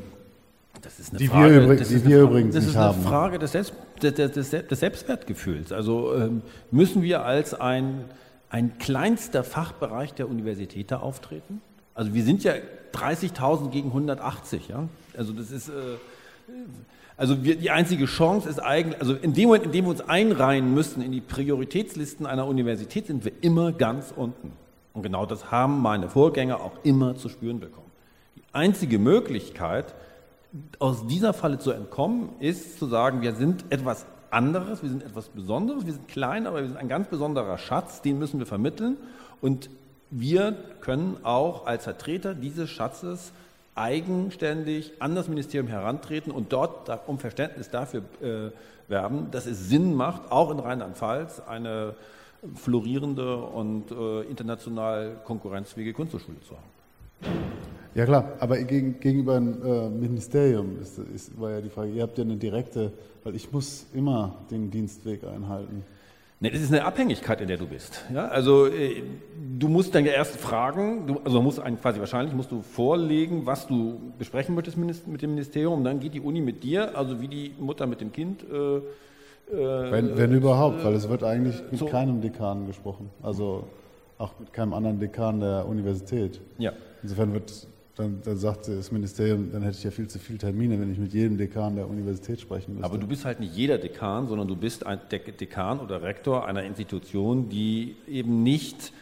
das 0.82 0.98
ist 0.98 1.10
eine 1.10 1.18
die 1.18 1.28
Frage, 1.28 1.54
wir, 1.54 1.62
übrig, 1.62 1.78
das 1.78 1.88
die 1.88 1.94
ist 1.94 2.06
wir 2.06 2.20
übrigens 2.20 2.54
das 2.54 2.64
nicht 2.64 2.70
ist 2.72 2.76
eine 2.76 2.86
haben. 2.86 3.02
ne? 3.02 3.08
Frage 3.08 3.38
des, 3.38 3.52
Selbst, 3.52 3.74
des, 4.02 4.50
des 4.50 4.80
Selbstwertgefühls. 4.80 5.70
Also 5.70 6.14
ähm, 6.14 6.42
müssen 6.72 7.02
wir 7.02 7.24
als 7.24 7.54
ein, 7.54 8.04
ein 8.50 8.78
kleinster 8.78 9.44
Fachbereich 9.44 10.14
der 10.14 10.28
Universität 10.28 10.90
da 10.90 10.98
auftreten? 10.98 11.60
Also 11.94 12.12
wir 12.12 12.24
sind 12.24 12.42
ja 12.42 12.54
30.000 12.92 13.70
gegen 13.70 13.88
180, 13.88 14.68
ja. 14.68 14.88
Also 15.16 15.32
das 15.32 15.50
ist 15.50 15.68
äh, 15.68 15.72
also 17.16 17.42
wir, 17.44 17.56
die 17.56 17.70
einzige 17.70 18.04
Chance 18.06 18.48
ist 18.48 18.58
eigentlich, 18.58 19.00
also 19.00 19.14
in 19.14 19.32
dem 19.32 19.46
Moment, 19.46 19.64
in 19.64 19.72
dem 19.72 19.84
wir 19.86 19.90
uns 19.90 20.02
einreihen 20.02 20.74
müssen 20.74 21.02
in 21.02 21.12
die 21.12 21.20
Prioritätslisten 21.20 22.26
einer 22.26 22.46
Universität, 22.46 23.06
sind 23.06 23.24
wir 23.24 23.32
immer 23.40 23.72
ganz 23.72 24.12
unten. 24.14 24.52
Und 24.92 25.02
genau 25.02 25.26
das 25.26 25.50
haben 25.50 25.80
meine 25.80 26.08
Vorgänger 26.08 26.60
auch 26.60 26.72
immer 26.82 27.16
zu 27.16 27.28
spüren 27.28 27.60
bekommen. 27.60 27.90
Die 28.36 28.42
einzige 28.52 28.98
Möglichkeit, 28.98 29.94
aus 30.78 31.06
dieser 31.06 31.32
Falle 31.32 31.58
zu 31.58 31.70
entkommen, 31.70 32.30
ist 32.40 32.78
zu 32.78 32.86
sagen, 32.86 33.22
wir 33.22 33.34
sind 33.34 33.64
etwas 33.70 34.06
anderes, 34.30 34.82
wir 34.82 34.90
sind 34.90 35.02
etwas 35.02 35.28
Besonderes, 35.28 35.86
wir 35.86 35.92
sind 35.92 36.08
klein, 36.08 36.46
aber 36.46 36.60
wir 36.60 36.68
sind 36.68 36.76
ein 36.76 36.88
ganz 36.88 37.08
besonderer 37.08 37.58
Schatz, 37.58 38.02
den 38.02 38.18
müssen 38.18 38.38
wir 38.38 38.46
vermitteln. 38.46 38.96
Und 39.40 39.70
wir 40.10 40.52
können 40.80 41.18
auch 41.24 41.66
als 41.66 41.84
Vertreter 41.84 42.34
dieses 42.34 42.70
Schatzes 42.70 43.32
eigenständig 43.76 44.94
an 44.98 45.14
das 45.14 45.28
Ministerium 45.28 45.68
herantreten 45.68 46.32
und 46.32 46.52
dort 46.52 46.90
um 47.06 47.18
Verständnis 47.18 47.70
dafür 47.70 48.02
äh, 48.22 48.50
werben, 48.90 49.30
dass 49.30 49.46
es 49.46 49.68
Sinn 49.68 49.94
macht, 49.94 50.32
auch 50.32 50.50
in 50.50 50.58
Rheinland-Pfalz 50.58 51.40
eine 51.40 51.94
florierende 52.54 53.36
und 53.36 53.90
äh, 53.90 54.22
international 54.22 55.16
konkurrenzfähige 55.24 55.92
Kunsthochschule 55.92 56.40
zu 56.40 56.54
haben. 56.54 56.76
Ja 57.94 58.04
klar, 58.04 58.32
aber 58.40 58.58
gegen, 58.58 59.00
gegenüber 59.00 59.36
dem 59.36 59.62
äh, 59.64 59.88
Ministerium 59.88 60.78
ist, 60.80 60.98
ist, 60.98 61.40
war 61.40 61.52
ja 61.52 61.60
die 61.60 61.70
Frage, 61.70 61.92
ihr 61.92 62.02
habt 62.02 62.18
ja 62.18 62.24
eine 62.24 62.36
direkte, 62.36 62.92
weil 63.24 63.34
ich 63.34 63.50
muss 63.52 63.86
immer 63.94 64.36
den 64.50 64.70
Dienstweg 64.70 65.24
einhalten. 65.24 65.82
Ne, 66.38 66.50
das 66.50 66.60
ist 66.60 66.70
eine 66.70 66.84
Abhängigkeit, 66.84 67.40
in 67.40 67.48
der 67.48 67.56
du 67.56 67.66
bist. 67.66 68.04
Ja, 68.12 68.28
also 68.28 68.66
äh, 68.66 69.02
du 69.58 69.68
musst 69.68 69.94
dann 69.94 70.04
ja 70.04 70.12
erst 70.12 70.36
fragen, 70.36 71.06
du, 71.06 71.20
also 71.24 71.40
musst 71.40 71.60
einen, 71.60 71.80
quasi 71.80 71.98
wahrscheinlich 71.98 72.34
musst 72.34 72.50
du 72.50 72.60
vorlegen, 72.60 73.46
was 73.46 73.66
du 73.66 74.12
besprechen 74.18 74.54
möchtest 74.54 74.76
mit 74.76 75.22
dem 75.22 75.30
Ministerium, 75.30 75.82
dann 75.82 75.98
geht 75.98 76.12
die 76.12 76.20
Uni 76.20 76.42
mit 76.42 76.62
dir, 76.62 76.96
also 76.96 77.22
wie 77.22 77.28
die 77.28 77.54
Mutter 77.58 77.86
mit 77.86 78.02
dem 78.02 78.12
Kind. 78.12 78.44
Äh, 78.52 78.76
äh 78.76 78.82
wenn, 79.92 80.18
wenn 80.18 80.32
überhaupt, 80.32 80.84
weil 80.84 80.92
es 80.92 81.08
wird 81.08 81.24
eigentlich 81.24 81.62
mit 81.70 81.80
so. 81.80 81.86
keinem 81.86 82.20
Dekan 82.20 82.66
gesprochen, 82.66 83.08
also 83.22 83.64
auch 84.18 84.32
mit 84.38 84.52
keinem 84.52 84.74
anderen 84.74 85.00
Dekan 85.00 85.40
der 85.40 85.66
Universität. 85.66 86.42
Ja. 86.58 86.72
Insofern 87.02 87.32
wird 87.32 87.66
dann, 87.96 88.20
dann 88.22 88.36
sagte 88.36 88.76
das 88.76 88.92
Ministerium, 88.92 89.50
dann 89.50 89.62
hätte 89.62 89.78
ich 89.78 89.84
ja 89.84 89.90
viel 89.90 90.06
zu 90.06 90.18
viele 90.18 90.38
Termine, 90.38 90.78
wenn 90.78 90.92
ich 90.92 90.98
mit 90.98 91.14
jedem 91.14 91.38
Dekan 91.38 91.76
der 91.76 91.88
Universität 91.88 92.40
sprechen 92.40 92.74
müsste. 92.74 92.84
Aber 92.84 92.98
du 92.98 93.06
bist 93.06 93.24
halt 93.24 93.40
nicht 93.40 93.56
jeder 93.56 93.78
Dekan, 93.78 94.28
sondern 94.28 94.46
du 94.46 94.54
bist 94.54 94.84
ein 94.84 95.00
Dekan 95.10 95.80
oder 95.80 96.02
Rektor 96.02 96.46
einer 96.46 96.62
Institution, 96.62 97.48
die 97.48 97.96
eben 98.06 98.42
nicht 98.42 98.92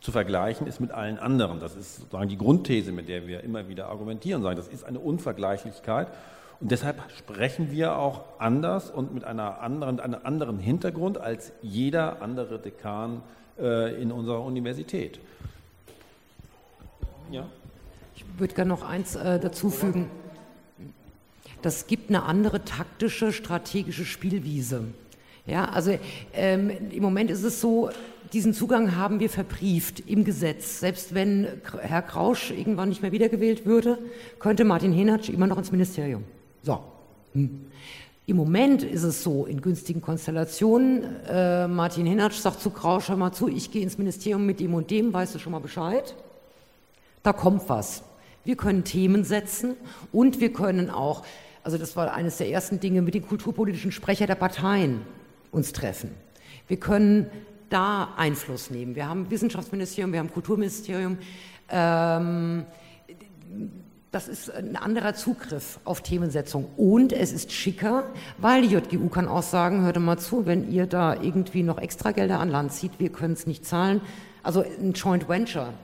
zu 0.00 0.10
vergleichen 0.10 0.66
ist 0.66 0.80
mit 0.80 0.90
allen 0.90 1.18
anderen. 1.18 1.60
Das 1.60 1.76
ist 1.76 1.96
sozusagen 1.96 2.30
die 2.30 2.38
Grundthese, 2.38 2.92
mit 2.92 3.10
der 3.10 3.26
wir 3.26 3.44
immer 3.44 3.68
wieder 3.68 3.90
argumentieren, 3.90 4.42
sagen, 4.42 4.56
das 4.56 4.68
ist 4.68 4.84
eine 4.84 5.00
Unvergleichlichkeit. 5.00 6.08
Und 6.60 6.70
deshalb 6.70 7.02
sprechen 7.18 7.70
wir 7.70 7.98
auch 7.98 8.22
anders 8.38 8.90
und 8.90 9.12
mit 9.12 9.24
einer 9.24 9.60
anderen, 9.60 10.00
einem 10.00 10.20
anderen 10.22 10.58
Hintergrund 10.58 11.18
als 11.18 11.52
jeder 11.60 12.22
andere 12.22 12.58
Dekan 12.58 13.20
äh, 13.58 14.00
in 14.00 14.10
unserer 14.10 14.42
Universität. 14.42 15.20
Ja 17.30 17.46
würde 18.38 18.54
gerne 18.54 18.68
noch 18.68 18.82
eins 18.82 19.16
äh, 19.16 19.38
dazu 19.38 19.70
fügen. 19.70 20.10
Das 21.62 21.86
gibt 21.86 22.08
eine 22.08 22.22
andere 22.22 22.64
taktische, 22.64 23.32
strategische 23.32 24.04
Spielwiese. 24.04 24.84
Ja, 25.46 25.66
also 25.66 25.98
ähm, 26.32 26.70
im 26.90 27.02
Moment 27.02 27.30
ist 27.30 27.42
es 27.42 27.60
so, 27.60 27.90
diesen 28.32 28.54
Zugang 28.54 28.96
haben 28.96 29.20
wir 29.20 29.28
verbrieft 29.28 30.00
im 30.00 30.24
Gesetz. 30.24 30.80
Selbst 30.80 31.14
wenn 31.14 31.48
Herr 31.80 32.02
Krausch 32.02 32.50
irgendwann 32.50 32.88
nicht 32.88 33.02
mehr 33.02 33.12
wiedergewählt 33.12 33.66
würde, 33.66 33.98
könnte 34.38 34.64
Martin 34.64 34.92
Henatsch 34.92 35.28
immer 35.28 35.46
noch 35.46 35.58
ins 35.58 35.72
Ministerium. 35.72 36.24
So. 36.62 36.80
Hm. 37.32 37.66
Im 38.26 38.36
Moment 38.36 38.84
ist 38.84 39.02
es 39.02 39.24
so, 39.24 39.44
in 39.46 39.60
günstigen 39.60 40.00
Konstellationen, 40.00 41.02
äh, 41.26 41.66
Martin 41.66 42.06
Henatsch 42.06 42.38
sagt 42.38 42.60
zu 42.60 42.70
Krausch, 42.70 43.08
hör 43.08 43.16
mal 43.16 43.32
zu, 43.32 43.48
ich 43.48 43.72
gehe 43.72 43.82
ins 43.82 43.98
Ministerium 43.98 44.46
mit 44.46 44.60
dem 44.60 44.74
und 44.74 44.90
dem, 44.90 45.12
weißt 45.12 45.34
du 45.34 45.40
schon 45.40 45.50
mal 45.50 45.58
Bescheid? 45.58 46.14
Da 47.24 47.32
kommt 47.32 47.68
was. 47.68 48.04
Wir 48.44 48.56
können 48.56 48.84
Themen 48.84 49.24
setzen 49.24 49.76
und 50.12 50.40
wir 50.40 50.52
können 50.52 50.90
auch, 50.90 51.24
also 51.62 51.76
das 51.78 51.96
war 51.96 52.14
eines 52.14 52.38
der 52.38 52.48
ersten 52.50 52.80
Dinge, 52.80 53.02
mit 53.02 53.14
den 53.14 53.26
kulturpolitischen 53.26 53.92
Sprecher 53.92 54.26
der 54.26 54.34
Parteien 54.34 55.02
uns 55.52 55.72
treffen. 55.72 56.10
Wir 56.66 56.78
können 56.78 57.30
da 57.68 58.14
Einfluss 58.16 58.70
nehmen. 58.70 58.94
Wir 58.94 59.08
haben 59.08 59.30
Wissenschaftsministerium, 59.30 60.12
wir 60.12 60.20
haben 60.20 60.32
Kulturministerium. 60.32 61.18
Ähm, 61.68 62.64
das 64.10 64.26
ist 64.26 64.50
ein 64.50 64.76
anderer 64.76 65.14
Zugriff 65.14 65.78
auf 65.84 66.00
Themensetzung. 66.00 66.66
Und 66.76 67.12
es 67.12 67.32
ist 67.32 67.52
schicker, 67.52 68.04
weil 68.38 68.62
die 68.62 68.74
JGU 68.74 69.08
kann 69.08 69.28
auch 69.28 69.42
sagen, 69.42 69.82
hört 69.82 69.98
mal 70.00 70.18
zu, 70.18 70.46
wenn 70.46 70.70
ihr 70.70 70.86
da 70.86 71.14
irgendwie 71.14 71.62
noch 71.62 71.78
extra 71.78 72.10
Gelder 72.10 72.40
an 72.40 72.48
Land 72.48 72.72
zieht, 72.72 72.98
wir 72.98 73.10
können 73.10 73.34
es 73.34 73.46
nicht 73.46 73.64
zahlen. 73.64 74.00
Also 74.42 74.62
ein 74.62 74.94
Joint 74.94 75.28
Venture, 75.28 75.74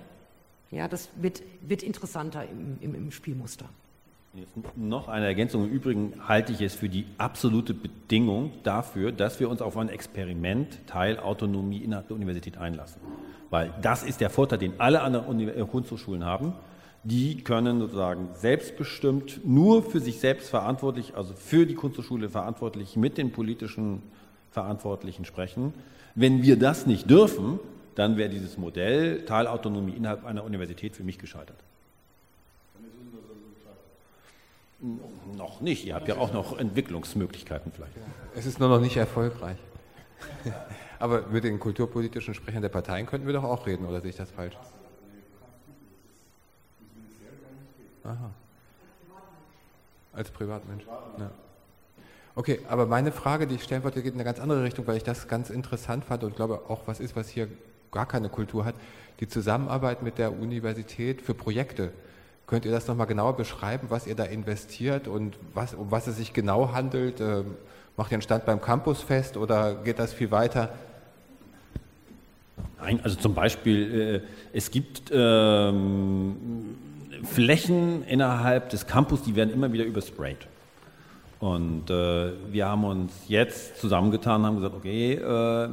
ja, 0.71 0.89
das 0.89 1.09
wird, 1.17 1.43
wird 1.63 1.83
interessanter 1.83 2.45
im, 2.49 2.79
im, 2.81 2.95
im 2.95 3.11
Spielmuster. 3.11 3.69
Jetzt 4.35 4.53
noch 4.77 5.09
eine 5.09 5.25
Ergänzung. 5.25 5.65
Im 5.65 5.71
Übrigen 5.71 6.13
halte 6.29 6.53
ich 6.53 6.61
es 6.61 6.75
für 6.75 6.91
die 6.91 7.07
absolute 7.17 7.73
Bedingung 7.73 8.53
dafür, 8.65 9.11
dass 9.11 9.41
wir 9.41 9.49
uns 9.49 9.63
auf 9.63 9.79
ein 9.79 9.89
Experiment 9.89 10.87
Teilautonomie 10.87 11.79
innerhalb 11.79 12.09
der 12.09 12.17
Universität 12.17 12.59
einlassen. 12.59 13.01
Weil 13.49 13.73
das 13.81 14.03
ist 14.03 14.21
der 14.21 14.29
Vorteil, 14.29 14.59
den 14.59 14.79
alle 14.79 15.01
anderen 15.01 15.49
äh, 15.49 15.65
Kunsthochschulen 15.65 16.25
haben. 16.25 16.53
Die 17.03 17.45
können 17.45 17.79
sozusagen 17.79 18.29
selbstbestimmt, 18.35 19.41
nur 19.47 19.83
für 19.83 20.01
sich 20.01 20.19
selbst 20.19 20.51
verantwortlich, 20.51 21.15
also 21.15 21.33
für 21.33 21.65
die 21.65 21.75
Kunsthochschule 21.75 22.29
verantwortlich, 22.29 22.97
mit 22.97 23.17
den 23.17 23.33
politischen 23.33 24.03
Verantwortlichen 24.51 25.25
sprechen. 25.25 25.73
Wenn 26.15 26.43
wir 26.43 26.59
das 26.59 26.87
nicht 26.87 27.09
dürfen, 27.09 27.59
dann 27.97 28.17
wäre 28.17 28.29
dieses 28.29 28.57
Modell 28.59 29.25
Teilautonomie 29.25 29.95
innerhalb 29.95 30.25
einer 30.25 30.45
Universität 30.45 30.95
für 30.95 31.03
mich 31.03 31.19
gescheitert. 31.19 31.57
Noch 35.35 35.61
nicht. 35.61 35.87
Ihr 35.87 35.95
habt 35.95 36.07
ja 36.07 36.19
auch 36.19 36.33
noch 36.33 36.59
Entwicklungsmöglichkeiten 36.59 37.73
vielleicht. 37.73 37.95
Es 38.35 38.45
ist 38.47 38.61
nur 38.61 38.69
noch 38.69 38.81
nicht 38.81 38.97
erfolgreich. 38.97 39.57
Aber 40.99 41.27
mit 41.29 41.45
den 41.45 41.59
kulturpolitischen 41.59 42.35
Sprechern 42.35 42.63
der 42.63 42.69
Parteien 42.69 43.07
könnten 43.07 43.27
wir 43.27 43.35
doch 43.35 43.45
auch 43.45 43.67
reden, 43.67 43.87
oder 43.87 44.01
sehe 44.01 44.11
ich 44.11 44.17
das 44.17 44.31
falsch? 44.31 44.57
Aha. 48.05 48.31
Als 50.13 50.31
Privatmensch. 50.31 50.85
Ja. 51.19 51.31
Okay, 52.35 52.61
aber 52.69 52.87
meine 52.87 53.13
Frage, 53.13 53.47
die 53.47 53.57
ich 53.57 53.63
stellen 53.63 53.83
wollte, 53.83 54.03
geht 54.03 54.13
in 54.13 54.21
eine 54.21 54.25
ganz 54.25 54.39
andere 54.39 54.63
Richtung, 54.63 54.87
weil 54.87 54.97
ich 54.97 55.03
das 55.03 55.27
ganz 55.27 55.51
interessant 55.51 56.05
fand 56.05 56.23
und 56.23 56.37
glaube 56.37 56.63
auch 56.69 56.87
was 56.87 57.01
ist, 57.01 57.17
was 57.17 57.29
hier 57.29 57.49
gar 57.97 58.07
keine 58.07 58.29
Kultur 58.29 58.67
hat. 58.67 58.75
Die 59.21 59.27
Zusammenarbeit 59.27 60.03
mit 60.03 60.19
der 60.19 60.39
Universität 60.39 61.23
für 61.23 61.33
Projekte. 61.33 61.93
Könnt 62.47 62.67
ihr 62.67 62.71
das 62.71 62.87
nochmal 62.87 63.07
genauer 63.07 63.37
beschreiben, 63.39 63.87
was 63.89 64.07
ihr 64.07 64.15
da 64.15 64.25
investiert 64.25 65.09
und 65.09 65.39
was, 65.55 65.73
um 65.73 65.91
was 65.91 66.07
es 66.07 66.19
sich 66.19 66.35
genau 66.35 66.73
handelt? 66.75 67.23
Ähm, 67.23 67.57
macht 67.97 68.13
ihr 68.13 68.17
einen 68.17 68.23
Stand 68.23 68.45
beim 68.45 68.61
Campus 68.61 69.01
fest 69.01 69.39
oder 69.39 69.77
geht 69.77 69.99
das 69.99 70.13
viel 70.13 70.31
weiter? 70.31 70.75
Nein, 72.79 73.01
also 73.03 73.17
zum 73.17 73.35
Beispiel, 73.35 74.23
äh, 74.23 74.57
es 74.57 74.71
gibt 74.71 75.11
ähm, 75.11 76.77
Flächen 77.25 78.05
innerhalb 78.05 78.69
des 78.69 78.87
Campus, 78.87 79.23
die 79.23 79.35
werden 79.37 79.55
immer 79.55 79.73
wieder 79.73 79.85
übersprayt. 79.85 80.47
Und 81.39 81.91
äh, 81.91 82.33
wir 82.51 82.67
haben 82.67 82.85
uns 82.85 83.13
jetzt 83.29 83.79
zusammengetan 83.79 84.41
und 84.41 84.47
haben 84.47 84.57
gesagt, 84.57 84.75
okay, 84.75 85.15
äh, 85.15 85.69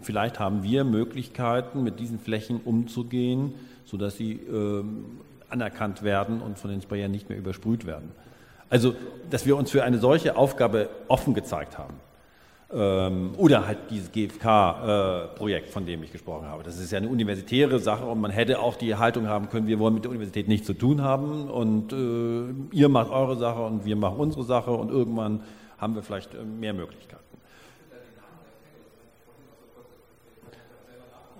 vielleicht 0.00 0.40
haben 0.40 0.62
wir 0.62 0.84
Möglichkeiten, 0.84 1.82
mit 1.84 2.00
diesen 2.00 2.18
Flächen 2.18 2.60
umzugehen, 2.64 3.54
sodass 3.84 4.16
sie 4.16 4.32
äh, 4.32 4.84
anerkannt 5.50 6.02
werden 6.02 6.40
und 6.40 6.58
von 6.58 6.70
den 6.70 6.80
Sprayern 6.80 7.10
nicht 7.10 7.28
mehr 7.28 7.38
übersprüht 7.38 7.86
werden. 7.86 8.10
Also, 8.70 8.94
dass 9.30 9.46
wir 9.46 9.56
uns 9.56 9.70
für 9.70 9.84
eine 9.84 9.98
solche 9.98 10.36
Aufgabe 10.36 10.88
offen 11.08 11.34
gezeigt 11.34 11.78
haben. 11.78 11.94
Ähm, 12.72 13.34
oder 13.36 13.64
halt 13.64 13.78
dieses 13.90 14.10
GfK-Projekt, 14.10 15.68
äh, 15.68 15.70
von 15.70 15.86
dem 15.86 16.02
ich 16.02 16.10
gesprochen 16.10 16.48
habe. 16.48 16.64
Das 16.64 16.80
ist 16.80 16.90
ja 16.90 16.98
eine 16.98 17.08
universitäre 17.08 17.78
Sache 17.78 18.04
und 18.04 18.20
man 18.20 18.32
hätte 18.32 18.58
auch 18.58 18.74
die 18.74 18.96
Haltung 18.96 19.28
haben 19.28 19.48
können, 19.48 19.68
wir 19.68 19.78
wollen 19.78 19.94
mit 19.94 20.02
der 20.02 20.10
Universität 20.10 20.48
nichts 20.48 20.66
zu 20.66 20.74
tun 20.74 21.00
haben 21.00 21.48
und 21.48 21.92
äh, 21.92 22.76
ihr 22.76 22.88
macht 22.88 23.12
eure 23.12 23.36
Sache 23.36 23.62
und 23.62 23.84
wir 23.84 23.94
machen 23.94 24.16
unsere 24.18 24.42
Sache 24.42 24.72
und 24.72 24.90
irgendwann 24.90 25.42
haben 25.78 25.94
wir 25.94 26.02
vielleicht 26.02 26.34
äh, 26.34 26.38
mehr 26.42 26.74
Möglichkeiten. 26.74 27.22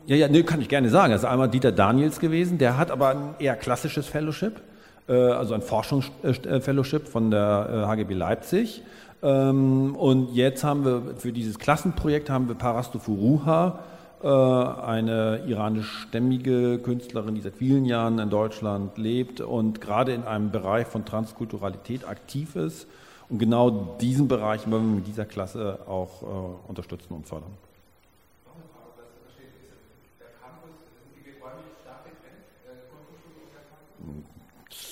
Ja, 0.06 0.14
ja, 0.14 0.28
nee, 0.28 0.44
kann 0.44 0.60
ich 0.60 0.68
gerne 0.68 0.88
sagen. 0.88 1.10
Das 1.10 1.22
ist 1.22 1.28
einmal 1.28 1.50
Dieter 1.50 1.72
Daniels 1.72 2.20
gewesen, 2.20 2.58
der 2.58 2.78
hat 2.78 2.92
aber 2.92 3.08
ein 3.08 3.34
eher 3.40 3.56
klassisches 3.56 4.06
Fellowship, 4.06 4.60
äh, 5.08 5.12
also 5.12 5.54
ein 5.54 5.62
Forschungsfellowship 5.62 7.08
von 7.08 7.32
der 7.32 7.86
HGB 7.88 8.12
äh, 8.12 8.16
Leipzig. 8.16 8.82
Ähm, 9.22 9.96
und 9.96 10.34
jetzt 10.34 10.64
haben 10.64 10.84
wir 10.84 11.16
für 11.16 11.32
dieses 11.32 11.58
Klassenprojekt 11.58 12.30
haben 12.30 12.48
wir 12.48 12.54
Parasto 12.54 12.98
Furuha, 12.98 13.80
äh, 14.22 14.26
eine 14.28 15.44
iranischstämmige 15.46 16.78
Künstlerin, 16.78 17.34
die 17.34 17.40
seit 17.40 17.56
vielen 17.56 17.84
Jahren 17.84 18.18
in 18.18 18.30
Deutschland 18.30 18.98
lebt 18.98 19.40
und 19.40 19.80
gerade 19.80 20.12
in 20.12 20.24
einem 20.24 20.50
Bereich 20.50 20.86
von 20.86 21.04
Transkulturalität 21.04 22.06
aktiv 22.06 22.56
ist. 22.56 22.86
Und 23.28 23.38
genau 23.38 23.96
diesen 24.00 24.28
Bereich 24.28 24.70
wollen 24.70 24.88
wir 24.88 24.96
mit 24.96 25.06
dieser 25.08 25.24
Klasse 25.24 25.80
auch 25.88 26.22
unterstützen 26.68 27.12
und 27.12 27.26
fördern. 27.26 27.50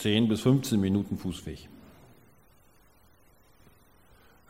10 0.04 0.28
bis 0.28 0.42
15 0.42 0.78
Minuten 0.78 1.16
Fußweg. 1.16 1.66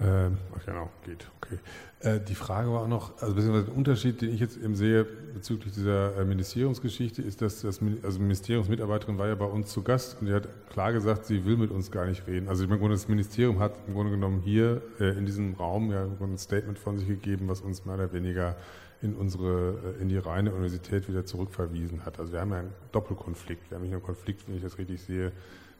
Ähm, 0.00 0.38
genau, 0.66 0.90
geht. 1.04 1.28
Okay. 1.40 1.58
Äh, 2.00 2.20
die 2.20 2.34
Frage 2.34 2.68
war 2.72 2.82
auch 2.82 2.88
noch, 2.88 3.22
also 3.22 3.34
beziehungsweise 3.34 3.66
der 3.66 3.76
Unterschied, 3.76 4.20
den 4.20 4.34
ich 4.34 4.40
jetzt 4.40 4.56
eben 4.56 4.74
sehe 4.74 5.04
bezüglich 5.04 5.72
dieser 5.72 6.16
äh, 6.16 6.24
Ministeriumsgeschichte, 6.24 7.22
ist, 7.22 7.40
dass 7.42 7.62
das 7.62 7.80
also 8.02 8.18
Ministeriumsmitarbeiterin 8.18 9.18
war 9.18 9.28
ja 9.28 9.36
bei 9.36 9.44
uns 9.44 9.70
zu 9.70 9.82
Gast 9.82 10.20
und 10.20 10.26
die 10.26 10.32
hat 10.32 10.48
klar 10.70 10.92
gesagt, 10.92 11.26
sie 11.26 11.44
will 11.44 11.56
mit 11.56 11.70
uns 11.70 11.92
gar 11.92 12.06
nicht 12.06 12.26
reden. 12.26 12.48
Also 12.48 12.64
im 12.64 12.70
Grunde 12.70 12.90
das 12.90 13.08
Ministerium 13.08 13.60
hat 13.60 13.74
im 13.86 13.94
Grunde 13.94 14.10
genommen 14.10 14.40
hier 14.40 14.82
äh, 14.98 15.16
in 15.16 15.26
diesem 15.26 15.54
Raum 15.54 15.92
ja 15.92 16.04
ein 16.04 16.38
Statement 16.38 16.78
von 16.78 16.98
sich 16.98 17.06
gegeben, 17.06 17.46
was 17.46 17.60
uns 17.60 17.84
mehr 17.84 17.94
oder 17.94 18.12
weniger 18.12 18.56
in 19.00 19.14
unsere, 19.14 19.96
äh, 19.98 20.02
in 20.02 20.08
die 20.08 20.18
reine 20.18 20.50
Universität 20.50 21.08
wieder 21.08 21.24
zurückverwiesen 21.24 22.04
hat. 22.04 22.18
Also 22.18 22.32
wir 22.32 22.40
haben 22.40 22.50
ja 22.50 22.58
einen 22.58 22.72
Doppelkonflikt. 22.90 23.70
Wir 23.70 23.76
haben 23.76 23.82
nicht 23.82 23.92
nur 23.92 24.00
einen 24.00 24.06
Konflikt, 24.06 24.48
wenn 24.48 24.56
ich 24.56 24.62
das 24.62 24.76
richtig 24.76 25.02
sehe, 25.02 25.30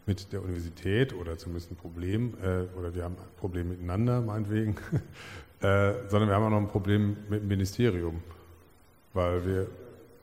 mit 0.07 0.33
der 0.33 0.43
Universität 0.43 1.15
oder 1.15 1.39
zumindest 1.39 1.71
ein 1.71 1.77
Problem, 1.77 2.35
äh, 2.43 2.79
oder 2.79 2.95
wir 2.95 3.05
haben 3.05 3.15
ein 3.15 3.39
Problem 3.39 3.71
miteinander, 3.71 4.21
meinetwegen, 4.21 4.77
äh, 5.61 5.95
sondern 6.09 6.29
wir 6.29 6.35
haben 6.35 6.45
auch 6.45 6.51
noch 6.51 6.59
ein 6.59 6.69
Problem 6.69 7.17
mit 7.29 7.41
dem 7.41 7.49
Ministerium. 7.49 8.23
Weil 9.13 9.47
wir, 9.47 9.67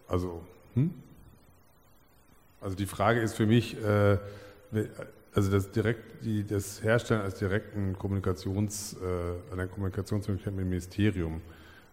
also, 0.08 0.42
hm? 0.76 0.94
Also 2.60 2.76
die 2.76 2.86
Frage 2.86 3.22
ist 3.22 3.34
für 3.34 3.48
mich, 3.48 3.76
äh, 3.84 4.18
also 5.34 5.52
das, 5.52 5.72
direkt, 5.72 6.24
die, 6.24 6.46
das 6.46 6.84
Herstellen 6.84 7.22
als 7.22 7.40
direkten 7.40 7.98
Kommunikations, 7.98 8.94
äh, 8.94 9.54
einer 9.54 9.66
Kommunikationsmöglichkeit 9.66 10.54
mit 10.54 10.66
dem 10.66 10.70
Ministerium, 10.70 11.42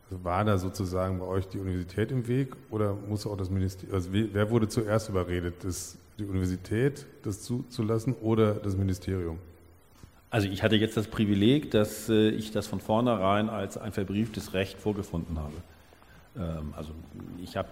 also 0.05 0.23
war 0.25 0.45
da 0.45 0.59
sozusagen 0.59 1.19
bei 1.19 1.25
euch 1.25 1.49
die 1.49 1.59
Universität 1.59 2.11
im 2.11 2.27
Weg 2.29 2.55
oder 2.71 2.95
muss 2.95 3.27
auch 3.27 3.37
das 3.37 3.49
Ministerium, 3.49 3.95
also 3.95 4.11
wer 4.13 4.51
wurde 4.51 4.69
zuerst 4.69 5.09
überredet, 5.09 5.55
das, 5.63 5.97
die 6.19 6.25
Universität 6.25 7.07
das 7.23 7.43
zuzulassen 7.43 8.15
oder 8.15 8.55
das 8.55 8.77
Ministerium? 8.77 9.39
Also 10.31 10.49
ich 10.49 10.63
hatte 10.63 10.77
jetzt 10.77 10.97
das 10.97 11.07
Privileg, 11.07 11.71
dass 11.71 12.09
äh, 12.09 12.31
ich 12.31 12.51
das 12.51 12.67
von 12.67 12.81
vornherein 12.81 13.49
als 13.49 13.79
ein 13.79 13.93
verbrieftes 13.93 14.53
Recht 14.53 14.79
vorgefunden 14.79 15.39
habe. 15.39 15.55
Ähm, 16.37 16.75
also 16.77 16.93
ich 17.43 17.57
habe 17.57 17.69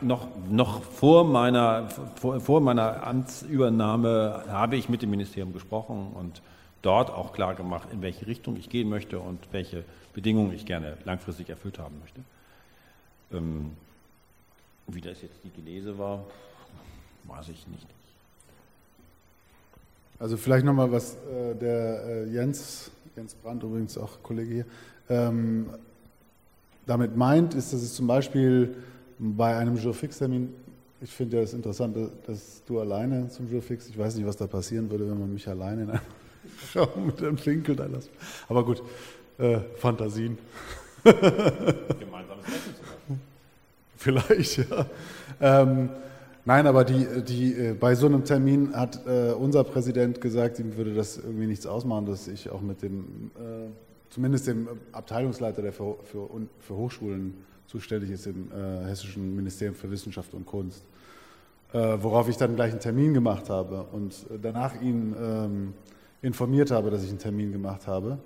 noch, 0.00 0.28
noch 0.50 0.82
vor, 0.82 1.24
meiner, 1.24 1.88
vor, 2.16 2.40
vor 2.40 2.60
meiner 2.60 3.06
Amtsübernahme 3.06 4.44
habe 4.48 4.76
ich 4.76 4.88
mit 4.88 5.02
dem 5.02 5.10
Ministerium 5.10 5.52
gesprochen 5.52 6.12
und 6.14 6.42
dort 6.82 7.10
auch 7.10 7.32
klar 7.32 7.54
gemacht, 7.54 7.88
in 7.92 8.02
welche 8.02 8.26
Richtung 8.26 8.56
ich 8.56 8.68
gehen 8.68 8.88
möchte 8.88 9.20
und 9.20 9.38
welche 9.52 9.84
Bedingungen 10.12 10.52
ich 10.52 10.66
gerne 10.66 10.96
langfristig 11.04 11.48
erfüllt 11.48 11.78
haben 11.78 11.98
möchte. 12.00 12.20
Ähm, 13.32 13.72
wie 14.88 15.00
das 15.00 15.22
jetzt 15.22 15.44
die 15.44 15.50
Genese 15.50 15.98
war, 15.98 16.24
weiß 17.24 17.48
ich 17.48 17.66
nicht. 17.68 17.86
Also 20.18 20.36
vielleicht 20.36 20.66
nochmal 20.66 20.92
was 20.92 21.14
äh, 21.14 21.54
der 21.54 22.04
äh, 22.04 22.24
Jens, 22.30 22.90
Jens 23.16 23.34
Brandt 23.34 23.62
übrigens 23.62 23.96
auch 23.96 24.22
Kollege 24.22 24.54
hier, 24.54 24.66
ähm, 25.08 25.70
damit 26.86 27.16
meint, 27.16 27.54
ist, 27.54 27.72
dass 27.72 27.82
es 27.82 27.94
zum 27.94 28.06
Beispiel 28.06 28.76
bei 29.18 29.56
einem 29.56 29.76
Jurfix-Termin, 29.76 30.52
ich 31.00 31.10
finde 31.10 31.36
ja 31.36 31.42
das 31.42 31.54
Interessante, 31.54 32.10
dass 32.26 32.62
du 32.66 32.80
alleine 32.80 33.28
zum 33.28 33.50
Jurfix, 33.50 33.88
ich 33.88 33.96
weiß 33.96 34.16
nicht, 34.16 34.26
was 34.26 34.36
da 34.36 34.46
passieren 34.46 34.90
würde, 34.90 35.08
wenn 35.08 35.18
man 35.18 35.32
mich 35.32 35.48
alleine 35.48 35.84
in 35.84 35.90
einem 35.90 36.00
Raum 36.74 37.06
mit 37.06 37.18
einem 37.20 37.44
Winkel 37.46 37.76
da 37.76 37.86
lässt. 37.86 38.10
Aber 38.48 38.64
gut, 38.64 38.82
äh, 39.38 39.60
Fantasien. 39.76 40.36
Gemeinsames 41.04 42.44
Essen 42.46 42.74
zum 42.76 42.86
Beispiel. 42.86 43.18
Vielleicht, 43.96 44.58
ja. 44.58 44.86
Ähm, 45.40 45.90
nein, 46.50 46.66
aber 46.66 46.84
die, 46.84 47.06
die, 47.22 47.54
äh, 47.54 47.74
bei 47.74 47.94
so 47.94 48.06
einem 48.06 48.24
Termin 48.24 48.74
hat 48.74 49.06
äh, 49.06 49.30
unser 49.32 49.62
Präsident 49.62 50.20
gesagt, 50.20 50.58
ihm 50.58 50.76
würde 50.76 50.94
das 50.94 51.16
irgendwie 51.16 51.46
nichts 51.46 51.64
ausmachen, 51.64 52.06
dass 52.06 52.26
ich 52.26 52.50
auch 52.50 52.60
mit 52.60 52.82
dem, 52.82 53.30
äh, 53.36 53.70
zumindest 54.08 54.48
dem 54.48 54.68
Abteilungsleiter, 54.90 55.62
der 55.62 55.72
für, 55.72 55.96
für, 56.02 56.28
für 56.58 56.76
Hochschulen 56.76 57.34
zuständig 57.68 58.10
ist 58.10 58.26
im 58.26 58.50
äh, 58.50 58.84
Hessischen 58.88 59.36
Ministerium 59.36 59.76
für 59.76 59.92
Wissenschaft 59.92 60.34
und 60.34 60.44
Kunst, 60.44 60.82
äh, 61.72 61.78
worauf 62.00 62.28
ich 62.28 62.36
dann 62.36 62.56
gleich 62.56 62.72
einen 62.72 62.80
Termin 62.80 63.14
gemacht 63.14 63.48
habe 63.48 63.84
und 63.92 64.26
danach 64.42 64.80
ihn 64.82 65.14
ähm, 65.22 65.74
informiert 66.20 66.72
habe, 66.72 66.90
dass 66.90 67.04
ich 67.04 67.10
einen 67.10 67.20
Termin 67.20 67.52
gemacht 67.52 67.86
habe. 67.86 68.18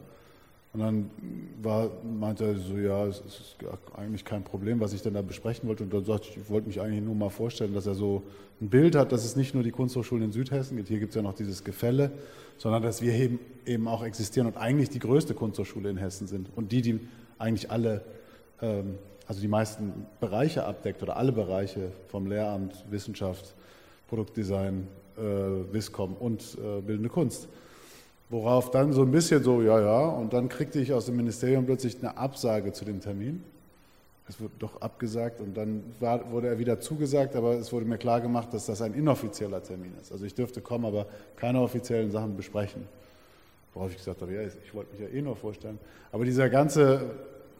Und 0.75 0.81
dann 0.81 1.11
war, 1.63 1.89
meinte 2.03 2.45
er 2.45 2.57
so, 2.57 2.77
ja, 2.77 3.07
es 3.07 3.21
ist 3.21 3.57
eigentlich 3.97 4.25
kein 4.25 4.43
Problem, 4.43 4.81
was 4.81 4.93
ich 4.93 5.03
denn 5.03 5.15
da 5.15 5.23
besprechen 5.23 5.69
wollte. 5.69 5.85
Und 5.85 5.95
dann 5.95 6.05
sagte 6.05 6.29
ich, 6.31 6.37
ich 6.37 6.51
wollte 6.51 6.67
mich 6.67 6.81
eigentlich 6.81 7.03
nur 7.03 7.15
mal 7.15 7.31
vorstellen, 7.31 7.75
dass 7.75 7.87
er 7.87 7.95
so 7.95 8.25
ein 8.61 8.69
Bild 8.71 8.97
hat, 8.97 9.13
dass 9.13 9.25
es 9.25 9.37
nicht 9.37 9.55
nur 9.55 9.63
die 9.63 9.71
Kunsthochschulen 9.71 10.25
in 10.25 10.33
Südhessen 10.33 10.77
gibt, 10.77 10.89
hier 10.89 10.99
gibt 10.99 11.11
es 11.11 11.17
ja 11.17 11.23
noch 11.23 11.35
dieses 11.35 11.63
Gefälle, 11.63 12.11
sondern 12.59 12.83
dass 12.83 13.03
wir 13.03 13.13
eben, 13.13 13.39
eben 13.67 13.87
auch 13.87 14.03
existieren 14.03 14.49
und 14.49 14.57
eigentlich 14.57 14.91
die 14.91 14.99
größte 14.99 15.35
Kunsthochschule 15.35 15.89
in 15.91 15.97
Hessen 15.97 16.27
sind 16.27 16.51
und 16.57 16.73
die, 16.73 16.83
die 16.83 17.01
eigentlich 17.39 17.71
alle, 17.71 18.05
ähm, 18.61 18.97
also 19.29 19.41
die 19.41 19.49
meisten 19.49 20.07
Bereiche 20.19 20.65
abdeckt 20.65 21.05
oder 21.05 21.17
alle 21.17 21.31
Bereiche 21.31 21.93
vom 22.09 22.27
Lehramt, 22.27 22.85
Wissenschaft, 22.91 23.55
Produktdesign, 24.09 24.89
äh, 25.17 25.23
Wisscom 25.73 26.15
und 26.15 26.59
äh, 26.59 26.81
bildende 26.81 27.11
Kunst. 27.11 27.49
Worauf 28.31 28.71
dann 28.71 28.93
so 28.93 29.03
ein 29.03 29.11
bisschen 29.11 29.43
so, 29.43 29.63
ja, 29.63 29.81
ja, 29.81 30.07
und 30.09 30.33
dann 30.33 30.49
kriegte 30.49 30.81
ich 30.81 30.93
aus 30.93 31.07
dem 31.07 31.17
Ministerium 31.17 31.67
plötzlich 31.67 31.99
eine 32.01 32.17
Absage 32.17 32.73
zu 32.73 32.85
dem 32.85 33.01
Termin. 33.01 33.45
Es 34.27 34.41
wurde 34.41 34.55
doch 34.59 34.81
abgesagt 34.81 35.41
und 35.41 35.55
dann 35.55 35.83
war, 36.01 36.31
wurde 36.31 36.49
er 36.49 36.59
wieder 36.59 36.81
zugesagt, 36.81 37.37
aber 37.37 37.55
es 37.55 37.71
wurde 37.73 37.85
mir 37.85 37.99
klar 37.99 38.23
gemacht, 38.23 38.55
dass 38.55 38.65
das 38.65 38.81
ein 38.81 38.95
inoffizieller 38.95 39.63
Termin 39.63 39.93
ist. 40.01 40.11
Also 40.13 40.25
ich 40.25 40.35
dürfte 40.35 40.63
kommen, 40.63 40.87
aber 40.87 41.07
keine 41.37 41.61
offiziellen 41.61 42.11
Sachen 42.11 42.35
besprechen. 42.35 42.87
Worauf 43.75 43.91
ich 43.91 43.99
gesagt 43.99 44.23
habe, 44.23 44.33
ja, 44.33 44.41
ich 44.43 44.73
wollte 44.73 44.93
mich 44.93 45.01
ja 45.01 45.09
eh 45.09 45.21
nur 45.21 45.37
vorstellen. 45.37 45.79
Aber 46.11 46.25
dieser 46.25 46.49
ganze 46.49 47.11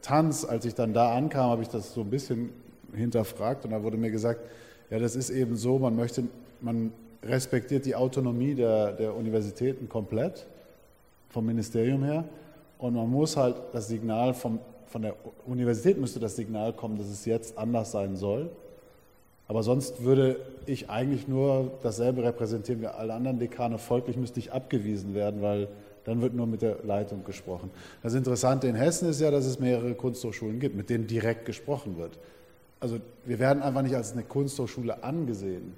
Tanz, 0.01 0.45
als 0.45 0.65
ich 0.65 0.75
dann 0.75 0.95
da 0.95 1.15
ankam, 1.15 1.51
habe 1.51 1.63
ich 1.63 1.69
das 1.69 1.93
so 1.93 2.01
ein 2.01 2.11
bisschen 2.11 2.51
hinterfragt 2.95 3.67
und 3.67 3.73
da 3.73 3.83
wurde 3.83 3.99
mir 3.99 4.11
gesagt, 4.11 4.41
ja, 4.89 4.99
das 4.99 5.17
ist 5.17 5.29
eben 5.29 5.57
so, 5.57 5.79
man 5.79 5.97
möchte, 5.97 6.25
man 6.63 6.93
respektiert 7.23 7.85
die 7.85 7.95
Autonomie 7.95 8.55
der, 8.55 8.93
der 8.93 9.15
Universitäten 9.15 9.89
komplett 9.89 10.47
vom 11.35 11.47
Ministerium 11.47 12.05
her. 12.05 12.25
Und 12.79 12.95
man 12.95 13.11
muss 13.11 13.37
halt 13.37 13.57
das 13.73 13.89
Signal 13.89 14.33
vom, 14.35 14.61
von 14.87 15.03
der 15.03 15.15
Universität 15.47 15.99
müsste 15.99 16.21
das 16.21 16.37
Signal 16.37 16.73
kommen, 16.73 16.97
dass 16.97 17.09
es 17.09 17.25
jetzt 17.25 17.59
anders 17.59 17.91
sein 17.91 18.17
soll. 18.17 18.51
Aber 19.47 19.63
sonst 19.63 20.03
würde 20.05 20.37
ich 20.65 20.89
eigentlich 20.89 21.29
nur 21.29 21.73
dasselbe 21.83 22.23
repräsentieren 22.23 22.81
wie 22.81 22.87
alle 22.87 23.13
anderen 23.13 23.39
Dekane. 23.39 23.79
Folglich 23.79 24.17
müsste 24.17 24.39
ich 24.41 24.53
abgewiesen 24.53 25.13
werden, 25.13 25.43
weil 25.43 25.69
dann 26.05 26.23
wird 26.23 26.35
nur 26.35 26.47
mit 26.47 26.63
der 26.63 26.79
Leitung 26.85 27.25
gesprochen. 27.25 27.71
Das 28.03 28.15
Interessante 28.15 28.69
in 28.69 28.75
Hessen 28.75 29.09
ist 29.09 29.21
ja, 29.21 29.31
dass 29.31 29.45
es 29.45 29.59
mehrere 29.59 29.95
Kunsthochschulen 29.95 30.61
gibt, 30.61 30.77
mit 30.77 30.89
denen 30.89 31.07
direkt 31.07 31.45
gesprochen 31.45 31.99
wird. 31.99 32.19
Also 32.81 32.99
wir 33.25 33.39
werden 33.39 33.63
einfach 33.63 33.83
nicht 33.83 33.97
als 33.97 34.13
eine 34.13 34.23
Kunsthochschule 34.23 35.03
angesehen. 35.03 35.75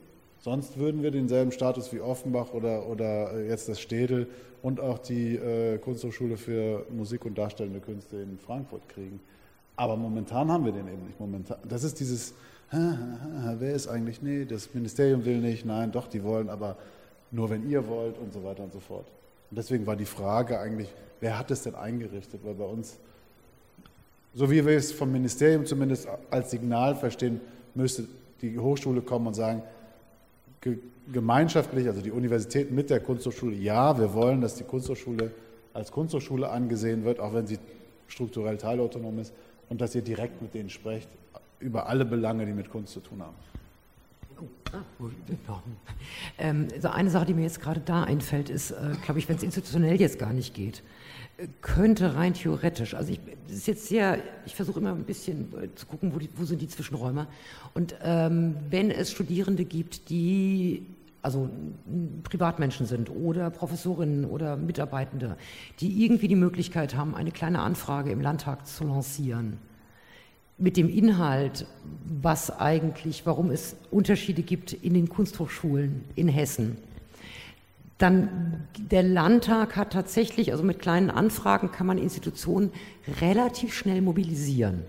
Sonst 0.46 0.78
würden 0.78 1.02
wir 1.02 1.10
denselben 1.10 1.50
Status 1.50 1.92
wie 1.92 2.00
Offenbach 2.00 2.52
oder, 2.52 2.86
oder 2.86 3.32
äh, 3.32 3.48
jetzt 3.48 3.68
das 3.68 3.80
Städel 3.80 4.28
und 4.62 4.78
auch 4.78 4.98
die 4.98 5.34
äh, 5.34 5.76
Kunsthochschule 5.78 6.36
für 6.36 6.86
Musik 6.88 7.24
und 7.24 7.36
Darstellende 7.36 7.80
Künste 7.80 8.18
in 8.18 8.38
Frankfurt 8.38 8.88
kriegen. 8.88 9.18
Aber 9.74 9.96
momentan 9.96 10.52
haben 10.52 10.64
wir 10.64 10.70
den 10.70 10.86
eben 10.86 11.04
nicht. 11.04 11.18
Momentan, 11.18 11.58
das 11.68 11.82
ist 11.82 11.98
dieses, 11.98 12.32
wer 12.70 13.74
ist 13.74 13.88
eigentlich, 13.88 14.22
nee, 14.22 14.44
das 14.44 14.72
Ministerium 14.72 15.24
will 15.24 15.38
nicht, 15.38 15.66
nein, 15.66 15.90
doch, 15.90 16.06
die 16.06 16.22
wollen, 16.22 16.48
aber 16.48 16.76
nur 17.32 17.50
wenn 17.50 17.68
ihr 17.68 17.88
wollt 17.88 18.16
und 18.16 18.32
so 18.32 18.44
weiter 18.44 18.62
und 18.62 18.72
so 18.72 18.78
fort. 18.78 19.06
Und 19.50 19.58
deswegen 19.58 19.84
war 19.84 19.96
die 19.96 20.04
Frage 20.04 20.60
eigentlich, 20.60 20.94
wer 21.18 21.40
hat 21.40 21.50
es 21.50 21.64
denn 21.64 21.74
eingerichtet? 21.74 22.42
Weil 22.44 22.54
bei 22.54 22.66
uns, 22.66 22.98
so 24.32 24.48
wie 24.48 24.64
wir 24.64 24.76
es 24.76 24.92
vom 24.92 25.10
Ministerium 25.10 25.66
zumindest 25.66 26.06
als 26.30 26.52
Signal 26.52 26.94
verstehen, 26.94 27.40
müsste 27.74 28.04
die 28.42 28.56
Hochschule 28.60 29.02
kommen 29.02 29.26
und 29.26 29.34
sagen, 29.34 29.64
gemeinschaftlich, 31.12 31.86
also 31.86 32.00
die 32.00 32.10
Universität 32.10 32.70
mit 32.70 32.90
der 32.90 33.00
Kunsthochschule, 33.00 33.54
ja, 33.54 33.98
wir 33.98 34.12
wollen, 34.12 34.40
dass 34.40 34.56
die 34.56 34.64
Kunsthochschule 34.64 35.30
als 35.72 35.92
Kunsthochschule 35.92 36.48
angesehen 36.48 37.04
wird, 37.04 37.20
auch 37.20 37.34
wenn 37.34 37.46
sie 37.46 37.58
strukturell 38.08 38.56
teilautonom 38.56 39.18
ist, 39.18 39.32
und 39.68 39.80
dass 39.80 39.94
ihr 39.94 40.02
direkt 40.02 40.40
mit 40.42 40.54
denen 40.54 40.70
sprecht 40.70 41.08
über 41.60 41.88
alle 41.88 42.04
Belange, 42.04 42.46
die 42.46 42.52
mit 42.52 42.70
Kunst 42.70 42.92
zu 42.92 43.00
tun 43.00 43.22
haben. 43.22 43.34
Ähm, 46.38 46.68
also 46.74 46.88
eine 46.88 47.10
Sache, 47.10 47.26
die 47.26 47.34
mir 47.34 47.42
jetzt 47.42 47.60
gerade 47.60 47.80
da 47.80 48.04
einfällt, 48.04 48.50
ist, 48.50 48.70
äh, 48.70 48.92
glaube 49.04 49.18
ich, 49.18 49.28
wenn 49.28 49.36
es 49.36 49.42
institutionell 49.42 49.98
jetzt 49.98 50.18
gar 50.18 50.32
nicht 50.32 50.54
geht, 50.54 50.82
könnte 51.60 52.14
rein 52.14 52.34
theoretisch, 52.34 52.94
also 52.94 53.12
ich 53.12 53.20
ist 53.48 53.66
jetzt 53.66 53.86
sehr, 53.86 54.18
ich 54.44 54.54
versuche 54.54 54.80
immer 54.80 54.90
ein 54.90 55.04
bisschen 55.04 55.52
äh, 55.62 55.74
zu 55.74 55.86
gucken, 55.86 56.14
wo, 56.14 56.18
die, 56.18 56.28
wo 56.36 56.44
sind 56.44 56.60
die 56.62 56.68
Zwischenräume. 56.68 57.26
Und 57.74 57.94
ähm, 58.02 58.56
wenn 58.70 58.90
es 58.90 59.10
Studierende 59.10 59.64
gibt, 59.64 60.10
die 60.10 60.86
also 61.22 61.50
Privatmenschen 62.22 62.86
sind 62.86 63.10
oder 63.10 63.50
Professorinnen 63.50 64.24
oder 64.26 64.56
Mitarbeitende, 64.56 65.36
die 65.80 66.04
irgendwie 66.04 66.28
die 66.28 66.36
Möglichkeit 66.36 66.94
haben, 66.94 67.16
eine 67.16 67.32
kleine 67.32 67.60
Anfrage 67.60 68.12
im 68.12 68.20
Landtag 68.20 68.66
zu 68.66 68.84
lancieren, 68.84 69.58
mit 70.58 70.76
dem 70.76 70.88
Inhalt, 70.88 71.66
was 72.04 72.50
eigentlich, 72.50 73.26
warum 73.26 73.50
es 73.50 73.76
Unterschiede 73.90 74.42
gibt 74.42 74.72
in 74.72 74.94
den 74.94 75.08
Kunsthochschulen 75.08 76.04
in 76.14 76.28
Hessen 76.28 76.78
dann 77.98 78.68
der 78.76 79.02
Landtag 79.02 79.76
hat 79.76 79.92
tatsächlich, 79.92 80.52
also 80.52 80.62
mit 80.62 80.78
kleinen 80.80 81.10
Anfragen 81.10 81.72
kann 81.72 81.86
man 81.86 81.96
Institutionen 81.98 82.72
relativ 83.20 83.74
schnell 83.74 84.02
mobilisieren. 84.02 84.82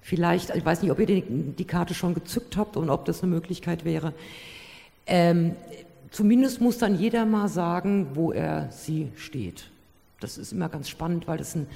Vielleicht, 0.00 0.54
ich 0.54 0.64
weiß 0.64 0.82
nicht, 0.82 0.92
ob 0.92 1.00
ihr 1.00 1.06
die, 1.06 1.64
Karte 1.64 1.94
schon 1.94 2.14
gezückt 2.14 2.56
habt 2.56 2.76
und 2.76 2.90
ob 2.90 3.04
das 3.04 3.22
eine 3.22 3.32
Möglichkeit 3.32 3.84
wäre. 3.84 4.12
Ähm, 5.06 5.56
zumindest 6.10 6.60
muss 6.60 6.78
dann 6.78 6.98
jeder 6.98 7.24
mal 7.26 7.48
sagen, 7.48 8.08
wo 8.14 8.30
er 8.30 8.70
sie 8.70 9.10
steht. 9.16 9.70
Das 10.20 10.38
ist 10.38 10.52
immer 10.52 10.68
ganz 10.68 10.88
spannend, 10.88 11.26
weil 11.26 11.40
es 11.40 11.54
ein, 11.54 11.66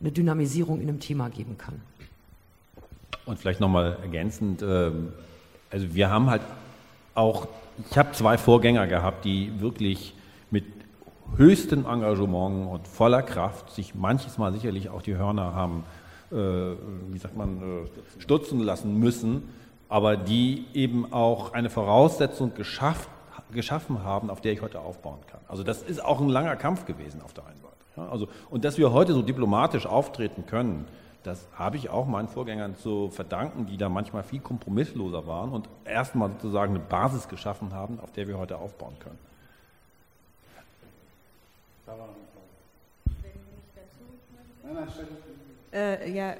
eine 0.00 0.12
Dynamisierung 0.12 0.80
in 0.80 0.88
einem 0.88 1.00
Thema 1.00 1.28
geben 1.28 1.58
kann. 1.58 1.80
Und 3.24 3.38
vielleicht 3.38 3.60
nochmal 3.60 3.96
ergänzend, 4.02 4.62
ähm, 4.62 5.12
also 5.70 5.94
wir 5.94 6.10
haben 6.10 6.28
halt 6.28 6.42
auch 7.14 7.48
ich 7.90 7.98
habe 7.98 8.12
zwei 8.12 8.38
Vorgänger 8.38 8.86
gehabt, 8.86 9.24
die 9.24 9.60
wirklich 9.60 10.14
mit 10.50 10.64
höchstem 11.36 11.86
Engagement 11.86 12.70
und 12.70 12.88
voller 12.88 13.22
Kraft 13.22 13.70
sich 13.70 13.94
manches 13.94 14.38
Mal 14.38 14.52
sicherlich 14.52 14.90
auch 14.90 15.02
die 15.02 15.16
Hörner 15.16 15.54
haben, 15.54 15.84
äh, 16.30 16.36
wie 16.36 17.18
sagt 17.18 17.36
man, 17.36 17.86
äh, 17.86 18.20
stutzen 18.20 18.60
lassen 18.60 18.98
müssen, 18.98 19.48
aber 19.88 20.16
die 20.16 20.66
eben 20.74 21.12
auch 21.12 21.52
eine 21.52 21.70
Voraussetzung 21.70 22.54
geschafft, 22.54 23.08
geschaffen 23.52 24.02
haben, 24.02 24.30
auf 24.30 24.40
der 24.40 24.52
ich 24.52 24.62
heute 24.62 24.80
aufbauen 24.80 25.20
kann. 25.30 25.40
Also 25.48 25.62
das 25.62 25.82
ist 25.82 26.04
auch 26.04 26.20
ein 26.20 26.28
langer 26.28 26.56
Kampf 26.56 26.86
gewesen 26.86 27.20
auf 27.22 27.32
der 27.32 27.46
einen 27.46 27.60
Seite. 27.60 27.72
Ja, 27.96 28.08
also, 28.08 28.28
und 28.48 28.64
dass 28.64 28.78
wir 28.78 28.92
heute 28.92 29.12
so 29.12 29.20
diplomatisch 29.20 29.86
auftreten 29.86 30.46
können, 30.46 30.86
das 31.22 31.46
habe 31.54 31.76
ich 31.76 31.90
auch 31.90 32.06
meinen 32.06 32.28
Vorgängern 32.28 32.76
zu 32.76 33.10
verdanken, 33.10 33.66
die 33.66 33.76
da 33.76 33.88
manchmal 33.88 34.22
viel 34.22 34.40
kompromissloser 34.40 35.26
waren 35.26 35.52
und 35.52 35.68
erstmal 35.84 36.30
sozusagen 36.30 36.74
eine 36.74 36.84
Basis 36.84 37.28
geschaffen 37.28 37.72
haben, 37.72 38.00
auf 38.00 38.12
der 38.12 38.28
wir 38.28 38.38
heute 38.38 38.58
aufbauen 38.58 38.94
können. 38.98 39.18
Äh, 45.72 46.10
ja, 46.10 46.34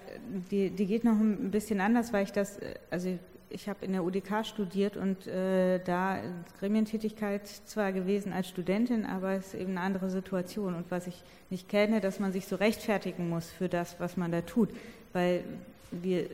die, 0.51 0.71
die 0.71 0.87
geht 0.87 1.05
noch 1.05 1.13
ein 1.13 1.51
bisschen 1.51 1.81
anders, 1.81 2.13
weil 2.13 2.25
ich 2.25 2.33
das, 2.33 2.59
äh, 2.59 2.75
also 2.91 3.19
ich 3.53 3.69
habe 3.69 3.85
in 3.85 3.93
der 3.93 4.05
UDK 4.05 4.45
studiert 4.45 4.97
und 4.97 5.27
äh, 5.27 5.79
da 5.79 6.19
Gremientätigkeit 6.59 7.47
zwar 7.47 7.93
gewesen 7.93 8.33
als 8.33 8.49
Studentin, 8.49 9.05
aber 9.05 9.33
es 9.33 9.49
ist 9.49 9.55
eben 9.55 9.73
eine 9.73 9.81
andere 9.81 10.11
Situation. 10.11 10.74
Und 10.74 10.91
was 10.91 11.07
ich 11.07 11.23
nicht 11.51 11.69
kenne, 11.69 12.01
dass 12.01 12.19
man 12.19 12.33
sich 12.33 12.47
so 12.47 12.57
rechtfertigen 12.57 13.29
muss 13.29 13.51
für 13.51 13.69
das, 13.69 14.01
was 14.01 14.16
man 14.16 14.33
da 14.33 14.41
tut. 14.41 14.70
Weil 15.12 15.45
wir, 15.91 16.27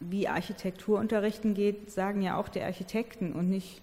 wie 0.00 0.28
Architektur 0.28 0.98
unterrichten 0.98 1.54
geht, 1.54 1.90
sagen 1.90 2.22
ja 2.22 2.36
auch 2.36 2.48
die 2.48 2.62
Architekten 2.62 3.32
und 3.32 3.48
nicht 3.48 3.82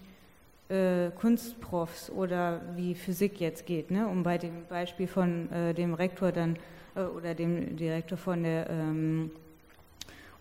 äh, 0.68 1.10
Kunstprofs 1.10 2.10
oder 2.10 2.62
wie 2.76 2.94
Physik 2.94 3.40
jetzt 3.40 3.66
geht, 3.66 3.90
ne? 3.90 4.08
um 4.08 4.22
bei 4.22 4.38
dem 4.38 4.66
Beispiel 4.68 5.06
von 5.06 5.50
äh, 5.52 5.74
dem 5.74 5.94
Rektor 5.94 6.32
dann 6.32 6.56
äh, 6.96 7.02
oder 7.02 7.34
dem 7.34 7.76
Direktor 7.76 8.18
von 8.18 8.42
der 8.42 8.70
ähm, 8.70 9.30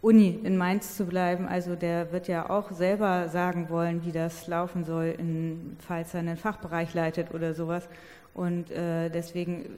Uni 0.04 0.38
in 0.44 0.58
Mainz 0.58 0.98
zu 0.98 1.06
bleiben. 1.06 1.48
Also 1.48 1.76
der 1.76 2.12
wird 2.12 2.28
ja 2.28 2.50
auch 2.50 2.72
selber 2.72 3.30
sagen 3.30 3.70
wollen, 3.70 4.06
wie 4.06 4.12
das 4.12 4.48
laufen 4.48 4.84
soll, 4.84 5.16
in, 5.18 5.78
falls 5.80 6.14
er 6.14 6.20
einen 6.20 6.36
Fachbereich 6.36 6.94
leitet 6.94 7.34
oder 7.34 7.54
sowas. 7.54 7.88
Und 8.34 8.70
äh, 8.70 9.10
deswegen 9.10 9.78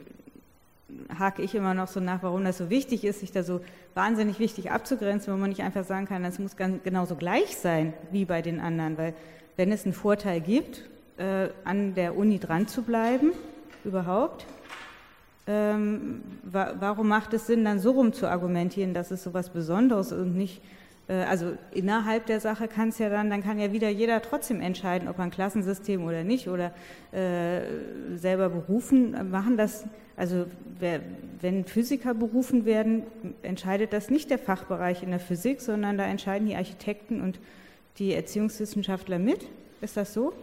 hake 1.20 1.44
ich 1.44 1.54
immer 1.54 1.76
noch 1.76 1.88
so 1.88 2.00
nach, 2.00 2.24
warum 2.24 2.44
das 2.44 2.58
so 2.58 2.72
wichtig 2.72 3.04
ist, 3.04 3.20
sich 3.20 3.32
da 3.32 3.44
so 3.44 3.62
wahnsinnig 3.94 4.40
wichtig 4.40 4.72
abzugrenzen, 4.72 5.32
wo 5.32 5.38
man 5.38 5.50
nicht 5.50 5.62
einfach 5.62 5.84
sagen 5.84 6.08
kann, 6.08 6.24
das 6.24 6.40
muss 6.40 6.56
ganz, 6.56 6.82
genauso 6.84 7.16
gleich 7.16 7.56
sein 7.58 7.94
wie 8.12 8.26
bei 8.26 8.42
den 8.42 8.60
anderen, 8.60 8.98
weil 8.98 9.14
wenn 9.58 9.72
es 9.72 9.86
einen 9.86 9.94
Vorteil 9.94 10.42
gibt, 10.42 10.90
äh, 11.18 11.50
an 11.64 11.94
der 11.94 12.18
Uni 12.18 12.40
dran 12.40 12.68
zu 12.68 12.82
bleiben, 12.82 13.32
überhaupt, 13.84 14.48
ähm, 15.48 16.22
wa 16.44 16.74
warum 16.80 17.08
macht 17.08 17.34
es 17.34 17.48
Sinn, 17.48 17.66
dann 17.66 17.80
so 17.80 17.92
rum 17.92 18.14
zu 18.14 18.28
argumentieren, 18.28 18.94
dass 18.94 19.12
es 19.12 19.24
so 19.24 19.34
was 19.34 19.50
Besonderes 19.50 20.12
und 20.12 20.36
nicht 20.36 20.62
äh, 21.08 21.14
also 21.14 21.58
innerhalb 21.72 22.26
der 22.26 22.40
Sache 22.40 22.68
kann 22.68 22.90
es 22.90 23.00
ja 23.00 23.10
dann, 23.10 23.30
dann 23.30 23.44
kann 23.44 23.60
ja 23.60 23.72
wieder 23.72 23.90
jeder 23.90 24.22
trotzdem 24.22 24.62
entscheiden, 24.62 25.08
ob 25.08 25.20
ein 25.20 25.32
Klassensystem 25.32 26.04
oder 26.04 26.24
nicht 26.24 26.48
oder 26.48 26.74
äh, 27.12 27.62
selber 28.16 28.50
berufen 28.50 29.30
machen 29.30 29.58
das. 29.58 29.86
Also 30.18 30.46
wer, 30.80 31.02
wenn 31.42 31.66
Physiker 31.66 32.14
berufen 32.14 32.66
werden, 32.66 33.04
entscheidet 33.42 33.92
das 33.92 34.10
nicht 34.10 34.30
der 34.30 34.40
Fachbereich 34.40 35.04
in 35.04 35.10
der 35.10 35.20
Physik, 35.20 35.60
sondern 35.60 35.98
da 35.98 36.06
entscheiden 36.06 36.48
die 36.48 36.56
Architekten 36.56 37.22
und 37.22 37.40
die 37.98 38.14
Erziehungswissenschaftler 38.14 39.20
mit. 39.20 39.46
Ist 39.82 39.98
das 39.98 40.14
so? 40.14 40.34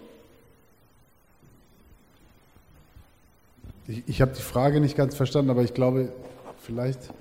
Ich, 3.86 4.02
ich 4.06 4.22
habe 4.22 4.32
die 4.32 4.42
Frage 4.42 4.80
nicht 4.80 4.96
ganz 4.96 5.14
verstanden, 5.14 5.50
aber 5.50 5.62
ich 5.62 5.74
glaube, 5.74 6.12
vielleicht 6.58 7.12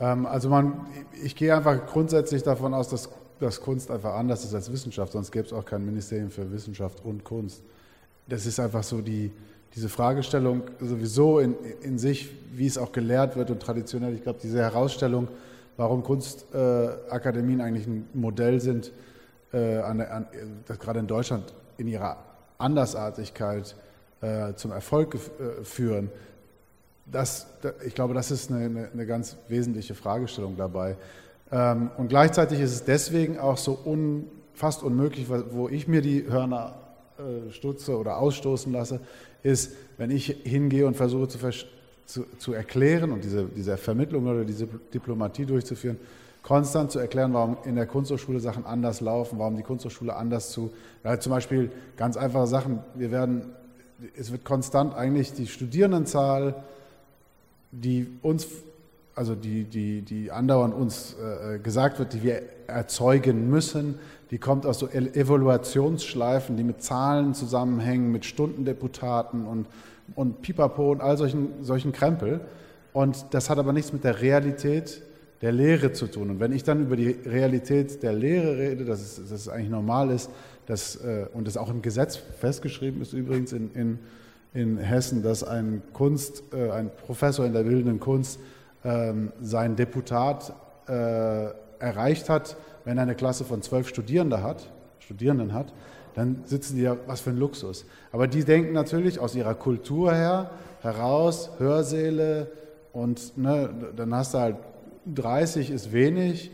ähm, 0.00 0.26
also 0.26 0.48
man, 0.48 0.86
ich 1.22 1.36
gehe 1.36 1.54
einfach 1.54 1.86
grundsätzlich 1.86 2.42
davon 2.42 2.74
aus, 2.74 2.88
dass, 2.88 3.08
dass 3.40 3.60
Kunst 3.60 3.90
einfach 3.90 4.14
anders 4.14 4.44
ist 4.44 4.54
als 4.54 4.72
Wissenschaft, 4.72 5.12
sonst 5.12 5.30
gäbe 5.30 5.46
es 5.46 5.52
auch 5.52 5.64
kein 5.64 5.84
Ministerium 5.84 6.30
für 6.30 6.50
Wissenschaft 6.52 7.04
und 7.04 7.24
Kunst. 7.24 7.62
Das 8.28 8.46
ist 8.46 8.60
einfach 8.60 8.82
so 8.82 9.00
die, 9.00 9.32
diese 9.74 9.88
Fragestellung 9.88 10.62
sowieso 10.80 11.38
in, 11.38 11.54
in 11.82 11.98
sich, 11.98 12.30
wie 12.52 12.66
es 12.66 12.78
auch 12.78 12.92
gelehrt 12.92 13.36
wird 13.36 13.50
und 13.50 13.60
traditionell. 13.60 14.14
Ich 14.14 14.22
glaube, 14.22 14.38
diese 14.42 14.58
Herausstellung, 14.58 15.28
warum 15.76 16.02
Kunstakademien 16.02 17.60
äh, 17.60 17.62
eigentlich 17.62 17.86
ein 17.86 18.08
Modell 18.12 18.60
sind, 18.60 18.92
äh, 19.52 19.78
an, 19.78 20.00
an, 20.00 20.26
das 20.66 20.78
gerade 20.78 21.00
in 21.00 21.06
Deutschland 21.06 21.54
in 21.78 21.88
ihrer 21.88 22.18
Andersartigkeit 22.58 23.76
äh, 24.20 24.54
zum 24.54 24.72
Erfolg 24.72 25.14
äh, 25.14 25.64
führen, 25.64 26.10
das, 27.10 27.46
ich 27.86 27.94
glaube, 27.94 28.14
das 28.14 28.30
ist 28.30 28.50
eine, 28.50 28.90
eine, 28.92 29.06
ganz 29.06 29.36
wesentliche 29.48 29.94
Fragestellung 29.94 30.56
dabei. 30.56 30.96
Ähm, 31.50 31.90
und 31.96 32.08
gleichzeitig 32.08 32.60
ist 32.60 32.72
es 32.72 32.84
deswegen 32.84 33.38
auch 33.38 33.56
so 33.56 33.78
un, 33.84 34.26
fast 34.52 34.82
unmöglich, 34.82 35.26
wo 35.28 35.68
ich 35.68 35.88
mir 35.88 36.02
die 36.02 36.26
Hörner 36.28 36.74
äh, 37.18 37.50
stutze 37.52 37.96
oder 37.96 38.18
ausstoßen 38.18 38.72
lasse, 38.72 39.00
ist, 39.42 39.72
wenn 39.96 40.10
ich 40.10 40.26
hingehe 40.44 40.86
und 40.86 40.96
versuche 40.96 41.28
zu, 41.28 41.38
zu, 42.04 42.24
zu 42.38 42.52
erklären 42.52 43.12
und 43.12 43.24
diese, 43.24 43.44
diese 43.44 43.76
Vermittlung 43.76 44.26
oder 44.26 44.44
diese 44.44 44.66
Diplomatie 44.66 45.46
durchzuführen, 45.46 45.98
konstant 46.42 46.90
zu 46.90 46.98
erklären, 46.98 47.32
warum 47.34 47.58
in 47.64 47.76
der 47.76 47.86
Kunsthochschule 47.86 48.40
Sachen 48.40 48.64
anders 48.64 49.00
laufen, 49.00 49.38
warum 49.38 49.56
die 49.56 49.62
Kunsthochschule 49.62 50.14
anders 50.14 50.50
zu, 50.50 50.70
ja, 51.04 51.18
zum 51.18 51.30
Beispiel 51.30 51.70
ganz 51.96 52.16
einfache 52.16 52.46
Sachen, 52.46 52.80
wir 52.94 53.10
werden, 53.10 53.52
es 54.16 54.30
wird 54.32 54.44
konstant 54.44 54.94
eigentlich 54.94 55.32
die 55.32 55.46
Studierendenzahl 55.46 56.54
die 57.70 58.06
uns, 58.22 58.46
also 59.14 59.34
die, 59.34 59.64
die, 59.64 60.02
die 60.02 60.30
andauernd 60.30 60.74
uns 60.74 61.16
äh, 61.16 61.58
gesagt 61.58 61.98
wird, 61.98 62.14
die 62.14 62.22
wir 62.22 62.42
erzeugen 62.66 63.50
müssen, 63.50 63.98
die 64.30 64.38
kommt 64.38 64.66
aus 64.66 64.78
so 64.78 64.88
Evaluationsschleifen, 64.88 66.56
die 66.56 66.64
mit 66.64 66.82
Zahlen 66.82 67.34
zusammenhängen, 67.34 68.12
mit 68.12 68.24
Stundendeputaten 68.24 69.46
und, 69.46 69.66
und 70.14 70.42
Pipapo 70.42 70.92
und 70.92 71.00
all 71.00 71.16
solchen, 71.16 71.64
solchen 71.64 71.92
Krempel. 71.92 72.40
Und 72.92 73.26
das 73.30 73.48
hat 73.48 73.58
aber 73.58 73.72
nichts 73.72 73.92
mit 73.92 74.04
der 74.04 74.20
Realität 74.20 75.02
der 75.40 75.52
Lehre 75.52 75.92
zu 75.92 76.08
tun. 76.08 76.30
Und 76.30 76.40
wenn 76.40 76.52
ich 76.52 76.64
dann 76.64 76.82
über 76.82 76.96
die 76.96 77.10
Realität 77.10 78.02
der 78.02 78.12
Lehre 78.12 78.58
rede, 78.58 78.84
dass 78.84 79.00
es, 79.00 79.16
dass 79.16 79.30
es 79.30 79.48
eigentlich 79.48 79.70
normal 79.70 80.10
ist, 80.10 80.30
dass, 80.68 80.94
äh, 80.96 81.26
und 81.34 81.48
das 81.48 81.56
auch 81.56 81.68
im 81.68 81.82
Gesetz 81.82 82.14
festgeschrieben 82.16 83.02
ist 83.02 83.12
übrigens 83.12 83.52
in, 83.52 83.72
in 83.74 83.98
in 84.54 84.78
Hessen, 84.78 85.22
dass 85.22 85.44
ein 85.44 85.82
Kunst, 85.92 86.42
äh, 86.52 86.70
ein 86.70 86.90
Professor 87.06 87.44
in 87.44 87.52
der 87.52 87.64
bildenden 87.64 88.00
Kunst 88.00 88.40
ähm, 88.84 89.32
sein 89.40 89.76
Deputat 89.76 90.52
äh, 90.88 91.48
erreicht 91.78 92.28
hat, 92.28 92.56
wenn 92.84 92.96
er 92.96 93.02
eine 93.02 93.14
Klasse 93.14 93.44
von 93.44 93.62
zwölf 93.62 93.88
Studierende 93.88 94.42
hat, 94.42 94.70
Studierenden 95.00 95.52
hat, 95.52 95.72
dann 96.14 96.42
sitzen 96.46 96.76
die 96.76 96.82
ja, 96.82 96.96
was 97.06 97.20
für 97.20 97.30
ein 97.30 97.36
Luxus. 97.36 97.84
Aber 98.10 98.26
die 98.26 98.44
denken 98.44 98.72
natürlich 98.72 99.18
aus 99.20 99.34
ihrer 99.34 99.54
Kultur 99.54 100.14
her 100.14 100.50
heraus, 100.80 101.50
Hörsäle 101.58 102.50
und 102.92 103.36
ne, 103.36 103.70
dann 103.96 104.14
hast 104.14 104.34
du 104.34 104.38
halt 104.38 104.56
30 105.06 105.70
ist 105.70 105.92
wenig, 105.92 106.50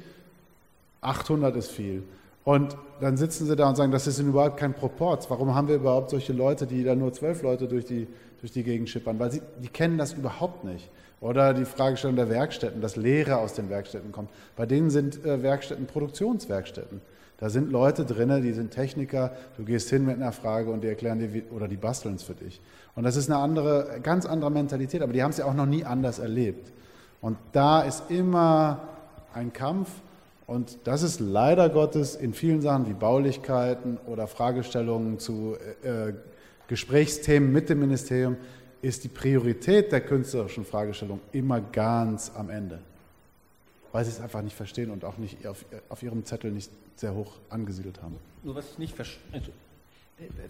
800 1.01 1.57
ist 1.57 1.70
viel. 1.70 2.03
Und 2.45 2.77
dann 3.01 3.16
sitzen 3.16 3.47
sie 3.47 3.57
da 3.57 3.69
und 3.69 3.77
sagen, 3.77 3.91
das 3.91 4.07
ist 4.07 4.19
überhaupt 4.19 4.59
kein 4.59 4.75
Proporz. 4.75 5.29
Warum 5.31 5.55
haben 5.55 5.69
wir 5.69 5.77
überhaupt 5.77 6.11
solche 6.11 6.33
Leute, 6.33 6.66
die 6.66 6.85
da 6.85 6.95
nur 6.95 7.12
zwölf 7.12 7.43
Leute 7.43 7.66
durch 7.66 7.87
die, 7.87 8.07
durch 8.41 8.53
die 8.53 8.62
Gegend 8.62 8.91
schippern? 8.91 9.19
Weil 9.19 9.33
sie, 9.33 9.43
die 9.62 9.69
kennen 9.69 9.97
das 9.97 10.12
überhaupt 10.12 10.65
nicht. 10.65 10.91
Oder 11.21 11.55
die 11.55 11.65
Fragestellung 11.65 12.16
der 12.16 12.29
Werkstätten, 12.29 12.83
dass 12.83 12.97
Lehre 12.97 13.39
aus 13.39 13.55
den 13.55 13.71
Werkstätten 13.71 14.12
kommt. 14.12 14.29
Bei 14.57 14.66
denen 14.66 14.91
sind 14.91 15.25
äh, 15.25 15.43
Werkstätten 15.43 15.87
Produktionswerkstätten. 15.87 17.01
Da 17.39 17.49
sind 17.49 17.73
Leute 17.73 18.05
drin, 18.05 18.43
die 18.43 18.53
sind 18.53 18.71
Techniker, 18.71 19.33
du 19.57 19.65
gehst 19.65 19.91
hin 19.91 20.05
mit 20.05 20.16
einer 20.16 20.33
Frage 20.33 20.71
und 20.71 20.83
die 20.83 20.89
erklären 20.89 21.19
dir, 21.19 21.35
wie, 21.35 21.43
oder 21.51 21.66
die 21.66 21.77
basteln 21.77 22.15
es 22.16 22.23
für 22.23 22.35
dich. 22.35 22.61
Und 22.95 23.05
das 23.05 23.16
ist 23.16 23.29
eine 23.29 23.41
andere, 23.41 24.01
ganz 24.03 24.25
andere 24.25 24.51
Mentalität, 24.51 25.03
aber 25.03 25.12
die 25.12 25.23
haben 25.23 25.31
es 25.31 25.39
ja 25.39 25.47
auch 25.47 25.55
noch 25.55 25.66
nie 25.66 25.85
anders 25.85 26.21
erlebt. 26.21 26.73
Und 27.21 27.39
da 27.53 27.83
ist 27.83 28.11
immer 28.11 28.83
ein 29.33 29.53
Kampf 29.53 29.89
und 30.47 30.79
das 30.85 31.03
ist 31.03 31.21
leider 31.21 31.69
Gottes 31.71 32.16
in 32.16 32.35
vielen 32.35 32.61
Sachen 32.61 32.87
wie 32.89 32.93
Baulichkeiten 32.93 33.99
oder 34.07 34.27
Fragestellungen 34.27 35.19
zu 35.19 35.57
äh, 35.83 36.12
Gesprächsthemen 36.69 37.53
mit 37.53 37.69
dem 37.69 37.81
Ministerium, 37.81 38.37
ist 38.83 39.05
die 39.05 39.09
Priorität 39.09 39.93
der 39.93 40.03
künstlerischen 40.03 40.65
Fragestellung 40.65 41.21
immer 41.33 41.61
ganz 41.61 42.31
am 42.35 42.51
Ende. 42.51 42.81
Weil 43.93 44.05
sie 44.05 44.11
es 44.11 44.21
einfach 44.21 44.43
nicht 44.43 44.57
verstehen 44.57 44.91
und 44.91 45.05
auch 45.05 45.16
nicht 45.16 45.47
auf, 45.47 45.65
auf 45.89 46.03
ihrem 46.03 46.25
Zettel 46.25 46.51
nicht 46.51 46.71
sehr 46.97 47.15
hoch 47.15 47.33
angesiedelt 47.49 48.03
haben. 48.03 48.16
Nur 48.43 48.55
was 48.55 48.73
ich 48.73 48.79
nicht 48.79 48.95
verstehe. 48.95 49.43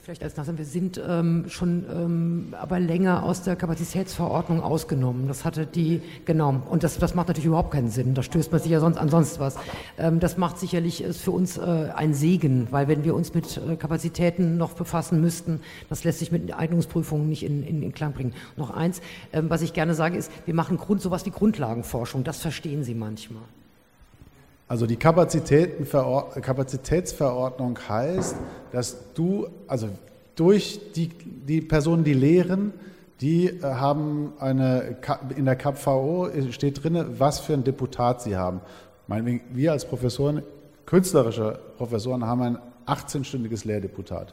Vielleicht 0.03 0.23
als 0.23 0.37
Nachsatz, 0.37 0.59
wir 0.59 0.65
sind 0.67 1.01
ähm, 1.09 1.47
schon 1.49 1.87
ähm, 1.91 2.55
aber 2.61 2.79
länger 2.79 3.23
aus 3.23 3.43
der 3.43 3.57
Kapazitätsverordnung 3.57 4.63
ausgenommen. 4.63 5.27
Das 5.27 5.47
hatte 5.47 5.65
die, 5.65 6.03
genau, 6.27 6.63
und 6.69 6.83
das, 6.83 6.99
das 6.99 7.15
macht 7.15 7.29
natürlich 7.29 7.47
überhaupt 7.47 7.71
keinen 7.71 7.89
Sinn. 7.89 8.13
Da 8.13 8.23
stößt 8.23 8.53
man 8.53 8.61
sich 8.61 8.71
ja 8.71 8.81
sonst 8.81 8.99
an 8.99 9.09
sonst 9.09 9.41
was. 9.41 9.57
Ähm, 9.97 10.21
das 10.21 10.37
macht 10.37 10.59
sicherlich 10.59 11.03
ist 11.03 11.23
für 11.23 11.31
uns 11.31 11.57
äh, 11.57 11.89
ein 11.95 12.13
Segen, 12.13 12.69
weil 12.73 12.89
wenn 12.89 13.05
wir 13.05 13.15
uns 13.15 13.33
mit 13.33 13.57
äh, 13.57 13.77
Kapazitäten 13.77 14.59
noch 14.59 14.75
befassen 14.75 15.23
müssten, 15.23 15.61
das 15.89 16.05
lässt 16.05 16.19
sich 16.19 16.31
mit 16.31 16.53
Eignungsprüfungen 16.53 17.27
nicht 17.27 17.43
in, 17.43 17.63
in, 17.63 17.83
in 17.83 17.95
Klang 17.95 18.13
bringen. 18.13 18.35
Noch 18.57 18.71
eins, 18.71 19.01
ähm, 19.33 19.49
was 19.49 19.63
ich 19.63 19.73
gerne 19.73 19.95
sage, 19.95 20.19
ist, 20.19 20.31
wir 20.45 20.55
machen 20.55 20.77
Grund, 20.77 21.01
sowas 21.01 21.25
wie 21.25 21.31
Grundlagenforschung. 21.31 22.23
Das 22.23 22.39
verstehen 22.39 22.85
Sie 22.85 22.95
manchmal. 22.95 23.45
Also 24.67 24.87
die 24.87 24.97
Kapazitätsverordnung 24.97 27.79
heißt, 27.87 28.37
dass 28.73 29.13
du, 29.13 29.49
also 29.67 29.91
durch 30.37 30.81
die, 30.95 31.09
die 31.09 31.61
Personen, 31.61 32.05
die 32.05 32.15
lehren, 32.15 32.73
die 33.21 33.49
äh, 33.49 33.63
haben 33.63 34.33
eine, 34.39 34.97
in 35.37 35.45
der 35.45 35.57
KapVO 35.57 36.31
steht 36.51 36.83
drin, 36.83 37.05
was 37.19 37.41
für 37.41 37.53
ein 37.55 37.65
Deputat 37.65 38.23
sie 38.23 38.37
haben. 38.37 38.61
Wir 39.53 39.73
als 39.73 39.85
Professoren, 39.85 40.43
künstlerische 40.87 41.59
Professoren, 41.77 42.27
haben 42.27 42.43
ein 42.43 42.59
18-stündiges 42.87 43.67
Lehrdeputat. 43.67 44.33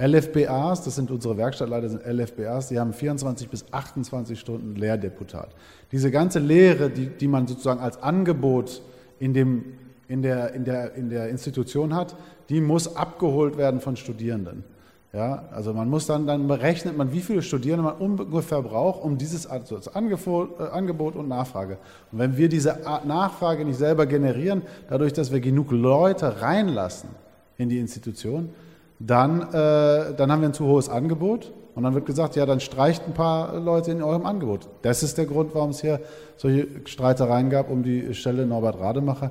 LFBAs, 0.00 0.84
das 0.84 0.94
sind 0.94 1.10
unsere 1.10 1.36
Werkstattleiter, 1.36 1.88
sind 1.88 2.06
LFBAs, 2.06 2.68
die 2.68 2.78
haben 2.78 2.92
24 2.92 3.48
bis 3.48 3.64
28 3.72 4.38
Stunden 4.38 4.76
Lehrdeputat. 4.76 5.48
Diese 5.90 6.12
ganze 6.12 6.38
Lehre, 6.38 6.88
die, 6.88 7.08
die 7.08 7.26
man 7.26 7.48
sozusagen 7.48 7.80
als 7.80 8.00
Angebot 8.00 8.80
in, 9.18 9.34
dem, 9.34 9.64
in, 10.08 10.22
der, 10.22 10.54
in, 10.54 10.64
der, 10.64 10.94
in 10.94 11.10
der 11.10 11.28
Institution 11.28 11.94
hat, 11.94 12.16
die 12.48 12.60
muss 12.60 12.96
abgeholt 12.96 13.56
werden 13.56 13.80
von 13.80 13.96
Studierenden. 13.96 14.64
Ja, 15.12 15.44
also 15.52 15.72
man 15.72 15.88
muss 15.88 16.06
dann, 16.06 16.26
dann 16.26 16.46
berechnet 16.48 16.96
man, 16.96 17.12
wie 17.12 17.20
viele 17.20 17.40
Studierende 17.40 17.82
man 17.82 17.96
ungefähr 17.96 18.60
braucht, 18.60 19.02
um 19.02 19.16
dieses 19.16 19.46
also 19.46 19.80
Angebot, 19.94 20.60
äh, 20.60 20.64
Angebot 20.64 21.16
und 21.16 21.28
Nachfrage. 21.28 21.78
Und 22.12 22.18
wenn 22.18 22.36
wir 22.36 22.50
diese 22.50 22.78
Nachfrage 23.06 23.64
nicht 23.64 23.78
selber 23.78 24.04
generieren, 24.04 24.62
dadurch, 24.90 25.14
dass 25.14 25.32
wir 25.32 25.40
genug 25.40 25.72
Leute 25.72 26.42
reinlassen 26.42 27.08
in 27.56 27.70
die 27.70 27.78
Institution, 27.78 28.50
dann, 28.98 29.42
äh, 29.42 30.14
dann 30.14 30.30
haben 30.30 30.42
wir 30.42 30.50
ein 30.50 30.54
zu 30.54 30.66
hohes 30.66 30.90
Angebot 30.90 31.52
und 31.78 31.84
dann 31.84 31.94
wird 31.94 32.06
gesagt, 32.06 32.34
ja, 32.34 32.44
dann 32.44 32.58
streicht 32.58 33.06
ein 33.06 33.14
paar 33.14 33.60
Leute 33.60 33.92
in 33.92 34.02
eurem 34.02 34.26
Angebot. 34.26 34.68
Das 34.82 35.04
ist 35.04 35.16
der 35.16 35.26
Grund, 35.26 35.54
warum 35.54 35.70
es 35.70 35.80
hier 35.80 36.00
solche 36.36 36.66
Streitereien 36.86 37.50
gab 37.50 37.70
um 37.70 37.84
die 37.84 38.14
Stelle 38.14 38.46
Norbert 38.46 38.80
Rademacher. 38.80 39.30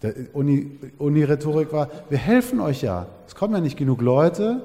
Der 0.00 0.14
Uni-Rhetorik 0.32 1.68
Uni 1.68 1.78
war, 1.78 1.90
wir 2.08 2.16
helfen 2.16 2.60
euch 2.60 2.80
ja. 2.80 3.08
Es 3.26 3.34
kommen 3.34 3.52
ja 3.52 3.60
nicht 3.60 3.76
genug 3.76 4.00
Leute, 4.00 4.62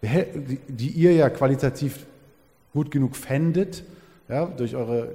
die, 0.00 0.60
die 0.68 0.90
ihr 0.90 1.14
ja 1.14 1.28
qualitativ 1.28 2.06
gut 2.72 2.92
genug 2.92 3.16
fändet, 3.16 3.82
ja, 4.28 4.46
durch 4.46 4.76
eure 4.76 5.08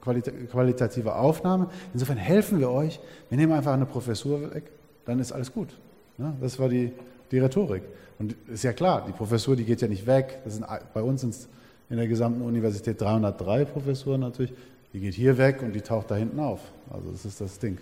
qualita 0.00 0.30
qualitative 0.50 1.14
Aufnahme. 1.14 1.68
Insofern 1.92 2.16
helfen 2.16 2.58
wir 2.58 2.70
euch. 2.70 3.00
Wir 3.28 3.36
nehmen 3.36 3.52
einfach 3.52 3.74
eine 3.74 3.84
Professur 3.84 4.54
weg, 4.54 4.64
dann 5.04 5.20
ist 5.20 5.30
alles 5.30 5.52
gut. 5.52 5.68
Ja, 6.16 6.32
das 6.40 6.58
war 6.58 6.70
die, 6.70 6.90
die 7.30 7.38
Rhetorik. 7.38 7.82
Und 8.18 8.34
ist 8.48 8.64
ja 8.64 8.72
klar, 8.72 9.04
die 9.06 9.12
Professur, 9.12 9.56
die 9.56 9.64
geht 9.64 9.82
ja 9.82 9.88
nicht 9.88 10.06
weg. 10.06 10.40
Das 10.44 10.54
sind, 10.54 10.66
bei 10.94 11.02
uns 11.02 11.20
sind 11.20 11.30
es 11.30 11.48
in 11.90 11.96
der 11.96 12.08
gesamten 12.08 12.42
Universität 12.42 13.00
303 13.00 13.64
Professuren 13.66 14.20
natürlich. 14.20 14.52
Die 14.92 15.00
geht 15.00 15.14
hier 15.14 15.36
weg 15.38 15.62
und 15.62 15.72
die 15.72 15.80
taucht 15.80 16.10
da 16.10 16.16
hinten 16.16 16.40
auf. 16.40 16.60
Also 16.90 17.10
das 17.10 17.24
ist 17.24 17.40
das 17.40 17.58
Ding. 17.58 17.78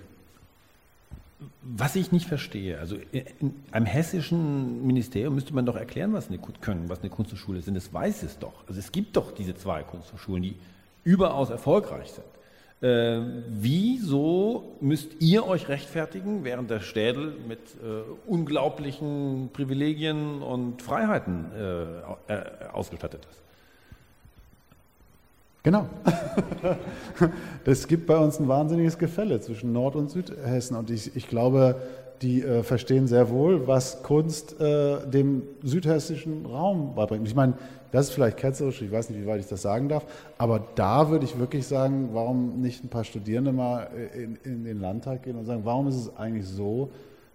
Was 1.62 1.94
ich 1.94 2.10
nicht 2.10 2.26
verstehe, 2.26 2.78
also 2.78 2.96
in 3.12 3.54
einem 3.70 3.86
hessischen 3.86 4.86
Ministerium 4.86 5.34
müsste 5.34 5.54
man 5.54 5.66
doch 5.66 5.76
erklären, 5.76 6.12
was 6.12 6.28
eine, 6.28 6.38
können, 6.38 6.88
was 6.88 7.00
eine 7.00 7.10
Kunsthochschule 7.10 7.58
ist. 7.58 7.68
Es 7.68 7.92
weiß 7.92 8.22
es 8.22 8.38
doch. 8.38 8.66
Also 8.66 8.80
es 8.80 8.92
gibt 8.92 9.16
doch 9.16 9.32
diese 9.32 9.54
zwei 9.54 9.82
Kunsthochschulen, 9.82 10.42
die 10.42 10.56
überaus 11.04 11.50
erfolgreich 11.50 12.10
sind. 12.12 12.24
Äh, 12.84 13.20
wieso 13.48 14.76
müsst 14.82 15.22
ihr 15.22 15.46
euch 15.46 15.68
rechtfertigen, 15.68 16.44
während 16.44 16.68
der 16.68 16.80
Städel 16.80 17.32
mit 17.48 17.58
äh, 17.58 18.02
unglaublichen 18.26 19.48
Privilegien 19.54 20.42
und 20.42 20.82
Freiheiten 20.82 21.46
äh, 21.56 22.32
äh 22.32 22.42
ausgestattet 22.74 23.26
ist? 23.30 23.40
Genau. 25.62 25.86
Es 27.64 27.88
gibt 27.88 28.06
bei 28.06 28.18
uns 28.18 28.38
ein 28.38 28.48
wahnsinniges 28.48 28.98
Gefälle 28.98 29.40
zwischen 29.40 29.72
Nord- 29.72 29.96
und 29.96 30.10
Südhessen 30.10 30.76
und 30.76 30.90
ich, 30.90 31.16
ich 31.16 31.26
glaube, 31.26 31.76
die 32.20 32.42
äh, 32.42 32.62
verstehen 32.62 33.06
sehr 33.06 33.30
wohl, 33.30 33.66
was 33.66 34.02
Kunst 34.02 34.60
äh, 34.60 35.06
dem 35.06 35.42
südhessischen 35.62 36.44
Raum 36.44 36.94
beibringt. 36.94 37.26
Ich 37.26 37.34
meine, 37.34 37.54
das 37.94 38.08
ist 38.08 38.14
vielleicht 38.14 38.38
ketzerisch, 38.38 38.82
ich 38.82 38.90
weiß 38.90 39.08
nicht, 39.10 39.22
wie 39.22 39.26
weit 39.26 39.38
ich 39.38 39.46
das 39.46 39.62
sagen 39.62 39.88
darf, 39.88 40.04
aber 40.36 40.66
da 40.74 41.10
würde 41.10 41.24
ich 41.24 41.38
wirklich 41.38 41.64
sagen, 41.64 42.08
warum 42.12 42.60
nicht 42.60 42.82
ein 42.82 42.88
paar 42.88 43.04
Studierende 43.04 43.52
mal 43.52 43.88
äh, 43.96 44.24
in, 44.24 44.36
in 44.42 44.64
den 44.64 44.80
Landtag 44.80 45.22
gehen 45.22 45.36
und 45.36 45.44
sagen, 45.44 45.60
warum 45.62 45.86
ist 45.86 45.94
es 45.94 46.16
eigentlich 46.16 46.44
so, 46.44 46.90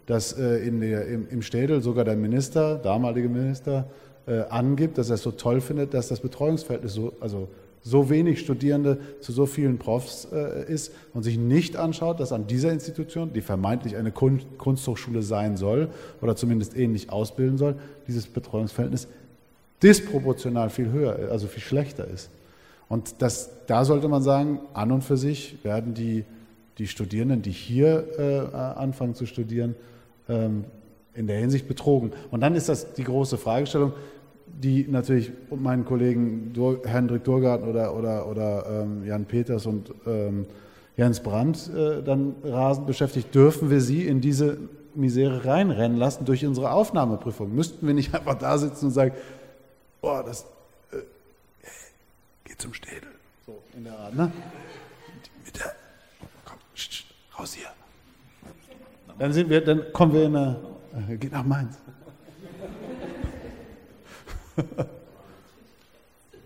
dass 0.06 0.34
äh, 0.38 0.58
in 0.58 0.82
der, 0.82 1.08
im, 1.08 1.30
im 1.30 1.42
Städel 1.44 1.82
sogar 1.82 2.04
der 2.04 2.18
Minister, 2.18 2.76
damalige 2.76 3.30
Minister, 3.30 3.86
äh, 4.28 4.42
angibt, 4.50 4.98
dass 4.98 5.10
er 5.10 5.16
es 5.16 5.22
so 5.22 5.32
toll 5.32 5.62
findet, 5.62 5.94
dass 5.94 6.10
das 6.10 6.20
Betreuungsverhältnis 6.20 6.94
so, 6.94 7.14
also 7.22 7.48
so 7.82 8.10
wenig 8.10 8.42
Studierende 8.42 8.98
zu 9.22 9.32
so 9.32 9.46
vielen 9.46 9.78
Profs 9.78 10.28
äh, 10.30 10.70
ist 10.70 10.94
und 11.14 11.24
sich 11.24 11.38
nicht 11.38 11.78
anschaut, 11.78 12.20
dass 12.20 12.34
an 12.34 12.48
dieser 12.48 12.74
Institution, 12.74 13.32
die 13.32 13.40
vermeintlich 13.40 13.96
eine 13.96 14.12
Kun 14.12 14.42
Kunsthochschule 14.58 15.22
sein 15.22 15.56
soll 15.56 15.88
oder 16.22 16.36
zumindest 16.36 16.76
ähnlich 16.76 17.10
ausbilden 17.12 17.58
soll, 17.58 17.76
dieses 18.08 18.28
Betreuungsverhältnis 18.28 19.08
disproportional 19.82 20.70
viel 20.70 20.92
höher, 20.92 21.30
also 21.32 21.48
viel 21.48 21.64
schlechter 21.64 22.08
ist. 22.08 22.30
Und 22.88 23.22
das, 23.22 23.50
da 23.68 23.86
sollte 23.86 24.08
man 24.08 24.24
sagen, 24.24 24.60
an 24.74 24.92
und 24.92 25.04
für 25.04 25.18
sich 25.18 25.64
werden 25.64 25.94
die, 25.94 26.26
die 26.78 26.88
Studierenden, 26.88 27.42
die 27.42 27.52
hier 27.52 28.08
äh, 28.18 28.56
anfangen 28.56 29.16
zu 29.16 29.26
studieren, 29.26 29.76
ähm, 30.28 30.66
in 31.14 31.28
der 31.28 31.38
Hinsicht 31.38 31.68
betrogen. 31.68 32.12
Und 32.32 32.42
dann 32.42 32.56
ist 32.56 32.70
das 32.70 32.94
die 32.94 33.04
große 33.04 33.38
Fragestellung, 33.38 33.94
die 34.48 34.88
natürlich 34.90 35.32
meinen 35.56 35.86
Kollegen 35.86 36.52
Dur 36.54 36.82
Hendrik 36.86 37.24
Durgarten 37.24 37.68
oder, 37.68 37.96
oder, 37.96 38.28
oder 38.28 38.66
ähm, 38.84 39.06
Jan 39.06 39.26
Peters 39.26 39.66
und 39.66 39.94
ähm, 40.08 40.46
Jens 40.98 41.22
Brandt 41.22 41.70
äh, 41.74 42.04
dann 42.04 42.36
rasend 42.44 42.88
beschäftigt, 42.88 43.34
dürfen 43.34 43.70
wir 43.70 43.80
sie 43.80 44.06
in 44.06 44.20
diese 44.20 44.58
Misere 44.96 45.46
reinrennen 45.46 45.98
lassen 45.98 46.26
durch 46.26 46.46
unsere 46.46 46.72
Aufnahmeprüfung? 46.72 47.54
Müssten 47.54 47.88
wir 47.88 47.94
nicht 47.94 48.14
einfach 48.16 48.36
da 48.36 48.58
sitzen 48.58 48.88
und 48.88 48.92
sagen, 48.92 49.14
oh, 50.02 50.22
das 50.26 50.46
äh, 50.92 50.98
geht 52.46 52.62
zum 52.62 52.74
Städel. 52.74 53.10
So 53.46 53.62
in 53.76 53.84
der 53.84 53.98
Art, 53.98 54.16
ne? 54.16 54.32
Mit 55.46 55.58
der, 55.58 55.76
komm, 56.46 56.58
raus 57.38 57.54
hier. 57.54 57.70
Dann 59.18 59.34
sind 59.34 59.50
wir, 59.50 59.64
dann 59.64 59.92
kommen 59.92 60.14
wir 60.14 60.26
in 60.26 60.36
eine, 60.36 60.60
äh, 61.10 61.18
geht 61.18 61.32
nach 61.32 61.44
Mainz. 61.44 61.78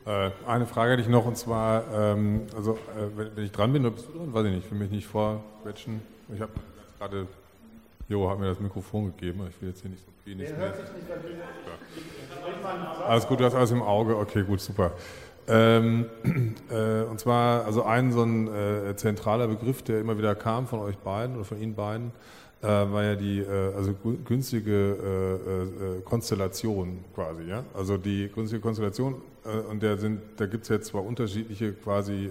Äh, 0.06 0.32
eine 0.46 0.66
Frage 0.66 0.92
hätte 0.92 1.02
ich 1.02 1.08
noch 1.08 1.26
und 1.26 1.38
zwar, 1.38 1.86
ähm, 1.94 2.48
also 2.58 2.74
äh, 2.74 3.32
wenn, 3.36 3.46
ich 3.46 3.54
dran 3.54 3.72
bin, 3.72 3.86
oder 3.86 3.96
bist 3.96 4.10
du 4.10 4.18
dran? 4.18 4.34
Weiß 4.34 4.46
ich 4.46 4.52
nicht, 4.52 4.66
ich 4.66 4.72
will 4.72 4.80
mich 4.80 4.92
nicht 4.92 5.08
vorquetschen. 5.08 6.02
Ich 6.34 6.42
habe 6.42 6.52
gerade, 7.00 7.28
Jo 8.10 8.30
hat 8.30 8.40
mir 8.40 8.48
das 8.48 8.60
Mikrofon 8.60 9.06
gegeben, 9.06 9.48
ich 9.50 9.62
will 9.62 9.70
jetzt 9.70 9.82
hier 9.82 9.90
nicht 9.90 10.04
so 10.04 10.12
viel 10.24 10.36
nicht 10.36 10.58
mehr. 10.58 10.74
Alles 13.08 13.28
gut, 13.28 13.40
du 13.40 13.46
hast 13.46 13.56
alles 13.56 13.72
im 13.72 13.82
Auge, 13.82 14.18
okay, 14.18 14.44
gut, 14.44 14.60
super. 14.60 14.92
Ähm, 15.48 16.06
äh, 16.70 17.04
und 17.04 17.20
zwar, 17.20 17.66
also 17.66 17.84
ein 17.84 18.12
so 18.12 18.24
ein 18.24 18.48
äh, 18.48 18.96
zentraler 18.96 19.48
Begriff, 19.48 19.82
der 19.82 20.00
immer 20.00 20.18
wieder 20.18 20.36
kam 20.36 20.68
von 20.68 20.80
euch 20.80 20.98
beiden 20.98 21.36
oder 21.36 21.46
von 21.46 21.62
Ihnen 21.62 21.76
beiden, 21.76 22.12
äh, 22.62 22.68
war 22.68 23.04
ja 23.04 23.16
die 23.16 23.40
äh, 23.40 23.74
also 23.76 23.94
günstige 24.26 25.98
äh, 25.98 26.02
Konstellation 26.02 27.04
quasi, 27.14 27.44
ja. 27.44 27.64
Also 27.74 27.98
die 27.98 28.30
günstige 28.34 28.62
Konstellation 28.62 29.16
und 29.70 29.84
der 29.84 29.98
sind, 29.98 30.22
da 30.38 30.46
gibt 30.46 30.64
es 30.64 30.70
jetzt 30.70 30.88
zwar 30.88 31.04
unterschiedliche 31.04 31.74
quasi 31.74 32.30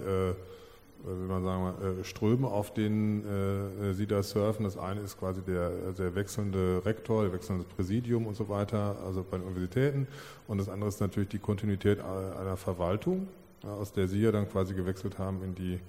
wie 1.03 1.27
man 1.27 1.43
sagen 1.43 1.63
mal, 1.63 2.03
Ströme, 2.03 2.47
auf 2.47 2.73
denen 2.73 3.25
äh, 3.25 3.93
sie 3.93 4.07
da 4.07 4.23
surfen. 4.23 4.63
Das 4.63 4.77
eine 4.77 5.01
ist 5.01 5.19
quasi 5.19 5.41
der, 5.41 5.69
der 5.97 6.15
wechselnde 6.15 6.81
Rektor, 6.85 7.23
der 7.23 7.33
wechselnde 7.33 7.65
Präsidium 7.65 8.25
und 8.25 8.35
so 8.35 8.49
weiter, 8.49 8.97
also 9.05 9.25
bei 9.29 9.37
den 9.37 9.45
Universitäten. 9.45 10.07
Und 10.47 10.59
das 10.59 10.69
andere 10.69 10.89
ist 10.89 11.01
natürlich 11.01 11.29
die 11.29 11.39
Kontinuität 11.39 11.99
einer 11.99 12.57
Verwaltung, 12.57 13.27
aus 13.63 13.91
der 13.91 14.07
Sie 14.07 14.21
ja 14.21 14.31
dann 14.31 14.49
quasi 14.49 14.73
gewechselt 14.73 15.19
haben 15.19 15.43
in 15.43 15.55
die 15.55 15.79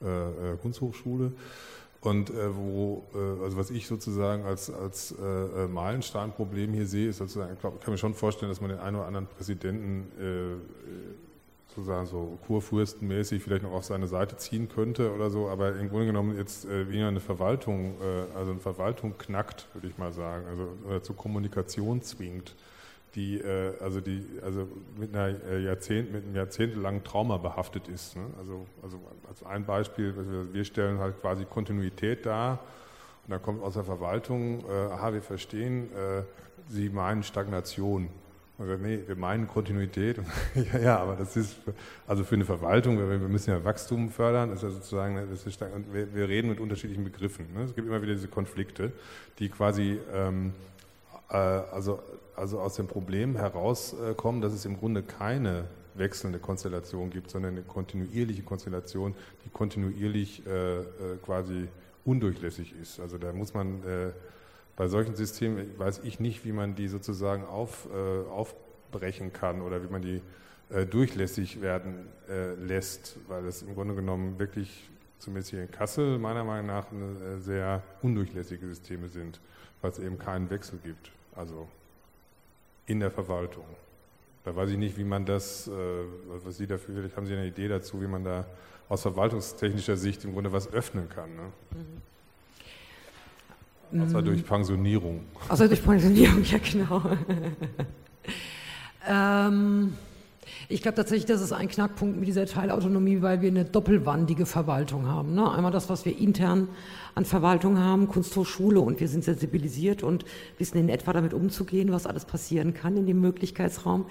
äh, 0.00 0.56
Kunsthochschule. 0.60 1.32
Und 2.02 2.30
äh, 2.30 2.56
wo, 2.56 3.04
äh, 3.14 3.44
also 3.44 3.58
was 3.58 3.70
ich 3.70 3.86
sozusagen 3.86 4.44
als, 4.44 4.70
als 4.72 5.12
äh, 5.12 5.64
äh 5.64 5.68
Meilensteinproblem 5.68 6.72
hier 6.72 6.86
sehe, 6.86 7.10
ist 7.10 7.18
sozusagen, 7.18 7.54
ich 7.54 7.60
kann 7.60 7.92
mir 7.92 7.98
schon 7.98 8.14
vorstellen, 8.14 8.50
dass 8.50 8.60
man 8.60 8.70
den 8.70 8.78
einen 8.78 8.96
oder 8.96 9.06
anderen 9.06 9.26
Präsidenten 9.26 10.10
äh, 10.18 11.29
sozusagen 11.74 12.06
so 12.06 12.38
kurfürstenmäßig 12.46 13.42
vielleicht 13.42 13.62
noch 13.62 13.72
auf 13.72 13.84
seine 13.84 14.08
Seite 14.08 14.36
ziehen 14.36 14.68
könnte 14.68 15.12
oder 15.14 15.30
so, 15.30 15.48
aber 15.48 15.76
im 15.76 15.88
Grunde 15.88 16.06
genommen 16.06 16.36
jetzt 16.36 16.64
äh, 16.64 16.88
weniger 16.88 17.08
eine 17.08 17.20
Verwaltung, 17.20 17.94
äh, 18.00 18.36
also 18.36 18.50
eine 18.50 18.60
Verwaltung 18.60 19.16
knackt, 19.18 19.68
würde 19.74 19.88
ich 19.88 19.96
mal 19.96 20.12
sagen, 20.12 20.46
also 20.46 20.68
oder 20.86 21.02
zur 21.02 21.16
Kommunikation 21.16 22.02
zwingt 22.02 22.54
die 23.14 23.38
äh, 23.38 23.74
also 23.80 24.00
die 24.00 24.24
also 24.42 24.68
mit 24.96 25.14
einer 25.14 25.58
Jahrzehnt 25.58 26.12
mit 26.12 26.24
einem 26.24 26.36
jahrzehntelangen 26.36 27.04
Trauma 27.04 27.38
behaftet 27.38 27.88
ist. 27.88 28.16
Ne? 28.16 28.22
Also 28.38 28.66
also 28.82 29.00
als 29.28 29.42
ein 29.44 29.64
Beispiel, 29.64 30.14
wir 30.52 30.64
stellen 30.64 30.98
halt 30.98 31.20
quasi 31.20 31.44
Kontinuität 31.44 32.26
dar 32.26 32.60
und 33.24 33.30
dann 33.32 33.42
kommt 33.42 33.62
aus 33.62 33.74
der 33.74 33.84
Verwaltung, 33.84 34.64
aha, 34.68 35.12
wir 35.12 35.22
verstehen, 35.22 35.88
Sie 36.68 36.88
meinen 36.88 37.22
Stagnation. 37.22 38.08
Also, 38.60 38.74
nee, 38.76 39.00
wir 39.06 39.16
meinen 39.16 39.48
Kontinuität. 39.48 40.18
ja, 40.82 40.98
aber 40.98 41.16
das 41.16 41.36
ist 41.36 41.54
für, 41.54 41.74
also 42.06 42.24
für 42.24 42.34
eine 42.34 42.44
Verwaltung, 42.44 42.98
wir, 42.98 43.08
wir 43.08 43.28
müssen 43.28 43.50
ja 43.50 43.64
Wachstum 43.64 44.10
fördern, 44.10 44.52
ist 44.52 44.62
ja 44.62 44.70
sozusagen, 44.70 45.16
das 45.30 45.46
ist, 45.46 45.62
und 45.62 45.92
wir, 45.92 46.14
wir, 46.14 46.28
reden 46.28 46.50
mit 46.50 46.60
unterschiedlichen 46.60 47.04
Begriffen. 47.04 47.46
Ne? 47.54 47.62
Es 47.62 47.74
gibt 47.74 47.88
immer 47.88 48.02
wieder 48.02 48.12
diese 48.12 48.28
Konflikte, 48.28 48.92
die 49.38 49.48
quasi 49.48 49.98
ähm, 50.12 50.52
äh, 51.30 51.36
also 51.36 52.00
also 52.40 52.60
aus 52.60 52.74
dem 52.74 52.86
Problem 52.86 53.36
herauskommen, 53.36 54.40
dass 54.40 54.52
es 54.52 54.64
im 54.64 54.78
Grunde 54.78 55.02
keine 55.02 55.64
wechselnde 55.94 56.38
Konstellation 56.38 57.10
gibt, 57.10 57.30
sondern 57.30 57.52
eine 57.52 57.62
kontinuierliche 57.62 58.42
Konstellation, 58.42 59.14
die 59.44 59.50
kontinuierlich 59.50 60.46
äh, 60.46 60.78
äh, 60.78 60.84
quasi 61.22 61.68
undurchlässig 62.04 62.74
ist. 62.80 62.98
Also 62.98 63.18
da 63.18 63.32
muss 63.32 63.52
man 63.52 63.82
äh, 63.82 64.10
bei 64.80 64.88
solchen 64.88 65.14
Systemen, 65.14 65.78
weiß 65.78 66.00
ich 66.04 66.20
nicht, 66.20 66.46
wie 66.46 66.52
man 66.52 66.74
die 66.74 66.88
sozusagen 66.88 67.44
auf, 67.44 67.86
äh, 67.94 68.30
aufbrechen 68.30 69.30
kann 69.30 69.60
oder 69.60 69.82
wie 69.82 69.88
man 69.88 70.00
die 70.00 70.22
äh, 70.70 70.86
durchlässig 70.86 71.60
werden 71.60 72.06
äh, 72.30 72.54
lässt, 72.54 73.18
weil 73.28 73.44
es 73.44 73.60
im 73.60 73.74
Grunde 73.74 73.94
genommen 73.94 74.38
wirklich, 74.38 74.88
zumindest 75.18 75.50
hier 75.50 75.62
in 75.64 75.70
Kassel, 75.70 76.18
meiner 76.18 76.44
Meinung 76.44 76.68
nach 76.68 76.90
eine, 76.90 77.42
sehr 77.42 77.82
undurchlässige 78.00 78.66
Systeme 78.68 79.08
sind, 79.08 79.38
weil 79.82 79.90
es 79.90 79.98
eben 79.98 80.18
keinen 80.18 80.48
Wechsel 80.48 80.78
gibt. 80.82 81.12
Also 81.34 81.68
in 82.86 83.00
der 83.00 83.10
Verwaltung. 83.10 83.66
Da 84.46 84.56
weiß 84.56 84.70
ich 84.70 84.78
nicht, 84.78 84.96
wie 84.96 85.04
man 85.04 85.26
das, 85.26 85.68
äh, 85.68 85.72
was 86.42 86.56
Sie 86.56 86.66
dafür, 86.66 86.94
vielleicht 86.94 87.18
haben 87.18 87.26
Sie 87.26 87.34
eine 87.34 87.46
Idee 87.46 87.68
dazu, 87.68 88.00
wie 88.00 88.06
man 88.06 88.24
da 88.24 88.46
aus 88.88 89.02
verwaltungstechnischer 89.02 89.98
Sicht 89.98 90.24
im 90.24 90.32
Grunde 90.32 90.52
was 90.52 90.72
öffnen 90.72 91.10
kann. 91.10 91.36
Ne? 91.36 91.52
Außer 93.98 94.22
durch 94.22 94.44
Pensionierung. 94.44 95.20
Außer 95.48 95.68
durch 95.68 95.82
Pensionierung, 95.82 96.44
ja 96.44 96.58
genau. 96.58 97.02
ähm, 99.08 99.92
ich 100.68 100.82
glaube 100.82 100.94
tatsächlich, 100.94 101.26
das 101.26 101.40
ist 101.40 101.52
ein 101.52 101.68
Knackpunkt 101.68 102.18
mit 102.18 102.28
dieser 102.28 102.46
Teilautonomie, 102.46 103.22
weil 103.22 103.40
wir 103.40 103.48
eine 103.48 103.64
doppelwandige 103.64 104.46
Verwaltung 104.46 105.06
haben. 105.06 105.34
Ne? 105.34 105.50
Einmal 105.50 105.72
das, 105.72 105.88
was 105.88 106.04
wir 106.04 106.16
intern 106.16 106.68
an 107.16 107.24
Verwaltung 107.24 107.78
haben, 107.78 108.06
Kunsthochschule, 108.06 108.80
und 108.80 109.00
wir 109.00 109.08
sind 109.08 109.24
sensibilisiert 109.24 110.04
und 110.04 110.24
wissen 110.58 110.78
in 110.78 110.88
etwa 110.88 111.12
damit 111.12 111.34
umzugehen, 111.34 111.90
was 111.90 112.06
alles 112.06 112.24
passieren 112.24 112.72
kann 112.72 112.96
in 112.96 113.06
dem 113.06 113.20
Möglichkeitsraum. 113.20 114.06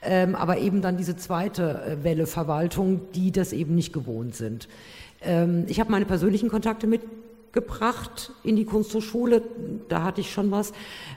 Ähm, 0.00 0.34
aber 0.34 0.56
eben 0.56 0.80
dann 0.80 0.96
diese 0.96 1.16
zweite 1.16 1.82
äh, 1.82 2.04
Welle 2.04 2.26
Verwaltung, 2.26 3.12
die 3.14 3.30
das 3.30 3.52
eben 3.52 3.74
nicht 3.74 3.92
gewohnt 3.92 4.34
sind. 4.34 4.66
Ähm, 5.20 5.64
ich 5.68 5.78
habe 5.80 5.90
meine 5.90 6.06
persönlichen 6.06 6.48
Kontakte 6.48 6.86
mitgebracht 7.48 8.32
in 8.42 8.56
die 8.56 8.64
Kunsthochschule. 8.64 9.42
Da 9.88 10.02
hatte 10.02 10.20
ich 10.20 10.32
schon 10.32 10.50
was. 10.50 10.72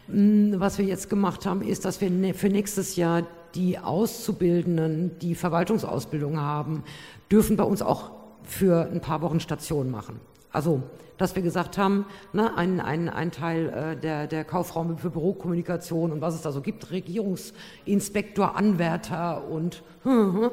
Hm, 0.07 0.55
was 0.57 0.77
wir 0.77 0.85
jetzt 0.85 1.09
gemacht 1.09 1.45
haben, 1.45 1.61
ist, 1.61 1.85
dass 1.85 2.01
wir 2.01 2.09
ne, 2.09 2.33
für 2.33 2.49
nächstes 2.49 2.95
Jahr 2.95 3.23
die 3.55 3.79
Auszubildenden, 3.79 5.19
die 5.19 5.35
Verwaltungsausbildung 5.35 6.39
haben, 6.39 6.83
dürfen 7.29 7.57
bei 7.57 7.63
uns 7.63 7.81
auch 7.81 8.11
für 8.43 8.89
ein 8.89 9.01
paar 9.01 9.21
Wochen 9.21 9.39
Station 9.39 9.91
machen. 9.91 10.19
Also, 10.53 10.81
dass 11.17 11.35
wir 11.35 11.43
gesagt 11.43 11.77
haben, 11.77 12.05
ne, 12.33 12.57
ein, 12.57 12.79
ein, 12.79 13.09
ein 13.09 13.31
Teil 13.31 13.69
äh, 13.69 13.95
der, 13.97 14.27
der 14.27 14.43
Kaufraum 14.43 14.97
für 14.97 15.09
Bürokommunikation 15.09 16.11
und 16.11 16.21
was 16.21 16.33
es 16.33 16.41
da 16.41 16.51
so 16.51 16.61
gibt, 16.61 16.91
Regierungsinspektor, 16.91 18.55
Anwärter 18.55 19.47
und 19.47 19.83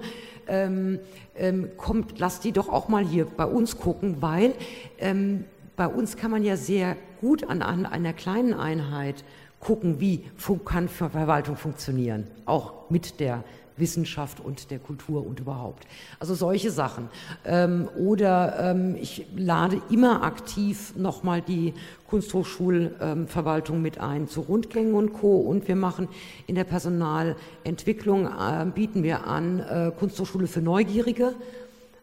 ähm, 0.48 0.98
ähm, 1.36 1.70
kommt, 1.76 2.18
lasst 2.18 2.44
die 2.44 2.52
doch 2.52 2.68
auch 2.68 2.88
mal 2.88 3.04
hier 3.04 3.24
bei 3.24 3.46
uns 3.46 3.78
gucken, 3.78 4.16
weil 4.20 4.54
ähm, 4.98 5.44
bei 5.78 5.86
uns 5.88 6.16
kann 6.16 6.30
man 6.32 6.44
ja 6.44 6.56
sehr 6.56 6.96
gut 7.20 7.48
an, 7.48 7.62
an 7.62 7.86
einer 7.86 8.12
kleinen 8.12 8.52
Einheit 8.52 9.24
gucken, 9.60 10.00
wie 10.00 10.24
kann 10.64 10.88
Verwaltung 10.88 11.56
funktionieren, 11.56 12.26
auch 12.46 12.90
mit 12.90 13.20
der 13.20 13.44
Wissenschaft 13.76 14.40
und 14.40 14.72
der 14.72 14.80
Kultur 14.80 15.24
und 15.24 15.38
überhaupt. 15.38 15.86
Also 16.18 16.34
solche 16.34 16.72
Sachen. 16.72 17.08
Ähm, 17.44 17.88
oder 17.96 18.72
ähm, 18.72 18.96
ich 19.00 19.26
lade 19.36 19.80
immer 19.88 20.24
aktiv 20.24 20.94
nochmal 20.96 21.42
die 21.42 21.74
Kunsthochschulverwaltung 22.08 23.80
mit 23.80 24.00
ein 24.00 24.26
zu 24.26 24.40
Rundgängen 24.40 24.94
und 24.94 25.12
Co. 25.12 25.36
Und 25.36 25.68
wir 25.68 25.76
machen 25.76 26.08
in 26.48 26.56
der 26.56 26.64
Personalentwicklung, 26.64 28.26
äh, 28.26 28.66
bieten 28.74 29.04
wir 29.04 29.28
an, 29.28 29.60
äh, 29.60 29.92
Kunsthochschule 29.96 30.48
für 30.48 30.60
Neugierige. 30.60 31.34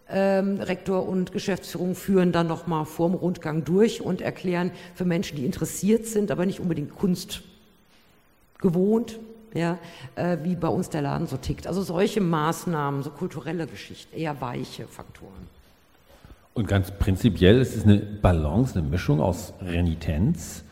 Ähm, 0.08 0.60
Rektor 0.60 1.08
und 1.08 1.32
Geschäftsführung 1.32 1.96
führen 1.96 2.32
dann 2.32 2.46
nochmal 2.48 2.86
vorm 2.86 3.16
Rundgang 3.16 3.64
durch 3.64 4.02
und 4.02 4.22
erklären 4.22 4.72
für 4.94 5.04
Menschen, 5.04 5.36
die 5.36 5.46
interessiert 5.46 6.06
sind, 6.06 6.30
aber 6.30 6.46
nicht 6.46 6.60
unbedingt 6.60 6.94
Kunst 6.96 7.42
gewohnt, 8.60 9.20
ja, 9.56 9.80
äh, 10.16 10.38
wie 10.44 10.56
bei 10.56 10.68
uns 10.68 10.90
der 10.90 11.02
Laden 11.02 11.26
so 11.26 11.38
tickt. 11.38 11.66
Also 11.66 11.82
solche 11.82 12.22
Maßnahmen, 12.22 13.02
so 13.02 13.10
kulturelle 13.10 13.66
Geschichten, 13.66 14.16
eher 14.16 14.40
weiche 14.42 14.86
Faktoren. 14.86 15.56
Und 16.54 16.68
ganz 16.68 16.92
prinzipiell 16.92 17.60
ist 17.60 17.76
es 17.76 17.84
eine 17.84 17.98
Balance, 17.98 18.78
eine 18.78 18.88
Mischung 18.88 19.20
aus 19.20 19.54
Renitenz, 19.60 20.64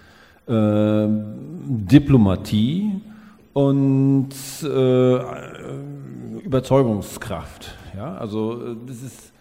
äh, 0.48 1.08
Diplomatie 1.08 3.02
und 3.54 4.30
äh, 4.64 5.20
Überzeugungskraft. 6.44 7.76
Ja, 7.96 8.16
also 8.16 8.76
das 8.76 9.02
ist 9.02 9.34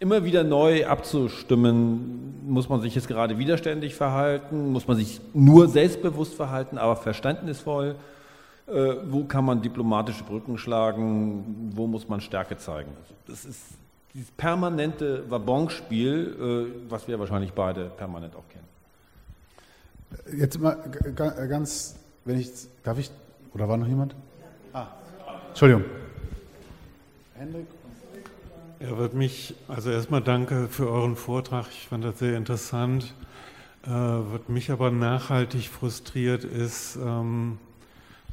immer 0.00 0.24
wieder 0.24 0.44
neu 0.44 0.86
abzustimmen, 0.86 2.44
muss 2.46 2.68
man 2.68 2.80
sich 2.80 2.94
jetzt 2.94 3.08
gerade 3.08 3.38
widerständig 3.38 3.94
verhalten, 3.94 4.72
muss 4.72 4.86
man 4.86 4.96
sich 4.96 5.20
nur 5.32 5.68
selbstbewusst 5.68 6.34
verhalten, 6.34 6.78
aber 6.78 6.96
verständnisvoll, 6.96 7.96
äh, 8.66 8.94
wo 9.08 9.24
kann 9.24 9.44
man 9.44 9.62
diplomatische 9.62 10.24
Brücken 10.24 10.58
schlagen, 10.58 11.72
wo 11.74 11.86
muss 11.86 12.08
man 12.08 12.20
Stärke 12.20 12.56
zeigen. 12.56 12.90
Das 13.26 13.44
ist 13.44 13.62
dieses 14.12 14.30
permanente 14.32 15.30
Wabonspiel, 15.30 16.72
äh, 16.86 16.90
was 16.90 17.06
wir 17.08 17.18
wahrscheinlich 17.18 17.52
beide 17.52 17.86
permanent 17.96 18.34
auch 18.34 18.44
kennen. 18.48 18.66
Jetzt 20.38 20.58
mal 20.60 20.76
ganz, 21.48 21.96
wenn 22.24 22.38
ich, 22.38 22.50
darf 22.82 22.98
ich, 22.98 23.10
oder 23.54 23.68
war 23.68 23.76
noch 23.76 23.86
jemand? 23.86 24.14
Ah, 24.72 24.86
Entschuldigung. 25.48 25.84
Hendrik 27.34 27.66
er 28.78 28.98
wird 28.98 29.14
mich, 29.14 29.54
also 29.68 29.90
erstmal 29.90 30.20
danke 30.20 30.68
für 30.68 30.90
euren 30.90 31.16
Vortrag, 31.16 31.66
ich 31.70 31.88
fand 31.88 32.04
das 32.04 32.18
sehr 32.18 32.36
interessant. 32.36 33.14
Äh, 33.84 33.90
was 33.90 34.48
mich 34.48 34.70
aber 34.70 34.90
nachhaltig 34.90 35.68
frustriert 35.68 36.44
ist, 36.44 36.96
ähm, 36.96 37.58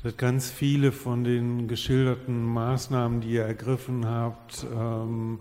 dass 0.02 0.18
ganz 0.18 0.50
viele 0.50 0.92
von 0.92 1.24
den 1.24 1.68
geschilderten 1.68 2.44
Maßnahmen, 2.44 3.22
die 3.22 3.30
ihr 3.30 3.44
ergriffen 3.44 4.06
habt, 4.06 4.66
ähm, 4.74 5.40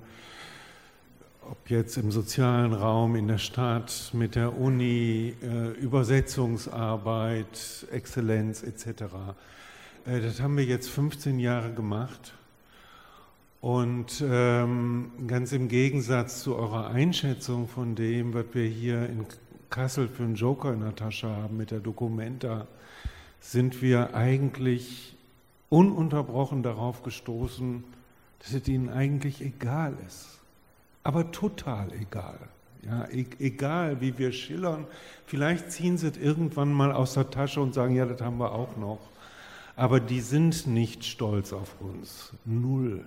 ob 1.50 1.68
jetzt 1.68 1.96
im 1.96 2.12
sozialen 2.12 2.72
Raum, 2.72 3.16
in 3.16 3.26
der 3.26 3.38
Stadt, 3.38 4.10
mit 4.12 4.36
der 4.36 4.56
Uni, 4.56 5.34
äh, 5.42 5.70
Übersetzungsarbeit, 5.80 7.86
Exzellenz 7.90 8.62
etc., 8.62 9.02
äh, 10.06 10.20
das 10.20 10.40
haben 10.40 10.56
wir 10.56 10.64
jetzt 10.64 10.88
15 10.90 11.40
Jahre 11.40 11.72
gemacht 11.72 12.34
und 13.62 14.24
ähm, 14.28 15.12
ganz 15.28 15.52
im 15.52 15.68
Gegensatz 15.68 16.42
zu 16.42 16.56
eurer 16.56 16.88
Einschätzung 16.88 17.68
von 17.68 17.94
dem, 17.94 18.34
was 18.34 18.46
wir 18.54 18.66
hier 18.66 19.08
in 19.08 19.24
Kassel 19.70 20.08
für 20.08 20.24
einen 20.24 20.34
Joker 20.34 20.74
in 20.74 20.80
der 20.80 20.96
Tasche 20.96 21.28
haben 21.28 21.58
mit 21.58 21.70
der 21.70 21.78
Documenta, 21.78 22.66
sind 23.38 23.80
wir 23.80 24.16
eigentlich 24.16 25.16
ununterbrochen 25.68 26.64
darauf 26.64 27.04
gestoßen, 27.04 27.84
dass 28.40 28.52
es 28.52 28.66
ihnen 28.66 28.88
eigentlich 28.88 29.40
egal 29.40 29.94
ist. 30.08 30.40
Aber 31.04 31.30
total 31.30 31.92
egal. 31.92 32.40
Ja, 32.84 33.06
e 33.12 33.26
egal, 33.38 34.00
wie 34.00 34.18
wir 34.18 34.32
schillern. 34.32 34.88
Vielleicht 35.24 35.70
ziehen 35.70 35.98
sie 35.98 36.08
es 36.08 36.16
irgendwann 36.16 36.72
mal 36.72 36.90
aus 36.90 37.14
der 37.14 37.30
Tasche 37.30 37.60
und 37.60 37.74
sagen, 37.74 37.94
ja, 37.94 38.06
das 38.06 38.20
haben 38.20 38.38
wir 38.38 38.50
auch 38.50 38.76
noch. 38.76 38.98
Aber 39.76 40.00
die 40.00 40.20
sind 40.20 40.66
nicht 40.66 41.04
stolz 41.04 41.52
auf 41.52 41.80
uns. 41.80 42.32
Null. 42.44 43.04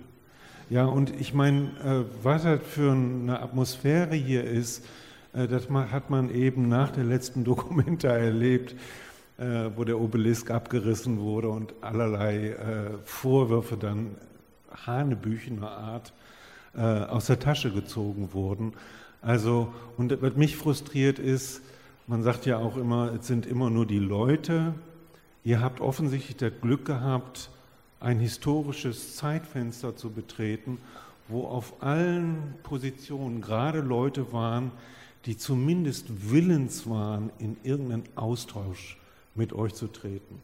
Ja, 0.68 0.86
und 0.86 1.14
ich 1.20 1.32
meine, 1.32 1.66
äh, 1.84 2.04
was 2.24 2.42
das 2.42 2.60
für 2.60 2.90
eine 2.90 3.40
Atmosphäre 3.40 4.16
hier 4.16 4.42
ist, 4.42 4.84
äh, 5.32 5.46
das 5.46 5.70
hat 5.70 6.10
man 6.10 6.28
eben 6.34 6.68
nach 6.68 6.90
der 6.90 7.04
letzten 7.04 7.44
Dokumenta 7.44 8.08
erlebt, 8.08 8.74
äh, 9.38 9.70
wo 9.76 9.84
der 9.84 10.00
Obelisk 10.00 10.50
abgerissen 10.50 11.20
wurde 11.20 11.50
und 11.50 11.72
allerlei 11.82 12.56
Vorwürfe 13.04 13.76
dann 13.76 14.16
hanebüchener 14.86 15.70
Art 15.70 16.12
aus 16.74 17.26
der 17.26 17.38
Tasche 17.38 17.70
gezogen 17.70 18.34
wurden. 18.34 18.74
Also, 19.22 19.72
und 19.96 20.20
was 20.20 20.34
mich 20.36 20.56
frustriert 20.56 21.18
ist, 21.18 21.62
man 22.06 22.22
sagt 22.22 22.44
ja 22.44 22.58
auch 22.58 22.76
immer, 22.76 23.12
es 23.18 23.26
sind 23.26 23.46
immer 23.46 23.70
nur 23.70 23.86
die 23.86 23.98
Leute. 23.98 24.74
Ihr 25.42 25.60
habt 25.60 25.80
offensichtlich 25.80 26.36
das 26.36 26.52
Glück 26.60 26.84
gehabt, 26.84 27.50
ein 28.06 28.20
historisches 28.20 29.16
Zeitfenster 29.16 29.96
zu 29.96 30.10
betreten, 30.10 30.78
wo 31.26 31.42
auf 31.42 31.82
allen 31.82 32.54
Positionen 32.62 33.40
gerade 33.40 33.80
Leute 33.80 34.32
waren, 34.32 34.70
die 35.24 35.36
zumindest 35.36 36.30
willens 36.30 36.88
waren, 36.88 37.32
in 37.40 37.56
irgendeinen 37.64 38.04
Austausch 38.14 38.96
mit 39.34 39.52
euch 39.52 39.74
zu 39.74 39.88
treten. 39.88 40.40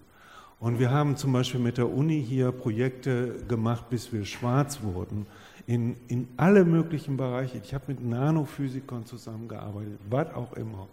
Und 0.58 0.80
wir 0.80 0.90
haben 0.90 1.16
zum 1.16 1.32
Beispiel 1.32 1.60
mit 1.60 1.78
der 1.78 1.88
Uni 1.88 2.20
hier 2.20 2.50
Projekte 2.50 3.44
gemacht, 3.46 3.88
bis 3.90 4.12
wir 4.12 4.24
schwarz 4.24 4.82
wurden, 4.82 5.26
in, 5.68 5.94
in 6.08 6.26
alle 6.36 6.64
möglichen 6.64 7.16
Bereiche. 7.16 7.60
Ich 7.62 7.74
habe 7.74 7.84
mit 7.86 8.04
Nanophysikern 8.04 9.06
zusammengearbeitet, 9.06 10.00
was 10.10 10.34
auch 10.34 10.52
immer. 10.54 10.88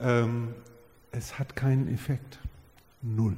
Ähm, 0.00 0.54
es 1.12 1.38
hat 1.38 1.54
keinen 1.54 1.86
Effekt. 1.86 2.40
Null. 3.00 3.36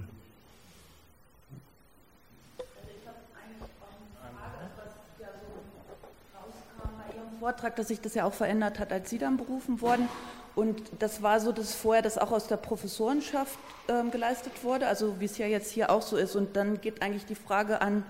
Vortrag, 7.47 7.77
dass 7.77 7.86
sich 7.86 8.01
das 8.01 8.14
ja 8.14 8.24
auch 8.24 8.32
verändert 8.32 8.81
hat, 8.81 8.90
als 8.90 9.09
Sie 9.09 9.18
dann 9.18 9.36
berufen 9.36 9.81
wurden. 9.81 10.09
Und 10.56 10.82
das 10.98 11.23
war 11.23 11.39
so, 11.39 11.52
dass 11.52 11.77
vorher 11.77 12.02
das 12.02 12.18
auch 12.18 12.32
aus 12.32 12.48
der 12.48 12.56
Professorenschaft 12.56 13.56
äh, 13.86 14.02
geleistet 14.10 14.64
wurde, 14.64 14.89
also 14.89 15.20
wie 15.20 15.27
es 15.27 15.39
ja 15.39 15.47
jetzt 15.47 15.70
hier 15.70 15.90
auch 15.90 16.02
so 16.02 16.16
ist. 16.16 16.35
Und 16.35 16.56
dann 16.56 16.81
geht 16.81 17.02
eigentlich 17.02 17.24
die 17.24 17.36
Frage 17.36 17.81
an, 17.81 18.02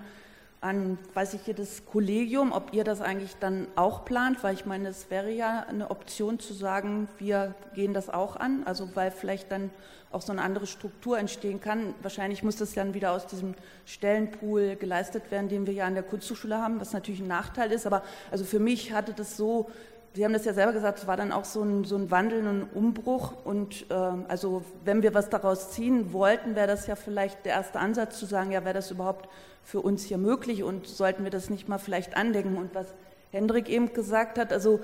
an, 0.61 0.97
weiß 1.13 1.33
ich 1.35 1.41
hier, 1.41 1.53
das 1.53 1.85
Kollegium, 1.85 2.51
ob 2.51 2.73
ihr 2.73 2.83
das 2.83 3.01
eigentlich 3.01 3.35
dann 3.39 3.67
auch 3.75 4.05
plant, 4.05 4.43
weil 4.43 4.55
ich 4.55 4.65
meine, 4.65 4.89
es 4.89 5.09
wäre 5.09 5.31
ja 5.31 5.65
eine 5.69 5.91
Option 5.91 6.39
zu 6.39 6.53
sagen, 6.53 7.07
wir 7.19 7.53
gehen 7.75 7.93
das 7.93 8.09
auch 8.09 8.35
an, 8.35 8.63
also 8.65 8.89
weil 8.95 9.11
vielleicht 9.11 9.51
dann 9.51 9.69
auch 10.11 10.21
so 10.21 10.31
eine 10.31 10.41
andere 10.41 10.67
Struktur 10.67 11.19
entstehen 11.19 11.59
kann. 11.59 11.93
Wahrscheinlich 12.01 12.41
muss 12.41 12.55
das 12.55 12.73
dann 12.73 12.93
wieder 12.93 13.11
aus 13.11 13.27
diesem 13.27 13.55
Stellenpool 13.85 14.75
geleistet 14.77 15.31
werden, 15.31 15.49
den 15.49 15.67
wir 15.67 15.73
ja 15.73 15.85
an 15.85 15.93
der 15.93 16.03
Kunsthochschule 16.03 16.57
haben, 16.57 16.79
was 16.79 16.93
natürlich 16.93 17.19
ein 17.19 17.27
Nachteil 17.27 17.71
ist. 17.71 17.85
Aber 17.85 18.03
also 18.31 18.45
für 18.45 18.59
mich 18.59 18.93
hatte 18.93 19.13
das 19.13 19.35
so 19.35 19.69
Sie 20.13 20.25
haben 20.25 20.33
das 20.33 20.45
ja 20.45 20.53
selber 20.53 20.73
gesagt, 20.73 20.99
es 20.99 21.07
war 21.07 21.17
dann 21.17 21.31
auch 21.31 21.45
so 21.45 21.61
ein, 21.61 21.83
so 21.83 21.95
ein 21.95 22.09
Wandel, 22.09 22.45
ein 22.45 22.67
Umbruch. 22.73 23.33
Und 23.43 23.85
ähm, 23.89 24.25
also 24.27 24.63
wenn 24.83 25.03
wir 25.03 25.13
was 25.13 25.29
daraus 25.29 25.71
ziehen 25.71 26.11
wollten, 26.13 26.55
wäre 26.55 26.67
das 26.67 26.87
ja 26.87 26.95
vielleicht 26.95 27.45
der 27.45 27.53
erste 27.53 27.79
Ansatz 27.79 28.17
zu 28.17 28.25
sagen, 28.25 28.51
ja, 28.51 28.63
wäre 28.63 28.73
das 28.73 28.89
überhaupt 28.89 29.29
für 29.63 29.81
uns 29.81 30.03
hier 30.03 30.17
möglich 30.17 30.63
und 30.63 30.87
sollten 30.87 31.23
wir 31.23 31.31
das 31.31 31.49
nicht 31.49 31.67
mal 31.67 31.77
vielleicht 31.77 32.17
andenken? 32.17 32.57
Und 32.57 32.73
was 32.73 32.87
Hendrik 33.31 33.69
eben 33.69 33.93
gesagt 33.93 34.39
hat, 34.39 34.53
also 34.53 34.79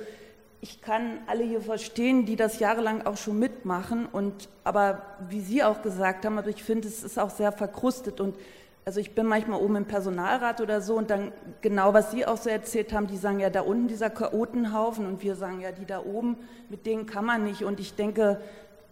ich 0.63 0.81
kann 0.81 1.19
alle 1.27 1.43
hier 1.43 1.61
verstehen, 1.61 2.25
die 2.25 2.37
das 2.37 2.59
jahrelang 2.59 3.05
auch 3.05 3.17
schon 3.17 3.37
mitmachen. 3.37 4.05
Und 4.05 4.47
aber 4.63 5.01
wie 5.27 5.41
Sie 5.41 5.61
auch 5.63 5.81
gesagt 5.81 6.25
haben, 6.25 6.37
aber 6.37 6.49
ich 6.49 6.63
finde, 6.63 6.87
es 6.87 7.03
ist 7.03 7.19
auch 7.19 7.31
sehr 7.31 7.51
verkrustet 7.51 8.21
und 8.21 8.37
also 8.85 8.99
ich 8.99 9.15
bin 9.15 9.26
manchmal 9.26 9.61
oben 9.61 9.77
im 9.77 9.85
Personalrat 9.85 10.60
oder 10.60 10.81
so 10.81 10.95
und 10.95 11.10
dann 11.10 11.31
genau, 11.61 11.93
was 11.93 12.11
Sie 12.11 12.26
auch 12.26 12.38
so 12.38 12.49
erzählt 12.49 12.91
haben, 12.91 13.07
die 13.07 13.18
sagen 13.18 13.39
ja 13.39 13.49
da 13.49 13.61
unten 13.61 13.88
dieser 13.88 14.10
Chaotenhaufen 14.10 15.05
und 15.05 15.23
wir 15.23 15.35
sagen 15.35 15.61
ja, 15.61 15.72
die 15.72 15.85
da 15.85 16.03
oben, 16.03 16.38
mit 16.69 16.85
denen 16.85 17.05
kann 17.05 17.26
man 17.26 17.43
nicht. 17.43 17.64
Und 17.64 17.80
ich 17.80 17.95
denke, 17.95 18.41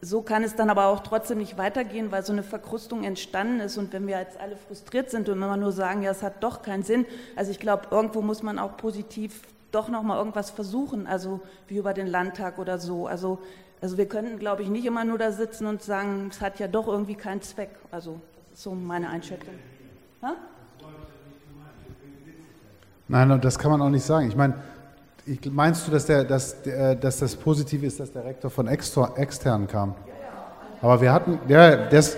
so 0.02 0.22
kann 0.22 0.44
es 0.44 0.56
dann 0.56 0.70
aber 0.70 0.88
auch 0.88 1.02
trotzdem 1.02 1.38
nicht 1.38 1.58
weitergehen, 1.58 2.12
weil 2.12 2.24
so 2.24 2.32
eine 2.32 2.44
Verkrustung 2.44 3.04
entstanden 3.04 3.60
ist. 3.60 3.78
Und 3.78 3.92
wenn 3.94 4.08
wir 4.08 4.18
jetzt 4.18 4.40
alle 4.40 4.56
frustriert 4.56 5.12
sind 5.12 5.30
und 5.30 5.36
immer 5.36 5.58
nur 5.58 5.72
sagen, 5.72 6.02
ja, 6.02 6.12
es 6.12 6.24
hat 6.24 6.42
doch 6.42 6.62
keinen 6.62 6.84
Sinn, 6.84 7.06
also 7.36 7.52
ich 7.52 7.60
glaube, 7.60 7.88
irgendwo 7.92 8.22
muss 8.22 8.42
man 8.44 8.60
auch 8.60 8.78
positiv 8.78 9.42
doch 9.72 9.90
nochmal 9.90 10.18
irgendwas 10.18 10.50
versuchen, 10.50 11.08
also 11.08 11.42
wie 11.68 11.78
über 11.78 11.94
den 11.94 12.08
Landtag 12.08 12.60
oder 12.60 12.78
so. 12.80 13.08
Also, 13.08 13.40
also 13.82 13.98
wir 13.98 14.08
könnten, 14.08 14.40
glaube 14.40 14.64
ich, 14.64 14.70
nicht 14.70 14.86
immer 14.86 15.06
nur 15.06 15.18
da 15.18 15.32
sitzen 15.32 15.66
und 15.66 15.82
sagen, 15.82 16.30
es 16.32 16.42
hat 16.42 16.60
ja 16.60 16.68
doch 16.68 16.88
irgendwie 16.88 17.16
keinen 17.16 17.42
Zweck. 17.42 17.70
Also 17.90 18.20
das 18.50 18.60
ist 18.60 18.64
so 18.64 18.72
meine 18.72 19.10
Einschätzung. 19.10 19.54
Ha? 20.22 20.36
Nein, 23.08 23.42
das 23.42 23.58
kann 23.58 23.72
man 23.72 23.82
auch 23.82 23.90
nicht 23.90 24.06
sagen. 24.06 24.28
Ich 24.28 24.36
meine, 24.36 24.56
meinst 25.52 25.88
du, 25.88 25.92
dass, 25.92 26.06
der, 26.06 26.24
dass, 26.24 26.62
der, 26.62 26.96
dass 26.96 27.20
das 27.20 27.36
positiv 27.36 27.84
ist, 27.84 28.00
dass 28.00 28.12
der 28.12 28.24
Rektor 28.24 28.50
von 28.50 28.68
exter, 28.68 29.14
extern 29.18 29.68
kam? 29.68 29.96
Aber 30.82 31.02
wir 31.02 31.12
hatten, 31.12 31.40
ja, 31.48 31.90
das, 31.90 32.16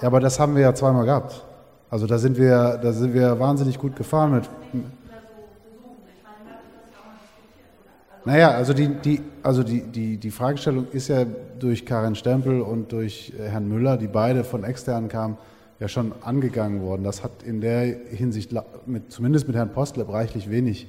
ja, 0.00 0.06
aber 0.06 0.20
das 0.20 0.38
haben 0.38 0.54
wir 0.54 0.62
ja 0.62 0.74
zweimal 0.74 1.04
gehabt. 1.04 1.44
Also 1.90 2.06
da 2.06 2.18
sind 2.18 2.36
wir, 2.38 2.78
da 2.82 2.92
sind 2.92 3.14
wir 3.14 3.38
wahnsinnig 3.38 3.78
gut 3.78 3.96
gefahren 3.96 4.32
mit. 4.32 4.48
Naja, 8.24 8.50
also 8.50 8.72
die, 8.72 8.88
die, 8.88 9.22
also 9.42 9.62
die, 9.62 9.82
die, 9.82 10.16
die 10.16 10.30
Fragestellung 10.30 10.86
ist 10.92 11.08
ja 11.08 11.24
durch 11.58 11.84
Karin 11.84 12.14
Stempel 12.14 12.62
und 12.62 12.90
durch 12.92 13.34
Herrn 13.38 13.68
Müller, 13.68 13.98
die 13.98 14.06
beide 14.06 14.44
von 14.44 14.64
extern 14.64 15.08
kamen, 15.08 15.36
ja 15.80 15.88
schon 15.88 16.12
angegangen 16.22 16.82
worden. 16.82 17.04
Das 17.04 17.22
hat 17.22 17.42
in 17.42 17.60
der 17.60 17.82
Hinsicht, 18.10 18.52
mit, 18.86 19.10
zumindest 19.12 19.46
mit 19.46 19.56
Herrn 19.56 19.72
Postle, 19.72 20.08
reichlich 20.08 20.50
wenig 20.50 20.88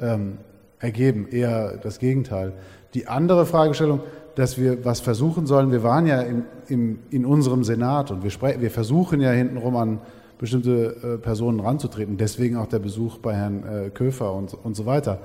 ähm, 0.00 0.38
ergeben, 0.78 1.28
eher 1.30 1.76
das 1.78 1.98
Gegenteil. 1.98 2.52
Die 2.94 3.06
andere 3.06 3.46
Fragestellung, 3.46 4.00
dass 4.34 4.58
wir 4.58 4.84
was 4.84 5.00
versuchen 5.00 5.46
sollen, 5.46 5.70
wir 5.70 5.82
waren 5.82 6.06
ja 6.06 6.20
im, 6.20 6.44
im, 6.68 6.98
in 7.10 7.24
unserem 7.24 7.64
Senat 7.64 8.10
und 8.10 8.24
wir, 8.24 8.60
wir 8.60 8.70
versuchen 8.70 9.20
ja 9.20 9.30
hintenrum 9.30 9.76
an 9.76 10.00
bestimmte 10.38 10.96
äh, 11.02 11.18
Personen 11.18 11.60
ranzutreten, 11.60 12.16
deswegen 12.16 12.56
auch 12.56 12.66
der 12.66 12.80
Besuch 12.80 13.18
bei 13.18 13.34
Herrn 13.34 13.64
äh, 13.64 13.90
Köfer 13.90 14.34
und, 14.34 14.54
und 14.54 14.74
so 14.74 14.84
weiter. 14.84 15.20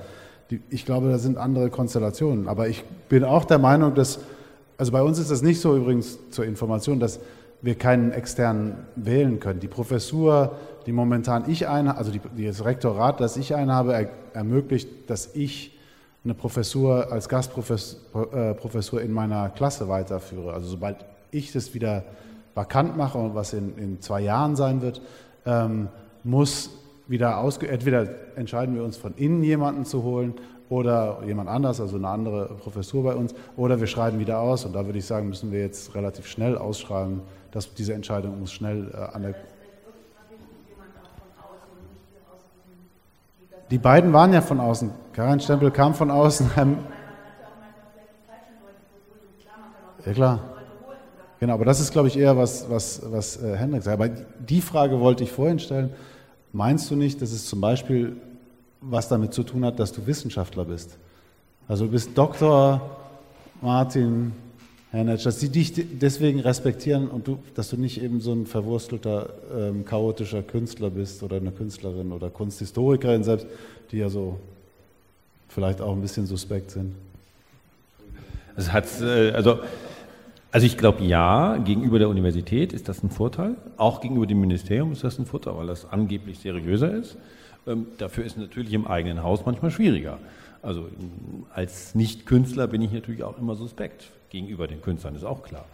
Die, 0.52 0.62
ich 0.70 0.86
glaube, 0.86 1.10
da 1.10 1.18
sind 1.18 1.38
andere 1.38 1.70
Konstellationen. 1.70 2.48
Aber 2.48 2.68
ich 2.70 2.84
bin 3.10 3.24
auch 3.24 3.46
der 3.46 3.60
Meinung, 3.60 3.96
dass, 3.96 4.20
also 4.78 4.92
bei 4.92 5.02
uns 5.02 5.20
ist 5.20 5.32
das 5.32 5.42
nicht 5.42 5.60
so 5.60 5.76
übrigens 5.76 6.20
zur 6.30 6.46
Information, 6.46 7.00
dass 7.00 7.20
wir 7.62 7.76
keinen 7.76 8.12
externen 8.12 8.76
wählen 8.96 9.40
können. 9.40 9.60
Die 9.60 9.68
Professur, 9.68 10.56
die 10.86 10.92
momentan 10.92 11.50
ich 11.50 11.68
eine, 11.68 11.98
also 11.98 12.12
die, 12.12 12.46
das 12.46 12.64
Rektorat, 12.64 13.20
das 13.20 13.38
ich 13.38 13.56
einhabe, 13.56 13.94
er, 13.94 14.10
ermöglicht, 14.34 15.10
dass 15.10 15.36
ich 15.36 15.78
eine 16.24 16.34
Professur 16.34 17.12
als 17.12 17.30
Gastprofessor 17.30 19.02
äh, 19.02 19.06
in 19.06 19.12
meiner 19.12 19.50
Klasse 19.50 19.88
weiterführe. 19.88 20.54
Also 20.54 20.68
sobald 20.68 20.98
ich 21.32 21.52
das 21.52 21.74
wieder 21.74 22.04
vakant 22.56 22.98
mache 22.98 23.18
und 23.18 23.36
was 23.36 23.54
in, 23.54 23.78
in 23.78 24.02
zwei 24.02 24.22
Jahren 24.22 24.56
sein 24.56 24.82
wird, 24.82 25.02
ähm, 25.46 25.88
muss 26.24 26.72
wieder 27.08 27.40
ausge 27.40 27.68
entweder 27.68 28.08
entscheiden 28.36 28.76
wir 28.76 28.84
uns 28.84 28.98
von 28.98 29.14
innen 29.16 29.44
jemanden 29.44 29.86
zu 29.86 30.04
holen 30.04 30.34
oder 30.70 31.20
jemand 31.26 31.50
anders, 31.50 31.82
also 31.82 31.96
eine 31.96 32.08
andere 32.08 32.46
Professur 32.62 33.04
bei 33.04 33.16
uns, 33.16 33.34
oder 33.58 33.80
wir 33.80 33.88
schreiben 33.88 34.20
wieder 34.20 34.40
aus. 34.40 34.66
Und 34.66 34.74
da 34.74 34.86
würde 34.86 35.00
ich 35.00 35.06
sagen, 35.06 35.30
müssen 35.30 35.52
wir 35.52 35.62
jetzt 35.62 35.96
relativ 35.96 36.28
schnell 36.28 36.58
ausschreiben, 36.58 37.22
dass 37.52 37.74
diese 37.74 37.94
Entscheidung 37.94 38.40
muss 38.40 38.52
schnell 38.52 38.92
äh, 38.94 39.16
an 39.16 39.24
der. 39.24 39.36
Die 43.72 43.78
beiden 43.78 44.12
waren 44.14 44.34
ja 44.34 44.42
von 44.42 44.60
außen. 44.60 44.92
Karin 45.14 45.40
Stempel 45.40 45.72
kam 45.72 45.94
von 45.94 46.12
außen. 46.12 46.52
Ja 50.06 50.14
klar. 50.14 50.40
Genau, 51.40 51.54
aber 51.54 51.66
das 51.66 51.80
ist, 51.80 51.92
glaube 51.92 52.08
ich, 52.08 52.18
eher 52.18 52.36
was, 52.36 52.70
was, 52.70 53.02
was 53.12 53.42
äh, 53.42 53.56
Hendrik 53.56 53.84
sagt. 53.84 54.02
Aber 54.02 54.10
die 54.10 54.62
Frage 54.62 55.00
wollte 55.00 55.24
ich 55.24 55.32
vorhin 55.32 55.60
stellen. 55.60 55.92
Meinst 56.52 56.90
du 56.90 56.96
nicht, 56.96 57.22
dass 57.22 57.32
es 57.32 57.48
zum 57.48 57.62
Beispiel 57.62 58.18
was 58.82 59.08
damit 59.08 59.34
zu 59.34 59.44
tun 59.44 59.66
hat, 59.66 59.80
dass 59.80 59.92
du 59.92 60.06
Wissenschaftler 60.08 60.66
bist? 60.66 60.98
Also 61.68 61.86
du 61.86 61.92
bist 61.92 62.18
Doktor 62.18 62.82
Martin 63.62 64.34
Herr 64.92 65.04
Netsch, 65.04 65.24
dass 65.24 65.40
sie 65.40 65.50
dich 65.50 65.72
deswegen 65.76 66.40
respektieren 66.40 67.10
und 67.10 67.28
du, 67.28 67.38
dass 67.54 67.70
du 67.70 67.78
nicht 67.78 68.02
eben 68.02 68.22
so 68.22 68.34
ein 68.34 68.48
verwurstelter, 68.48 69.30
ähm, 69.56 69.86
chaotischer 69.86 70.42
Künstler 70.42 70.90
bist 70.90 71.22
oder 71.22 71.36
eine 71.36 71.52
Künstlerin 71.52 72.12
oder 72.12 72.32
Kunsthistorikerin 72.32 73.24
selbst, 73.24 73.46
die 73.92 73.98
ja 73.98 74.10
so 74.10 74.40
vielleicht 75.48 75.80
auch 75.82 75.94
ein 75.94 76.02
bisschen 76.02 76.26
suspekt 76.26 76.72
sind. 76.72 76.96
Es 78.56 78.74
hat, 78.74 78.86
äh, 79.02 79.30
also, 79.32 79.60
also 80.52 80.66
ich 80.66 80.76
glaube 80.76 81.04
ja, 81.04 81.58
gegenüber 81.58 82.00
der 82.00 82.10
Universität 82.10 82.74
ist 82.74 82.90
das 82.90 83.04
ein 83.04 83.12
Vorteil, 83.12 83.58
auch 83.78 84.02
gegenüber 84.02 84.26
dem 84.26 84.42
Ministerium 84.42 84.92
ist 84.92 85.04
das 85.04 85.20
ein 85.20 85.28
Vorteil, 85.28 85.56
weil 85.56 85.68
das 85.68 85.86
angeblich 85.86 86.40
seriöser 86.40 86.92
ist. 86.96 87.16
Ähm, 87.68 87.86
dafür 88.00 88.26
ist 88.26 88.40
natürlich 88.40 88.74
im 88.74 88.88
eigenen 88.88 89.22
Haus 89.22 89.46
manchmal 89.46 89.70
schwieriger. 89.70 90.18
Also 90.64 90.88
als 91.54 91.94
Nicht-Künstler 91.94 92.66
bin 92.66 92.82
ich 92.82 92.92
natürlich 92.92 93.24
auch 93.24 93.38
immer 93.38 93.56
suspekt 93.56 94.10
gegenüber 94.30 94.68
den 94.68 94.82
Künstlern, 94.82 95.16
ist 95.16 95.24
auch 95.24 95.44
klar. 95.44 95.66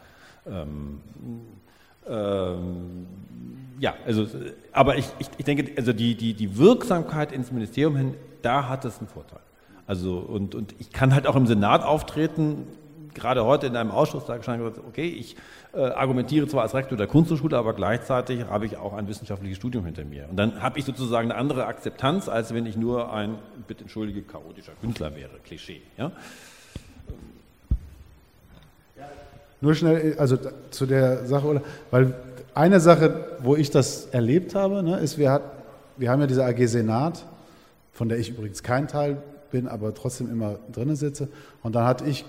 Ähm, 0.47 1.01
ähm, 2.07 3.07
ja, 3.79 3.95
also, 4.05 4.27
aber 4.71 4.97
ich, 4.97 5.07
ich, 5.19 5.27
ich 5.37 5.45
denke, 5.45 5.71
also 5.77 5.91
die, 5.91 6.15
die, 6.15 6.33
die 6.33 6.57
Wirksamkeit 6.57 7.31
ins 7.31 7.51
Ministerium 7.51 7.95
hin, 7.95 8.13
da 8.41 8.69
hat 8.69 8.85
es 8.85 8.99
einen 8.99 9.07
Vorteil. 9.07 9.39
Also, 9.87 10.17
und, 10.17 10.55
und 10.55 10.75
ich 10.79 10.91
kann 10.91 11.13
halt 11.13 11.27
auch 11.27 11.35
im 11.35 11.45
Senat 11.45 11.83
auftreten, 11.83 12.67
gerade 13.13 13.45
heute 13.45 13.67
in 13.67 13.75
einem 13.75 13.91
Ausschuss, 13.91 14.25
da 14.25 14.37
gesagt, 14.37 14.79
okay, 14.87 15.07
ich 15.07 15.35
äh, 15.73 15.79
argumentiere 15.79 16.47
zwar 16.47 16.63
als 16.63 16.73
Rektor 16.75 16.97
der 16.97 17.07
Kunsthochschule, 17.07 17.57
aber 17.57 17.73
gleichzeitig 17.73 18.45
habe 18.45 18.65
ich 18.65 18.77
auch 18.77 18.93
ein 18.93 19.07
wissenschaftliches 19.07 19.57
Studium 19.57 19.85
hinter 19.85 20.05
mir. 20.05 20.27
Und 20.29 20.37
dann 20.37 20.61
habe 20.61 20.77
ich 20.79 20.85
sozusagen 20.85 21.31
eine 21.31 21.39
andere 21.39 21.65
Akzeptanz, 21.65 22.29
als 22.29 22.53
wenn 22.53 22.65
ich 22.65 22.75
nur 22.75 23.11
ein, 23.11 23.37
bitte 23.67 23.83
entschuldige, 23.83 24.21
chaotischer 24.21 24.73
Künstler 24.81 25.15
wäre. 25.15 25.31
Klischee. 25.43 25.81
Ja? 25.97 26.11
Nur 29.61 29.73
schnell, 29.73 30.15
also 30.17 30.37
zu 30.69 30.85
der 30.85 31.25
Sache, 31.25 31.61
weil 31.91 32.13
eine 32.53 32.79
Sache, 32.79 33.37
wo 33.39 33.55
ich 33.55 33.69
das 33.69 34.07
erlebt 34.07 34.55
habe, 34.55 34.83
ne, 34.83 34.97
ist, 34.99 35.17
wir, 35.17 35.31
hat, 35.31 35.43
wir 35.97 36.09
haben 36.09 36.21
ja 36.21 36.27
diese 36.27 36.45
AG 36.45 36.67
Senat, 36.67 37.25
von 37.91 38.09
der 38.09 38.17
ich 38.17 38.29
übrigens 38.29 38.63
kein 38.63 38.87
Teil 38.87 39.17
bin, 39.51 39.67
aber 39.67 39.93
trotzdem 39.93 40.29
immer 40.29 40.57
drinnen 40.71 40.95
sitze. 40.95 41.29
Und 41.63 41.75
dann 41.75 41.85
hatte 41.85 42.05
ich 42.05 42.25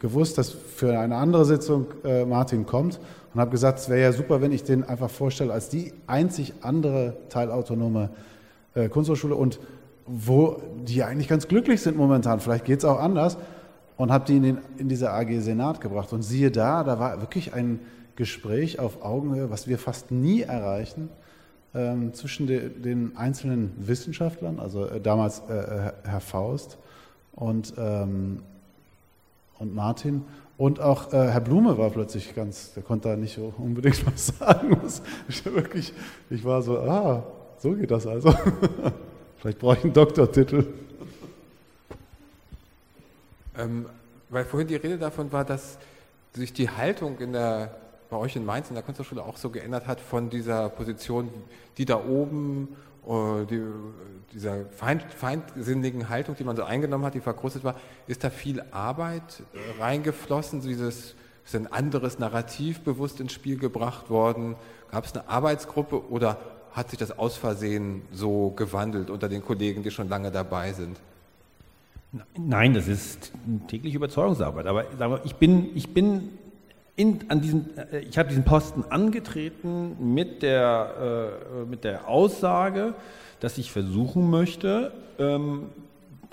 gewusst, 0.00 0.38
dass 0.38 0.50
für 0.50 0.98
eine 0.98 1.16
andere 1.16 1.44
Sitzung 1.44 1.86
äh, 2.04 2.24
Martin 2.24 2.66
kommt 2.66 2.98
und 3.32 3.40
habe 3.40 3.50
gesagt, 3.50 3.78
es 3.78 3.88
wäre 3.88 4.00
ja 4.00 4.12
super, 4.12 4.40
wenn 4.40 4.52
ich 4.52 4.64
den 4.64 4.84
einfach 4.84 5.10
vorstelle 5.10 5.52
als 5.52 5.68
die 5.68 5.92
einzig 6.06 6.54
andere 6.62 7.16
teilautonome 7.28 8.10
äh, 8.74 8.88
Kunsthochschule 8.88 9.34
und 9.34 9.60
wo 10.06 10.60
die 10.86 11.02
eigentlich 11.02 11.28
ganz 11.28 11.48
glücklich 11.48 11.82
sind 11.82 11.96
momentan. 11.96 12.40
Vielleicht 12.40 12.64
geht 12.64 12.78
es 12.78 12.84
auch 12.84 12.98
anders 12.98 13.36
und 13.98 14.12
habe 14.12 14.24
die 14.24 14.36
in, 14.36 14.42
den, 14.42 14.58
in 14.78 14.88
diese 14.88 15.10
AG 15.10 15.40
Senat 15.40 15.82
gebracht. 15.82 16.12
Und 16.12 16.22
siehe 16.22 16.50
da, 16.50 16.84
da 16.84 16.98
war 16.98 17.20
wirklich 17.20 17.52
ein 17.52 17.80
Gespräch 18.16 18.78
auf 18.78 19.02
Augenhöhe, 19.04 19.50
was 19.50 19.68
wir 19.68 19.78
fast 19.78 20.10
nie 20.10 20.40
erreichen, 20.40 21.10
ähm, 21.74 22.14
zwischen 22.14 22.46
de, 22.46 22.68
den 22.68 23.16
einzelnen 23.16 23.72
Wissenschaftlern, 23.76 24.58
also 24.58 24.86
äh, 24.86 25.00
damals 25.00 25.42
äh, 25.50 25.52
äh, 25.52 25.92
Herr 26.04 26.20
Faust 26.20 26.78
und, 27.32 27.74
ähm, 27.76 28.42
und 29.58 29.74
Martin. 29.74 30.24
Und 30.56 30.80
auch 30.80 31.12
äh, 31.12 31.28
Herr 31.28 31.40
Blume 31.40 31.76
war 31.76 31.90
plötzlich 31.90 32.34
ganz, 32.34 32.74
der 32.74 32.82
konnte 32.82 33.08
da 33.08 33.16
nicht 33.16 33.38
unbedingt 33.38 34.06
was 34.12 34.28
sagen. 34.28 34.76
Ich, 35.28 35.44
wirklich, 35.44 35.92
ich 36.30 36.44
war 36.44 36.62
so, 36.62 36.78
ah, 36.78 37.24
so 37.58 37.72
geht 37.72 37.90
das 37.90 38.06
also. 38.06 38.32
Vielleicht 39.36 39.58
brauche 39.58 39.76
ich 39.76 39.84
einen 39.84 39.92
Doktortitel. 39.92 40.66
Ähm, 43.58 43.86
weil 44.30 44.44
vorhin 44.44 44.68
die 44.68 44.76
Rede 44.76 44.98
davon 44.98 45.32
war, 45.32 45.44
dass 45.44 45.78
sich 46.32 46.52
die 46.52 46.70
Haltung 46.70 47.18
in 47.18 47.32
der, 47.32 47.76
bei 48.08 48.16
euch 48.16 48.36
in 48.36 48.44
Mainz 48.44 48.68
in 48.68 48.74
der 48.74 48.84
Kunsthochschule 48.84 49.22
auch 49.22 49.36
so 49.36 49.50
geändert 49.50 49.86
hat 49.86 50.00
von 50.00 50.30
dieser 50.30 50.68
Position, 50.68 51.30
die 51.76 51.84
da 51.84 52.02
oben 52.04 52.76
äh, 53.06 53.44
die, 53.46 53.62
dieser 54.32 54.66
feind, 54.66 55.02
feindsinnigen 55.12 56.08
Haltung, 56.08 56.36
die 56.36 56.44
man 56.44 56.56
so 56.56 56.62
eingenommen 56.62 57.04
hat, 57.04 57.14
die 57.14 57.20
verkrustet 57.20 57.64
war, 57.64 57.74
ist 58.06 58.22
da 58.22 58.30
viel 58.30 58.62
Arbeit 58.70 59.42
reingeflossen, 59.78 60.60
dieses 60.60 61.16
ist 61.48 61.54
ein 61.54 61.72
anderes 61.72 62.18
Narrativ 62.18 62.80
bewusst 62.80 63.20
ins 63.20 63.32
Spiel 63.32 63.56
gebracht 63.56 64.10
worden? 64.10 64.54
Gab 64.90 65.06
es 65.06 65.14
eine 65.14 65.30
Arbeitsgruppe 65.30 66.10
oder 66.10 66.36
hat 66.72 66.90
sich 66.90 66.98
das 66.98 67.18
aus 67.18 67.38
Versehen 67.38 68.02
so 68.12 68.50
gewandelt 68.50 69.08
unter 69.08 69.30
den 69.30 69.42
Kollegen, 69.42 69.82
die 69.82 69.90
schon 69.90 70.10
lange 70.10 70.30
dabei 70.30 70.74
sind? 70.74 71.00
Nein, 72.36 72.74
das 72.74 72.88
ist 72.88 73.32
tägliche 73.68 73.96
Überzeugungsarbeit. 73.96 74.66
Aber 74.66 75.24
ich 75.24 75.34
bin, 75.34 75.76
ich 75.76 75.92
bin 75.92 76.30
in, 76.96 77.20
an 77.28 77.40
diesem, 77.40 77.66
äh, 77.76 78.00
ich 78.00 78.18
habe 78.18 78.28
diesen 78.28 78.44
Posten 78.44 78.84
angetreten 78.88 80.14
mit 80.14 80.42
der, 80.42 81.30
äh, 81.62 81.64
mit 81.66 81.84
der 81.84 82.08
Aussage, 82.08 82.94
dass 83.40 83.58
ich 83.58 83.70
versuchen 83.70 84.30
möchte, 84.30 84.92
ähm, 85.18 85.66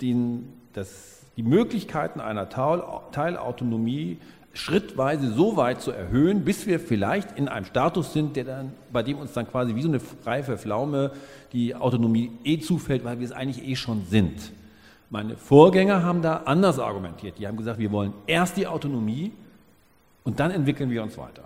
den, 0.00 0.52
das, 0.72 1.20
die 1.36 1.42
Möglichkeiten 1.42 2.20
einer 2.20 2.48
Teilautonomie 2.48 4.18
schrittweise 4.54 5.30
so 5.32 5.56
weit 5.56 5.82
zu 5.82 5.92
erhöhen, 5.92 6.44
bis 6.44 6.66
wir 6.66 6.80
vielleicht 6.80 7.38
in 7.38 7.48
einem 7.48 7.66
Status 7.66 8.14
sind, 8.14 8.36
der 8.36 8.44
dann, 8.44 8.72
bei 8.90 9.02
dem 9.02 9.18
uns 9.18 9.34
dann 9.34 9.46
quasi 9.46 9.74
wie 9.74 9.82
so 9.82 9.88
eine 9.88 10.00
reife 10.24 10.56
Pflaume 10.56 11.12
die 11.52 11.74
Autonomie 11.74 12.32
eh 12.42 12.58
zufällt, 12.58 13.04
weil 13.04 13.18
wir 13.20 13.26
es 13.26 13.32
eigentlich 13.32 13.68
eh 13.68 13.76
schon 13.76 14.06
sind. 14.06 14.52
Meine 15.10 15.36
Vorgänger 15.36 16.02
haben 16.02 16.22
da 16.22 16.42
anders 16.44 16.78
argumentiert. 16.78 17.38
Die 17.38 17.46
haben 17.46 17.56
gesagt, 17.56 17.78
wir 17.78 17.92
wollen 17.92 18.12
erst 18.26 18.56
die 18.56 18.66
Autonomie 18.66 19.32
und 20.24 20.40
dann 20.40 20.50
entwickeln 20.50 20.90
wir 20.90 21.02
uns 21.02 21.16
weiter. 21.16 21.44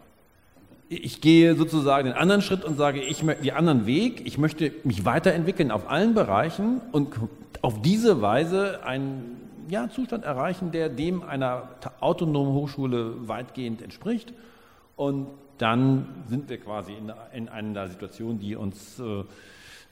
Ich 0.89 1.21
gehe 1.21 1.55
sozusagen 1.55 2.07
den 2.07 2.17
anderen 2.17 2.43
Schritt 2.43 2.65
und 2.65 2.77
sage, 2.77 3.01
ich 3.01 3.23
möchte 3.23 3.45
den 3.45 3.55
anderen 3.55 3.87
Weg, 3.87 4.27
ich 4.27 4.39
möchte 4.39 4.73
mich 4.83 5.05
weiterentwickeln 5.05 5.71
auf 5.71 5.89
allen 5.89 6.15
Bereichen 6.15 6.81
und 6.91 7.15
auf 7.63 7.81
diese 7.83 8.23
Weise 8.23 8.83
einen 8.83 9.37
ja, 9.69 9.89
Zustand 9.89 10.25
erreichen, 10.25 10.73
der 10.73 10.89
dem 10.89 11.23
einer 11.23 11.69
autonomen 12.01 12.55
Hochschule 12.55 13.29
weitgehend 13.29 13.83
entspricht. 13.83 14.33
Und 14.97 15.29
dann 15.59 16.07
sind 16.29 16.49
wir 16.49 16.59
quasi 16.59 16.93
in, 16.95 17.13
in 17.33 17.49
einer 17.49 17.89
Situation, 17.89 18.39
die 18.39 18.57
uns, 18.57 18.99
äh, 18.99 19.25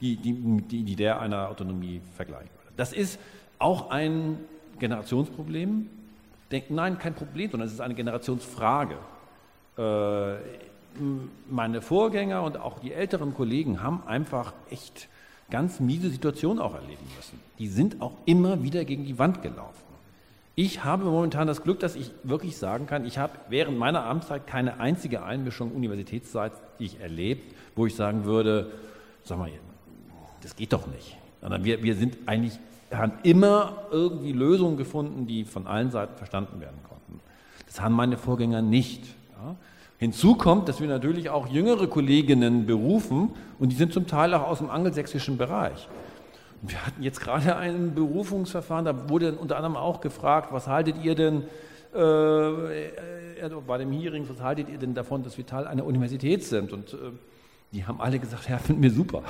die, 0.01 0.17
die, 0.17 0.33
die, 0.67 0.83
die 0.83 0.95
der 0.95 1.21
einer 1.21 1.49
Autonomie 1.49 2.01
vergleichen 2.15 2.49
würde. 2.63 2.73
Das 2.75 2.91
ist 2.91 3.19
auch 3.59 3.91
ein 3.91 4.37
Generationsproblem. 4.79 5.89
Denken, 6.51 6.75
nein, 6.75 6.97
kein 6.97 7.13
Problem, 7.13 7.51
sondern 7.51 7.67
es 7.67 7.73
ist 7.73 7.81
eine 7.81 7.93
Generationsfrage. 7.93 8.95
Äh, 9.77 10.35
meine 11.49 11.81
Vorgänger 11.81 12.41
und 12.43 12.57
auch 12.57 12.79
die 12.79 12.93
älteren 12.93 13.33
Kollegen 13.33 13.83
haben 13.83 14.03
einfach 14.07 14.53
echt 14.69 15.07
ganz 15.51 15.79
miese 15.79 16.09
Situationen 16.09 16.59
auch 16.59 16.73
erleben 16.73 17.05
müssen. 17.15 17.39
Die 17.59 17.67
sind 17.67 18.01
auch 18.01 18.13
immer 18.25 18.63
wieder 18.63 18.85
gegen 18.85 19.05
die 19.05 19.19
Wand 19.19 19.41
gelaufen. 19.41 19.83
Ich 20.55 20.83
habe 20.83 21.05
momentan 21.05 21.47
das 21.47 21.63
Glück, 21.63 21.79
dass 21.79 21.95
ich 21.95 22.11
wirklich 22.23 22.57
sagen 22.57 22.85
kann, 22.85 23.05
ich 23.05 23.17
habe 23.17 23.33
während 23.47 23.77
meiner 23.77 24.03
Amtszeit 24.05 24.45
keine 24.45 24.79
einzige 24.79 25.23
Einmischung 25.23 25.71
Universitätszeit, 25.71 26.51
die 26.79 26.85
ich 26.85 26.99
erlebt, 26.99 27.55
wo 27.75 27.85
ich 27.85 27.95
sagen 27.95 28.25
würde, 28.25 28.71
sag 29.23 29.37
mal, 29.37 29.49
das 30.41 30.55
geht 30.55 30.73
doch 30.73 30.87
nicht. 30.87 31.15
Sondern 31.41 31.63
wir, 31.63 31.81
wir 31.81 31.95
sind 31.95 32.17
eigentlich, 32.25 32.59
haben 32.97 33.13
immer 33.23 33.83
irgendwie 33.91 34.31
Lösungen 34.31 34.77
gefunden, 34.77 35.27
die 35.27 35.45
von 35.45 35.67
allen 35.67 35.91
Seiten 35.91 36.15
verstanden 36.15 36.59
werden 36.59 36.79
konnten. 36.87 37.19
Das 37.67 37.81
haben 37.81 37.93
meine 37.93 38.17
Vorgänger 38.17 38.61
nicht. 38.61 39.05
Ja. 39.43 39.55
Hinzu 39.99 40.35
kommt, 40.35 40.69
dass 40.69 40.79
wir 40.79 40.87
natürlich 40.87 41.29
auch 41.29 41.47
jüngere 41.47 41.87
Kolleginnen 41.87 42.65
berufen 42.65 43.31
und 43.59 43.71
die 43.71 43.75
sind 43.75 43.93
zum 43.93 44.07
Teil 44.07 44.33
auch 44.33 44.47
aus 44.47 44.59
dem 44.59 44.69
angelsächsischen 44.69 45.37
Bereich. 45.37 45.87
Wir 46.61 46.85
hatten 46.85 47.03
jetzt 47.03 47.21
gerade 47.21 47.55
ein 47.55 47.93
Berufungsverfahren, 47.93 48.85
da 48.85 49.09
wurde 49.09 49.33
unter 49.33 49.57
anderem 49.57 49.77
auch 49.77 50.01
gefragt, 50.01 50.51
was 50.51 50.67
haltet 50.67 50.95
ihr 51.03 51.15
denn 51.15 51.43
äh, 51.93 52.87
äh, 52.87 53.49
bei 53.65 53.77
dem 53.77 53.91
Hearing, 53.91 54.27
was 54.27 54.41
haltet 54.41 54.69
ihr 54.69 54.77
denn 54.77 54.93
davon, 54.93 55.23
dass 55.23 55.37
wir 55.37 55.45
Teil 55.45 55.67
einer 55.67 55.85
Universität 55.85 56.43
sind? 56.43 56.73
Und 56.73 56.93
äh, 56.93 56.97
die 57.71 57.85
haben 57.85 58.01
alle 58.01 58.19
gesagt, 58.19 58.49
ja, 58.49 58.57
finden 58.57 58.83
wir 58.83 58.91
super. 58.91 59.23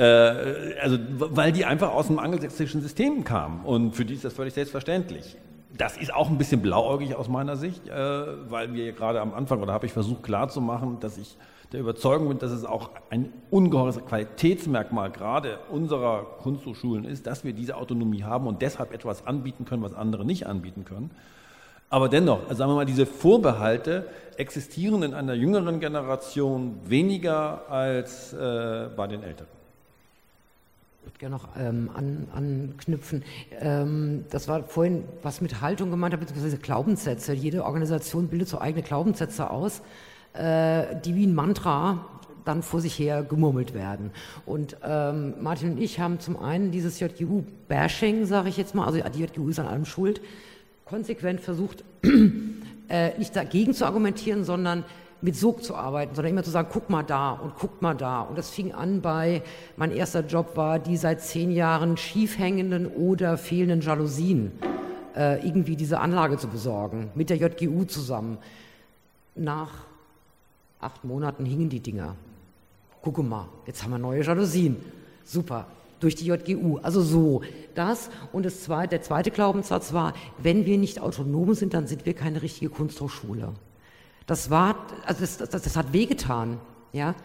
Äh, 0.00 0.78
also, 0.80 0.96
weil 1.18 1.52
die 1.52 1.66
einfach 1.66 1.92
aus 1.92 2.06
dem 2.06 2.18
angelsächsischen 2.18 2.80
System 2.80 3.22
kamen 3.22 3.66
und 3.66 3.94
für 3.94 4.06
die 4.06 4.14
ist 4.14 4.24
das 4.24 4.32
völlig 4.32 4.54
selbstverständlich. 4.54 5.36
Das 5.76 5.98
ist 5.98 6.14
auch 6.14 6.30
ein 6.30 6.38
bisschen 6.38 6.62
blauäugig 6.62 7.14
aus 7.14 7.28
meiner 7.28 7.56
Sicht, 7.56 7.86
äh, 7.86 7.92
weil 8.50 8.72
wir 8.72 8.92
gerade 8.92 9.20
am 9.20 9.34
Anfang, 9.34 9.60
oder 9.60 9.74
habe 9.74 9.84
ich 9.84 9.92
versucht 9.92 10.22
klarzumachen, 10.22 11.00
dass 11.00 11.18
ich 11.18 11.36
der 11.72 11.80
Überzeugung 11.80 12.28
bin, 12.28 12.38
dass 12.38 12.50
es 12.50 12.64
auch 12.64 12.88
ein 13.10 13.30
ungeheures 13.50 14.02
Qualitätsmerkmal 14.06 15.10
gerade 15.10 15.58
unserer 15.70 16.24
Kunsthochschulen 16.38 17.04
ist, 17.04 17.26
dass 17.26 17.44
wir 17.44 17.52
diese 17.52 17.76
Autonomie 17.76 18.24
haben 18.24 18.46
und 18.46 18.62
deshalb 18.62 18.94
etwas 18.94 19.26
anbieten 19.26 19.66
können, 19.66 19.82
was 19.82 19.92
andere 19.92 20.24
nicht 20.24 20.46
anbieten 20.46 20.86
können. 20.86 21.10
Aber 21.90 22.08
dennoch, 22.08 22.44
also 22.44 22.54
sagen 22.54 22.70
wir 22.70 22.76
mal, 22.76 22.86
diese 22.86 23.04
Vorbehalte 23.04 24.06
existieren 24.38 25.02
in 25.02 25.12
einer 25.12 25.34
jüngeren 25.34 25.78
Generation 25.78 26.80
weniger 26.86 27.70
als 27.70 28.32
äh, 28.32 28.88
bei 28.96 29.06
den 29.06 29.22
Älteren. 29.22 29.59
Ich 31.00 31.06
würde 31.06 31.18
gerne 31.18 31.36
noch 31.36 31.48
ähm, 31.58 31.90
an, 31.94 32.28
anknüpfen. 32.34 33.24
Ähm, 33.58 34.24
das 34.30 34.48
war 34.48 34.64
vorhin, 34.64 35.04
was 35.22 35.40
mit 35.40 35.60
Haltung 35.60 35.90
gemeint 35.90 36.12
hat, 36.12 36.20
beziehungsweise 36.20 36.58
Glaubenssätze. 36.58 37.32
Jede 37.32 37.64
Organisation 37.64 38.28
bildet 38.28 38.48
so 38.48 38.60
eigene 38.60 38.82
Glaubenssätze 38.82 39.50
aus 39.50 39.82
äh, 40.32 40.96
die 41.04 41.14
wie 41.14 41.26
ein 41.26 41.34
Mantra 41.34 42.06
dann 42.44 42.62
vor 42.62 42.80
sich 42.80 42.98
her 42.98 43.22
gemurmelt 43.22 43.74
werden. 43.74 44.10
Und 44.46 44.76
ähm, 44.82 45.34
Martin 45.40 45.72
und 45.72 45.78
ich 45.78 46.00
haben 46.00 46.20
zum 46.20 46.38
einen 46.38 46.70
dieses 46.70 46.98
JGU-Bashing, 47.00 48.24
sage 48.24 48.48
ich 48.48 48.56
jetzt 48.56 48.74
mal, 48.74 48.86
also 48.86 49.00
die 49.00 49.20
JGU 49.20 49.48
ist 49.48 49.58
an 49.58 49.66
allem 49.66 49.84
schuld, 49.84 50.20
konsequent 50.86 51.40
versucht, 51.40 51.84
äh, 52.88 53.18
nicht 53.18 53.36
dagegen 53.36 53.74
zu 53.74 53.84
argumentieren, 53.84 54.44
sondern 54.44 54.84
mit 55.22 55.36
Sog 55.36 55.62
zu 55.62 55.74
arbeiten, 55.74 56.14
sondern 56.14 56.32
immer 56.32 56.42
zu 56.42 56.50
sagen, 56.50 56.68
guck 56.72 56.90
mal 56.90 57.02
da 57.02 57.32
und 57.32 57.54
guck 57.58 57.82
mal 57.82 57.94
da. 57.94 58.22
Und 58.22 58.38
das 58.38 58.50
fing 58.50 58.72
an 58.72 59.00
bei, 59.00 59.42
mein 59.76 59.90
erster 59.90 60.24
Job 60.24 60.56
war, 60.56 60.78
die 60.78 60.96
seit 60.96 61.20
zehn 61.20 61.50
Jahren 61.50 61.96
schiefhängenden 61.96 62.86
oder 62.86 63.36
fehlenden 63.36 63.80
Jalousien 63.80 64.52
äh, 65.14 65.46
irgendwie 65.46 65.76
diese 65.76 66.00
Anlage 66.00 66.38
zu 66.38 66.48
besorgen, 66.48 67.10
mit 67.14 67.30
der 67.30 67.36
JGU 67.36 67.84
zusammen. 67.84 68.38
Nach 69.34 69.70
acht 70.80 71.04
Monaten 71.04 71.44
hingen 71.44 71.68
die 71.68 71.80
Dinger. 71.80 72.16
Guck 73.02 73.18
mal, 73.18 73.48
jetzt 73.66 73.82
haben 73.82 73.90
wir 73.90 73.98
neue 73.98 74.22
Jalousien. 74.22 74.76
Super, 75.24 75.66
durch 76.00 76.14
die 76.16 76.26
JGU. 76.26 76.78
Also 76.78 77.02
so, 77.02 77.42
das. 77.74 78.10
Und 78.32 78.44
das 78.44 78.62
zweite, 78.62 78.90
der 78.90 79.02
zweite 79.02 79.30
Glaubenssatz 79.30 79.92
war, 79.92 80.14
wenn 80.38 80.66
wir 80.66 80.78
nicht 80.78 81.00
autonom 81.00 81.54
sind, 81.54 81.74
dann 81.74 81.86
sind 81.86 82.06
wir 82.06 82.14
keine 82.14 82.42
richtige 82.42 82.70
Kunsthochschule. 82.70 83.52
Das 84.30 84.48
war, 84.48 84.76
also 85.06 85.22
das, 85.22 85.38
das, 85.38 85.62
das 85.62 85.76
hat 85.76 85.92
wehgetan, 85.92 86.60
ja, 86.92 87.16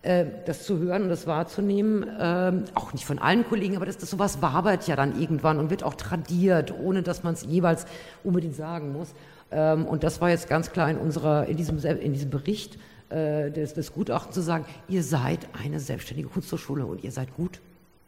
äh, 0.00 0.24
das 0.46 0.64
zu 0.64 0.78
hören 0.78 1.02
und 1.02 1.10
das 1.10 1.26
wahrzunehmen, 1.26 2.02
äh, 2.02 2.64
auch 2.72 2.94
nicht 2.94 3.04
von 3.04 3.18
allen 3.18 3.46
Kollegen, 3.46 3.76
aber 3.76 3.84
das, 3.84 3.98
das 3.98 4.08
sowas 4.08 4.40
wabert 4.40 4.88
ja 4.88 4.96
dann 4.96 5.20
irgendwann 5.20 5.58
und 5.58 5.68
wird 5.68 5.82
auch 5.82 5.96
tradiert, 5.96 6.72
ohne 6.72 7.02
dass 7.02 7.22
man 7.22 7.34
es 7.34 7.42
jeweils 7.42 7.84
unbedingt 8.24 8.56
sagen 8.56 8.94
muss. 8.94 9.12
Ähm, 9.50 9.84
und 9.84 10.02
das 10.02 10.22
war 10.22 10.30
jetzt 10.30 10.48
ganz 10.48 10.72
klar 10.72 10.88
in 10.88 10.96
unserer, 10.96 11.44
in 11.44 11.58
diesem, 11.58 11.76
in 11.84 12.14
diesem 12.14 12.30
Bericht 12.30 12.78
äh, 13.10 13.50
des, 13.50 13.74
des 13.74 13.92
Gutachtens 13.92 14.34
zu 14.34 14.40
sagen, 14.40 14.64
ihr 14.88 15.02
seid 15.02 15.40
eine 15.62 15.78
selbstständige 15.78 16.30
Kunsthochschule 16.30 16.86
und 16.86 17.04
ihr 17.04 17.12
seid 17.12 17.36
gut. 17.36 17.60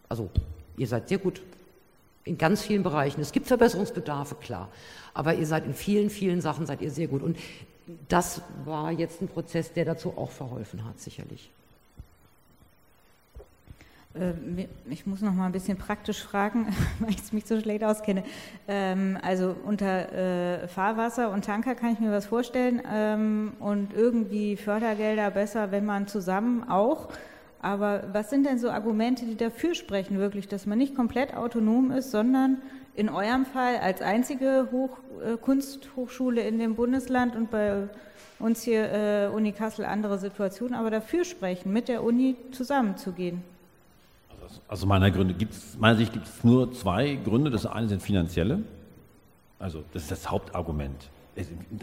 Also 0.08 0.30
ihr 0.78 0.86
seid 0.86 1.10
sehr 1.10 1.18
gut 1.18 1.42
in 2.24 2.38
ganz 2.38 2.62
vielen 2.62 2.82
Bereichen. 2.82 3.20
Es 3.20 3.32
gibt 3.32 3.46
Verbesserungsbedarfe, 3.46 4.36
klar, 4.36 4.70
aber 5.12 5.34
ihr 5.34 5.46
seid 5.46 5.66
in 5.66 5.74
vielen, 5.74 6.08
vielen 6.08 6.40
Sachen 6.40 6.64
seid 6.64 6.80
ihr 6.80 6.90
sehr 6.90 7.08
gut. 7.08 7.22
Und 7.22 7.36
das 8.08 8.42
war 8.64 8.92
jetzt 8.92 9.22
ein 9.22 9.28
Prozess, 9.28 9.72
der 9.72 9.84
dazu 9.84 10.14
auch 10.16 10.30
verholfen 10.30 10.84
hat, 10.84 11.00
sicherlich. 11.00 11.50
Äh, 14.14 14.66
ich 14.90 15.06
muss 15.06 15.20
noch 15.20 15.32
mal 15.32 15.46
ein 15.46 15.52
bisschen 15.52 15.78
praktisch 15.78 16.22
fragen, 16.22 16.66
weil 16.98 17.10
ich 17.10 17.32
mich 17.32 17.46
so 17.46 17.58
schlecht 17.60 17.84
auskenne. 17.84 18.24
Ähm, 18.66 19.18
also 19.22 19.54
unter 19.64 20.12
äh, 20.12 20.68
Fahrwasser 20.68 21.30
und 21.30 21.44
Tanker 21.44 21.74
kann 21.74 21.92
ich 21.92 22.00
mir 22.00 22.10
was 22.10 22.26
vorstellen 22.26 22.82
ähm, 22.90 23.52
und 23.60 23.94
irgendwie 23.94 24.56
Fördergelder 24.56 25.30
besser, 25.30 25.70
wenn 25.70 25.84
man 25.84 26.06
zusammen 26.06 26.68
auch. 26.68 27.08
Aber 27.60 28.04
was 28.12 28.30
sind 28.30 28.46
denn 28.46 28.58
so 28.58 28.70
Argumente, 28.70 29.24
die 29.24 29.36
dafür 29.36 29.74
sprechen, 29.74 30.18
wirklich, 30.18 30.46
dass 30.46 30.64
man 30.64 30.78
nicht 30.78 30.94
komplett 30.94 31.34
autonom 31.34 31.90
ist, 31.90 32.12
sondern 32.12 32.58
in 32.98 33.08
eurem 33.08 33.46
Fall 33.46 33.76
als 33.78 34.02
einzige 34.02 34.68
Hoch, 34.72 34.98
äh, 35.24 35.36
Kunsthochschule 35.36 36.42
in 36.42 36.58
dem 36.58 36.74
Bundesland 36.74 37.36
und 37.36 37.50
bei 37.50 37.88
uns 38.38 38.62
hier 38.62 39.32
Uni 39.34 39.50
Kassel 39.50 39.84
andere 39.84 40.18
Situationen, 40.18 40.74
aber 40.74 40.90
dafür 40.90 41.24
sprechen, 41.24 41.72
mit 41.72 41.88
der 41.88 42.04
Uni 42.04 42.36
zusammenzugehen? 42.52 43.42
Also 44.68 44.86
meiner, 44.86 45.10
Gründe 45.10 45.34
gibt's, 45.34 45.76
meiner 45.78 45.96
Sicht 45.96 46.12
gibt 46.12 46.26
es 46.26 46.44
nur 46.44 46.72
zwei 46.72 47.14
Gründe. 47.16 47.50
Das 47.50 47.66
eine 47.66 47.88
sind 47.88 48.02
finanzielle. 48.02 48.62
Also 49.58 49.82
das 49.92 50.02
ist 50.02 50.10
das 50.10 50.30
Hauptargument. 50.30 51.08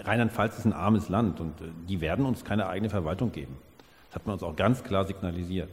Rheinland-Pfalz 0.04 0.58
ist 0.58 0.66
ein 0.66 0.74
armes 0.74 1.10
Land 1.10 1.40
und 1.40 1.62
äh, 1.62 1.66
die 1.88 2.02
werden 2.02 2.26
uns 2.26 2.44
keine 2.44 2.68
eigene 2.68 2.90
Verwaltung 2.90 3.32
geben. 3.32 3.58
Das 4.08 4.16
hat 4.16 4.26
man 4.26 4.34
uns 4.34 4.44
auch 4.44 4.56
ganz 4.56 4.84
klar 4.84 5.06
signalisiert. 5.06 5.70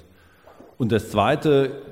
Und 0.78 0.92
das 0.92 1.10
Zweite, 1.10 1.82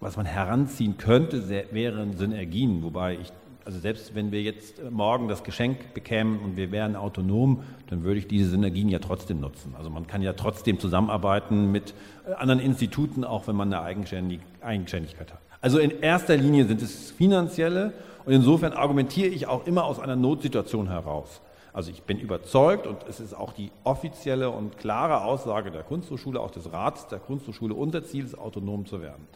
was 0.00 0.16
man 0.16 0.26
heranziehen 0.26 0.98
könnte, 0.98 1.48
wären 1.70 2.16
Synergien, 2.16 2.82
wobei 2.82 3.14
ich, 3.14 3.32
also 3.64 3.78
selbst 3.78 4.14
wenn 4.14 4.30
wir 4.30 4.42
jetzt 4.42 4.82
morgen 4.90 5.28
das 5.28 5.42
Geschenk 5.42 5.94
bekämen 5.94 6.38
und 6.40 6.56
wir 6.56 6.70
wären 6.70 6.96
autonom, 6.96 7.62
dann 7.88 8.04
würde 8.04 8.18
ich 8.18 8.28
diese 8.28 8.50
Synergien 8.50 8.88
ja 8.88 8.98
trotzdem 8.98 9.40
nutzen. 9.40 9.74
Also 9.76 9.90
man 9.90 10.06
kann 10.06 10.22
ja 10.22 10.34
trotzdem 10.34 10.78
zusammenarbeiten 10.78 11.72
mit 11.72 11.94
anderen 12.36 12.60
Instituten, 12.60 13.24
auch 13.24 13.48
wenn 13.48 13.56
man 13.56 13.72
eine 13.72 13.82
Eigenständigkeit 13.82 15.32
hat. 15.32 15.40
Also 15.60 15.78
in 15.78 16.00
erster 16.02 16.36
Linie 16.36 16.66
sind 16.66 16.82
es 16.82 17.10
finanzielle 17.10 17.92
und 18.24 18.32
insofern 18.32 18.72
argumentiere 18.72 19.28
ich 19.28 19.46
auch 19.46 19.66
immer 19.66 19.84
aus 19.84 19.98
einer 19.98 20.16
Notsituation 20.16 20.88
heraus. 20.88 21.40
Also 21.72 21.90
ich 21.90 22.02
bin 22.02 22.18
überzeugt 22.18 22.86
und 22.86 22.98
es 23.08 23.20
ist 23.20 23.34
auch 23.34 23.52
die 23.52 23.70
offizielle 23.84 24.50
und 24.50 24.78
klare 24.78 25.24
Aussage 25.24 25.70
der 25.70 25.82
Kunsthochschule, 25.82 26.40
auch 26.40 26.50
des 26.50 26.72
Rats 26.72 27.08
der 27.08 27.18
Kunsthochschule, 27.18 27.74
unser 27.74 28.04
Ziel 28.04 28.24
ist, 28.24 28.38
autonom 28.38 28.86
zu 28.86 29.00
werden. 29.02 29.26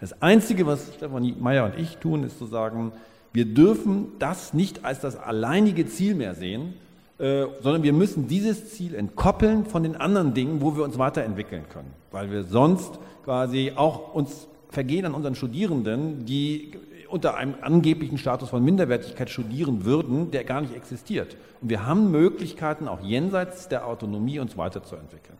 Das 0.00 0.22
Einzige, 0.22 0.66
was 0.66 0.94
Stefanie 0.94 1.34
Meyer 1.38 1.64
und 1.64 1.78
ich 1.78 1.96
tun, 1.96 2.24
ist 2.24 2.38
zu 2.38 2.46
sagen, 2.46 2.92
wir 3.32 3.44
dürfen 3.44 4.12
das 4.18 4.54
nicht 4.54 4.84
als 4.84 5.00
das 5.00 5.16
alleinige 5.16 5.86
Ziel 5.86 6.14
mehr 6.14 6.34
sehen, 6.34 6.74
äh, 7.18 7.46
sondern 7.60 7.82
wir 7.82 7.92
müssen 7.92 8.28
dieses 8.28 8.72
Ziel 8.72 8.94
entkoppeln 8.94 9.66
von 9.66 9.82
den 9.82 9.96
anderen 9.96 10.34
Dingen, 10.34 10.60
wo 10.60 10.76
wir 10.76 10.84
uns 10.84 10.98
weiterentwickeln 10.98 11.64
können, 11.68 11.90
weil 12.12 12.30
wir 12.30 12.44
sonst 12.44 12.98
quasi 13.24 13.72
auch 13.74 14.14
uns 14.14 14.46
vergehen 14.70 15.04
an 15.04 15.14
unseren 15.14 15.34
Studierenden, 15.34 16.24
die 16.26 16.72
unter 17.08 17.36
einem 17.36 17.54
angeblichen 17.60 18.18
Status 18.18 18.50
von 18.50 18.64
Minderwertigkeit 18.64 19.30
studieren 19.30 19.84
würden, 19.84 20.30
der 20.30 20.44
gar 20.44 20.60
nicht 20.60 20.76
existiert. 20.76 21.36
Und 21.60 21.70
wir 21.70 21.86
haben 21.86 22.10
Möglichkeiten, 22.10 22.86
auch 22.86 23.00
jenseits 23.00 23.68
der 23.68 23.86
Autonomie 23.86 24.38
uns 24.38 24.56
weiterzuentwickeln. 24.56 25.38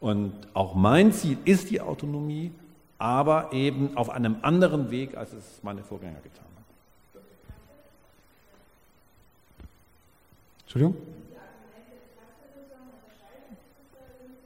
Und 0.00 0.32
auch 0.54 0.74
mein 0.74 1.12
Ziel 1.12 1.38
ist 1.44 1.70
die 1.70 1.80
Autonomie, 1.80 2.50
aber 2.98 3.52
eben 3.52 3.96
auf 3.96 4.10
einem 4.10 4.36
anderen 4.42 4.90
Weg, 4.90 5.16
als 5.16 5.32
es 5.32 5.62
meine 5.62 5.82
Vorgänger 5.82 6.20
getan 6.22 6.44
haben. 6.44 7.22
Entschuldigung? 10.62 10.96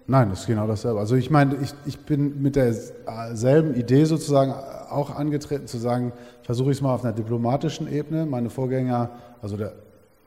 Nein, 0.06 0.31
das 0.31 0.40
ist 0.40 0.47
genau 0.48 0.66
dasselbe. 0.66 0.98
Also 0.98 1.14
ich 1.14 1.31
meine, 1.31 1.55
ich, 1.62 1.72
ich 1.86 2.01
bin 2.01 2.43
mit 2.43 2.56
derselben 2.56 3.77
Idee 3.77 4.05
sozusagen 4.06 4.52
auch 4.52 5.14
angetreten 5.14 5.68
zu 5.68 5.78
sagen, 5.78 6.12
versuche 6.43 6.72
ich 6.72 6.78
es 6.78 6.82
mal 6.82 6.93
auf 6.93 7.05
einer 7.05 7.12
diplomatischen 7.12 7.86
Ebene. 7.86 8.27
Meine 8.27 8.51
Vorgänger, 8.51 9.10
also 9.40 9.56
der, 9.56 9.72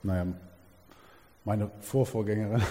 naja, 0.02 0.26
meine 1.44 1.70
Vorvorgängerin, 1.82 2.62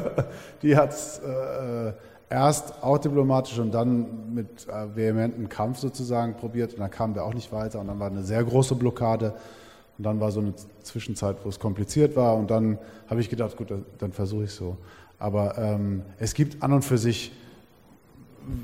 die 0.62 0.76
hat 0.76 0.90
es 0.90 1.20
äh, 1.20 1.94
erst 2.30 2.82
auch 2.82 2.98
diplomatisch 2.98 3.58
und 3.58 3.72
dann 3.72 4.32
mit 4.34 4.68
äh, 4.68 4.94
vehementem 4.94 5.48
Kampf 5.48 5.78
sozusagen 5.78 6.36
probiert. 6.36 6.72
Und 6.72 6.80
dann 6.80 6.90
kamen 6.90 7.14
wir 7.14 7.24
auch 7.24 7.34
nicht 7.34 7.52
weiter. 7.52 7.80
Und 7.80 7.88
dann 7.88 7.98
war 7.98 8.06
eine 8.06 8.22
sehr 8.22 8.42
große 8.44 8.76
Blockade. 8.76 9.34
Und 9.98 10.04
dann 10.04 10.20
war 10.20 10.30
so 10.30 10.40
eine 10.40 10.54
Zwischenzeit, 10.82 11.36
wo 11.44 11.48
es 11.48 11.58
kompliziert 11.58 12.16
war. 12.16 12.36
Und 12.36 12.50
dann 12.50 12.78
habe 13.08 13.20
ich 13.20 13.28
gedacht, 13.28 13.56
gut, 13.56 13.70
dann, 13.70 13.84
dann 13.98 14.12
versuche 14.12 14.44
ich 14.44 14.52
so. 14.52 14.76
Aber 15.18 15.58
ähm, 15.58 16.02
es 16.18 16.32
gibt 16.32 16.62
an 16.62 16.72
und 16.72 16.82
für 16.82 16.96
sich 16.96 17.32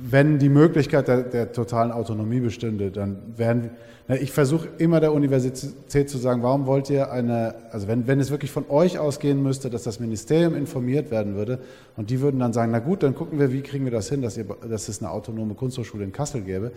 wenn 0.02 0.38
die 0.38 0.48
Möglichkeit 0.48 1.08
der, 1.08 1.22
der, 1.22 1.52
totalen 1.52 1.92
Autonomie 1.92 2.40
bestünde, 2.40 2.90
dann 2.90 3.18
wären 3.36 3.62
wir, 3.62 3.70
ich 4.08 4.30
versuche 4.30 4.68
immer 4.78 5.00
der 5.00 5.12
Universität 5.12 6.08
zu 6.08 6.18
sagen, 6.18 6.42
warum 6.42 6.66
wollt 6.66 6.90
ihr 6.90 7.10
eine, 7.10 7.54
also 7.72 7.88
wenn, 7.88 8.06
wenn 8.06 8.20
es 8.20 8.30
wirklich 8.30 8.50
von 8.50 8.64
euch 8.68 8.98
ausgehen 8.98 9.42
müsste, 9.42 9.68
dass 9.68 9.82
das 9.82 9.98
Ministerium 9.98 10.54
informiert 10.54 11.10
werden 11.10 11.34
würde 11.34 11.58
und 11.96 12.10
die 12.10 12.20
würden 12.20 12.38
dann 12.38 12.52
sagen, 12.52 12.70
na 12.70 12.78
gut, 12.78 13.02
dann 13.02 13.14
gucken 13.14 13.38
wir, 13.38 13.52
wie 13.52 13.62
kriegen 13.62 13.84
wir 13.84 13.92
das 13.92 14.08
hin, 14.08 14.22
dass, 14.22 14.36
ihr, 14.36 14.44
dass 14.44 14.88
es 14.88 15.02
eine 15.02 15.10
autonome 15.10 15.54
Kunsthochschule 15.54 16.04
in 16.04 16.12
Kassel 16.12 16.42
gäbe. 16.42 16.72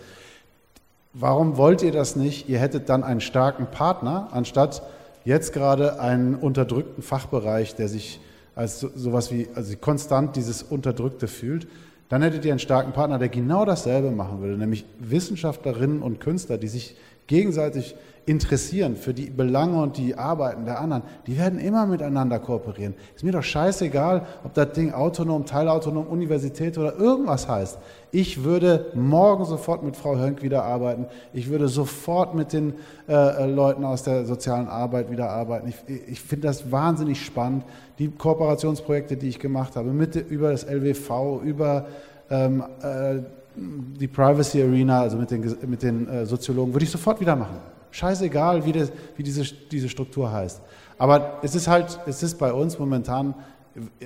Warum 1.14 1.58
wollt 1.58 1.84
ihr 1.84 1.92
das 1.92 2.16
nicht? 2.16 2.50
Ihr 2.50 2.60
hättet 2.60 2.90
dann 2.90 3.04
einen 3.04 3.22
starken 3.22 3.68
Partner, 3.68 4.30
anstatt 4.32 4.84
jetzt 5.24 5.54
gerade 5.54 6.00
einen 6.00 6.36
unterdrückten 6.36 7.04
Fachbereich, 7.04 7.76
der 7.76 7.88
sich 7.88 8.20
als 8.56 8.80
sowas 8.80 9.32
wie, 9.32 9.48
also 9.56 9.76
konstant 9.78 10.36
dieses 10.36 10.64
Unterdrückte 10.64 11.28
fühlt. 11.28 11.68
Dann 12.10 12.24
hättet 12.24 12.44
ihr 12.44 12.52
einen 12.52 12.60
starken 12.60 12.92
Partner, 12.92 13.20
der 13.20 13.30
genau 13.30 13.66
dasselbe 13.66 14.12
machen 14.12 14.42
würde, 14.42 14.58
nämlich 14.58 14.86
Wissenschaftlerinnen 15.00 16.02
und 16.02 16.20
Künstler, 16.20 16.58
die 16.58 16.68
sich 16.68 16.96
gegenseitig 17.28 17.96
interessieren 18.30 18.96
für 18.96 19.12
die 19.12 19.32
Belange 19.32 19.82
und 19.82 19.98
die 19.98 20.16
Arbeiten 20.16 20.66
der 20.66 20.80
anderen, 20.80 21.02
die 21.26 21.36
werden 21.36 21.58
immer 21.58 21.88
miteinander 21.88 22.38
kooperieren. 22.38 22.94
Ist 23.16 23.24
mir 23.24 23.32
doch 23.32 23.44
scheißegal, 23.44 24.28
ob 24.44 24.54
das 24.54 24.72
Ding 24.74 24.94
autonom, 24.94 25.48
teilautonom, 25.48 26.06
Universität 26.06 26.78
oder 26.78 26.96
irgendwas 26.96 27.48
heißt. 27.48 27.80
Ich 28.12 28.44
würde 28.44 28.92
morgen 28.94 29.46
sofort 29.46 29.82
mit 29.82 29.96
Frau 29.96 30.16
Hönk 30.16 30.44
wieder 30.44 30.64
arbeiten. 30.64 31.08
Ich 31.34 31.50
würde 31.50 31.68
sofort 31.68 32.36
mit 32.36 32.54
den 32.54 32.74
äh, 33.08 33.14
äh 33.14 33.46
Leuten 33.48 33.84
aus 33.84 34.04
der 34.04 34.26
sozialen 34.26 34.68
Arbeit 34.68 35.10
wieder 35.10 35.32
arbeiten. 35.32 35.68
Ich, 35.68 36.08
ich 36.08 36.22
finde 36.22 36.48
das 36.48 36.72
wahnsinnig 36.72 37.26
spannend. 37.26 37.64
Die 37.98 38.10
Kooperationsprojekte, 38.10 39.18
die 39.18 39.30
ich 39.30 39.40
gemacht 39.40 39.76
habe, 39.76 39.90
mit, 39.90 40.16
über 40.16 40.52
das 40.52 40.66
LWV, 40.66 41.42
über 41.44 41.88
ähm, 42.30 42.64
äh, 42.84 43.22
die 43.56 44.08
Privacy 44.08 44.62
Arena, 44.62 45.02
also 45.02 45.18
mit 45.18 45.32
den, 45.32 45.58
mit 45.68 45.82
den 45.82 46.08
äh, 46.08 46.26
Soziologen, 46.28 46.74
würde 46.76 46.86
ich 46.86 46.92
sofort 46.92 47.20
wieder 47.20 47.36
machen. 47.36 47.58
Scheißegal, 47.92 48.66
wie, 48.66 48.72
das, 48.72 48.92
wie 49.16 49.24
diese, 49.24 49.44
diese 49.44 49.90
Struktur 49.90 50.32
heißt. 50.32 50.62
Aber 50.98 51.40
es 51.42 51.56
ist 51.56 51.68
halt, 51.68 52.00
es 52.06 52.24
ist 52.24 52.38
bei 52.38 52.54
uns 52.54 52.78
momentan 52.78 53.34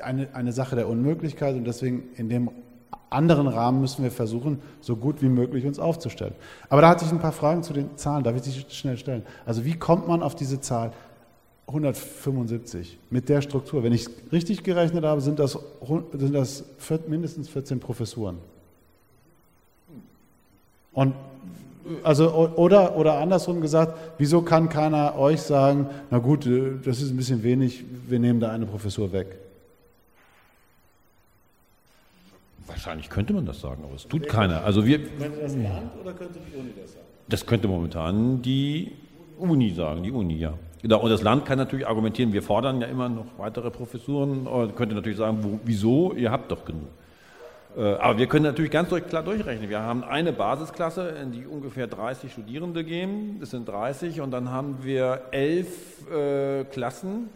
eine, 0.01 0.29
eine 0.33 0.51
Sache 0.51 0.75
der 0.75 0.87
Unmöglichkeit 0.87 1.55
und 1.55 1.65
deswegen 1.65 2.03
in 2.15 2.29
dem 2.29 2.49
anderen 3.09 3.47
Rahmen 3.47 3.81
müssen 3.81 4.03
wir 4.03 4.11
versuchen, 4.11 4.61
so 4.81 4.95
gut 4.95 5.21
wie 5.21 5.29
möglich 5.29 5.65
uns 5.65 5.79
aufzustellen. 5.79 6.33
Aber 6.69 6.81
da 6.81 6.89
hatte 6.89 7.05
ich 7.05 7.11
ein 7.11 7.19
paar 7.19 7.31
Fragen 7.31 7.63
zu 7.63 7.73
den 7.73 7.95
Zahlen, 7.97 8.23
darf 8.23 8.35
ich 8.35 8.41
die 8.41 8.73
schnell 8.73 8.97
stellen? 8.97 9.23
Also 9.45 9.65
wie 9.65 9.77
kommt 9.77 10.07
man 10.07 10.23
auf 10.23 10.35
diese 10.35 10.59
Zahl 10.59 10.91
175 11.67 12.97
mit 13.09 13.29
der 13.29 13.41
Struktur? 13.41 13.83
Wenn 13.83 13.93
ich 13.93 14.07
richtig 14.31 14.63
gerechnet 14.63 15.05
habe, 15.05 15.21
sind 15.21 15.39
das, 15.39 15.57
sind 16.13 16.33
das 16.33 16.63
mindestens 17.07 17.49
14 17.49 17.79
Professuren. 17.79 18.37
Und 20.91 21.15
also 22.03 22.31
oder, 22.55 22.95
oder 22.95 23.17
andersrum 23.19 23.61
gesagt, 23.61 23.97
wieso 24.17 24.41
kann 24.41 24.69
keiner 24.69 25.17
euch 25.17 25.41
sagen, 25.41 25.87
na 26.09 26.19
gut, 26.19 26.45
äh, 26.45 26.79
das 26.83 27.01
ist 27.01 27.11
ein 27.11 27.17
bisschen 27.17 27.43
wenig, 27.43 27.83
wir 28.07 28.19
nehmen 28.19 28.39
da 28.39 28.51
eine 28.51 28.65
Professur 28.65 29.11
weg? 29.11 29.37
Wahrscheinlich 32.67 33.09
könnte 33.09 33.33
man 33.33 33.45
das 33.45 33.59
sagen, 33.59 33.83
aber 33.83 33.95
es 33.95 34.07
tut 34.07 34.27
keiner. 34.27 34.63
Also 34.63 34.85
wir, 34.85 34.99
könnte 34.99 35.41
das 35.41 35.55
Land 35.55 35.91
oder 36.01 36.13
könnte 36.13 36.39
die 36.39 36.57
Uni 36.57 36.71
das 36.79 36.93
sagen? 36.93 37.05
Das 37.27 37.45
könnte 37.45 37.67
momentan 37.67 38.41
die 38.41 38.91
Uni 39.37 39.71
sagen, 39.71 40.03
die 40.03 40.11
Uni, 40.11 40.37
ja. 40.37 40.53
Genau, 40.81 41.01
und 41.01 41.09
das 41.09 41.21
Land 41.21 41.45
kann 41.45 41.57
natürlich 41.57 41.87
argumentieren, 41.87 42.33
wir 42.33 42.43
fordern 42.43 42.81
ja 42.81 42.87
immer 42.87 43.07
noch 43.09 43.25
weitere 43.37 43.71
Professuren, 43.71 44.45
könnte 44.75 44.95
natürlich 44.95 45.17
sagen, 45.17 45.37
wo, 45.41 45.59
wieso, 45.63 46.13
ihr 46.13 46.31
habt 46.31 46.51
doch 46.51 46.65
genug. 46.65 46.89
Äh, 47.75 47.95
aber 47.95 48.19
wir 48.19 48.27
können 48.27 48.45
natürlich 48.45 48.71
ganz 48.71 48.87
durch, 48.89 49.07
klar 49.07 49.23
durchrechnen. 49.23 49.69
Wir 49.69 49.81
haben 49.81 50.03
eine 50.03 50.33
Basisklasse, 50.33 51.09
in 51.09 51.31
die 51.31 51.45
ungefähr 51.45 51.87
30 51.87 52.31
Studierende 52.31 52.83
gehen. 52.83 53.39
Das 53.39 53.49
sind 53.51 53.67
30. 53.67 54.21
Und 54.21 54.31
dann 54.31 54.51
haben 54.51 54.83
wir 54.83 55.21
elf 55.31 56.09
äh, 56.11 56.65
Klassen. 56.65 57.29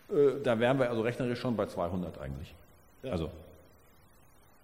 Äh, 0.09 0.15
da 0.43 0.59
wären 0.59 0.79
wir 0.79 0.89
also 0.91 1.03
rechnerisch 1.03 1.41
schon 1.41 1.57
bei 1.57 1.67
200 1.67 2.19
eigentlich. 2.21 2.55
Ja. 3.03 3.13
Also, 3.13 3.31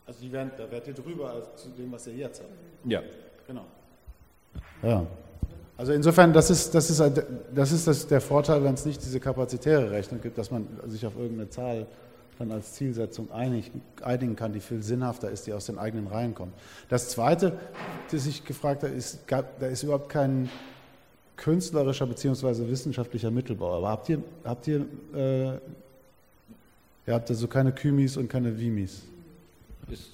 also 0.06 0.20
die 0.20 0.32
wären, 0.32 0.50
da 0.56 0.70
wärt 0.70 0.88
ihr 0.88 0.94
drüber 0.94 1.30
als 1.30 1.56
zu 1.56 1.68
dem, 1.70 1.92
was 1.92 2.06
ihr 2.06 2.14
jetzt 2.14 2.40
habt. 2.40 2.50
Ja. 2.84 3.02
Genau. 3.46 3.66
Ja. 4.82 5.06
Also 5.80 5.94
insofern, 5.94 6.34
das 6.34 6.50
ist, 6.50 6.74
das 6.74 6.90
ist, 6.90 7.00
das 7.54 7.72
ist 7.72 7.86
das, 7.86 8.06
der 8.06 8.20
Vorteil, 8.20 8.62
wenn 8.62 8.74
es 8.74 8.84
nicht 8.84 9.02
diese 9.02 9.18
kapazitäre 9.18 9.90
Rechnung 9.90 10.20
gibt, 10.20 10.36
dass 10.36 10.50
man 10.50 10.66
sich 10.88 11.06
auf 11.06 11.16
irgendeine 11.16 11.48
Zahl 11.48 11.86
dann 12.38 12.52
als 12.52 12.74
Zielsetzung 12.74 13.32
einig, 13.32 13.72
einigen 14.02 14.36
kann, 14.36 14.52
die 14.52 14.60
viel 14.60 14.82
sinnhafter 14.82 15.30
ist, 15.30 15.46
die 15.46 15.54
aus 15.54 15.64
den 15.64 15.78
eigenen 15.78 16.06
Reihen 16.06 16.34
kommt. 16.34 16.52
Das 16.90 17.08
Zweite, 17.08 17.58
das 18.10 18.26
ich 18.26 18.44
gefragt 18.44 18.82
habe, 18.82 18.92
ist, 18.92 19.20
da 19.26 19.66
ist 19.68 19.82
überhaupt 19.82 20.10
kein 20.10 20.50
künstlerischer 21.36 22.06
bzw. 22.06 22.68
wissenschaftlicher 22.68 23.30
Mittelbau. 23.30 23.78
Aber 23.78 23.88
habt 23.88 24.10
ihr, 24.10 24.22
habt 24.44 24.68
ihr, 24.68 24.84
äh, 25.14 25.52
ihr 27.06 27.14
habt 27.14 27.30
also 27.30 27.48
keine 27.48 27.72
Kymis 27.72 28.18
und 28.18 28.28
keine 28.28 28.58
Vimis? 28.58 29.04
Ist 29.88 30.10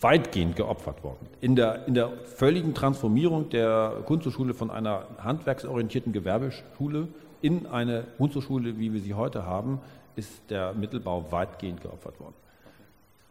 weitgehend 0.00 0.56
geopfert 0.56 1.02
worden. 1.02 1.26
In 1.40 1.56
der, 1.56 1.86
in 1.86 1.94
der 1.94 2.10
völligen 2.24 2.74
Transformierung 2.74 3.48
der 3.50 4.02
Kunsthochschule 4.06 4.54
von 4.54 4.70
einer 4.70 5.06
handwerksorientierten 5.18 6.12
Gewerbeschule 6.12 7.08
in 7.42 7.66
eine 7.66 8.04
Kunsthochschule, 8.16 8.78
wie 8.78 8.92
wir 8.92 9.00
sie 9.00 9.14
heute 9.14 9.44
haben, 9.44 9.80
ist 10.16 10.50
der 10.50 10.72
Mittelbau 10.74 11.30
weitgehend 11.30 11.80
geopfert 11.80 12.18
worden. 12.20 12.34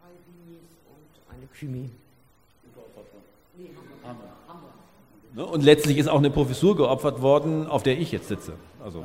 Drei 0.00 0.08
Vinis 0.26 0.62
und 0.88 1.34
eine 1.34 1.46
Kymi. 1.46 1.90
Ne, 5.34 5.44
und 5.44 5.62
letztlich 5.62 5.98
ist 5.98 6.08
auch 6.08 6.18
eine 6.18 6.30
Professur 6.30 6.74
geopfert 6.76 7.20
worden, 7.20 7.66
auf 7.66 7.82
der 7.82 7.98
ich 7.98 8.12
jetzt 8.12 8.28
sitze. 8.28 8.54
Also. 8.82 9.04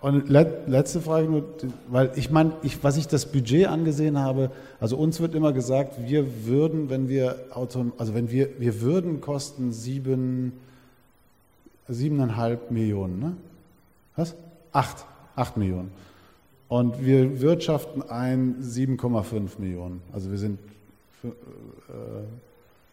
Und 0.00 0.30
let, 0.30 0.66
letzte 0.66 1.00
Frage 1.02 1.28
nur, 1.28 1.44
weil 1.88 2.10
ich 2.16 2.30
meine, 2.30 2.52
ich, 2.62 2.82
was 2.82 2.96
ich 2.96 3.06
das 3.06 3.26
Budget 3.26 3.66
angesehen 3.66 4.18
habe, 4.18 4.50
also 4.80 4.96
uns 4.96 5.20
wird 5.20 5.34
immer 5.34 5.52
gesagt, 5.52 6.08
wir 6.08 6.46
würden, 6.46 6.88
wenn 6.88 7.08
wir 7.08 7.36
Auto, 7.52 7.92
also 7.98 8.14
wenn 8.14 8.30
wir, 8.30 8.48
wir 8.58 8.80
würden 8.80 9.20
kosten 9.20 9.72
sieben, 9.72 10.52
siebeneinhalb 11.86 12.70
Millionen, 12.70 13.18
ne? 13.18 13.36
Was? 14.16 14.34
Acht, 14.72 15.04
acht 15.36 15.56
Millionen. 15.58 15.90
Und 16.68 17.04
wir 17.04 17.40
wirtschaften 17.40 18.02
ein 18.02 18.56
7,5 18.62 19.58
Millionen. 19.58 20.00
Also 20.12 20.30
wir 20.30 20.38
sind, 20.38 20.58
äh, 21.24 21.28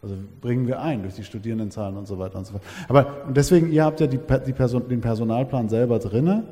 also 0.02 0.16
bringen 0.42 0.68
wir 0.68 0.82
ein 0.82 1.04
durch 1.04 1.16
die 1.16 1.24
Studierendenzahlen 1.24 1.96
und 1.96 2.08
so 2.08 2.20
weiter 2.20 2.38
und 2.40 2.46
so 2.46 2.54
fort. 2.54 2.64
Aber 2.90 3.28
deswegen, 3.30 3.72
ihr 3.72 3.86
habt 3.86 4.00
ja 4.02 4.08
die, 4.08 4.20
die 4.46 4.54
Person, 4.54 4.90
den 4.90 5.00
Personalplan 5.00 5.70
selber 5.70 6.00
drinne 6.00 6.44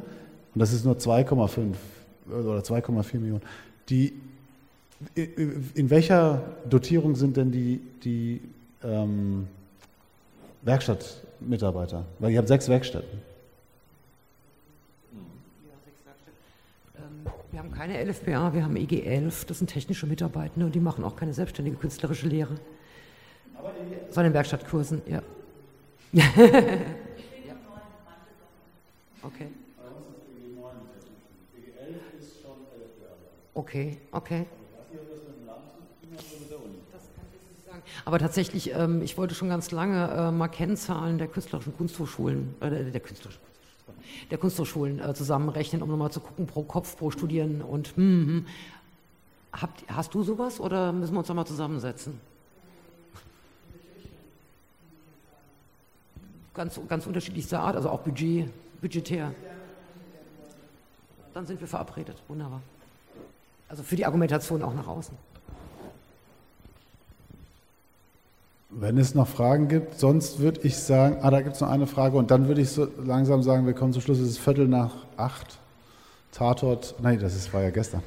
und 0.55 0.59
das 0.59 0.71
ist 0.71 0.85
nur 0.85 0.95
2,5 0.95 1.75
oder 2.27 2.61
2,4 2.61 3.19
Millionen. 3.19 3.41
Die, 3.89 4.13
in 5.13 5.89
welcher 5.89 6.41
Dotierung 6.69 7.15
sind 7.15 7.35
denn 7.35 7.51
die, 7.51 7.81
die 8.03 8.41
ähm, 8.81 9.47
Werkstattmitarbeiter? 10.61 12.05
Weil 12.19 12.31
ihr 12.31 12.37
habt 12.37 12.47
sechs 12.47 12.69
Werkstätten. 12.69 13.19
Ähm, 16.95 17.31
wir 17.51 17.59
haben 17.59 17.71
keine 17.71 18.01
LFBA, 18.01 18.53
wir 18.53 18.63
haben 18.63 18.77
EG 18.77 19.01
11, 19.01 19.45
das 19.45 19.57
sind 19.57 19.67
technische 19.69 20.07
Mitarbeitende 20.07 20.65
und 20.65 20.73
die 20.73 20.79
machen 20.79 21.03
auch 21.03 21.17
keine 21.17 21.33
selbstständige 21.33 21.75
künstlerische 21.75 22.27
Lehre. 22.29 22.55
Sondern 24.09 24.33
Werkstattkursen, 24.33 25.01
ja. 25.05 25.21
ja. 26.13 26.23
Okay. 29.21 29.47
Okay, 33.55 33.97
okay. 34.11 34.45
Aber 38.03 38.19
tatsächlich, 38.19 38.73
ähm, 38.73 39.01
ich 39.01 39.17
wollte 39.17 39.33
schon 39.33 39.49
ganz 39.49 39.71
lange 39.71 40.09
äh, 40.09 40.31
mal 40.31 40.49
Kennzahlen 40.49 41.17
der 41.17 41.27
künstlerischen 41.27 41.75
Kunsthochschulen, 41.75 42.53
äh, 42.59 42.91
der 42.91 42.99
künstlerischen 42.99 43.39
der 44.31 44.37
Kunsthochschulen 44.37 44.99
äh, 44.99 45.13
zusammenrechnen, 45.13 45.81
um 45.81 45.89
nochmal 45.89 46.11
zu 46.11 46.19
gucken 46.19 46.47
pro 46.47 46.63
Kopf, 46.63 46.97
pro 46.97 47.11
Studierenden 47.11 47.61
und 47.61 47.95
hm, 47.95 48.27
hm. 48.27 48.45
Habt, 49.53 49.85
hast 49.87 50.13
du 50.13 50.23
sowas 50.23 50.59
oder 50.59 50.91
müssen 50.91 51.13
wir 51.13 51.19
uns 51.19 51.29
nochmal 51.29 51.47
zusammensetzen? 51.47 52.19
Ganz, 56.53 56.79
ganz 56.89 57.07
unterschiedlichster 57.07 57.61
Art, 57.61 57.75
also 57.75 57.89
auch 57.89 58.01
Budget, 58.01 58.49
budgetär. 58.81 59.33
Dann 61.33 61.45
sind 61.45 61.59
wir 61.59 61.67
verabredet, 61.67 62.21
wunderbar. 62.27 62.61
Also 63.67 63.83
für 63.83 63.95
die 63.95 64.05
Argumentation 64.05 64.61
auch 64.63 64.73
nach 64.73 64.87
außen. 64.87 65.17
Wenn 68.69 68.97
es 68.97 69.15
noch 69.15 69.27
Fragen 69.27 69.67
gibt, 69.67 69.97
sonst 69.99 70.39
würde 70.39 70.61
ich 70.63 70.77
sagen, 70.77 71.19
ah, 71.21 71.31
da 71.31 71.41
gibt 71.41 71.55
es 71.55 71.61
noch 71.61 71.69
eine 71.69 71.87
Frage 71.87 72.17
und 72.17 72.29
dann 72.29 72.47
würde 72.47 72.61
ich 72.61 72.71
so 72.71 72.87
langsam 73.03 73.41
sagen, 73.41 73.65
wir 73.65 73.73
kommen 73.73 73.93
zum 73.93 74.01
Schluss, 74.01 74.19
es 74.19 74.29
ist 74.29 74.39
Viertel 74.39 74.67
nach 74.67 74.91
acht. 75.17 75.59
Tatort, 76.33 76.95
nein, 77.01 77.19
das 77.19 77.33
ist, 77.33 77.53
war 77.53 77.61
ja 77.61 77.69
gestern. 77.69 78.03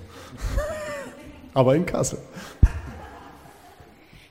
Aber 1.55 1.75
in 1.75 1.87
Kassel. 1.87 2.19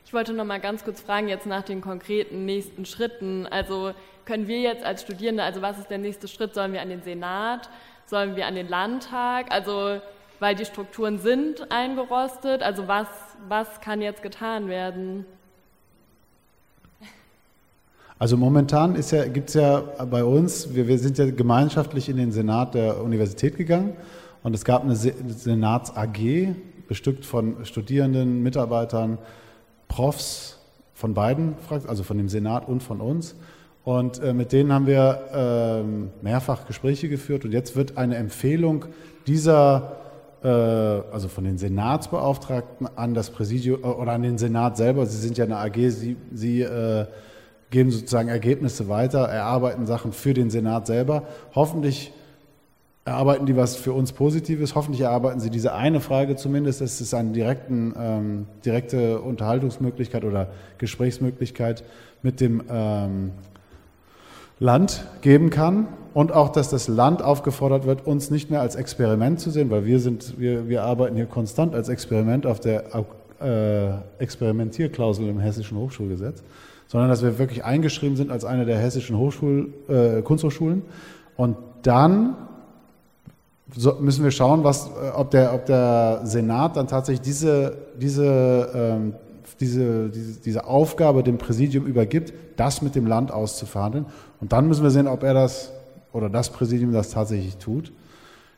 Ich 0.05 0.13
wollte 0.13 0.33
noch 0.33 0.45
mal 0.45 0.59
ganz 0.59 0.83
kurz 0.83 1.01
fragen, 1.01 1.27
jetzt 1.27 1.47
nach 1.47 1.63
den 1.63 1.81
konkreten 1.81 2.45
nächsten 2.45 2.85
Schritten. 2.85 3.47
Also 3.47 3.93
können 4.23 4.47
wir 4.47 4.61
jetzt 4.61 4.85
als 4.85 5.01
Studierende, 5.01 5.43
also 5.43 5.61
was 5.61 5.79
ist 5.79 5.89
der 5.89 5.97
nächste 5.97 6.27
Schritt? 6.27 6.53
Sollen 6.53 6.71
wir 6.71 6.81
an 6.81 6.89
den 6.89 7.01
Senat? 7.01 7.69
Sollen 8.05 8.35
wir 8.35 8.45
an 8.45 8.55
den 8.55 8.69
Landtag? 8.69 9.51
Also 9.51 9.99
weil 10.39 10.55
die 10.55 10.65
Strukturen 10.65 11.19
sind 11.19 11.71
eingerostet. 11.71 12.63
Also 12.63 12.87
was, 12.87 13.07
was 13.47 13.81
kann 13.81 14.01
jetzt 14.01 14.21
getan 14.21 14.67
werden? 14.67 15.25
Also 18.19 18.35
momentan 18.35 18.99
ja, 19.11 19.25
gibt 19.27 19.49
es 19.49 19.55
ja 19.55 19.79
bei 20.09 20.23
uns, 20.23 20.73
wir, 20.73 20.87
wir, 20.87 20.97
sind 20.97 21.19
ja 21.19 21.29
gemeinschaftlich 21.29 22.09
in 22.09 22.17
den 22.17 22.31
Senat 22.31 22.73
der 22.73 23.03
Universität 23.03 23.57
gegangen 23.57 23.93
und 24.41 24.55
es 24.55 24.65
gab 24.65 24.83
eine 24.83 24.95
Senats-AG, 24.95 26.55
bestückt 26.87 27.25
von 27.25 27.63
Studierenden, 27.63 28.41
Mitarbeitern, 28.41 29.19
Profs 29.87 30.57
von 30.95 31.13
beiden, 31.13 31.55
also 31.69 32.01
von 32.01 32.17
dem 32.17 32.27
Senat 32.27 32.67
und 32.67 32.81
von 32.81 33.01
uns. 33.01 33.35
Und 33.83 34.19
äh, 34.19 34.33
mit 34.33 34.51
denen 34.51 34.73
haben 34.73 34.87
wir 34.87 35.83
äh, 35.83 36.23
mehrfach 36.23 36.65
Gespräche 36.65 37.09
geführt 37.09 37.45
und 37.45 37.51
jetzt 37.51 37.75
wird 37.75 37.97
eine 37.97 38.15
Empfehlung 38.15 38.85
dieser 39.27 39.97
äh, 40.43 40.47
also 40.47 41.27
von 41.27 41.43
den 41.43 41.57
Senatsbeauftragten 41.57 42.87
an 42.95 43.13
das 43.13 43.29
Präsidium 43.29 43.83
äh, 43.83 43.87
oder 43.87 44.13
an 44.13 44.21
den 44.21 44.37
Senat 44.37 44.77
selber. 44.77 45.05
Sie 45.05 45.17
sind 45.17 45.37
ja 45.37 45.45
eine 45.45 45.57
AG, 45.57 45.75
Sie, 45.89 46.17
Sie 46.33 46.61
äh, 46.61 47.05
geben 47.69 47.91
sozusagen 47.91 48.29
Ergebnisse 48.29 48.87
weiter, 48.87 49.19
erarbeiten 49.19 49.85
Sachen 49.85 50.13
für 50.13 50.33
den 50.33 50.49
Senat 50.49 50.87
selber. 50.87 51.23
Hoffentlich 51.53 52.13
erarbeiten 53.03 53.45
die 53.45 53.55
was 53.55 53.75
für 53.75 53.93
uns 53.93 54.11
Positives. 54.11 54.75
Hoffentlich 54.75 55.01
erarbeiten 55.01 55.39
sie 55.39 55.49
diese 55.49 55.73
eine 55.73 56.01
Frage 56.01 56.35
zumindest. 56.35 56.81
Das 56.81 56.99
ist 56.99 57.13
eine 57.13 57.31
direkten, 57.31 57.93
ähm, 57.97 58.47
direkte 58.65 59.21
Unterhaltungsmöglichkeit 59.21 60.25
oder 60.25 60.49
Gesprächsmöglichkeit 60.77 61.83
mit 62.21 62.41
dem 62.41 62.63
ähm, 62.69 63.31
Land 64.59 65.05
geben 65.21 65.49
kann 65.49 65.87
und 66.17 66.31
auch, 66.31 66.49
dass 66.49 66.71
das 66.71 66.87
Land 66.87 67.21
aufgefordert 67.21 67.85
wird, 67.85 68.07
uns 68.07 68.31
nicht 68.31 68.49
mehr 68.49 68.59
als 68.59 68.73
Experiment 68.73 69.39
zu 69.39 69.51
sehen, 69.51 69.69
weil 69.69 69.85
wir 69.85 69.99
sind, 69.99 70.39
wir, 70.39 70.67
wir 70.67 70.81
arbeiten 70.81 71.15
hier 71.15 71.27
konstant 71.27 71.75
als 71.75 71.89
Experiment 71.89 72.47
auf 72.47 72.59
der 72.59 72.85
äh, 73.39 73.91
Experimentierklausel 74.17 75.29
im 75.29 75.39
Hessischen 75.39 75.77
Hochschulgesetz, 75.77 76.41
sondern 76.87 77.11
dass 77.11 77.21
wir 77.21 77.37
wirklich 77.37 77.63
eingeschrieben 77.63 78.17
sind 78.17 78.31
als 78.31 78.45
eine 78.45 78.65
der 78.65 78.79
hessischen 78.79 79.15
Hochschul, 79.15 79.71
äh, 79.87 80.23
Kunsthochschulen 80.23 80.81
und 81.35 81.55
dann 81.83 82.35
so 83.75 83.97
müssen 83.99 84.23
wir 84.23 84.31
schauen, 84.31 84.63
was, 84.63 84.87
äh, 84.87 85.11
ob, 85.15 85.29
der, 85.29 85.53
ob 85.53 85.67
der 85.67 86.21
Senat 86.23 86.77
dann 86.77 86.87
tatsächlich 86.87 87.21
diese, 87.21 87.77
diese 88.01 88.71
ähm, 88.73 89.13
diese, 89.59 90.09
diese, 90.09 90.39
diese 90.39 90.65
Aufgabe 90.65 91.23
dem 91.23 91.37
Präsidium 91.37 91.85
übergibt, 91.85 92.33
das 92.57 92.81
mit 92.81 92.95
dem 92.95 93.07
Land 93.07 93.31
auszuverhandeln. 93.31 94.05
Und 94.39 94.51
dann 94.51 94.67
müssen 94.67 94.83
wir 94.83 94.91
sehen, 94.91 95.07
ob 95.07 95.23
er 95.23 95.33
das 95.33 95.73
oder 96.17 96.29
das 96.29 96.49
Präsidium 96.49 96.91
das 96.91 97.11
tatsächlich 97.11 97.57
tut. 97.57 97.91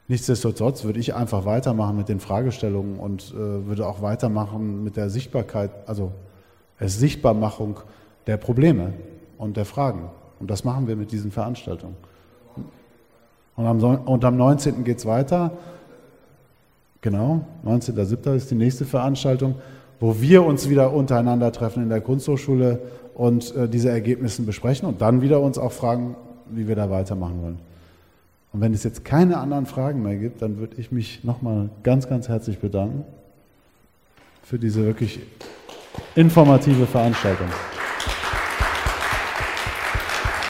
Nichtsdestotrotz 0.08 0.84
würde 0.84 1.00
ich 1.00 1.14
einfach 1.14 1.46
weitermachen 1.46 1.96
mit 1.98 2.10
den 2.10 2.20
Fragestellungen 2.20 2.98
und 2.98 3.32
äh, 3.32 3.68
würde 3.68 3.86
auch 3.86 4.02
weitermachen 4.02 4.84
mit 4.84 4.96
der 4.96 5.10
Sichtbarkeit, 5.10 5.70
also 5.86 6.12
der 6.80 6.90
Sichtbarmachung 6.90 7.80
der 8.26 8.38
Probleme 8.38 8.94
und 9.38 9.56
der 9.56 9.66
Fragen. 9.66 10.10
Und 10.40 10.50
das 10.50 10.64
machen 10.64 10.88
wir 10.88 10.96
mit 10.96 11.12
diesen 11.12 11.32
Veranstaltungen. 11.32 11.96
Und 13.56 13.66
am, 13.68 13.84
und 13.84 14.26
am 14.26 14.38
19. 14.38 14.84
geht 14.84 14.98
es 14.98 15.06
weiter. 15.06 15.52
Genau, 17.02 17.46
19.07. 17.66 18.36
ist 18.36 18.50
die 18.50 18.56
nächste 18.56 18.86
Veranstaltung 18.86 19.56
wo 20.00 20.22
wir 20.22 20.46
uns 20.46 20.70
wieder 20.70 20.94
untereinander 20.94 21.52
treffen 21.52 21.84
in 21.84 21.90
der 21.90 22.02
Kunsthochschule 22.02 22.80
und 23.14 23.56
äh, 23.56 23.68
diese 23.68 23.90
Ergebnisse 23.90 24.44
besprechen 24.44 24.88
und 24.88 25.02
dann 25.02 25.22
wieder 25.22 25.42
uns 25.42 25.58
auch 25.58 25.72
fragen, 25.72 26.16
wie 26.52 26.68
wir 26.68 26.76
da 26.76 26.90
weitermachen 26.90 27.42
wollen. 27.42 27.60
Und 28.52 28.62
wenn 28.62 28.74
es 28.74 28.84
jetzt 28.84 29.06
keine 29.06 29.38
anderen 29.38 29.66
Fragen 29.66 30.02
mehr 30.02 30.16
gibt, 30.16 30.42
dann 30.42 30.58
würde 30.58 30.76
ich 30.78 30.92
mich 30.92 31.24
nochmal 31.24 31.70
ganz, 31.84 32.10
ganz 32.10 32.30
herzlich 32.30 32.60
bedanken 32.60 33.06
für 34.44 34.58
diese 34.58 34.86
wirklich 34.86 35.20
informative 36.16 36.88
Veranstaltung. 36.88 37.48